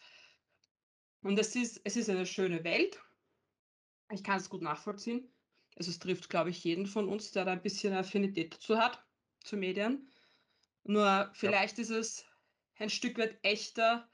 Und 1.24 1.40
es 1.40 1.56
ist 1.56 1.82
es 1.86 1.96
ist 1.98 2.08
eine 2.12 2.28
schöne 2.28 2.64
Welt. 2.64 3.02
Ich 4.12 4.24
kann 4.24 4.38
es 4.38 4.50
gut 4.50 4.62
nachvollziehen. 4.62 5.34
Also, 5.76 5.90
es 5.92 6.00
trifft, 6.00 6.30
glaube 6.30 6.50
ich, 6.52 6.64
jeden 6.64 6.86
von 6.86 7.10
uns, 7.10 7.32
der 7.32 7.46
da 7.46 7.52
ein 7.54 7.62
bisschen 7.62 7.94
Affinität 7.94 8.54
dazu 8.56 8.78
hat, 8.78 9.06
zu 9.44 9.58
Medien. 9.58 10.10
Nur 10.84 11.32
Ja. 11.42 11.54
vielleicht 11.54 11.80
ist 11.80 11.92
es 11.92 12.26
ein 12.78 12.90
Stück 12.92 13.18
weit 13.20 13.40
echter 13.44 14.10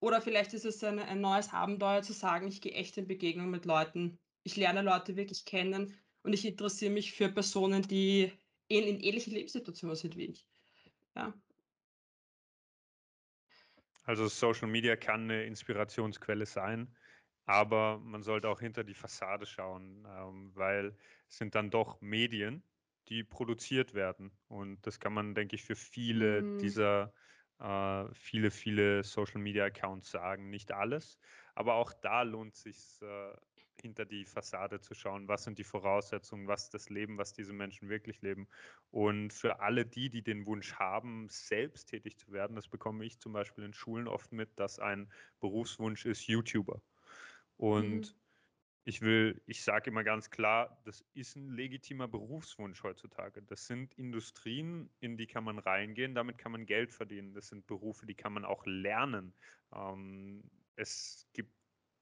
oder 0.00 0.22
vielleicht 0.22 0.54
ist 0.54 0.64
es 0.66 0.84
ein 0.84 0.98
ein 1.00 1.20
neues 1.22 1.52
Abenteuer 1.52 2.02
zu 2.02 2.12
sagen: 2.14 2.48
„Ich 2.48 2.62
gehe 2.62 2.72
echt 2.74 2.98
in 2.98 3.08
Begegnung 3.08 3.50
mit 3.50 3.66
Leuten. 3.66 4.20
Ich 4.44 4.56
lerne 4.56 4.82
Leute 4.82 5.16
wirklich 5.16 5.44
kennen 5.46 5.98
und 6.24 6.32
ich 6.34 6.44
interessiere 6.46 6.92
mich 6.92 7.12
für 7.14 7.30
Personen, 7.32 7.82
die 7.82 8.32
ähn 8.70 8.84
in 8.88 9.00
ähnlichen 9.00 9.34
Lebenssituationen 9.34 9.96
sind 9.96 10.16
wie 10.16 10.26
ich.“ 10.26 10.48
Ja. 11.14 11.34
Also 14.04 14.26
Social 14.28 14.68
Media 14.68 14.96
kann 14.96 15.22
eine 15.22 15.44
Inspirationsquelle 15.44 16.46
sein, 16.46 16.96
aber 17.44 17.98
man 17.98 18.22
sollte 18.22 18.48
auch 18.48 18.60
hinter 18.60 18.84
die 18.84 18.94
Fassade 18.94 19.46
schauen, 19.46 20.04
ähm, 20.08 20.54
weil 20.56 20.96
es 21.28 21.36
sind 21.38 21.54
dann 21.54 21.70
doch 21.70 22.00
Medien, 22.00 22.64
die 23.08 23.24
produziert 23.24 23.94
werden. 23.94 24.38
Und 24.48 24.86
das 24.86 24.98
kann 25.00 25.12
man, 25.14 25.34
denke 25.34 25.56
ich, 25.56 25.64
für 25.64 25.76
viele 25.76 26.44
Mhm. 26.44 26.58
dieser 26.60 27.14
äh, 27.58 28.08
viele, 28.14 28.50
viele 28.50 29.04
Social 29.04 29.40
Media 29.40 29.64
Accounts 29.66 30.10
sagen. 30.10 30.50
Nicht 30.50 30.72
alles, 30.72 31.18
aber 31.54 31.74
auch 31.74 31.92
da 31.92 32.22
lohnt 32.22 32.56
sich 32.56 33.00
äh, 33.02 33.34
hinter 33.82 34.04
die 34.04 34.24
Fassade 34.24 34.80
zu 34.80 34.94
schauen. 34.94 35.28
Was 35.28 35.44
sind 35.44 35.58
die 35.58 35.64
Voraussetzungen? 35.64 36.48
Was 36.48 36.64
ist 36.64 36.74
das 36.74 36.88
Leben, 36.88 37.18
was 37.18 37.32
diese 37.32 37.52
Menschen 37.52 37.88
wirklich 37.88 38.22
leben? 38.22 38.48
Und 38.90 39.32
für 39.32 39.60
alle 39.60 39.84
die, 39.84 40.08
die 40.08 40.22
den 40.22 40.46
Wunsch 40.46 40.74
haben, 40.74 41.28
selbst 41.28 41.86
tätig 41.86 42.16
zu 42.16 42.32
werden, 42.32 42.56
das 42.56 42.68
bekomme 42.68 43.04
ich 43.04 43.18
zum 43.18 43.32
Beispiel 43.32 43.64
in 43.64 43.74
Schulen 43.74 44.08
oft 44.08 44.32
mit, 44.32 44.58
dass 44.58 44.78
ein 44.78 45.12
Berufswunsch 45.40 46.06
ist 46.06 46.26
YouTuber. 46.26 46.76
Mhm. 47.58 47.66
Und 47.66 48.16
ich 48.84 49.00
will, 49.00 49.40
ich 49.46 49.62
sage 49.62 49.90
immer 49.90 50.02
ganz 50.02 50.30
klar, 50.30 50.80
das 50.84 51.04
ist 51.14 51.36
ein 51.36 51.50
legitimer 51.50 52.08
Berufswunsch 52.08 52.82
heutzutage. 52.82 53.42
Das 53.42 53.66
sind 53.66 53.94
Industrien, 53.94 54.90
in 54.98 55.16
die 55.16 55.26
kann 55.26 55.44
man 55.44 55.58
reingehen, 55.58 56.14
damit 56.14 56.38
kann 56.38 56.52
man 56.52 56.66
Geld 56.66 56.92
verdienen. 56.92 57.32
Das 57.32 57.48
sind 57.48 57.66
Berufe, 57.66 58.06
die 58.06 58.14
kann 58.14 58.32
man 58.32 58.44
auch 58.44 58.64
lernen. 58.66 59.34
Ähm, 59.72 60.42
es 60.74 61.28
gibt 61.32 61.52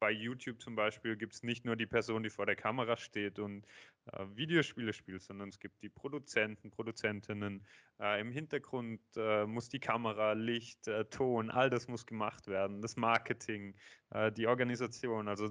bei 0.01 0.11
YouTube 0.13 0.61
zum 0.63 0.77
Beispiel 0.77 1.17
gibt 1.17 1.35
es 1.35 1.45
nicht 1.45 1.65
nur 1.67 1.77
die 1.77 1.87
Person, 1.87 2.25
die 2.25 2.31
vor 2.31 2.47
der 2.47 2.57
Kamera 2.57 2.97
steht 2.99 3.39
und 3.39 3.67
äh, 4.07 4.27
Videospiele 4.35 4.93
spielt, 4.95 5.23
sondern 5.23 5.51
es 5.51 5.61
gibt 5.61 5.83
die 5.83 5.91
Produzenten, 5.91 6.71
Produzentinnen. 6.71 7.67
Äh, 8.01 8.21
Im 8.21 8.33
Hintergrund 8.33 9.03
äh, 9.17 9.47
muss 9.47 9.69
die 9.71 9.81
Kamera, 9.81 10.33
Licht, 10.35 10.89
äh, 10.89 11.07
Ton, 11.07 11.51
all 11.51 11.71
das 11.71 11.89
muss 11.89 12.07
gemacht 12.07 12.49
werden. 12.49 12.83
Das 12.83 12.97
Marketing, 12.97 13.77
äh, 14.11 14.33
die 14.33 14.49
Organisation. 14.49 15.29
Also 15.29 15.51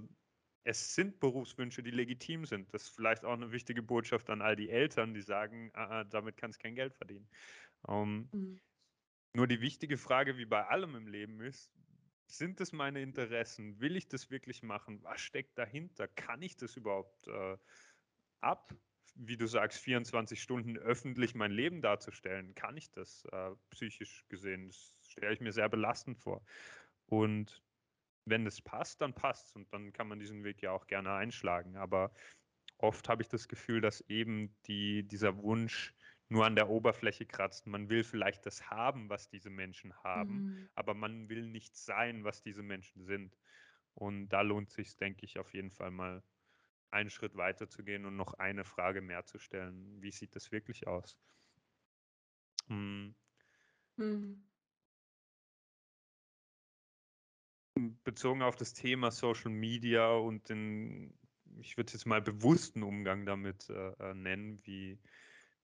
es 0.66 0.96
sind 0.96 1.20
Berufswünsche, 1.20 1.84
die 1.84 1.92
legitim 1.92 2.46
sind. 2.46 2.74
Das 2.74 2.84
ist 2.86 2.96
vielleicht 2.96 3.26
auch 3.26 3.34
eine 3.34 3.52
wichtige 3.52 3.84
Botschaft 3.84 4.30
an 4.30 4.42
all 4.42 4.56
die 4.56 4.70
Eltern, 4.70 5.14
die 5.14 5.22
sagen, 5.22 5.72
ah, 5.76 6.02
ah, 6.02 6.06
damit 6.06 6.38
kannst 6.38 6.60
du 6.60 6.64
kein 6.64 6.76
Geld 6.76 6.96
verdienen. 6.96 7.30
Ähm, 7.88 8.34
Mhm. 8.34 8.62
nur 9.34 9.48
die 9.48 9.62
wichtige 9.62 9.98
Frage, 9.98 10.38
wie 10.38 10.46
bei 10.46 10.66
allem 10.68 10.96
im 10.96 11.08
Leben 11.08 11.42
ist, 11.42 11.72
sind 12.30 12.62
es 12.62 12.72
meine 12.72 13.02
Interessen? 13.02 13.80
Will 13.80 13.96
ich 13.96 14.08
das 14.08 14.30
wirklich 14.30 14.64
machen? 14.64 15.04
Was 15.04 15.20
steckt 15.20 15.58
dahinter? 15.58 16.08
Kann 16.08 16.42
ich 16.42 16.56
das 16.56 16.78
überhaupt 16.78 17.28
äh, 17.28 17.58
ab? 18.42 18.74
Wie 19.16 19.36
du 19.36 19.48
sagst, 19.48 19.80
24 19.80 20.42
Stunden 20.42 20.78
öffentlich 20.78 21.36
mein 21.36 21.52
Leben 21.52 21.82
darzustellen, 21.82 22.56
kann 22.56 22.78
ich 22.78 22.92
das 22.92 23.26
äh, 23.32 23.52
psychisch 23.72 24.24
gesehen? 24.30 24.68
Das 24.68 24.96
stelle 25.10 25.34
ich 25.34 25.42
mir 25.42 25.52
sehr 25.52 25.68
belastend 25.68 26.20
vor. 26.20 26.46
Und 27.08 27.62
wenn 28.26 28.46
es 28.46 28.62
passt, 28.62 29.02
dann 29.02 29.14
passt 29.14 29.48
es 29.48 29.56
und 29.56 29.74
dann 29.74 29.92
kann 29.92 30.08
man 30.08 30.20
diesen 30.20 30.44
Weg 30.44 30.62
ja 30.62 30.72
auch 30.72 30.88
gerne 30.88 31.14
einschlagen. 31.14 31.76
Aber 31.76 32.14
oft 32.78 33.10
habe 33.10 33.24
ich 33.24 33.28
das 33.28 33.48
Gefühl, 33.48 33.82
dass 33.82 34.02
eben 34.02 34.56
die, 34.68 35.04
dieser 35.04 35.38
Wunsch 35.38 35.94
nur 36.30 36.46
an 36.46 36.56
der 36.56 36.70
Oberfläche 36.70 37.26
kratzt. 37.26 37.68
Man 37.68 37.90
will 37.90 38.04
vielleicht 38.04 38.46
das 38.46 38.70
haben, 38.70 39.10
was 39.10 39.30
diese 39.30 39.50
Menschen 39.50 39.96
haben, 40.04 40.44
Mhm. 40.44 40.70
aber 40.76 40.94
man 40.94 41.30
will 41.30 41.48
nicht 41.48 41.76
sein, 41.76 42.24
was 42.24 42.42
diese 42.42 42.64
Menschen 42.64 43.04
sind. 43.04 43.38
Und 43.96 44.30
da 44.30 44.42
lohnt 44.42 44.72
sich, 44.72 44.98
denke 44.98 45.26
ich, 45.26 45.40
auf 45.40 45.54
jeden 45.54 45.72
Fall 45.72 45.92
mal 45.92 46.24
einen 46.92 47.10
Schritt 47.10 47.36
weiter 47.36 47.70
zu 47.70 47.84
gehen 47.84 48.06
und 48.06 48.16
noch 48.16 48.36
eine 48.36 48.66
Frage 48.66 49.02
mehr 49.02 49.26
zu 49.26 49.40
stellen. 49.40 50.02
Wie 50.02 50.12
sieht 50.12 50.36
das 50.36 50.52
wirklich 50.52 50.88
aus? 50.88 51.20
Hm, 52.70 53.16
Mhm. 53.98 54.50
bezogen 58.04 58.42
auf 58.42 58.56
das 58.56 58.74
Thema 58.74 59.12
Social 59.12 59.52
Media 59.52 60.12
und 60.12 60.50
den, 60.50 61.18
ich 61.60 61.78
würde 61.78 61.88
es 61.88 61.94
jetzt 61.94 62.06
mal 62.06 62.22
bewussten 62.22 62.84
Umgang 62.84 63.26
damit 63.26 63.70
äh, 63.70 63.92
äh, 63.94 64.14
nennen, 64.14 64.60
wie, 64.66 65.00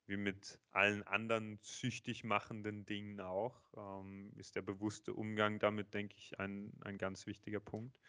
wie 0.08 0.18
mit 0.18 0.60
allen 0.72 1.04
anderen 1.04 1.58
süchtig 1.62 2.24
machenden 2.24 2.86
Dingen 2.86 3.20
auch, 3.20 3.60
ähm, 3.76 4.32
ist 4.36 4.56
der 4.56 4.62
bewusste 4.62 5.14
Umgang 5.14 5.60
damit, 5.60 5.94
denke 5.94 6.16
ich, 6.18 6.40
ein, 6.40 6.74
ein 6.82 6.98
ganz 6.98 7.26
wichtiger 7.26 7.60
Punkt. 7.60 8.00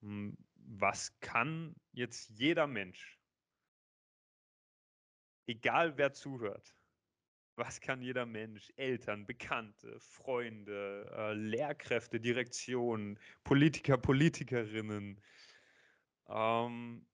Hm, 0.00 0.36
Was 0.54 1.18
kann 1.20 1.76
jetzt 1.92 2.30
jeder 2.30 2.66
Mensch, 2.66 3.18
egal 5.46 5.96
wer 5.96 6.12
zuhört, 6.12 6.74
was 7.56 7.80
kann 7.80 8.00
jeder 8.00 8.26
Mensch, 8.26 8.72
Eltern, 8.76 9.26
Bekannte, 9.26 10.00
Freunde, 10.00 11.10
äh, 11.14 11.34
Lehrkräfte, 11.34 12.18
Direktion, 12.18 13.18
Politiker, 13.44 13.98
Politikerinnen, 13.98 15.20
ähm, 16.28 17.06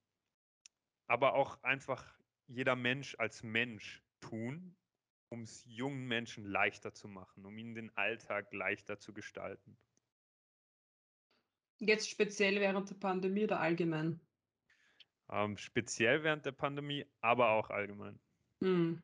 aber 1.08 1.34
auch 1.34 1.62
einfach 1.62 2.16
jeder 2.46 2.76
Mensch 2.76 3.16
als 3.18 3.42
Mensch 3.42 4.05
tun, 4.20 4.76
um 5.30 5.42
es 5.42 5.64
jungen 5.66 6.06
Menschen 6.06 6.44
leichter 6.44 6.94
zu 6.94 7.08
machen, 7.08 7.46
um 7.46 7.58
ihnen 7.58 7.74
den 7.74 7.96
Alltag 7.96 8.52
leichter 8.52 8.98
zu 8.98 9.12
gestalten. 9.14 9.78
Jetzt 11.80 12.10
speziell 12.10 12.60
während 12.60 12.90
der 12.90 12.96
Pandemie 12.96 13.44
oder 13.44 13.60
allgemein? 13.60 14.20
Ähm, 15.30 15.56
speziell 15.56 16.24
während 16.24 16.46
der 16.46 16.50
Pandemie, 16.52 17.06
aber 17.20 17.50
auch 17.50 17.70
allgemein. 17.70 18.18
Mhm. 18.60 19.02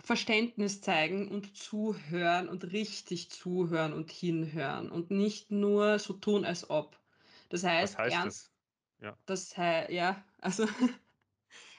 Verständnis 0.00 0.80
zeigen 0.82 1.28
und 1.30 1.56
zuhören 1.56 2.48
und 2.48 2.72
richtig 2.72 3.30
zuhören 3.30 3.92
und 3.94 4.10
hinhören 4.12 4.90
und 4.90 5.10
nicht 5.12 5.50
nur 5.52 5.98
so 6.00 6.14
tun, 6.14 6.44
als 6.46 6.70
ob. 6.70 7.00
Das 7.50 7.64
Was 7.78 7.94
heißt, 7.94 7.98
heißt 7.98 8.24
ernst 8.24 8.24
das? 8.24 8.54
Ja, 8.98 9.18
das 9.26 9.56
ja, 9.56 10.24
also 10.40 10.66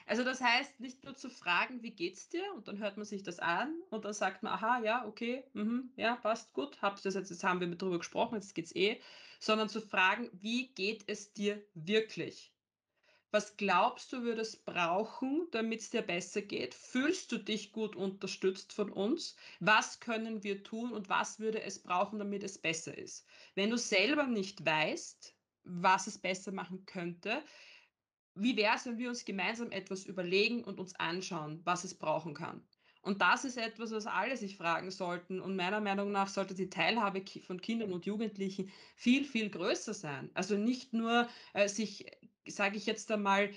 Also 0.06 0.22
das 0.24 0.40
heißt, 0.40 0.80
nicht 0.80 1.04
nur 1.04 1.14
zu 1.16 1.28
fragen: 1.30 1.82
„Wie 1.82 1.94
geht's 1.94 2.28
dir?“ 2.28 2.52
Und 2.54 2.68
dann 2.68 2.78
hört 2.78 2.96
man 2.96 3.04
sich 3.06 3.22
das 3.22 3.38
an 3.38 3.80
und 3.90 4.04
dann 4.04 4.12
sagt 4.14 4.42
man: 4.42 4.52
„Aha, 4.54 4.80
ja, 4.82 5.06
okay, 5.06 5.44
mhm, 5.54 5.92
ja, 5.96 6.16
passt 6.16 6.52
gut. 6.54 6.80
Habe 6.82 7.00
das 7.02 7.14
jetzt 7.14 7.30
jetzt 7.30 7.44
haben 7.44 7.60
wir 7.60 7.68
drüber 7.76 7.98
gesprochen, 7.98 8.34
jetzt 8.36 8.54
geht's 8.54 8.74
eh.“ 8.74 9.00
Sondern 9.40 9.68
zu 9.68 9.80
fragen: 9.80 10.30
„Wie 10.32 10.72
geht 10.74 11.04
es 11.08 11.32
dir 11.34 11.64
wirklich?“ 11.74 12.54
Was 13.32 13.56
glaubst 13.58 14.12
du, 14.14 14.22
würdest 14.22 14.64
brauchen, 14.64 15.48
damit 15.50 15.80
es 15.80 15.90
dir 15.90 16.02
besser 16.02 16.40
geht? 16.42 16.74
Fühlst 16.74 17.30
du 17.32 17.38
dich 17.38 17.72
gut 17.72 17.96
unterstützt 17.96 18.72
von 18.72 18.90
uns? 18.92 19.36
Was 19.60 20.00
können 20.00 20.42
wir 20.44 20.62
tun 20.62 20.92
und 20.92 21.08
was 21.10 21.38
würde 21.40 21.60
es 21.62 21.82
brauchen, 21.82 22.18
damit 22.18 22.42
es 22.44 22.58
besser 22.58 22.96
ist? 22.96 23.26
Wenn 23.54 23.70
du 23.70 23.76
selber 23.78 24.26
nicht 24.26 24.64
weißt, 24.64 25.34
was 25.64 26.06
es 26.06 26.18
besser 26.18 26.52
machen 26.52 26.86
könnte, 26.86 27.44
wie 28.34 28.56
wäre 28.56 28.76
es, 28.76 28.86
wenn 28.86 28.98
wir 28.98 29.08
uns 29.08 29.24
gemeinsam 29.24 29.70
etwas 29.70 30.04
überlegen 30.04 30.64
und 30.64 30.80
uns 30.80 30.94
anschauen, 30.96 31.60
was 31.64 31.84
es 31.84 31.94
brauchen 31.94 32.34
kann? 32.34 32.62
Und 33.04 33.20
das 33.20 33.44
ist 33.44 33.58
etwas, 33.58 33.90
was 33.92 34.06
alle 34.06 34.36
sich 34.36 34.56
fragen 34.56 34.90
sollten. 34.90 35.38
Und 35.38 35.56
meiner 35.56 35.80
Meinung 35.80 36.10
nach 36.10 36.28
sollte 36.28 36.54
die 36.54 36.70
Teilhabe 36.70 37.22
von 37.46 37.60
Kindern 37.60 37.92
und 37.92 38.06
Jugendlichen 38.06 38.72
viel, 38.96 39.24
viel 39.24 39.50
größer 39.50 39.92
sein. 39.92 40.30
Also 40.32 40.56
nicht 40.56 40.94
nur 40.94 41.28
äh, 41.52 41.68
sich, 41.68 42.06
sage 42.46 42.78
ich 42.78 42.86
jetzt 42.86 43.10
einmal, 43.12 43.50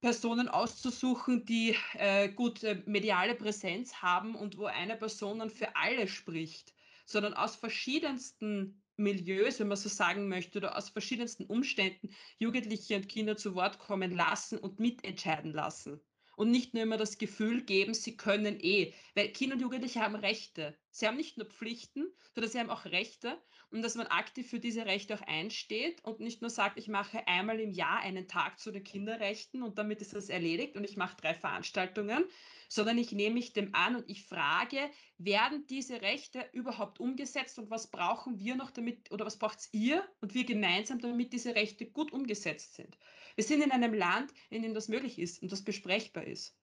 Personen 0.00 0.48
auszusuchen, 0.48 1.44
die 1.44 1.76
äh, 1.94 2.28
gut 2.30 2.62
äh, 2.62 2.82
mediale 2.86 3.34
Präsenz 3.34 3.94
haben 3.96 4.34
und 4.34 4.56
wo 4.56 4.66
eine 4.66 4.96
Person 4.96 5.40
dann 5.40 5.50
für 5.50 5.76
alle 5.76 6.08
spricht, 6.08 6.72
sondern 7.04 7.34
aus 7.34 7.56
verschiedensten 7.56 8.80
Milieus, 8.98 9.60
wenn 9.60 9.68
man 9.68 9.76
so 9.76 9.88
sagen 9.88 10.28
möchte, 10.28 10.58
oder 10.58 10.76
aus 10.76 10.90
verschiedensten 10.90 11.44
Umständen 11.46 12.10
Jugendliche 12.38 12.96
und 12.96 13.08
Kinder 13.08 13.36
zu 13.36 13.54
Wort 13.54 13.78
kommen 13.78 14.12
lassen 14.12 14.58
und 14.58 14.80
mitentscheiden 14.80 15.52
lassen. 15.52 16.00
Und 16.38 16.52
nicht 16.52 16.72
nur 16.72 16.84
immer 16.84 16.96
das 16.96 17.18
Gefühl 17.18 17.62
geben, 17.64 17.94
sie 17.94 18.16
können 18.16 18.60
eh. 18.60 18.94
Weil 19.16 19.32
Kinder 19.32 19.56
und 19.56 19.60
Jugendliche 19.60 20.00
haben 20.00 20.14
Rechte. 20.14 20.78
Sie 20.92 21.08
haben 21.08 21.16
nicht 21.16 21.36
nur 21.36 21.48
Pflichten, 21.48 22.06
sondern 22.32 22.52
sie 22.52 22.60
haben 22.60 22.70
auch 22.70 22.84
Rechte. 22.84 23.42
Und 23.70 23.82
dass 23.82 23.96
man 23.96 24.06
aktiv 24.06 24.48
für 24.48 24.60
diese 24.60 24.86
Rechte 24.86 25.16
auch 25.16 25.22
einsteht 25.22 26.02
und 26.04 26.20
nicht 26.20 26.40
nur 26.40 26.48
sagt, 26.48 26.78
ich 26.78 26.86
mache 26.86 27.26
einmal 27.26 27.58
im 27.58 27.72
Jahr 27.72 27.98
einen 27.98 28.28
Tag 28.28 28.60
zu 28.60 28.70
den 28.70 28.84
Kinderrechten 28.84 29.64
und 29.64 29.78
damit 29.78 30.00
ist 30.00 30.14
das 30.14 30.28
erledigt 30.28 30.76
und 30.76 30.84
ich 30.84 30.96
mache 30.96 31.16
drei 31.20 31.34
Veranstaltungen, 31.34 32.24
sondern 32.68 32.98
ich 32.98 33.10
nehme 33.10 33.34
mich 33.34 33.52
dem 33.52 33.74
an 33.74 33.96
und 33.96 34.08
ich 34.08 34.24
frage, 34.24 34.78
werden 35.18 35.66
diese 35.66 36.02
Rechte 36.02 36.48
überhaupt 36.52 37.00
umgesetzt 37.00 37.58
und 37.58 37.68
was 37.68 37.90
brauchen 37.90 38.38
wir 38.38 38.54
noch 38.54 38.70
damit 38.70 39.10
oder 39.10 39.26
was 39.26 39.40
braucht 39.40 39.58
ihr 39.72 40.08
und 40.20 40.34
wir 40.34 40.44
gemeinsam, 40.44 41.00
damit 41.00 41.32
diese 41.32 41.56
Rechte 41.56 41.90
gut 41.90 42.12
umgesetzt 42.12 42.76
sind. 42.76 42.96
Wir 43.38 43.44
sind 43.44 43.62
in 43.62 43.70
einem 43.70 43.94
Land, 43.94 44.34
in 44.50 44.62
dem 44.62 44.74
das 44.74 44.88
möglich 44.88 45.16
ist 45.16 45.40
und 45.40 45.52
das 45.52 45.62
besprechbar 45.62 46.24
ist. 46.24 46.58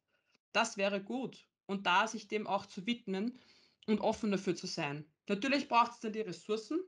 Das 0.51 0.75
wäre 0.75 1.01
gut. 1.01 1.47
Und 1.67 1.87
da 1.87 2.05
sich 2.05 2.27
dem 2.27 2.47
auch 2.47 2.65
zu 2.65 2.85
widmen 2.85 3.39
und 3.87 4.01
offen 4.01 4.29
dafür 4.29 4.57
zu 4.57 4.67
sein. 4.67 5.05
Natürlich 5.29 5.69
braucht 5.69 5.93
es 5.93 5.99
dann 6.01 6.11
die 6.11 6.19
Ressourcen. 6.19 6.83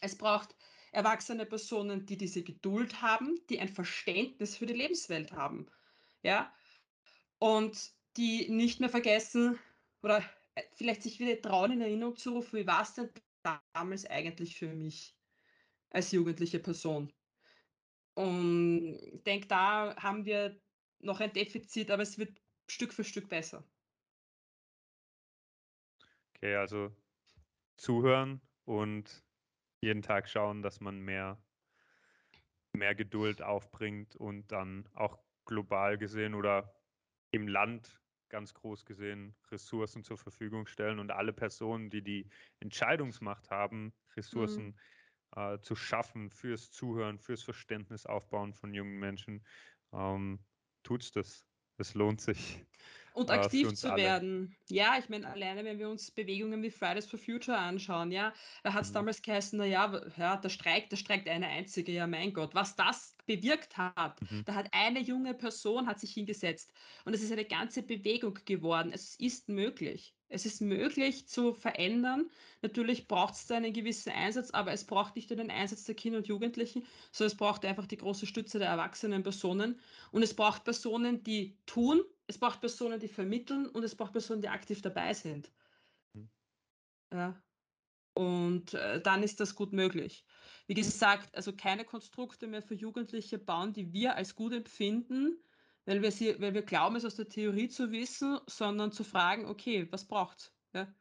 Es 0.00 0.16
braucht 0.16 0.56
erwachsene 0.92 1.44
Personen, 1.44 2.06
die 2.06 2.16
diese 2.16 2.42
Geduld 2.42 3.02
haben, 3.02 3.38
die 3.50 3.60
ein 3.60 3.68
Verständnis 3.68 4.56
für 4.56 4.64
die 4.64 4.72
Lebenswelt 4.72 5.32
haben. 5.32 5.66
Ja, 6.22 6.50
und 7.40 7.92
die 8.16 8.48
nicht 8.48 8.80
mehr 8.80 8.88
vergessen 8.88 9.58
oder 10.02 10.24
äh, 10.54 10.62
vielleicht 10.72 11.02
sich 11.02 11.20
wieder 11.20 11.38
trauen, 11.42 11.72
in 11.72 11.82
Erinnerung 11.82 12.16
zu 12.16 12.30
rufen, 12.30 12.58
wie 12.58 12.66
war 12.66 12.80
es 12.80 12.94
denn 12.94 13.10
damals 13.74 14.06
eigentlich 14.06 14.56
für 14.56 14.68
mich 14.68 15.14
als 15.90 16.10
jugendliche 16.10 16.58
Person? 16.58 17.12
Und 18.14 18.98
ich 19.02 19.22
denke, 19.24 19.48
da 19.48 19.96
haben 19.96 20.24
wir 20.24 20.60
noch 21.00 21.20
ein 21.20 21.32
Defizit, 21.32 21.90
aber 21.90 22.02
es 22.02 22.18
wird 22.18 22.40
Stück 22.70 22.92
für 22.94 23.04
Stück 23.04 23.28
besser. 23.28 23.68
Okay, 26.36 26.54
also 26.56 26.96
zuhören 27.76 28.42
und 28.64 29.24
jeden 29.82 30.02
Tag 30.02 30.28
schauen, 30.28 30.62
dass 30.62 30.80
man 30.80 31.00
mehr 31.00 31.44
mehr 32.72 32.94
Geduld 32.94 33.42
aufbringt 33.42 34.16
und 34.16 34.52
dann 34.52 34.88
auch 34.94 35.24
global 35.44 35.98
gesehen 35.98 36.34
oder 36.34 36.74
im 37.30 37.48
Land 37.48 38.00
ganz 38.28 38.54
groß 38.54 38.84
gesehen 38.84 39.36
Ressourcen 39.50 40.02
zur 40.02 40.18
Verfügung 40.18 40.66
stellen 40.66 40.98
und 40.98 41.10
alle 41.12 41.32
Personen, 41.32 41.90
die 41.90 42.02
die 42.02 42.30
Entscheidungsmacht 42.60 43.50
haben, 43.50 43.94
Mhm. 44.32 44.66
Äh, 45.36 45.58
zu 45.60 45.74
schaffen 45.74 46.30
fürs 46.30 46.70
Zuhören, 46.70 47.18
fürs 47.18 47.42
Verständnis 47.42 48.06
aufbauen 48.06 48.54
von 48.54 48.72
jungen 48.72 49.00
Menschen, 49.00 49.44
ähm, 49.92 50.44
tut's 50.84 51.10
das. 51.10 51.44
Es 51.76 51.94
lohnt 51.94 52.20
sich 52.20 52.64
Und 53.14 53.30
äh, 53.30 53.30
aktiv 53.30 53.74
zu 53.74 53.92
alle. 53.92 53.96
werden. 53.96 54.56
Ja, 54.68 54.98
ich 54.98 55.08
meine, 55.08 55.28
alleine, 55.30 55.64
wenn 55.64 55.78
wir 55.78 55.88
uns 55.88 56.10
Bewegungen 56.10 56.62
wie 56.64 56.70
Fridays 56.70 57.06
for 57.06 57.18
Future 57.18 57.56
anschauen, 57.56 58.10
ja, 58.12 58.34
da 58.64 58.74
hat 58.74 58.84
es 58.84 58.90
Mhm. 58.90 58.92
damals 58.92 59.22
geheißen, 59.22 59.56
na 59.58 59.64
ja, 59.66 59.92
w 59.92 60.10
ja, 60.20 60.36
der 60.36 60.48
Streik 60.48 60.90
der 60.90 60.96
streikt 60.96 61.28
eine 61.28 61.46
einzige, 61.46 61.92
ja, 61.92 62.08
mein 62.08 62.34
Gott, 62.34 62.54
was 62.56 62.76
das 62.76 63.16
bewirkt 63.26 63.78
hat. 63.78 64.20
Mhm. 64.20 64.44
Da 64.44 64.54
hat 64.54 64.68
eine 64.72 65.00
junge 65.00 65.34
Person 65.34 65.86
hat 65.86 66.00
sich 66.00 66.12
hingesetzt 66.12 66.72
und 67.04 67.14
es 67.14 67.22
ist 67.22 67.32
eine 67.32 67.46
ganze 67.46 67.84
Bewegung 67.84 68.38
geworden. 68.44 68.90
Es 68.92 69.14
ist 69.14 69.48
möglich. 69.48 70.16
Es 70.28 70.44
ist 70.46 70.60
möglich 70.60 71.28
zu 71.28 71.54
verändern. 71.54 72.30
Natürlich 72.62 73.06
braucht 73.08 73.34
es 73.34 73.46
da 73.46 73.56
einen 73.56 73.72
gewissen 73.72 74.10
Einsatz, 74.12 74.50
aber 74.50 74.72
es 74.72 74.86
braucht 74.86 75.16
nicht 75.16 75.30
nur 75.30 75.36
den 75.36 75.50
Einsatz 75.52 75.84
der 75.84 75.94
Kinder 75.94 76.18
und 76.18 76.26
Jugendlichen, 76.26 76.84
sondern 77.12 77.32
es 77.32 77.36
braucht 77.36 77.64
einfach 77.64 77.86
die 77.86 77.96
große 77.98 78.26
Stütze 78.26 78.58
der 78.58 78.68
erwachsenen 78.68 79.22
Personen. 79.22 79.80
Und 80.10 80.22
es 80.22 80.34
braucht 80.34 80.64
Personen, 80.64 81.22
die 81.22 81.58
tun, 81.66 82.02
es 82.26 82.38
braucht 82.38 82.60
Personen, 82.60 83.00
die 83.00 83.08
vermitteln 83.08 83.66
und 83.66 83.82
es 83.82 83.94
braucht 83.94 84.12
Personen, 84.12 84.40
die 84.40 84.48
aktiv 84.48 84.80
dabei 84.82 85.12
sind. 85.14 85.52
Mhm. 86.14 86.30
Ja. 87.12 87.42
Und 88.14 88.74
äh, 88.74 89.00
dann 89.00 89.22
ist 89.22 89.40
das 89.40 89.54
gut 89.54 89.72
möglich. 89.72 90.24
Wie 90.66 90.74
gesagt, 90.74 91.34
also 91.34 91.52
keine 91.52 91.84
Konstrukte 91.84 92.46
mehr 92.46 92.62
für 92.62 92.74
Jugendliche 92.74 93.38
bauen, 93.38 93.72
die 93.72 93.92
wir 93.92 94.14
als 94.14 94.36
gut 94.36 94.52
empfinden, 94.52 95.42
weil 95.84 96.00
wir, 96.00 96.12
sie, 96.12 96.40
weil 96.40 96.54
wir 96.54 96.62
glauben, 96.62 96.96
es 96.96 97.04
aus 97.04 97.16
der 97.16 97.28
Theorie 97.28 97.68
zu 97.68 97.90
wissen, 97.90 98.38
sondern 98.46 98.92
zu 98.92 99.04
fragen, 99.04 99.46
okay, 99.46 99.88
was 99.90 100.06
braucht's? 100.06 100.54
Ja? 100.72 100.94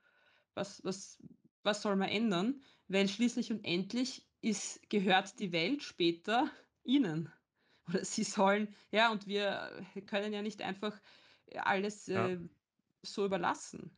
Was, 0.56 0.84
was, 0.84 1.22
was 1.62 1.82
soll 1.82 1.96
man 1.96 2.10
ändern? 2.10 2.62
Weil 2.88 3.08
schließlich 3.08 3.52
und 3.52 3.64
endlich 3.64 4.28
ist, 4.42 4.90
gehört 4.90 5.40
die 5.40 5.52
Welt 5.52 5.84
später 5.84 6.50
ihnen. 6.84 7.32
Oder 7.90 8.06
sie 8.06 8.24
sollen, 8.24 8.74
ja, 8.92 9.12
und 9.12 9.28
wir 9.28 9.86
äh, 9.96 10.02
können 10.02 10.34
ja 10.34 10.42
nicht 10.42 10.62
einfach 10.62 11.00
äh, 11.48 11.60
alles 11.60 12.08
Ja, 12.08 12.30
äh, 12.30 12.40
so 13.02 13.26
überlassen. 13.26 13.98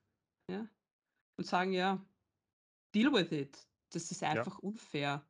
Ja? 0.50 0.68
Und 1.38 1.46
sagen, 1.46 1.74
ja, 1.74 2.04
deal 2.94 3.14
with 3.14 3.32
it. 3.32 3.68
Das 3.92 4.12
ist 4.12 4.22
ja, 4.22 4.30
einfach 4.30 4.60
unfair. 4.60 5.28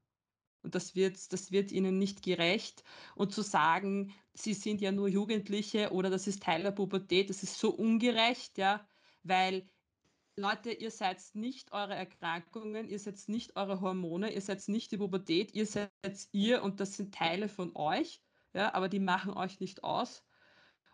Und 0.61 0.73
das 0.73 0.95
wird, 0.95 1.31
das 1.31 1.51
wird 1.51 1.71
ihnen 1.71 1.99
nicht 1.99 2.23
gerecht. 2.23 2.83
Und 3.15 3.33
zu 3.33 3.41
sagen, 3.41 4.13
sie 4.33 4.53
sind 4.53 4.81
ja 4.81 4.91
nur 4.91 5.07
Jugendliche 5.07 5.91
oder 5.91 6.09
das 6.09 6.27
ist 6.27 6.41
Teil 6.41 6.63
der 6.63 6.71
Pubertät, 6.71 7.29
das 7.29 7.43
ist 7.43 7.59
so 7.59 7.69
ungerecht, 7.69 8.57
ja, 8.57 8.87
weil 9.23 9.69
Leute, 10.37 10.71
ihr 10.71 10.91
seid 10.91 11.21
nicht 11.33 11.71
eure 11.71 11.95
Erkrankungen, 11.95 12.89
ihr 12.89 12.99
seid 12.99 13.19
nicht 13.27 13.55
eure 13.55 13.79
Hormone, 13.79 14.33
ihr 14.33 14.41
seid 14.41 14.67
nicht 14.67 14.91
die 14.91 14.97
Pubertät, 14.97 15.53
ihr 15.53 15.65
seid 15.65 15.91
ihr 16.31 16.63
und 16.63 16.79
das 16.79 16.97
sind 16.97 17.13
Teile 17.13 17.47
von 17.47 17.75
euch, 17.75 18.21
ja, 18.55 18.73
aber 18.73 18.89
die 18.89 18.99
machen 18.99 19.33
euch 19.33 19.59
nicht 19.59 19.83
aus. 19.83 20.25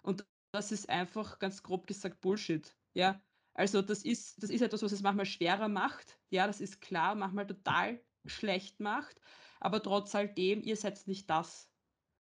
Und 0.03 0.25
das 0.51 0.71
ist 0.71 0.89
einfach 0.89 1.39
ganz 1.39 1.63
grob 1.63 1.87
gesagt 1.87 2.21
Bullshit. 2.21 2.75
Ja, 2.93 3.21
also 3.53 3.81
das 3.81 4.03
ist, 4.03 4.41
das 4.43 4.49
ist 4.49 4.61
etwas, 4.61 4.83
was 4.83 4.91
es 4.91 5.01
manchmal 5.01 5.25
schwerer 5.25 5.69
macht. 5.69 6.19
Ja, 6.29 6.47
das 6.47 6.61
ist 6.61 6.81
klar, 6.81 7.15
manchmal 7.15 7.47
total 7.47 8.03
schlecht 8.25 8.79
macht. 8.79 9.21
Aber 9.59 9.81
trotz 9.83 10.15
alledem, 10.15 10.61
ihr 10.63 10.75
seid 10.77 11.07
nicht 11.07 11.29
das. 11.29 11.71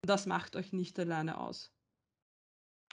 Das 0.02 0.26
macht 0.26 0.56
euch 0.56 0.72
nicht 0.72 0.98
alleine 0.98 1.38
aus. 1.38 1.74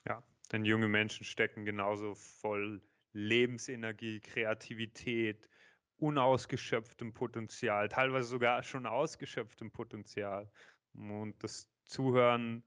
ja. 0.08 0.24
Denn 0.52 0.66
junge 0.66 0.88
Menschen 0.88 1.26
stecken 1.26 1.66
genauso 1.66 2.16
voll 2.16 2.82
Lebensenergie, 3.14 4.22
Kreativität, 4.22 5.50
unausgeschöpftem 5.98 7.14
Potenzial, 7.14 7.90
teilweise 7.90 8.30
sogar 8.30 8.64
schon 8.64 8.86
ausgeschöpftem 8.86 9.72
Potenzial. 9.72 10.52
Und 10.98 11.36
das 11.44 11.70
Zuhören 11.86 12.64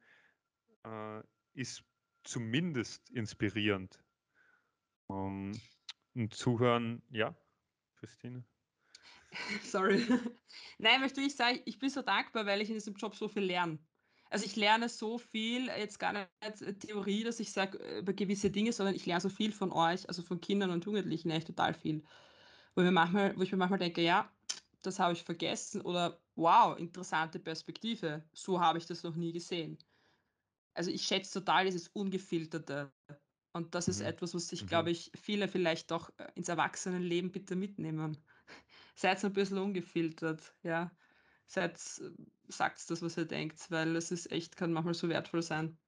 äh, 0.84 1.22
ist 1.54 1.84
zumindest 2.24 3.10
inspirierend. 3.10 4.02
Um, 5.08 5.52
und 6.14 6.34
Zuhören, 6.34 7.02
ja, 7.10 7.34
Christine. 7.96 8.44
Sorry. 9.64 10.06
Nein, 10.78 11.02
weißt 11.02 11.16
du, 11.16 11.20
ich 11.20 11.36
sage, 11.36 11.62
ich 11.64 11.78
bin 11.78 11.90
so 11.90 12.02
dankbar, 12.02 12.46
weil 12.46 12.60
ich 12.60 12.68
in 12.68 12.74
diesem 12.74 12.94
Job 12.94 13.14
so 13.14 13.28
viel 13.28 13.44
lerne. 13.44 13.78
Also 14.30 14.46
ich 14.46 14.54
lerne 14.54 14.88
so 14.88 15.18
viel, 15.18 15.66
jetzt 15.66 15.98
gar 15.98 16.12
nicht 16.12 16.80
Theorie, 16.80 17.24
dass 17.24 17.40
ich 17.40 17.52
sage 17.52 17.78
über 17.98 18.12
gewisse 18.12 18.50
Dinge, 18.50 18.72
sondern 18.72 18.94
ich 18.94 19.06
lerne 19.06 19.20
so 19.20 19.28
viel 19.28 19.50
von 19.50 19.72
euch, 19.72 20.08
also 20.08 20.22
von 20.22 20.40
Kindern 20.40 20.70
und 20.70 20.84
Jugendlichen, 20.84 21.30
echt 21.30 21.48
total 21.48 21.74
viel. 21.74 22.04
Wo, 22.76 22.82
mir 22.82 22.92
manchmal, 22.92 23.36
wo 23.36 23.42
ich 23.42 23.50
mir 23.50 23.58
manchmal 23.58 23.80
denke, 23.80 24.02
ja, 24.02 24.30
das 24.82 25.00
habe 25.00 25.14
ich 25.14 25.24
vergessen 25.24 25.80
oder 25.80 26.20
wow, 26.40 26.78
interessante 26.78 27.40
Perspektive, 27.40 28.28
so 28.34 28.60
habe 28.60 28.78
ich 28.78 28.86
das 28.86 29.04
noch 29.04 29.16
nie 29.16 29.32
gesehen. 29.32 29.78
also 30.74 30.90
ich 30.90 31.02
schätze 31.04 31.40
total 31.40 31.66
dieses 31.66 31.88
Ungefilterte. 31.88 32.92
Und 33.52 33.74
das 33.74 33.88
ist 33.88 34.00
Mhm. 34.00 34.02
etwas, 34.02 34.34
was 34.34 34.48
sich, 34.48 34.66
glaube 34.66 34.90
Mhm. 34.90 34.92
ich, 34.92 35.10
viele 35.16 35.48
vielleicht 35.48 35.90
doch 35.90 36.10
äh, 36.18 36.30
ins 36.36 36.48
Erwachsenenleben 36.48 37.32
bitte 37.32 37.56
mitnehmen. 37.56 38.18
Seid 38.96 39.24
ein 39.24 39.32
bisschen 39.32 39.58
ungefiltert, 39.58 40.56
ja. 40.62 40.96
Seid, 41.48 41.78
sagt 42.48 42.90
das, 42.90 43.02
was 43.02 43.16
ihr 43.18 43.26
denkt, 43.26 43.70
weil 43.70 43.96
es 43.96 44.12
ist 44.12 44.30
echt, 44.32 44.56
kann 44.56 44.72
manchmal 44.72 44.94
so 44.94 45.08
wertvoll 45.08 45.42
sein. 45.42 45.78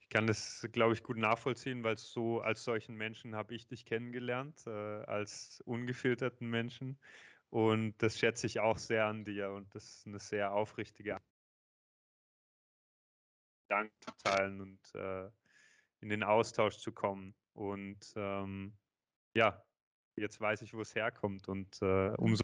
Ich 0.00 0.08
kann 0.08 0.26
das, 0.26 0.66
glaube 0.72 0.92
ich, 0.94 1.02
gut 1.02 1.16
nachvollziehen, 1.16 1.84
weil 1.84 1.96
so 1.98 2.40
als 2.40 2.64
solchen 2.64 2.96
Menschen 2.96 3.34
habe 3.34 3.54
ich 3.54 3.66
dich 3.68 3.84
kennengelernt, 3.84 4.66
äh, 4.66 4.70
als 4.70 5.62
ungefilterten 5.64 6.48
Menschen. 6.48 7.00
Und 7.52 7.98
das 7.98 8.18
schätze 8.18 8.46
ich 8.46 8.60
auch 8.60 8.78
sehr 8.78 9.04
an 9.04 9.26
dir 9.26 9.50
und 9.50 9.74
das 9.74 9.84
ist 9.84 10.06
eine 10.06 10.18
sehr 10.18 10.54
aufrichtige 10.54 11.20
Dank 13.68 13.92
zu 14.00 14.10
teilen 14.24 14.62
und 14.62 14.94
äh, 14.94 15.28
in 16.00 16.08
den 16.08 16.22
Austausch 16.22 16.78
zu 16.78 16.92
kommen. 16.92 17.34
Und 17.52 18.10
ähm, 18.16 18.72
ja, 19.34 19.62
jetzt 20.16 20.40
weiß 20.40 20.62
ich, 20.62 20.72
wo 20.72 20.80
es 20.80 20.94
herkommt 20.94 21.46
und 21.46 21.82
äh, 21.82 22.14
umso 22.16 22.42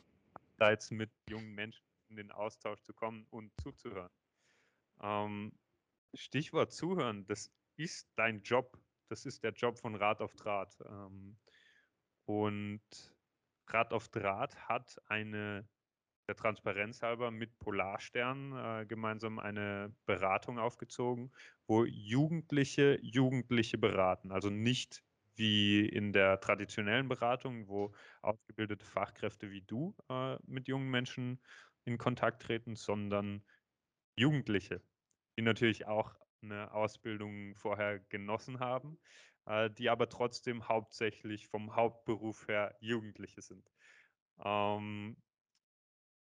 jetzt 0.61 0.91
mit 0.91 1.11
jungen 1.31 1.55
Menschen 1.55 1.87
in 2.11 2.17
den 2.17 2.31
Austausch 2.31 2.83
zu 2.83 2.93
kommen 2.93 3.27
und 3.31 3.51
zuzuhören. 3.63 4.13
Ähm, 5.01 5.53
Stichwort 6.13 6.71
zuhören, 6.71 7.25
das 7.25 7.51
ist 7.77 8.11
dein 8.17 8.43
Job. 8.43 8.79
Das 9.09 9.25
ist 9.25 9.43
der 9.43 9.53
Job 9.53 9.79
von 9.79 9.95
Rat 9.95 10.21
auf 10.21 10.35
Draht. 10.35 10.77
Ähm, 10.87 11.39
und 12.27 12.83
Rat 13.73 13.93
auf 13.93 14.09
Draht 14.09 14.57
hat 14.69 14.97
eine, 15.07 15.69
der 16.29 16.37
Transparenz 16.37 17.03
halber, 17.03 17.31
mit 17.31 17.59
Polarstern 17.59 18.83
äh, 18.83 18.87
gemeinsam 18.87 19.39
eine 19.39 19.95
Beratung 20.07 20.59
aufgezogen, 20.59 21.33
wo 21.67 21.85
Jugendliche 21.85 22.99
Jugendliche 23.03 23.79
beraten. 23.79 24.33
Also 24.33 24.51
nicht 24.51 25.03
wie 25.37 25.87
in 25.89 26.13
der 26.13 26.41
traditionellen 26.41 27.09
Beratung, 27.09 27.69
wo 27.69 27.95
ausgebildete 28.23 28.85
Fachkräfte 28.85 29.51
wie 29.51 29.63
du 29.63 29.97
äh, 30.11 30.37
mit 30.45 30.69
jungen 30.69 30.91
Menschen 30.91 31.41
in 31.85 31.99
Kontakt 31.99 32.43
treten, 32.43 32.77
sondern 32.77 33.45
Jugendliche, 34.17 34.83
die 35.39 35.43
natürlich 35.43 35.87
auch 35.87 36.17
eine 36.43 36.73
Ausbildung 36.73 37.55
vorher 37.57 38.01
genossen 38.01 38.61
haben, 38.61 38.99
äh, 39.49 39.71
die 39.71 39.89
aber 39.91 40.09
trotzdem 40.11 40.69
hauptsächlich 40.69 41.49
vom 41.49 41.75
Hauptberuf 41.75 42.49
her 42.49 42.77
Jugendliche 42.81 43.43
sind. 43.43 43.73
Ähm, 44.45 45.17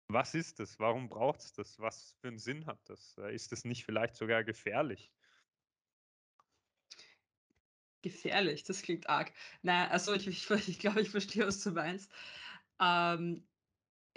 was 0.07 0.33
ist 0.33 0.59
das? 0.59 0.79
Warum 0.79 1.09
braucht 1.09 1.41
es 1.41 1.53
das? 1.53 1.79
Was 1.79 2.15
für 2.21 2.29
einen 2.29 2.39
Sinn 2.39 2.65
hat 2.65 2.79
das? 2.89 3.17
Äh, 3.17 3.35
ist 3.35 3.51
das 3.51 3.65
nicht 3.65 3.85
vielleicht 3.85 4.15
sogar 4.15 4.43
gefährlich? 4.43 5.11
Gefährlich, 8.01 8.63
das 8.63 8.81
klingt 8.81 9.09
arg. 9.09 9.31
Na, 9.61 9.87
also 9.89 10.13
ich 10.13 10.27
ich 10.27 10.49
ich 10.69 10.79
glaube, 10.79 11.01
ich 11.01 11.09
verstehe, 11.09 11.45
was 11.45 11.61
du 11.63 11.71
meinst. 11.71 12.11
Ähm, 12.79 13.47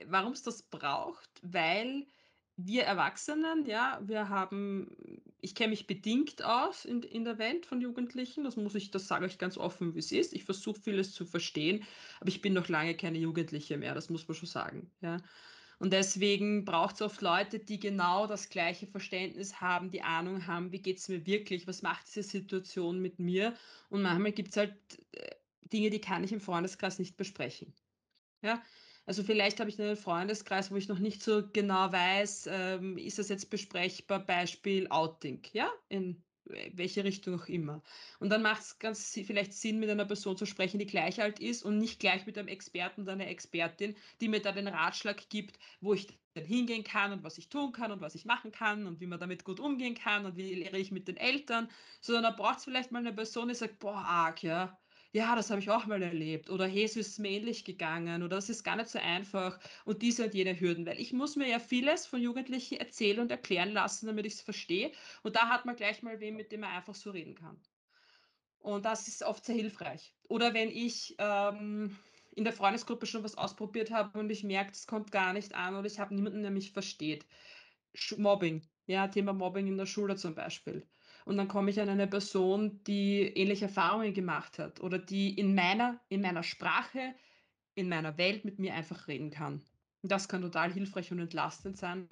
warum 0.07 0.33
es 0.33 0.43
das 0.43 0.63
braucht? 0.63 1.31
Weil 1.43 2.07
wir 2.57 2.85
Erwachsenen, 2.85 3.67
ja, 3.67 4.01
wir 4.05 4.29
haben 4.29 4.97
ich 5.41 5.55
kenne 5.55 5.71
mich 5.71 5.87
bedingt 5.87 6.43
aus 6.43 6.85
in 6.85 7.03
in 7.03 7.25
der 7.25 7.39
Welt 7.39 7.67
von 7.67 7.81
Jugendlichen. 7.81 8.45
Das 8.45 8.57
muss 8.57 8.75
ich 8.75 8.91
das 8.91 9.09
sage 9.09 9.27
ich 9.27 9.39
ganz 9.39 9.59
offen, 9.59 9.95
wie 9.95 9.99
es 9.99 10.13
ist. 10.13 10.33
Ich 10.35 10.45
versuche 10.45 10.81
vieles 10.81 11.13
zu 11.13 11.27
verstehen, 11.27 11.85
aber 12.21 12.29
ich 12.29 12.43
bin 12.43 12.53
noch 12.55 12.69
lange 12.69 12.97
keine 12.97 13.19
Jugendliche 13.19 13.77
mehr, 13.77 13.95
das 13.95 14.11
muss 14.11 14.27
man 14.29 14.37
schon 14.37 14.49
sagen, 14.49 14.93
ja. 15.01 15.19
Und 15.79 15.93
deswegen 15.93 16.65
braucht 16.65 16.97
es 16.97 17.03
oft 17.03 17.21
Leute, 17.21 17.59
die 17.59 17.81
genau 17.81 18.27
das 18.27 18.49
gleiche 18.49 18.87
Verständnis 18.87 19.61
haben, 19.61 19.91
die 19.91 20.03
Ahnung 20.03 20.47
haben, 20.47 20.73
wie 20.73 20.81
geht 20.81 20.99
es 20.99 21.09
mir 21.09 21.27
wirklich, 21.27 21.67
was 21.67 21.83
macht 21.83 22.07
diese 22.07 22.23
Situation 22.23 23.01
mit 23.01 23.19
mir? 23.19 23.55
Und 23.89 24.03
manchmal 24.03 24.33
gibt 24.33 24.51
es 24.51 24.57
halt 24.57 24.77
äh, 25.13 25.35
Dinge, 25.63 25.91
die 25.91 26.01
kann 26.01 26.25
ich 26.25 26.33
im 26.33 26.41
Freundeskreis 26.41 26.99
nicht 26.99 27.17
besprechen. 27.17 27.75
Ja, 28.43 28.63
also 29.07 29.23
vielleicht 29.23 29.61
habe 29.61 29.71
ich 29.71 29.81
einen 29.81 29.97
Freundeskreis, 29.97 30.71
wo 30.71 30.77
ich 30.77 30.89
noch 30.89 30.99
nicht 30.99 31.23
so 31.23 31.49
genau 31.53 31.93
weiß, 31.93 32.49
ähm, 32.51 32.99
ist 32.99 33.19
das 33.19 33.29
jetzt 33.29 33.51
besprechbar, 33.51 34.21
Beispiel 34.25 34.89
Outing, 34.89 35.43
ja, 35.53 35.71
in 35.89 36.25
welche 36.47 37.05
Richtung 37.05 37.41
auch 37.41 37.47
immer. 37.49 37.83
Und 38.21 38.29
dann 38.31 38.43
macht 38.43 38.61
es 38.63 38.79
ganz 38.79 39.13
vielleicht 39.13 39.55
Sinn, 39.55 39.79
mit 39.79 39.89
einer 39.89 40.05
Person 40.05 40.37
zu 40.37 40.45
sprechen, 40.47 40.79
die 40.79 40.87
gleich 40.87 41.21
alt 41.23 41.41
ist 41.41 41.63
und 41.63 41.79
nicht 41.79 42.01
gleich 42.01 42.27
mit 42.27 42.37
einem 42.37 42.49
Experten 42.49 43.03
oder 43.03 43.13
einer 43.13 43.29
Expertin, 43.29 43.97
die 44.21 44.29
mir 44.29 44.41
da 44.43 44.53
den 44.53 44.69
Ratschlag 44.69 45.29
gibt, 45.31 45.59
wo 45.81 45.95
ich 45.95 46.07
dann 46.35 46.45
hingehen 46.45 46.85
kann 46.85 47.13
und 47.13 47.23
was 47.25 47.39
ich 47.39 47.49
tun 47.49 47.73
kann 47.73 47.93
und 47.93 48.01
was 48.03 48.15
ich 48.15 48.25
machen 48.27 48.53
kann 48.53 48.87
und 48.87 49.01
wie 49.01 49.07
man 49.07 49.21
damit 49.21 49.45
gut 49.45 49.61
umgehen 49.61 49.95
kann 49.95 50.27
und 50.27 50.37
wie 50.37 50.55
lehre 50.55 50.79
ich 50.79 50.91
mit 50.91 51.09
den 51.09 51.17
Eltern, 51.17 51.69
sondern 52.01 52.25
da 52.25 52.31
braucht's 52.33 52.65
vielleicht 52.65 52.93
mal 52.93 52.99
eine 52.99 53.13
Person, 53.15 53.49
die 53.49 53.55
sagt: 53.55 53.79
„Boah, 53.79 53.97
arg, 53.97 54.43
ja, 54.43 54.84
ja, 55.15 55.35
das 55.37 55.51
habe 55.51 55.61
ich 55.61 55.71
auch 55.71 55.87
mal 55.87 56.03
erlebt 56.03 56.51
oder 56.51 56.67
hey, 56.67 56.85
es 56.85 56.97
ist 56.97 57.19
mir 57.21 57.31
ähnlich 57.31 57.65
gegangen 57.65 58.23
oder 58.23 58.37
das 58.37 58.51
ist 58.51 58.65
gar 58.65 58.77
nicht 58.77 58.89
so 58.91 58.99
einfach 58.99 59.61
und 59.85 60.03
diese 60.03 60.25
und 60.25 60.35
jene 60.35 60.59
Hürden, 60.59 60.87
weil 60.87 61.01
ich 61.01 61.13
muss 61.13 61.37
mir 61.37 61.49
ja 61.49 61.61
vieles 61.61 62.07
von 62.07 62.21
Jugendlichen 62.21 62.79
erzählen 62.79 63.21
und 63.21 63.31
erklären 63.31 63.71
lassen, 63.73 64.07
damit 64.07 64.27
ich 64.27 64.35
es 64.35 64.41
verstehe 64.43 64.93
und 65.23 65.37
da 65.37 65.49
hat 65.49 65.67
man 65.67 65.77
gleich 65.77 66.03
mal 66.03 66.21
wen, 66.21 66.37
mit 66.37 66.53
dem 66.53 66.61
man 66.61 66.71
einfach 66.73 66.95
so 66.97 67.11
reden 67.13 67.35
kann. 67.37 67.63
Und 68.59 68.85
das 68.85 69.09
ist 69.09 69.23
oft 69.23 69.45
sehr 69.45 69.55
hilfreich. 69.57 70.17
Oder 70.29 70.55
wenn 70.55 70.71
ich, 70.71 71.15
ähm, 71.19 71.97
in 72.35 72.45
der 72.45 72.53
Freundesgruppe 72.53 73.07
schon 73.07 73.23
was 73.23 73.37
ausprobiert 73.39 73.91
habe 73.93 74.19
und 74.19 74.31
ich 74.31 74.43
merke, 74.45 74.73
es 74.73 74.87
kommt 74.89 75.13
gar 75.13 75.33
nicht 75.33 75.55
an 75.55 75.77
oder 75.77 75.87
ich 75.87 76.01
habe 76.01 76.15
niemanden, 76.15 76.43
der 76.43 76.51
mich 76.51 76.73
versteht. 76.73 77.27
Mobbing, 78.19 78.63
ja, 78.87 79.09
Thema 79.09 79.33
Mobbing 79.33 79.69
in 79.69 79.79
der 79.79 79.87
Schule 79.87 80.17
zum 80.17 80.35
Beispiel. 80.35 80.89
Und 81.27 81.39
dann 81.39 81.49
komme 81.49 81.71
ich 81.71 81.81
an 81.81 81.89
eine 81.89 82.07
Person, 82.07 82.83
die 82.85 83.21
ähnliche 83.23 83.65
Erfahrungen 83.67 84.13
gemacht 84.13 84.59
hat 84.59 84.81
oder 84.81 84.99
die 84.99 85.39
in 85.39 85.55
meiner 85.55 86.01
in 86.11 86.21
meiner 86.21 86.43
Sprache, 86.43 87.15
in 87.75 87.89
meiner 87.89 88.19
Welt 88.19 88.45
mit 88.45 88.59
mir 88.59 88.75
einfach 88.75 89.09
reden 89.09 89.31
kann. 89.31 89.65
Das 90.03 90.29
kann 90.29 90.43
total 90.43 90.73
hilfreich 90.73 91.13
und 91.13 91.19
entlastend 91.21 91.79
sein, 91.79 92.09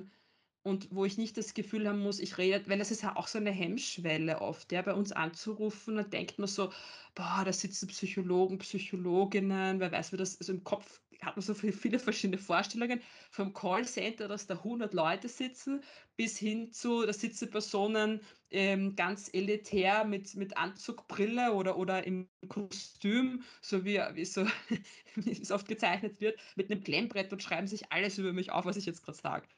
und 0.65 0.89
wo 0.93 1.05
ich 1.05 1.19
nicht 1.19 1.37
das 1.39 1.55
Gefühl 1.55 1.89
haben 1.89 2.01
muss, 2.01 2.21
ich 2.21 2.39
rede 2.39 2.69
weil 2.71 2.79
das 2.79 2.91
ist 2.93 3.03
ja 3.03 3.17
auch 3.17 3.29
so 3.29 3.39
eine 3.39 3.51
Hemmschwelle 3.53 4.41
oft, 4.41 4.73
ja, 4.73 4.83
bei 4.83 4.95
uns 4.95 5.13
anzurufen, 5.13 5.97
dann 5.97 6.11
denkt 6.11 6.39
man 6.39 6.49
so: 6.49 6.73
„Boah, 7.15 7.43
da 7.45 7.53
sitzen 7.53 7.89
Psychologen, 7.89 8.59
Psychologinnen“, 8.59 9.81
wer 9.81 9.93
weiß, 9.93 10.13
wie 10.13 10.17
das 10.19 10.39
also 10.41 10.53
im 10.55 10.65
Kopf 10.65 11.03
hat 11.25 11.37
man 11.37 11.43
so 11.43 11.55
viel 11.55 11.73
viele 11.73 11.99
verschiedene 11.99 12.39
Vorstellungen, 12.39 13.01
vom 13.31 13.53
Callcenter, 13.53 14.29
dass 14.29 14.47
da 14.47 14.63
hundert 14.65 14.95
Leute 14.95 15.29
sitzen, 15.29 15.83
bis 16.17 16.39
hin 16.39 16.73
zu, 16.73 17.07
da 17.07 17.13
sitzen 17.13 17.51
Personen, 17.51 18.21
ähm, 18.51 18.97
ganz 18.97 19.31
elitär 19.33 20.05
mit 20.05 20.35
mit 20.37 20.57
Anzug, 20.57 21.07
Brille 21.09 21.53
oder 21.55 21.77
oder 21.79 22.07
im 22.07 22.29
Kostüm, 22.49 23.43
so 23.63 23.85
wie 23.85 23.99
wie 24.15 24.25
so 24.25 24.47
wie 25.17 25.31
es 25.33 25.51
oft 25.53 25.69
gezeichnet 25.69 26.21
wird, 26.21 26.39
mit 26.57 26.71
'nem 26.71 26.83
Klemmbrett 26.83 27.33
und 27.33 27.43
schreiben 27.43 27.67
sich 27.67 27.93
alles 27.93 28.19
über 28.19 28.33
mich 28.33 28.51
auf, 28.53 28.65
was 28.65 28.77
ich 28.77 28.87
jetzt 28.87 29.03
grad 29.05 29.17
sage. 29.17 29.49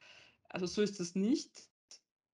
Also, 0.50 0.66
so 0.66 0.82
ist 0.82 1.00
das 1.00 1.14
nicht. 1.14 1.68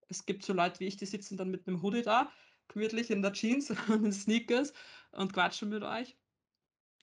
Es 0.09 0.26
gibt 0.26 0.45
so 0.45 0.53
Leute 0.53 0.81
wie 0.81 0.87
ich, 0.87 0.97
die 0.97 1.07
sitzen 1.07 1.37
dann 1.37 1.51
mit 1.51 1.66
'nem 1.66 1.83
Hoodie 1.83 2.03
da, 2.03 2.33
gemütlich 2.68 3.11
in 3.11 3.22
der 3.22 3.33
Jeans 3.33 3.70
und 3.89 4.05
in 4.07 4.12
Sneakers 4.12 4.72
und 5.12 5.33
quatschen 5.33 5.68
mit 5.70 5.83
euch. 5.85 6.18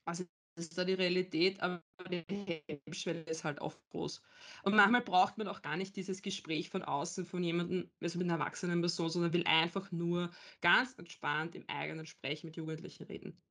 Also, 0.05 0.25
das 0.55 0.67
ist 0.67 0.77
da 0.77 0.85
die 0.85 0.93
Realität, 0.93 1.61
aber 1.61 1.83
die 2.05 2.63
Hemmschwelle 2.85 3.21
ist 3.23 3.43
halt 3.43 3.59
oft 3.61 3.79
groß. 3.89 4.21
Und 4.63 4.75
manchmal 4.75 5.01
braucht 5.01 5.37
man 5.37 5.47
auch 5.47 5.61
gar 5.61 5.77
nicht 5.77 5.95
dieses 5.95 6.21
Gespräch 6.21 6.69
von 6.69 6.83
außen, 6.83 7.25
von 7.25 7.43
jemandem 7.43 7.91
also, 8.01 8.17
mit 8.19 8.27
'ner 8.27 8.33
erwachsenen 8.35 8.81
Person, 8.81 9.09
sondern 9.09 9.33
will 9.33 9.43
einfach 9.45 9.91
nur 9.91 10.31
ganz 10.61 10.93
entspannt 10.97 11.55
im 11.55 11.67
eigenen 11.67 12.05
Sprech 12.05 12.43
mit 12.43 12.55
Jugendlichen 12.57 13.03
reden. 13.05 13.41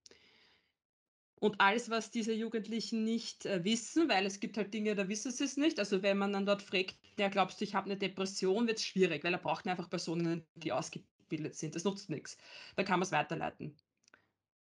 Und 1.42 1.60
alles, 1.60 1.90
was 1.90 2.10
diese 2.10 2.32
Jugendlichen 2.32 3.04
nicht, 3.04 3.44
äh, 3.44 3.62
wissen, 3.62 4.08
weil 4.08 4.24
es 4.24 4.40
gibt 4.40 4.56
halt 4.56 4.72
Dinge, 4.72 4.94
da 4.94 5.08
wissen 5.08 5.30
sie 5.30 5.44
es 5.44 5.56
nicht. 5.58 5.78
Also, 5.78 6.02
wenn 6.02 6.16
man 6.16 6.32
dann 6.32 6.46
dort 6.46 6.62
fragt: 6.62 6.96
„Ja, 7.18 7.28
glaubst 7.28 7.60
du, 7.60 7.64
ich 7.64 7.74
habe 7.74 7.88
'ne 7.90 7.98
Depression?“, 7.98 8.66
wird's 8.66 8.84
schwierig, 8.84 9.22
weil 9.22 9.34
er 9.34 9.38
braucht 9.38 9.66
einfach 9.68 9.90
Personen, 9.90 10.46
die 10.54 10.72
ausgebildet 10.72 11.54
sind. 11.54 11.74
Das 11.74 11.84
nutzt 11.84 12.08
nix. 12.08 12.38
Da 12.74 12.84
kann 12.84 12.98
man's 13.00 13.12
weiterleiten. 13.12 13.76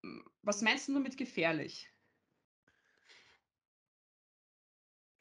Hm, 0.04 0.24
was 0.42 0.62
meinst 0.62 0.88
du 0.88 1.00
mit 1.00 1.16
gefährlich? 1.18 1.93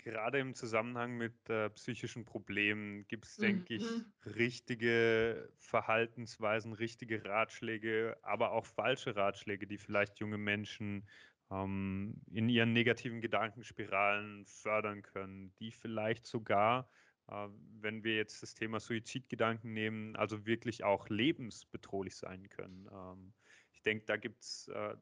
Gerade 0.03 0.39
im 0.39 0.53
Zusammenhang 0.53 1.15
mit 1.17 1.49
äh, 1.49 1.69
psychischen 1.69 2.25
Problemen 2.25 3.07
gibt 3.07 3.25
es, 3.25 3.39
denke 3.39 3.75
ich, 3.75 3.95
Mhm. 3.95 4.13
richtige 4.25 5.53
Verhaltensweisen, 5.59 6.73
richtige 6.73 7.23
Ratschläge, 7.25 8.17
aber 8.21 8.51
auch 8.51 8.65
falsche 8.65 9.15
Ratschläge, 9.15 9.65
die 9.65 9.77
vielleicht 9.77 10.19
junge 10.19 10.37
Menschen 10.37 11.07
ähm, 11.49 12.21
in 12.31 12.49
ihren 12.49 12.73
negativen 12.73 13.21
Gedankenspiralen 13.21 14.45
fördern 14.45 15.03
können, 15.03 15.55
die 15.55 15.71
vielleicht 15.71 16.25
sogar, 16.27 16.89
äh, 17.29 17.47
wenn 17.49 18.03
wir 18.03 18.17
jetzt 18.17 18.43
das 18.43 18.55
Thema 18.55 18.81
Suizidgedanken 18.81 19.71
nehmen, 19.73 20.17
also 20.17 20.45
wirklich 20.45 20.83
auch 20.83 21.07
lebensbedrohlich 21.07 22.17
sein 22.17 22.49
können. 22.49 22.89
Ähm, 22.91 23.33
ich 23.71 23.81
denke, 23.83 24.05
da 24.05 24.17
gibt 24.17 24.43
es 24.43 24.67
äh, 24.67 24.95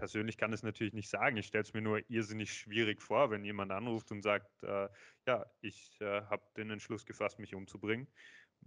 persönlich 0.00 0.38
kann 0.38 0.52
es 0.52 0.62
natürlich 0.64 0.94
nicht 0.94 1.10
sagen. 1.10 1.36
Ich 1.36 1.46
stelle 1.48 1.62
es 1.62 1.74
mir 1.74 1.82
nur 1.82 2.02
irrsinnig 2.10 2.52
schwierig 2.54 3.02
vor, 3.02 3.30
wenn 3.30 3.44
jemand 3.44 3.72
anruft 3.72 4.10
und 4.12 4.22
sagt, 4.22 4.62
äh, 4.64 4.88
ja, 5.26 5.46
ich 5.60 6.00
äh, 6.00 6.22
habe 6.22 6.44
den 6.56 6.70
Entschluss 6.70 7.06
gefasst, 7.06 7.38
mich 7.38 7.54
umzubringen. 7.54 8.08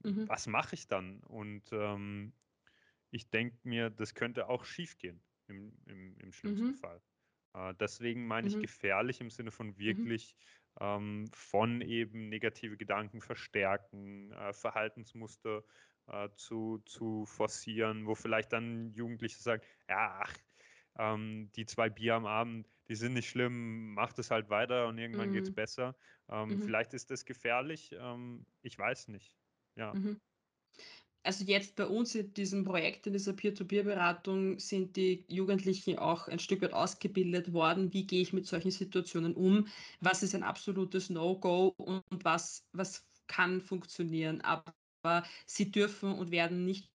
Mhm. 0.03 0.27
was 0.27 0.47
mache 0.47 0.75
ich 0.75 0.87
dann? 0.87 1.21
Und 1.23 1.71
ähm, 1.73 2.33
ich 3.11 3.29
denke 3.29 3.59
mir, 3.63 3.89
das 3.89 4.15
könnte 4.15 4.49
auch 4.49 4.65
schiefgehen 4.65 5.23
im, 5.47 5.77
im, 5.85 6.17
im 6.19 6.33
schlimmsten 6.33 6.73
Mhm. 6.73 6.73
Fall. 6.73 7.01
Äh, 7.53 7.73
deswegen 7.75 8.27
meine 8.27 8.47
ich 8.47 8.57
Mhm. 8.57 8.59
gefährlich 8.59 9.21
im 9.21 9.29
Sinne 9.29 9.51
von 9.51 9.77
Mhm. 9.85 10.09
wirklich 10.09 10.35
ähm, 10.79 11.29
von 11.33 11.81
eben 11.81 12.29
negative 12.29 12.77
Gedanken 12.77 13.21
verstärken, 13.21 14.31
äh, 14.33 14.53
Verhaltensmuster 14.53 15.63
äh, 16.07 16.29
zu, 16.35 16.79
zu 16.85 17.25
forcieren, 17.25 18.07
wo 18.07 18.15
vielleicht 18.15 18.53
dann 18.53 18.93
Jugendliche 18.93 19.41
sagen, 19.41 19.63
ja, 19.87 20.21
ach, 20.23 20.33
ähm, 20.97 21.51
die 21.55 21.65
zwei 21.65 21.89
Bier 21.89 22.15
am 22.15 22.25
Abend, 22.25 22.69
die 22.87 22.95
sind 22.95 23.13
nicht 23.13 23.29
schlimm, 23.29 23.93
macht 23.93 24.19
es 24.19 24.31
halt 24.31 24.49
weiter 24.49 24.87
und 24.87 24.97
irgendwann 24.97 25.31
geht 25.31 25.45
es 25.45 25.51
Mhm. 25.51 25.55
besser. 25.55 25.95
Ähm, 26.29 26.57
Mhm. 26.57 26.61
vielleicht 26.61 26.93
ist 26.93 27.11
das 27.11 27.25
gefährlich, 27.25 27.91
ähm, 27.93 28.45
ich 28.61 28.77
weiß 28.77 29.07
nicht. 29.09 29.37
Ja, 29.75 29.95
Mhm. 29.95 30.19
Also 31.25 31.45
jetzt 31.45 31.77
bei 31.77 31.85
uns 31.87 32.15
in 32.15 32.33
diesem 32.33 32.65
Projekt, 32.65 33.07
in 33.07 33.13
dieser 33.13 33.31
Peer-to-Peer-Beratung 33.33 34.59
sind 34.59 34.97
die 34.97 35.25
Jugendlichen 35.29 35.97
auch 35.97 36.27
ein 36.27 36.39
Stück 36.39 36.61
weit 36.61 36.73
ausgebildet 36.73 37.53
worden. 37.53 37.93
Wie 37.93 38.05
gehe 38.05 38.21
ich 38.21 38.33
mit 38.33 38.45
solchen 38.45 38.71
Situationen 38.71 39.33
um? 39.35 39.67
Was 40.01 40.21
ist 40.21 40.35
ein 40.35 40.43
absolutes 40.43 41.09
No-Go 41.09 41.69
und 41.77 42.03
was, 42.25 42.67
was 42.73 43.07
kann 43.27 43.61
funktionieren? 43.61 44.41
Aber 44.41 44.73
sie 45.45 45.71
dürfen 45.71 46.13
und 46.13 46.31
werden 46.31 46.65
nicht 46.65 46.92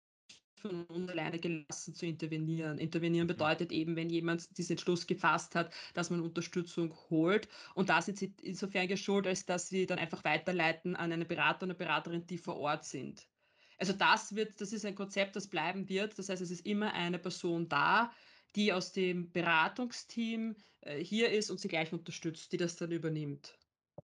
von 0.68 0.84
uns 0.86 1.10
alleine 1.10 1.38
gelassen 1.38 1.94
zu 1.94 2.06
intervenieren. 2.06 2.78
Intervenieren 2.78 3.26
mhm. 3.26 3.32
bedeutet 3.32 3.70
eben, 3.70 3.96
wenn 3.96 4.08
jemand 4.08 4.56
diesen 4.56 4.72
Entschluss 4.72 5.06
gefasst 5.06 5.54
hat, 5.54 5.74
dass 5.92 6.10
man 6.10 6.20
Unterstützung 6.20 6.94
holt. 7.10 7.48
Und 7.74 7.90
da 7.90 8.00
sind 8.00 8.18
sie 8.18 8.32
insofern 8.42 8.88
geschult, 8.88 9.26
als 9.26 9.44
dass 9.44 9.68
sie 9.68 9.86
dann 9.86 9.98
einfach 9.98 10.24
weiterleiten 10.24 10.96
an 10.96 11.12
einen 11.12 11.28
Berater 11.28 11.64
und 11.64 11.70
eine 11.70 11.78
Beraterin, 11.78 12.26
die 12.26 12.38
vor 12.38 12.56
Ort 12.56 12.84
sind. 12.84 13.28
Also 13.78 13.92
das 13.92 14.34
wird, 14.34 14.60
das 14.60 14.72
ist 14.72 14.86
ein 14.86 14.94
Konzept, 14.94 15.36
das 15.36 15.48
bleiben 15.48 15.88
wird. 15.88 16.18
Das 16.18 16.28
heißt, 16.28 16.40
es 16.40 16.50
ist 16.50 16.64
immer 16.64 16.94
eine 16.94 17.18
Person 17.18 17.68
da, 17.68 18.12
die 18.56 18.72
aus 18.72 18.92
dem 18.92 19.30
Beratungsteam 19.32 20.56
äh, 20.80 21.02
hier 21.02 21.30
ist 21.30 21.50
und 21.50 21.60
sie 21.60 21.68
gleich 21.68 21.92
unterstützt, 21.92 22.52
die 22.52 22.56
das 22.56 22.76
dann 22.76 22.92
übernimmt. 22.92 23.58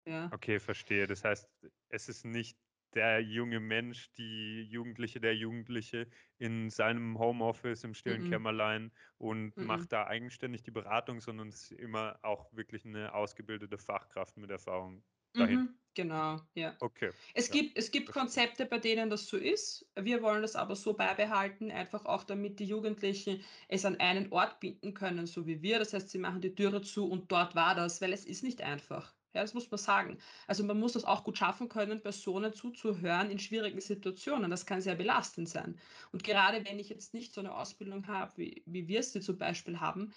Ja. 0.07 0.31
Okay, 0.33 0.59
verstehe. 0.59 1.07
Das 1.07 1.23
heißt, 1.23 1.47
es 1.91 2.09
ist 2.09 2.25
nicht 2.25 2.59
der 2.95 3.21
junge 3.21 3.61
Mensch, 3.61 4.13
die 4.13 4.63
Jugendliche, 4.63 5.21
der 5.21 5.37
Jugendliche 5.37 6.09
in 6.39 6.71
seinem 6.71 7.19
Homeoffice 7.19 7.85
im 7.85 7.95
stillen 7.95 8.23
Mm 8.23 8.25
Kämmerlein 8.25 8.93
und. 9.19 9.55
Mm 9.57 9.69
macht 9.69 9.93
da 9.93 10.07
eigenständig 10.07 10.63
die 10.63 10.71
Beratung, 10.71 11.21
sondern 11.21 11.49
es 11.49 11.71
ist 11.71 11.73
immer 11.73 12.19
auch 12.23 12.53
wirklich 12.53 12.85
eine 12.85 13.13
ausgebildete 13.15 13.77
Fachkraft 13.79 14.37
mit 14.37 14.51
Erfahrung 14.51 15.05
dahin. 15.37 15.65
Mhm, 15.65 15.79
genau, 15.95 16.41
ja. 16.55 16.79
Okay, 16.81 17.13
Es 17.35 17.51
ja, 17.51 17.57
gibt 17.57 17.79
es 17.79 17.91
gibt. 17.91 18.11
Konzepte, 18.11 18.67
bei 18.67 18.79
denen 18.79 19.11
das 19.11 19.27
so 19.27 19.37
ist. 19.37 19.91
Wir 19.99 20.23
wollen 20.23 20.43
das 20.43 20.57
aber 20.57 20.77
so 20.77 20.95
beibehalten, 20.95 21.71
einfach 21.71 22.05
auch 22.07 22.25
damit 22.25 22.59
die 22.61 22.65
Jugendlichen 22.67 23.45
es 23.69 23.85
an 23.85 24.01
einen 24.01 24.33
Ort 24.33 24.61
binden 24.61 24.95
können, 24.95 25.27
so 25.27 25.47
wie 25.47 25.63
wir. 25.63 25.79
Das 25.79 25.93
heißt, 25.95 26.11
sie 26.11 26.19
machen 26.19 26.41
die 26.43 26.55
Türe 26.55 26.83
zu 26.83 27.09
und 27.11 27.31
dort 27.33 27.55
war 27.55 27.75
das, 27.75 28.01
weil 28.03 28.13
es 28.13 28.25
ist 28.27 28.43
nicht 28.45 28.63
einfach. 28.63 29.18
Ja, 29.35 29.43
das 29.43 29.55
muss 29.55 29.71
man 29.71 29.79
sagen. 29.79 30.19
Also 30.47 30.65
man 30.65 30.79
muss 30.81 30.93
das 30.95 31.05
auch 31.05 31.23
gut 31.25 31.37
schaffen 31.39 31.69
können, 31.69 32.03
Personen 32.03 32.53
zuzuhören 32.55 33.31
in 33.31 33.39
schwierigen 33.39 33.81
Situationen. 33.81 34.51
Das 34.51 34.67
kann 34.67 34.81
sehr 34.81 34.95
belastend 34.97 35.49
sein. 35.49 35.79
Und 36.13 36.25
gerade 36.25 36.65
wenn 36.65 36.79
ich 36.79 36.89
jetzt 36.89 37.15
nicht 37.15 37.35
so 37.35 37.41
eine 37.41 37.55
Ausbildung 37.55 38.07
habe, 38.09 38.33
wie, 38.39 38.63
wie 38.67 38.89
wir 38.89 39.03
sie 39.03 39.21
zum 39.21 39.37
Beispiel 39.39 39.81
haben, 39.81 40.13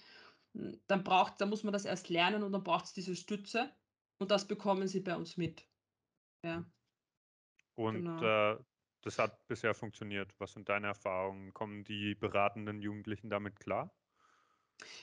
dann 0.87 1.03
braucht, 1.03 1.41
dann 1.41 1.49
muss 1.49 1.63
man 1.63 1.73
das 1.73 1.85
erst 1.85 2.09
lernen 2.09 2.43
und 2.43 2.51
dann 2.51 2.63
braucht 2.63 2.85
es 2.85 2.93
diese 2.93 3.15
Stütze. 3.15 3.71
Und 4.19 4.31
das 4.31 4.47
bekommen 4.47 4.87
sie 4.87 5.01
bei 5.01 5.15
uns 5.15 5.37
mit. 5.37 5.67
Ja, 6.45 6.71
Und 7.75 8.09
genau. 8.11 8.21
äh, 8.21 8.57
das 9.01 9.19
hat 9.19 9.47
bisher 9.47 9.73
funktioniert. 9.73 10.39
Was 10.39 10.53
sind 10.53 10.69
deine 10.69 10.87
Erfahrungen? 10.87 11.53
Kommen 11.53 11.83
die 11.83 12.15
beratenden 12.15 12.81
Jugendlichen 12.81 13.29
damit 13.29 13.59
klar? 13.59 13.95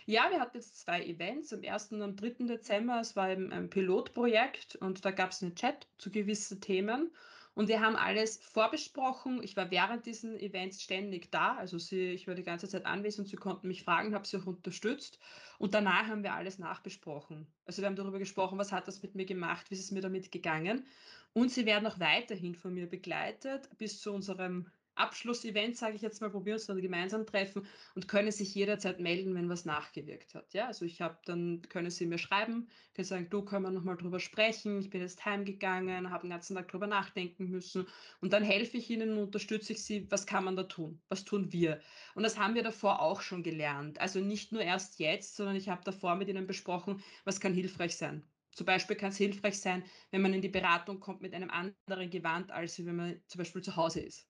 Ja, 0.06 0.30
wir 0.30 0.40
hatten 0.40 0.56
jetzt 0.56 0.80
zwei 0.80 1.04
Events, 1.04 1.52
am 1.52 1.62
1. 1.62 1.92
und 1.92 2.02
am 2.02 2.16
3. 2.16 2.46
Dezember. 2.46 3.00
Es 3.00 3.16
war 3.16 3.30
eben 3.30 3.52
ein 3.52 3.70
Pilotprojekt 3.70 4.76
und 4.76 5.04
da 5.04 5.10
gab 5.10 5.30
es 5.30 5.42
einen 5.42 5.54
Chat 5.54 5.86
zu 5.98 6.10
gewissen 6.10 6.60
Themen. 6.60 7.10
Und 7.58 7.66
wir 7.66 7.80
haben 7.80 7.96
alles 7.96 8.36
vorbesprochen. 8.36 9.42
Ich 9.42 9.56
war 9.56 9.72
während 9.72 10.06
diesen 10.06 10.38
Events 10.38 10.80
ständig 10.80 11.32
da. 11.32 11.56
Also 11.56 11.76
sie, 11.76 12.12
ich 12.12 12.28
war 12.28 12.36
die 12.36 12.44
ganze 12.44 12.68
Zeit 12.68 12.86
anwesend, 12.86 13.26
sie 13.26 13.34
konnten 13.34 13.66
mich 13.66 13.82
fragen, 13.82 14.14
habe 14.14 14.28
sie 14.28 14.36
auch 14.36 14.46
unterstützt. 14.46 15.18
Und 15.58 15.74
danach 15.74 16.06
haben 16.06 16.22
wir 16.22 16.34
alles 16.34 16.60
nachbesprochen. 16.60 17.48
Also 17.64 17.82
wir 17.82 17.88
haben 17.88 17.96
darüber 17.96 18.20
gesprochen, 18.20 18.58
was 18.58 18.70
hat 18.70 18.86
das 18.86 19.02
mit 19.02 19.16
mir 19.16 19.26
gemacht, 19.26 19.70
wie 19.70 19.74
ist 19.74 19.82
es 19.82 19.90
mir 19.90 20.02
damit 20.02 20.30
gegangen. 20.30 20.86
Und 21.32 21.50
sie 21.50 21.66
werden 21.66 21.88
auch 21.88 21.98
weiterhin 21.98 22.54
von 22.54 22.74
mir 22.74 22.88
begleitet 22.88 23.68
bis 23.76 24.00
zu 24.00 24.12
unserem 24.12 24.70
Abschlussevent, 24.98 25.76
sage 25.76 25.96
ich 25.96 26.02
jetzt 26.02 26.20
mal, 26.20 26.32
wo 26.34 26.44
wir 26.44 26.54
uns 26.54 26.66
dann 26.66 26.80
gemeinsam 26.80 27.26
treffen 27.26 27.66
und 27.94 28.08
können 28.08 28.32
sich 28.32 28.54
jederzeit 28.54 29.00
melden, 29.00 29.34
wenn 29.34 29.48
was 29.48 29.64
nachgewirkt 29.64 30.34
hat. 30.34 30.52
Ja, 30.54 30.66
also 30.66 30.84
ich 30.84 31.00
habe 31.00 31.18
dann, 31.24 31.62
können 31.68 31.90
Sie 31.90 32.06
mir 32.06 32.18
schreiben, 32.18 32.68
können 32.94 33.04
sagen, 33.04 33.30
du, 33.30 33.42
können 33.44 33.64
wir 33.64 33.70
nochmal 33.70 33.96
drüber 33.96 34.20
sprechen, 34.20 34.80
ich 34.80 34.90
bin 34.90 35.00
jetzt 35.00 35.24
heimgegangen, 35.24 36.10
habe 36.10 36.22
den 36.26 36.30
ganzen 36.30 36.56
Tag 36.56 36.68
drüber 36.68 36.86
nachdenken 36.86 37.48
müssen 37.48 37.86
und 38.20 38.32
dann 38.32 38.42
helfe 38.42 38.76
ich 38.76 38.90
Ihnen 38.90 39.12
und 39.12 39.18
unterstütze 39.18 39.72
ich 39.72 39.84
Sie, 39.84 40.10
was 40.10 40.26
kann 40.26 40.44
man 40.44 40.56
da 40.56 40.64
tun, 40.64 41.00
was 41.08 41.24
tun 41.24 41.52
wir. 41.52 41.80
Und 42.14 42.22
das 42.22 42.38
haben 42.38 42.54
wir 42.54 42.62
davor 42.62 43.00
auch 43.00 43.20
schon 43.20 43.42
gelernt, 43.42 44.00
also 44.00 44.20
nicht 44.20 44.52
nur 44.52 44.62
erst 44.62 44.98
jetzt, 44.98 45.36
sondern 45.36 45.56
ich 45.56 45.68
habe 45.68 45.84
davor 45.84 46.16
mit 46.16 46.28
Ihnen 46.28 46.46
besprochen, 46.46 47.02
was 47.24 47.40
kann 47.40 47.54
hilfreich 47.54 47.96
sein. 47.96 48.24
Zum 48.58 48.66
Beispiel 48.66 48.96
kann 48.96 49.10
es 49.10 49.16
hilfreich 49.16 49.60
sein, 49.60 49.84
wenn 50.10 50.22
man 50.22 50.34
in 50.34 50.42
die 50.42 50.48
Beratung 50.48 50.98
kommt 50.98 51.20
mit 51.20 51.32
einem 51.32 51.50
anderen 51.50 52.10
Gewand, 52.10 52.50
als 52.50 52.84
wenn 52.84 52.96
man 52.96 53.22
zum 53.28 53.38
Beispiel 53.38 53.62
zu 53.62 53.76
Hause 53.76 54.00
ist. 54.00 54.28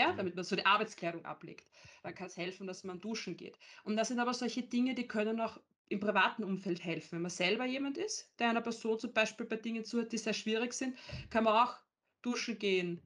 Ja, 0.00 0.14
damit 0.14 0.34
man 0.34 0.44
so 0.44 0.56
die 0.56 0.64
Arbeitskleidung 0.64 1.26
ablegt. 1.26 1.70
Dann 2.02 2.14
kann 2.14 2.28
es 2.28 2.36
helfen, 2.38 2.66
dass 2.66 2.84
man 2.84 3.02
duschen 3.02 3.36
geht. 3.36 3.58
Und 3.84 3.96
das 3.96 4.08
sind 4.08 4.18
aber 4.18 4.32
solche 4.32 4.62
Dinge, 4.62 4.94
die 4.94 5.06
können 5.06 5.38
auch 5.42 5.60
im 5.90 6.00
privaten 6.00 6.42
Umfeld 6.42 6.82
helfen. 6.82 7.16
Wenn 7.16 7.22
man 7.22 7.30
selber 7.30 7.66
jemand 7.66 7.98
ist, 7.98 8.32
der 8.38 8.48
einer 8.48 8.62
Person 8.62 8.98
zum 8.98 9.12
Beispiel 9.12 9.44
bei 9.44 9.56
Dingen 9.56 9.84
zuhört, 9.84 10.12
die 10.12 10.16
sehr 10.16 10.32
schwierig 10.32 10.72
sind, 10.72 10.96
kann 11.28 11.44
man 11.44 11.52
auch 11.54 11.76
duschen 12.22 12.58
gehen, 12.58 13.02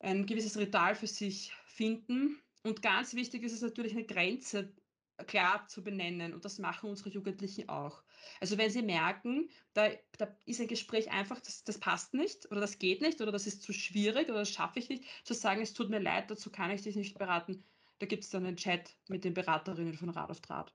ein 0.00 0.26
gewisses 0.26 0.58
Ritual 0.58 0.94
für 0.94 1.06
sich 1.06 1.50
finden. 1.64 2.42
Und 2.62 2.82
ganz 2.82 3.14
wichtig 3.14 3.42
ist 3.44 3.54
es 3.54 3.62
natürlich, 3.62 3.92
eine 3.92 4.04
Grenze 4.04 4.74
klar 5.24 5.66
zu 5.68 5.82
benennen. 5.82 6.34
Und 6.34 6.44
das 6.44 6.58
machen 6.58 6.90
unsere 6.90 7.10
Jugendlichen 7.10 7.68
auch. 7.68 8.02
Also 8.40 8.58
wenn 8.58 8.70
sie 8.70 8.82
merken, 8.82 9.48
da, 9.74 9.90
da 10.18 10.28
ist 10.46 10.60
ein 10.60 10.68
Gespräch 10.68 11.10
einfach, 11.10 11.40
das, 11.40 11.64
das 11.64 11.78
passt 11.78 12.14
nicht 12.14 12.50
oder 12.50 12.60
das 12.60 12.78
geht 12.78 13.00
nicht 13.00 13.20
oder 13.20 13.32
das 13.32 13.46
ist 13.46 13.62
zu 13.62 13.72
schwierig 13.72 14.28
oder 14.28 14.40
das 14.40 14.50
schaffe 14.50 14.78
ich 14.78 14.88
nicht, 14.88 15.04
zu 15.24 15.34
sagen, 15.34 15.62
es 15.62 15.72
tut 15.72 15.90
mir 15.90 16.00
leid, 16.00 16.30
dazu 16.30 16.50
kann 16.50 16.70
ich 16.70 16.82
dich 16.82 16.96
nicht 16.96 17.18
beraten. 17.18 17.64
Da 17.98 18.06
gibt 18.06 18.24
es 18.24 18.30
dann 18.30 18.46
einen 18.46 18.56
Chat 18.56 18.96
mit 19.08 19.24
den 19.24 19.34
Beraterinnen 19.34 19.94
von 19.94 20.10
Rat 20.10 20.30
auf 20.30 20.40
Draht 20.40 20.72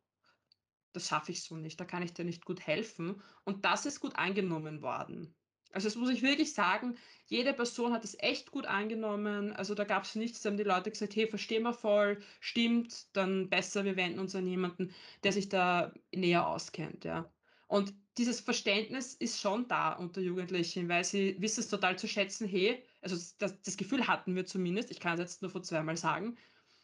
das 0.97 1.09
schaffe 1.09 1.31
ich 1.31 1.43
so 1.43 1.55
nicht, 1.55 1.79
da 1.79 1.85
kann 1.85 2.01
ich 2.01 2.13
dir 2.13 2.25
nicht 2.25 2.43
gut 2.43 2.65
helfen. 2.65 3.21
Und 3.43 3.65
das 3.65 3.85
ist 3.85 3.99
gut 3.99 4.15
angenommen 4.15 4.81
worden. 4.81 5.35
Also 5.73 5.87
das 5.87 5.95
muss 5.95 6.09
ich 6.09 6.21
wirklich 6.21 6.53
sagen, 6.53 6.97
jede 7.25 7.53
Person 7.53 7.93
hat 7.93 8.03
es 8.03 8.17
echt 8.19 8.51
gut 8.51 8.65
angenommen. 8.65 9.53
Also 9.53 9.75
da 9.75 9.83
gab 9.83 10.03
es 10.03 10.15
nichts, 10.15 10.41
da 10.41 10.49
haben 10.49 10.57
die 10.57 10.63
Leute 10.63 10.91
gesagt, 10.91 11.15
hey, 11.15 11.27
verstehen 11.27 11.63
wir 11.63 11.73
voll, 11.73 12.19
stimmt, 12.39 13.15
dann 13.15 13.49
besser, 13.49 13.85
wir 13.85 13.95
wenden 13.97 14.19
uns 14.19 14.35
an 14.35 14.47
jemanden, 14.47 14.93
der 15.23 15.33
sich 15.33 15.49
da 15.49 15.93
näher 16.13 16.47
auskennt, 16.47 17.05
ja. 17.05 17.31
Und 17.67 17.93
dieses 18.17 18.39
Verständnis 18.39 19.13
ist 19.13 19.39
schon 19.41 19.67
da 19.67 19.93
unter 19.93 20.21
Jugendlichen, 20.21 20.87
weil 20.89 21.03
sie 21.03 21.35
wissen 21.41 21.59
es 21.59 21.69
total 21.69 21.97
zu 21.99 22.07
schätzen, 22.07 22.47
hey, 22.47 22.83
also 23.01 23.15
das, 23.39 23.61
das 23.61 23.77
Gefühl 23.77 24.07
hatten 24.07 24.35
wir 24.35 24.45
zumindest, 24.45 24.89
ich 24.91 24.99
kann 24.99 25.15
es 25.15 25.19
jetzt 25.19 25.41
nur 25.41 25.51
von 25.51 25.63
zweimal 25.63 25.97
sagen, 25.97 26.37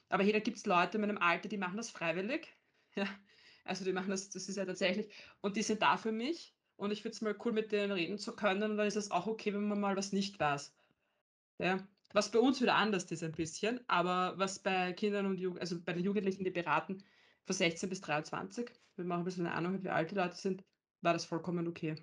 aber 0.10 0.24
hier 0.24 0.40
gibt 0.42 0.58
es 0.58 0.66
Leute 0.66 0.98
in 0.98 1.02
meinem 1.02 1.18
Alter, 1.18 1.50
die 1.50 1.58
machen 1.58 1.78
das 1.78 1.90
freiwillig. 1.90 2.50
Ja, 2.96 3.08
also 3.64 3.84
die 3.86 3.92
machen 3.94 4.12
das, 4.12 4.30
das 4.30 4.48
ist 4.50 4.56
ja 4.58 4.66
tatsächlich, 4.66 5.12
und 5.42 5.58
die 5.58 5.64
sind 5.64 5.82
da 5.82 5.98
für 5.98 6.12
mich. 6.12 6.53
Und 6.76 6.92
ich 6.92 7.02
finde 7.02 7.16
es 7.16 7.22
mal 7.22 7.36
cool, 7.46 7.52
mit 7.52 7.72
denen 7.72 7.92
reden 7.92 8.18
zu 8.18 8.36
können. 8.36 8.64
Und 8.64 8.78
dann 8.78 8.88
ist 8.88 8.96
es 8.96 9.12
auch 9.12 9.28
okay, 9.28 9.54
wenn 9.54 9.68
man 9.68 9.80
mal 9.80 9.96
was 9.96 10.12
nicht 10.12 10.40
weiß. 10.40 10.76
Ja. 11.60 11.88
Was 12.14 12.32
bei 12.32 12.40
uns 12.40 12.62
wieder 12.62 12.76
anders 12.76 13.06
ist 13.12 13.24
ein 13.24 13.32
bisschen, 13.32 13.80
aber 13.88 14.38
was 14.38 14.60
bei 14.60 14.94
Kindern 14.94 15.26
und 15.26 15.40
Jugend, 15.40 15.62
also 15.62 15.82
bei 15.82 15.94
den 15.94 16.04
Jugendlichen, 16.04 16.44
die 16.44 16.52
beraten, 16.52 17.04
von 17.46 17.56
16 17.56 17.90
bis 17.90 18.02
23, 18.02 18.70
wenn 18.96 19.08
man 19.08 19.18
auch 19.18 19.22
ein 19.22 19.26
bisschen 19.26 19.48
eine 19.48 19.56
Ahnung 19.56 19.74
hat, 19.74 19.84
wie 19.84 19.90
alt 19.90 20.12
die 20.12 20.16
Leute 20.16 20.36
sind, 20.36 20.64
war 21.02 21.14
das 21.14 21.26
vollkommen 21.26 21.68
okay. 21.68 21.96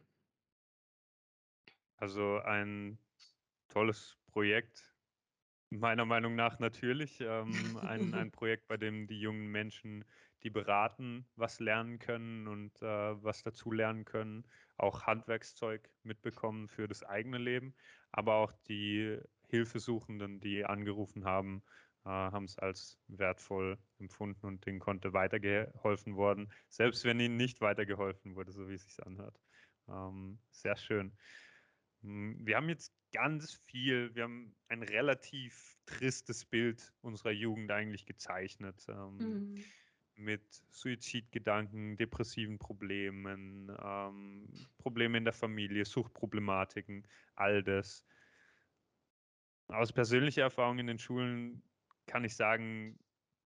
Also 1.97 2.39
ein 2.41 2.99
tolles 3.69 4.19
Projekt, 4.27 4.91
Meiner 5.71 6.05
Meinung 6.05 6.35
nach 6.35 6.59
natürlich. 6.59 7.21
Ähm, 7.21 7.79
ein, 7.83 8.13
ein 8.13 8.31
Projekt, 8.33 8.67
bei 8.67 8.77
dem 8.77 9.07
die 9.07 9.21
jungen 9.21 9.47
Menschen, 9.47 10.05
die 10.43 10.51
beraten, 10.51 11.29
was 11.37 11.61
lernen 11.61 11.99
können 11.99 12.49
und 12.49 12.81
äh, 12.83 12.87
was 13.23 13.43
dazu 13.43 13.71
lernen 13.73 14.05
können, 14.05 14.45
auch 14.77 15.03
Handwerkszeug 15.07 15.91
mitbekommen 16.03 16.69
für 16.69 16.89
das 16.89 17.03
eigene 17.03 17.39
Leben, 17.39 17.75
aber 18.13 18.37
auch 18.37 18.53
die 18.69 19.19
Hilfesuchenden, 19.49 20.41
die 20.41 20.65
angerufen 20.65 21.25
haben, 21.25 21.63
äh, 22.05 22.09
haben 22.11 22.45
es 22.45 22.59
als 22.59 22.99
wertvoll 23.09 23.79
empfunden 23.99 24.47
und 24.47 24.65
denen 24.67 24.79
konnte 24.81 25.13
weitergeholfen 25.13 26.17
worden, 26.17 26.53
selbst 26.69 27.05
wenn 27.05 27.21
ihnen 27.21 27.37
nicht 27.37 27.61
weitergeholfen 27.61 28.35
wurde, 28.37 28.53
so 28.53 28.69
wie 28.69 28.75
es 28.75 28.85
sich 28.85 29.05
anhört. 29.05 29.41
Ähm, 29.89 30.41
sehr 30.51 30.77
schön. 30.77 31.17
Hm, 32.03 32.47
wir 32.47 32.57
haben 32.57 32.69
jetzt 32.69 32.95
ganz 33.13 33.53
viel, 33.55 34.15
wir 34.15 34.25
haben 34.25 34.57
ein 34.69 34.83
relativ 34.83 35.77
tristes 35.87 36.45
Bild 36.47 36.95
unserer 37.01 37.33
Jugend 37.33 37.71
eigentlich 37.71 38.07
gezeichnet. 38.07 38.87
Ähm, 38.89 39.19
Mhm. 39.19 39.73
Mit 40.21 40.43
Suizidgedanken, 40.71 41.97
depressiven 41.97 42.59
Problemen, 42.59 43.75
ähm, 43.83 44.49
Probleme 44.79 45.19
in 45.19 45.25
der 45.25 45.33
Familie, 45.33 45.85
Suchtproblematiken, 45.85 47.07
all 47.35 47.63
das. 47.63 48.05
Aus 49.69 49.93
persönlicher 49.93 50.43
Erfahrung 50.43 50.79
in 50.79 50.87
den 50.87 50.99
Schulen 50.99 51.63
kann 52.07 52.25
ich 52.25 52.35
sagen, 52.35 52.99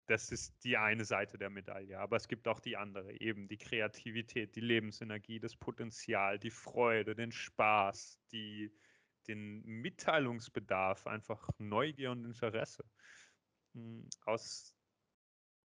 das 0.07 0.31
ist 0.31 0.63
die 0.65 0.77
eine 0.77 1.05
Seite 1.05 1.39
der 1.39 1.51
Medaille. 1.51 1.99
Aber 1.99 2.17
es 2.17 2.29
gibt 2.29 2.47
auch 2.49 2.61
die 2.61 2.77
andere, 2.77 3.21
eben 3.21 3.49
die 3.49 3.57
Kreativität, 3.57 4.55
die 4.57 4.61
Lebensenergie, 4.61 5.41
das 5.41 5.57
Potenzial, 5.57 6.39
die 6.39 6.51
Freude, 6.51 7.15
den 7.15 7.33
Spaß, 7.33 8.19
die, 8.33 8.71
den 9.29 9.63
Mitteilungsbedarf, 9.65 11.07
einfach 11.07 11.49
Neugier 11.59 12.11
und 12.11 12.25
Interesse. 12.25 12.85
Hm, 13.75 14.09
aus, 14.27 14.77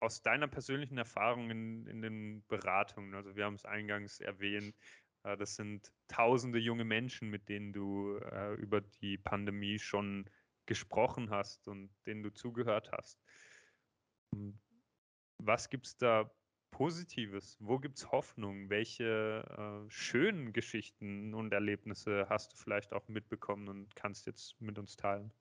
aus 0.00 0.22
deiner 0.22 0.48
persönlichen 0.48 0.98
Erfahrung 0.98 1.50
in, 1.50 1.86
in 1.86 2.02
den 2.02 2.44
Beratungen, 2.46 3.14
also 3.14 3.34
wir 3.36 3.44
haben 3.44 3.54
es 3.54 3.64
eingangs 3.64 4.20
erwähnt, 4.20 4.76
äh, 5.24 5.36
das 5.36 5.56
sind 5.56 5.92
tausende 6.08 6.58
junge 6.58 6.84
Menschen, 6.84 7.30
mit 7.30 7.48
denen 7.48 7.72
du 7.72 8.18
äh, 8.18 8.54
über 8.54 8.80
die 8.80 9.18
Pandemie 9.18 9.78
schon 9.78 10.28
gesprochen 10.66 11.30
hast 11.30 11.66
und 11.68 11.90
denen 12.06 12.22
du 12.22 12.30
zugehört 12.30 12.90
hast. 12.92 13.20
Hm, 14.34 14.58
was 15.38 15.70
gibt 15.70 15.86
es 15.86 15.96
da 15.96 16.30
Positives? 16.70 17.56
Wo 17.60 17.78
gibt 17.78 17.96
es 17.96 18.12
Hoffnung? 18.12 18.68
Welche 18.68 19.44
äh, 19.86 19.90
schönen 19.90 20.52
Geschichten 20.52 21.34
und 21.34 21.52
Erlebnisse 21.52 22.26
hast 22.28 22.52
du 22.52 22.56
vielleicht 22.56 22.92
auch 22.92 23.08
mitbekommen 23.08 23.68
und 23.68 23.96
kannst 23.96 24.26
jetzt 24.26 24.60
mit 24.60 24.78
uns 24.78 24.96
teilen? 24.96 25.32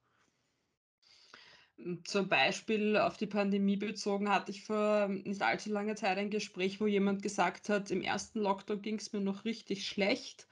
Hm, 1.77 2.03
zum 2.05 2.27
Beispiel 2.27 2.97
auf 2.97 3.17
die 3.17 3.27
Pandemie 3.27 3.77
bezogen 3.77 4.29
hatte 4.29 4.51
ich 4.51 4.63
vor 4.63 5.07
nicht 5.09 5.41
allzu 5.41 5.69
langer 5.71 5.95
Zeit 5.95 6.17
ein 6.17 6.29
Gespräch, 6.29 6.81
wo 6.81 6.87
jemand 6.87 7.21
gesagt 7.21 7.69
hat: 7.69 7.91
„Im 7.91 8.01
ersten 8.01 8.39
Lockdown 8.39 8.81
ging 8.81 8.95
es 8.97 9.13
mir 9.13 9.21
noch 9.21 9.45
richtig 9.45 9.87
schlecht 9.87 10.47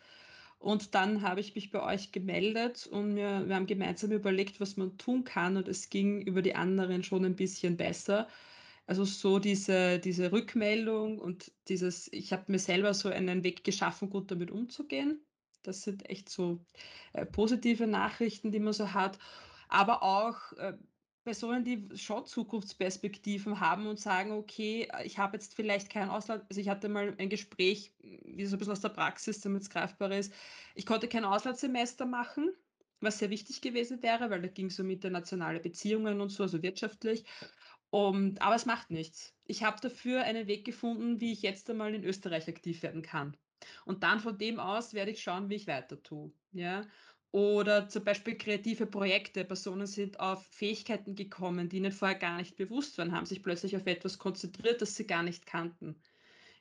und 0.60 0.93
dann 0.95 1.22
habe 1.22 1.39
ich 1.41 1.56
mich 1.56 1.72
bei 1.72 1.81
euch 1.84 2.11
gemeldet 2.11 2.88
und 2.88 3.15
wir 3.15 3.47
wir 3.47 3.56
haben 3.56 3.68
gemeinsam 3.68 4.11
überlegt, 4.11 4.60
was 4.60 4.77
man 4.77 4.97
tun 4.97 5.23
kann 5.23 5.57
und 5.57 5.68
es 5.68 5.89
ging 5.89 6.22
über 6.22 6.41
die 6.41 6.56
anderen 6.56 7.03
schon 7.03 7.26
ein 7.26 7.35
bisschen 7.35 7.77
besser.“ 7.77 8.27
Also, 8.88 9.03
so 9.06 9.39
diese 9.39 9.99
diese 9.99 10.31
Rückmeldung 10.31 11.18
und 11.19 11.52
dieses 11.69 12.11
ich 12.14 12.31
habe 12.34 12.52
mir 12.52 12.60
selber 12.60 12.93
so 12.93 13.10
einen 13.10 13.43
Weg 13.43 13.64
geschaffen, 13.64 14.10
gut 14.11 14.30
damit 14.31 14.52
umzugehen. 14.52 15.26
Das 15.64 15.81
sind 15.84 16.07
echt 16.10 16.30
so, 16.30 16.65
äh, 17.14 17.26
positive 17.26 17.88
Nachrichten, 17.88 18.52
die 18.52 18.60
man 18.60 18.73
so 18.73 18.93
hat. 18.93 19.18
Aber 19.69 20.03
auch, 20.03 20.53
äh, 20.53 20.77
Personen, 21.26 21.65
die 21.65 21.89
schon 21.97 22.26
Zukunftsperspektiven 22.26 23.60
haben 23.60 23.88
und 23.88 23.99
sagen: 23.99 24.31
„Okay, 24.34 24.88
äh, 24.93 25.06
ich 25.06 25.18
habe 25.19 25.38
jetzt 25.38 25.56
vielleicht 25.56 25.89
kein 25.91 26.10
Ausland“ 26.10 26.45
also, 26.49 26.61
ich 26.61 26.69
hatte 26.69 26.89
mal 26.89 27.15
ein 27.19 27.30
Gespräch, 27.30 27.95
wie 28.02 28.45
so 28.45 28.56
'n 28.57 28.60
bisschen 28.60 28.73
aus 28.73 28.81
der 28.81 28.89
Praxis, 28.89 29.41
damit's 29.41 29.69
greifbar 29.69 30.11
ist. 30.11 30.34
Ich 30.76 30.85
konnte 30.85 31.07
kein 31.10 31.26
Auslandssemester 31.26 32.06
machen, 32.06 32.53
was 33.02 33.19
sehr 33.19 33.30
wichtig 33.31 33.61
gewesen 33.61 34.02
wäre, 34.03 34.30
weil 34.30 34.41
da 34.41 34.47
ging's 34.49 34.80
um 34.80 34.89
internationale 34.89 35.60
Beziehungen 35.60 36.22
und 36.22 36.30
so, 36.30 36.43
also 36.43 36.61
wirtschaftlich. 36.64 37.26
Und 37.89 38.41
aber 38.41 38.56
es 38.56 38.65
macht 38.65 38.91
nichts. 38.91 39.35
Ich 39.45 39.64
habe 39.64 39.80
dafür 39.81 40.23
einen 40.23 40.47
Weg 40.47 40.65
gefunden, 40.65 41.22
wie 41.22 41.31
ich 41.31 41.41
jetzt 41.43 41.69
einmal 41.69 41.93
in 41.95 42.03
Österreich 42.03 42.47
aktiv 42.49 42.84
werden 42.84 43.02
kann. 43.02 43.38
Und 43.85 44.03
dann 44.03 44.19
von 44.19 44.38
dem 44.38 44.60
aus 44.60 44.93
werde 44.93 45.11
ich 45.11 45.22
schauen, 45.23 45.49
wie 45.49 45.56
ich 45.56 45.68
weiter 45.68 46.02
tue, 46.03 46.34
ja? 46.52 46.88
Oder 47.36 47.90
zum 47.90 48.06
Beispiel 48.06 48.38
kreative 48.38 48.86
Projekte. 48.88 49.44
Personen 49.44 49.88
sind 49.88 50.22
auf 50.22 50.45
Fähigkeiten 50.48 51.16
gekommen, 51.16 51.68
die 51.68 51.78
ihnen 51.78 51.91
vorher 51.91 52.18
gar 52.18 52.38
nicht 52.38 52.56
bewusst 52.56 52.98
waren, 52.98 53.12
haben 53.12 53.26
sich 53.26 53.44
plötzlich 53.44 53.76
auf 53.76 53.86
etwas 53.88 54.18
konzentriert, 54.20 54.82
das 54.82 54.95
sie 54.95 55.06
gar 55.06 55.22
nicht 55.22 55.45
kannten. 55.45 56.02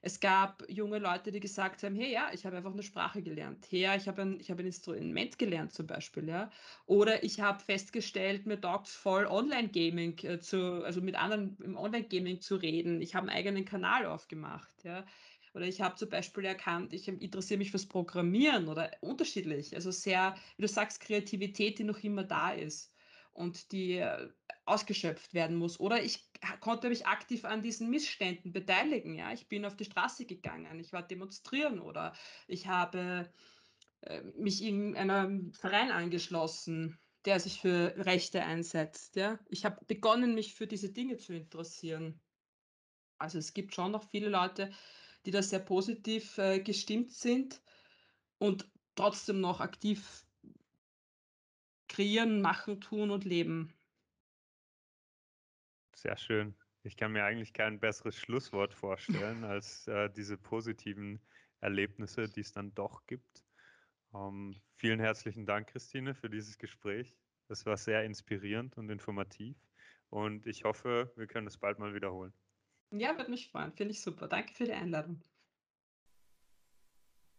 Es 0.03 0.21
gab 0.21 0.65
junge 0.69 0.99
Leute, 0.99 1.33
die 1.33 1.41
gesagt 1.41 1.83
haben: 1.85 1.95
„Hey, 1.97 2.13
ja, 2.13 2.31
ich 2.35 2.45
habe 2.47 2.57
einfach 2.57 2.75
'ne 2.75 2.83
Sprache 2.83 3.23
gelernt. 3.23 3.67
Hey, 3.71 3.97
ich 3.97 4.09
habe 4.09 4.23
ein 4.23 4.41
ich 4.41 4.51
habe 4.51 4.63
ein 4.63 4.67
Instrument 4.67 5.39
gelernt“, 5.39 5.73
zum 5.75 5.87
Beispiel, 5.87 6.29
ja. 6.29 6.51
Oder 6.87 7.23
ich 7.25 7.41
habe 7.41 7.61
festgestellt, 7.63 8.47
mir 8.47 8.61
taugt's 8.61 8.95
voll 8.97 9.27
Online-Gaming, 9.27 10.19
äh, 10.25 10.41
zu 10.41 10.85
also, 10.85 11.01
mit 11.03 11.17
anderen 11.17 11.57
im 11.63 11.77
Online-Gaming 11.77 12.41
zu 12.41 12.57
reden. 12.57 13.01
Ich 13.03 13.15
habe 13.15 13.29
'n 13.29 13.31
eigenen 13.31 13.65
Kanal 13.65 14.07
aufgemacht, 14.07 14.85
ja. 14.85 15.07
Oder 15.55 15.67
ich 15.67 15.81
habe 15.81 15.95
zum 15.97 16.09
Beispiel 16.11 16.45
erkannt, 16.45 16.93
ich 16.93 17.09
interessiere 17.09 17.59
mich 17.59 17.71
fürs 17.71 17.87
Programmieren 17.89 18.69
oder 18.69 18.91
unterschiedlich. 19.01 19.75
Also, 19.75 19.91
sehr, 19.93 20.35
wie 20.57 20.63
du 20.63 20.69
sagst, 20.69 21.01
Kreativität, 21.01 21.79
die 21.79 21.85
noch 21.85 22.01
immer 22.03 22.25
da 22.25 22.51
ist 22.53 22.93
und 23.33 23.73
die, 23.73 23.95
äh, 23.99 24.31
ausgeschöpft 24.67 25.35
werden 25.35 25.57
muss. 25.57 25.79
Oder 25.81 26.03
ich 26.03 26.31
konnte 26.61 26.89
mich 26.89 27.07
aktiv 27.07 27.45
an 27.45 27.63
diesen 27.63 27.91
Missständen 27.91 28.53
beteiligen, 28.53 29.15
ja. 29.15 29.33
Ich 29.33 29.49
bin 29.49 29.65
auf 29.65 29.77
die 29.77 29.85
Straße 29.85 30.27
gegangen, 30.27 30.81
ich 30.81 30.93
war 30.93 31.07
demonstrieren 31.07 31.79
oder 31.81 32.15
ich 32.49 32.67
habe, 32.67 33.31
äh, 34.03 34.23
mich 34.37 34.63
in 34.63 34.97
einem 34.97 35.53
Verein 35.53 35.91
angeschlossen, 35.93 36.99
der 37.27 37.41
sich 37.41 37.61
für 37.61 37.95
Rechte 37.99 38.45
einsetzt, 38.45 39.17
ja. 39.17 39.41
Ich 39.49 39.65
habe 39.65 39.85
begonnen, 39.87 40.35
mich 40.35 40.55
für 40.55 40.67
diese 40.67 40.93
Dinge 40.93 41.17
zu 41.19 41.35
interessieren. 41.35 42.23
Also, 43.19 43.39
es 43.39 43.55
gibt 43.55 43.75
schon 43.75 43.93
noch 43.93 44.11
viele 44.11 44.29
Leute, 44.29 44.73
die 45.25 45.31
da 45.31 45.43
sehr 45.43 45.61
positiv, 45.61 46.39
äh, 46.39 46.61
gestimmt 46.61 47.13
sind 47.13 47.63
und 48.39 48.71
trotzdem 48.95 49.41
noch 49.41 49.61
aktiv 49.61 50.27
kreieren, 51.89 52.41
machen, 52.41 52.81
tun 52.81 53.11
und 53.11 53.25
leben. 53.25 53.73
Sehr 55.95 56.17
schön. 56.17 56.55
Ich 56.83 56.97
kann 56.97 57.13
mir 57.13 57.25
eigentlich 57.25 57.53
kein 57.55 57.81
besseres 57.81 58.17
Schlusswort 58.17 58.75
vorstellen 58.75 59.45
als, 59.45 59.87
äh, 59.87 60.11
diese 60.11 60.37
positiven 60.37 61.21
Erlebnisse, 61.61 62.29
die 62.29 62.41
es 62.41 62.53
dann 62.53 62.75
doch 62.75 63.07
gibt. 63.07 63.45
Ähm, 64.15 64.61
vielen 64.77 65.01
herzlichen 65.01 65.47
Dank, 65.47 65.69
Christine, 65.69 66.15
für 66.15 66.29
dieses 66.29 66.59
Gespräch. 66.59 67.17
Es 67.49 67.65
war 67.65 67.77
sehr 67.77 68.05
inspirierend 68.05 68.77
und 68.77 68.91
informativ 68.91 69.57
und 70.11 70.47
ich 70.47 70.65
hoffe, 70.65 71.13
wir 71.17 71.27
können 71.27 71.47
es 71.47 71.57
bald 71.57 71.79
mal 71.79 71.95
wiederholen. 71.95 72.33
Ja, 72.97 73.17
würde 73.17 73.31
mich 73.31 73.49
freuen. 73.49 73.73
Finde 73.73 73.93
ich 73.93 74.01
super. 74.01 74.29
Danke 74.29 74.55
für 74.55 74.65
die 74.65 74.73
Einladung. 74.73 75.21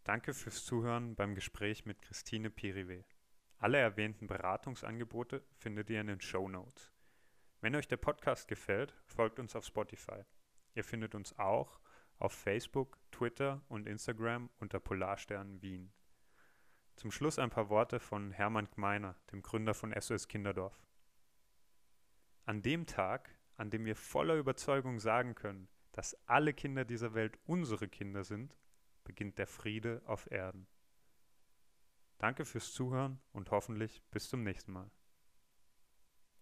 Danke 0.04 0.34
fürs 0.34 0.64
Zuhören 0.64 1.16
beim 1.16 1.34
Gespräch 1.34 1.86
mit 1.86 2.02
Christine 2.02 2.50
Pirive. 2.50 3.04
Alle 3.58 3.78
erwähnten 3.78 4.26
Beratungsangebote 4.26 5.42
findet 5.56 5.88
ihr 5.88 6.02
in 6.02 6.08
den 6.08 6.20
Show 6.20 6.48
Notes. 6.48 6.92
Wenn 7.62 7.74
euch 7.74 7.88
der 7.88 7.96
Podcast 7.96 8.48
gefällt, 8.48 8.94
folgt 9.06 9.38
uns 9.38 9.56
auf 9.56 9.64
Spotify. 9.64 10.24
Ihr 10.74 10.84
findet 10.84 11.14
uns 11.14 11.36
auch 11.38 11.80
auf 12.18 12.32
Facebook, 12.32 12.98
Twitter 13.10 13.62
und 13.68 13.86
Instagram 13.86 14.50
unter 14.58 14.78
Polarstern 14.78 15.62
Wien. 15.62 15.90
Zum 16.96 17.10
Schluss 17.10 17.38
ein 17.38 17.50
paar 17.50 17.70
Worte 17.70 17.98
von 17.98 18.30
Hermann 18.30 18.68
Gmeiner, 18.70 19.16
dem 19.32 19.40
Gründer 19.40 19.72
von 19.72 19.94
SOS 19.98 20.28
Kinderdorf. 20.28 20.86
An 22.44 22.60
dem 22.60 22.86
Tag, 22.86 23.35
an 23.56 23.70
dem 23.70 23.84
wir 23.84 23.96
voller 23.96 24.36
Überzeugung 24.36 24.98
sagen 24.98 25.34
können, 25.34 25.68
dass 25.92 26.16
alle 26.26 26.52
Kinder 26.52 26.84
dieser 26.84 27.14
Welt 27.14 27.38
unsere 27.46 27.88
Kinder 27.88 28.22
sind, 28.22 28.56
beginnt 29.04 29.38
der 29.38 29.46
Friede 29.46 30.02
auf 30.04 30.30
Erden. 30.30 30.66
Danke 32.18 32.44
fürs 32.44 32.72
Zuhören 32.72 33.20
und 33.32 33.50
hoffentlich 33.50 34.02
bis 34.10 34.28
zum 34.28 34.42
nächsten 34.42 34.72
Mal. 34.72 34.90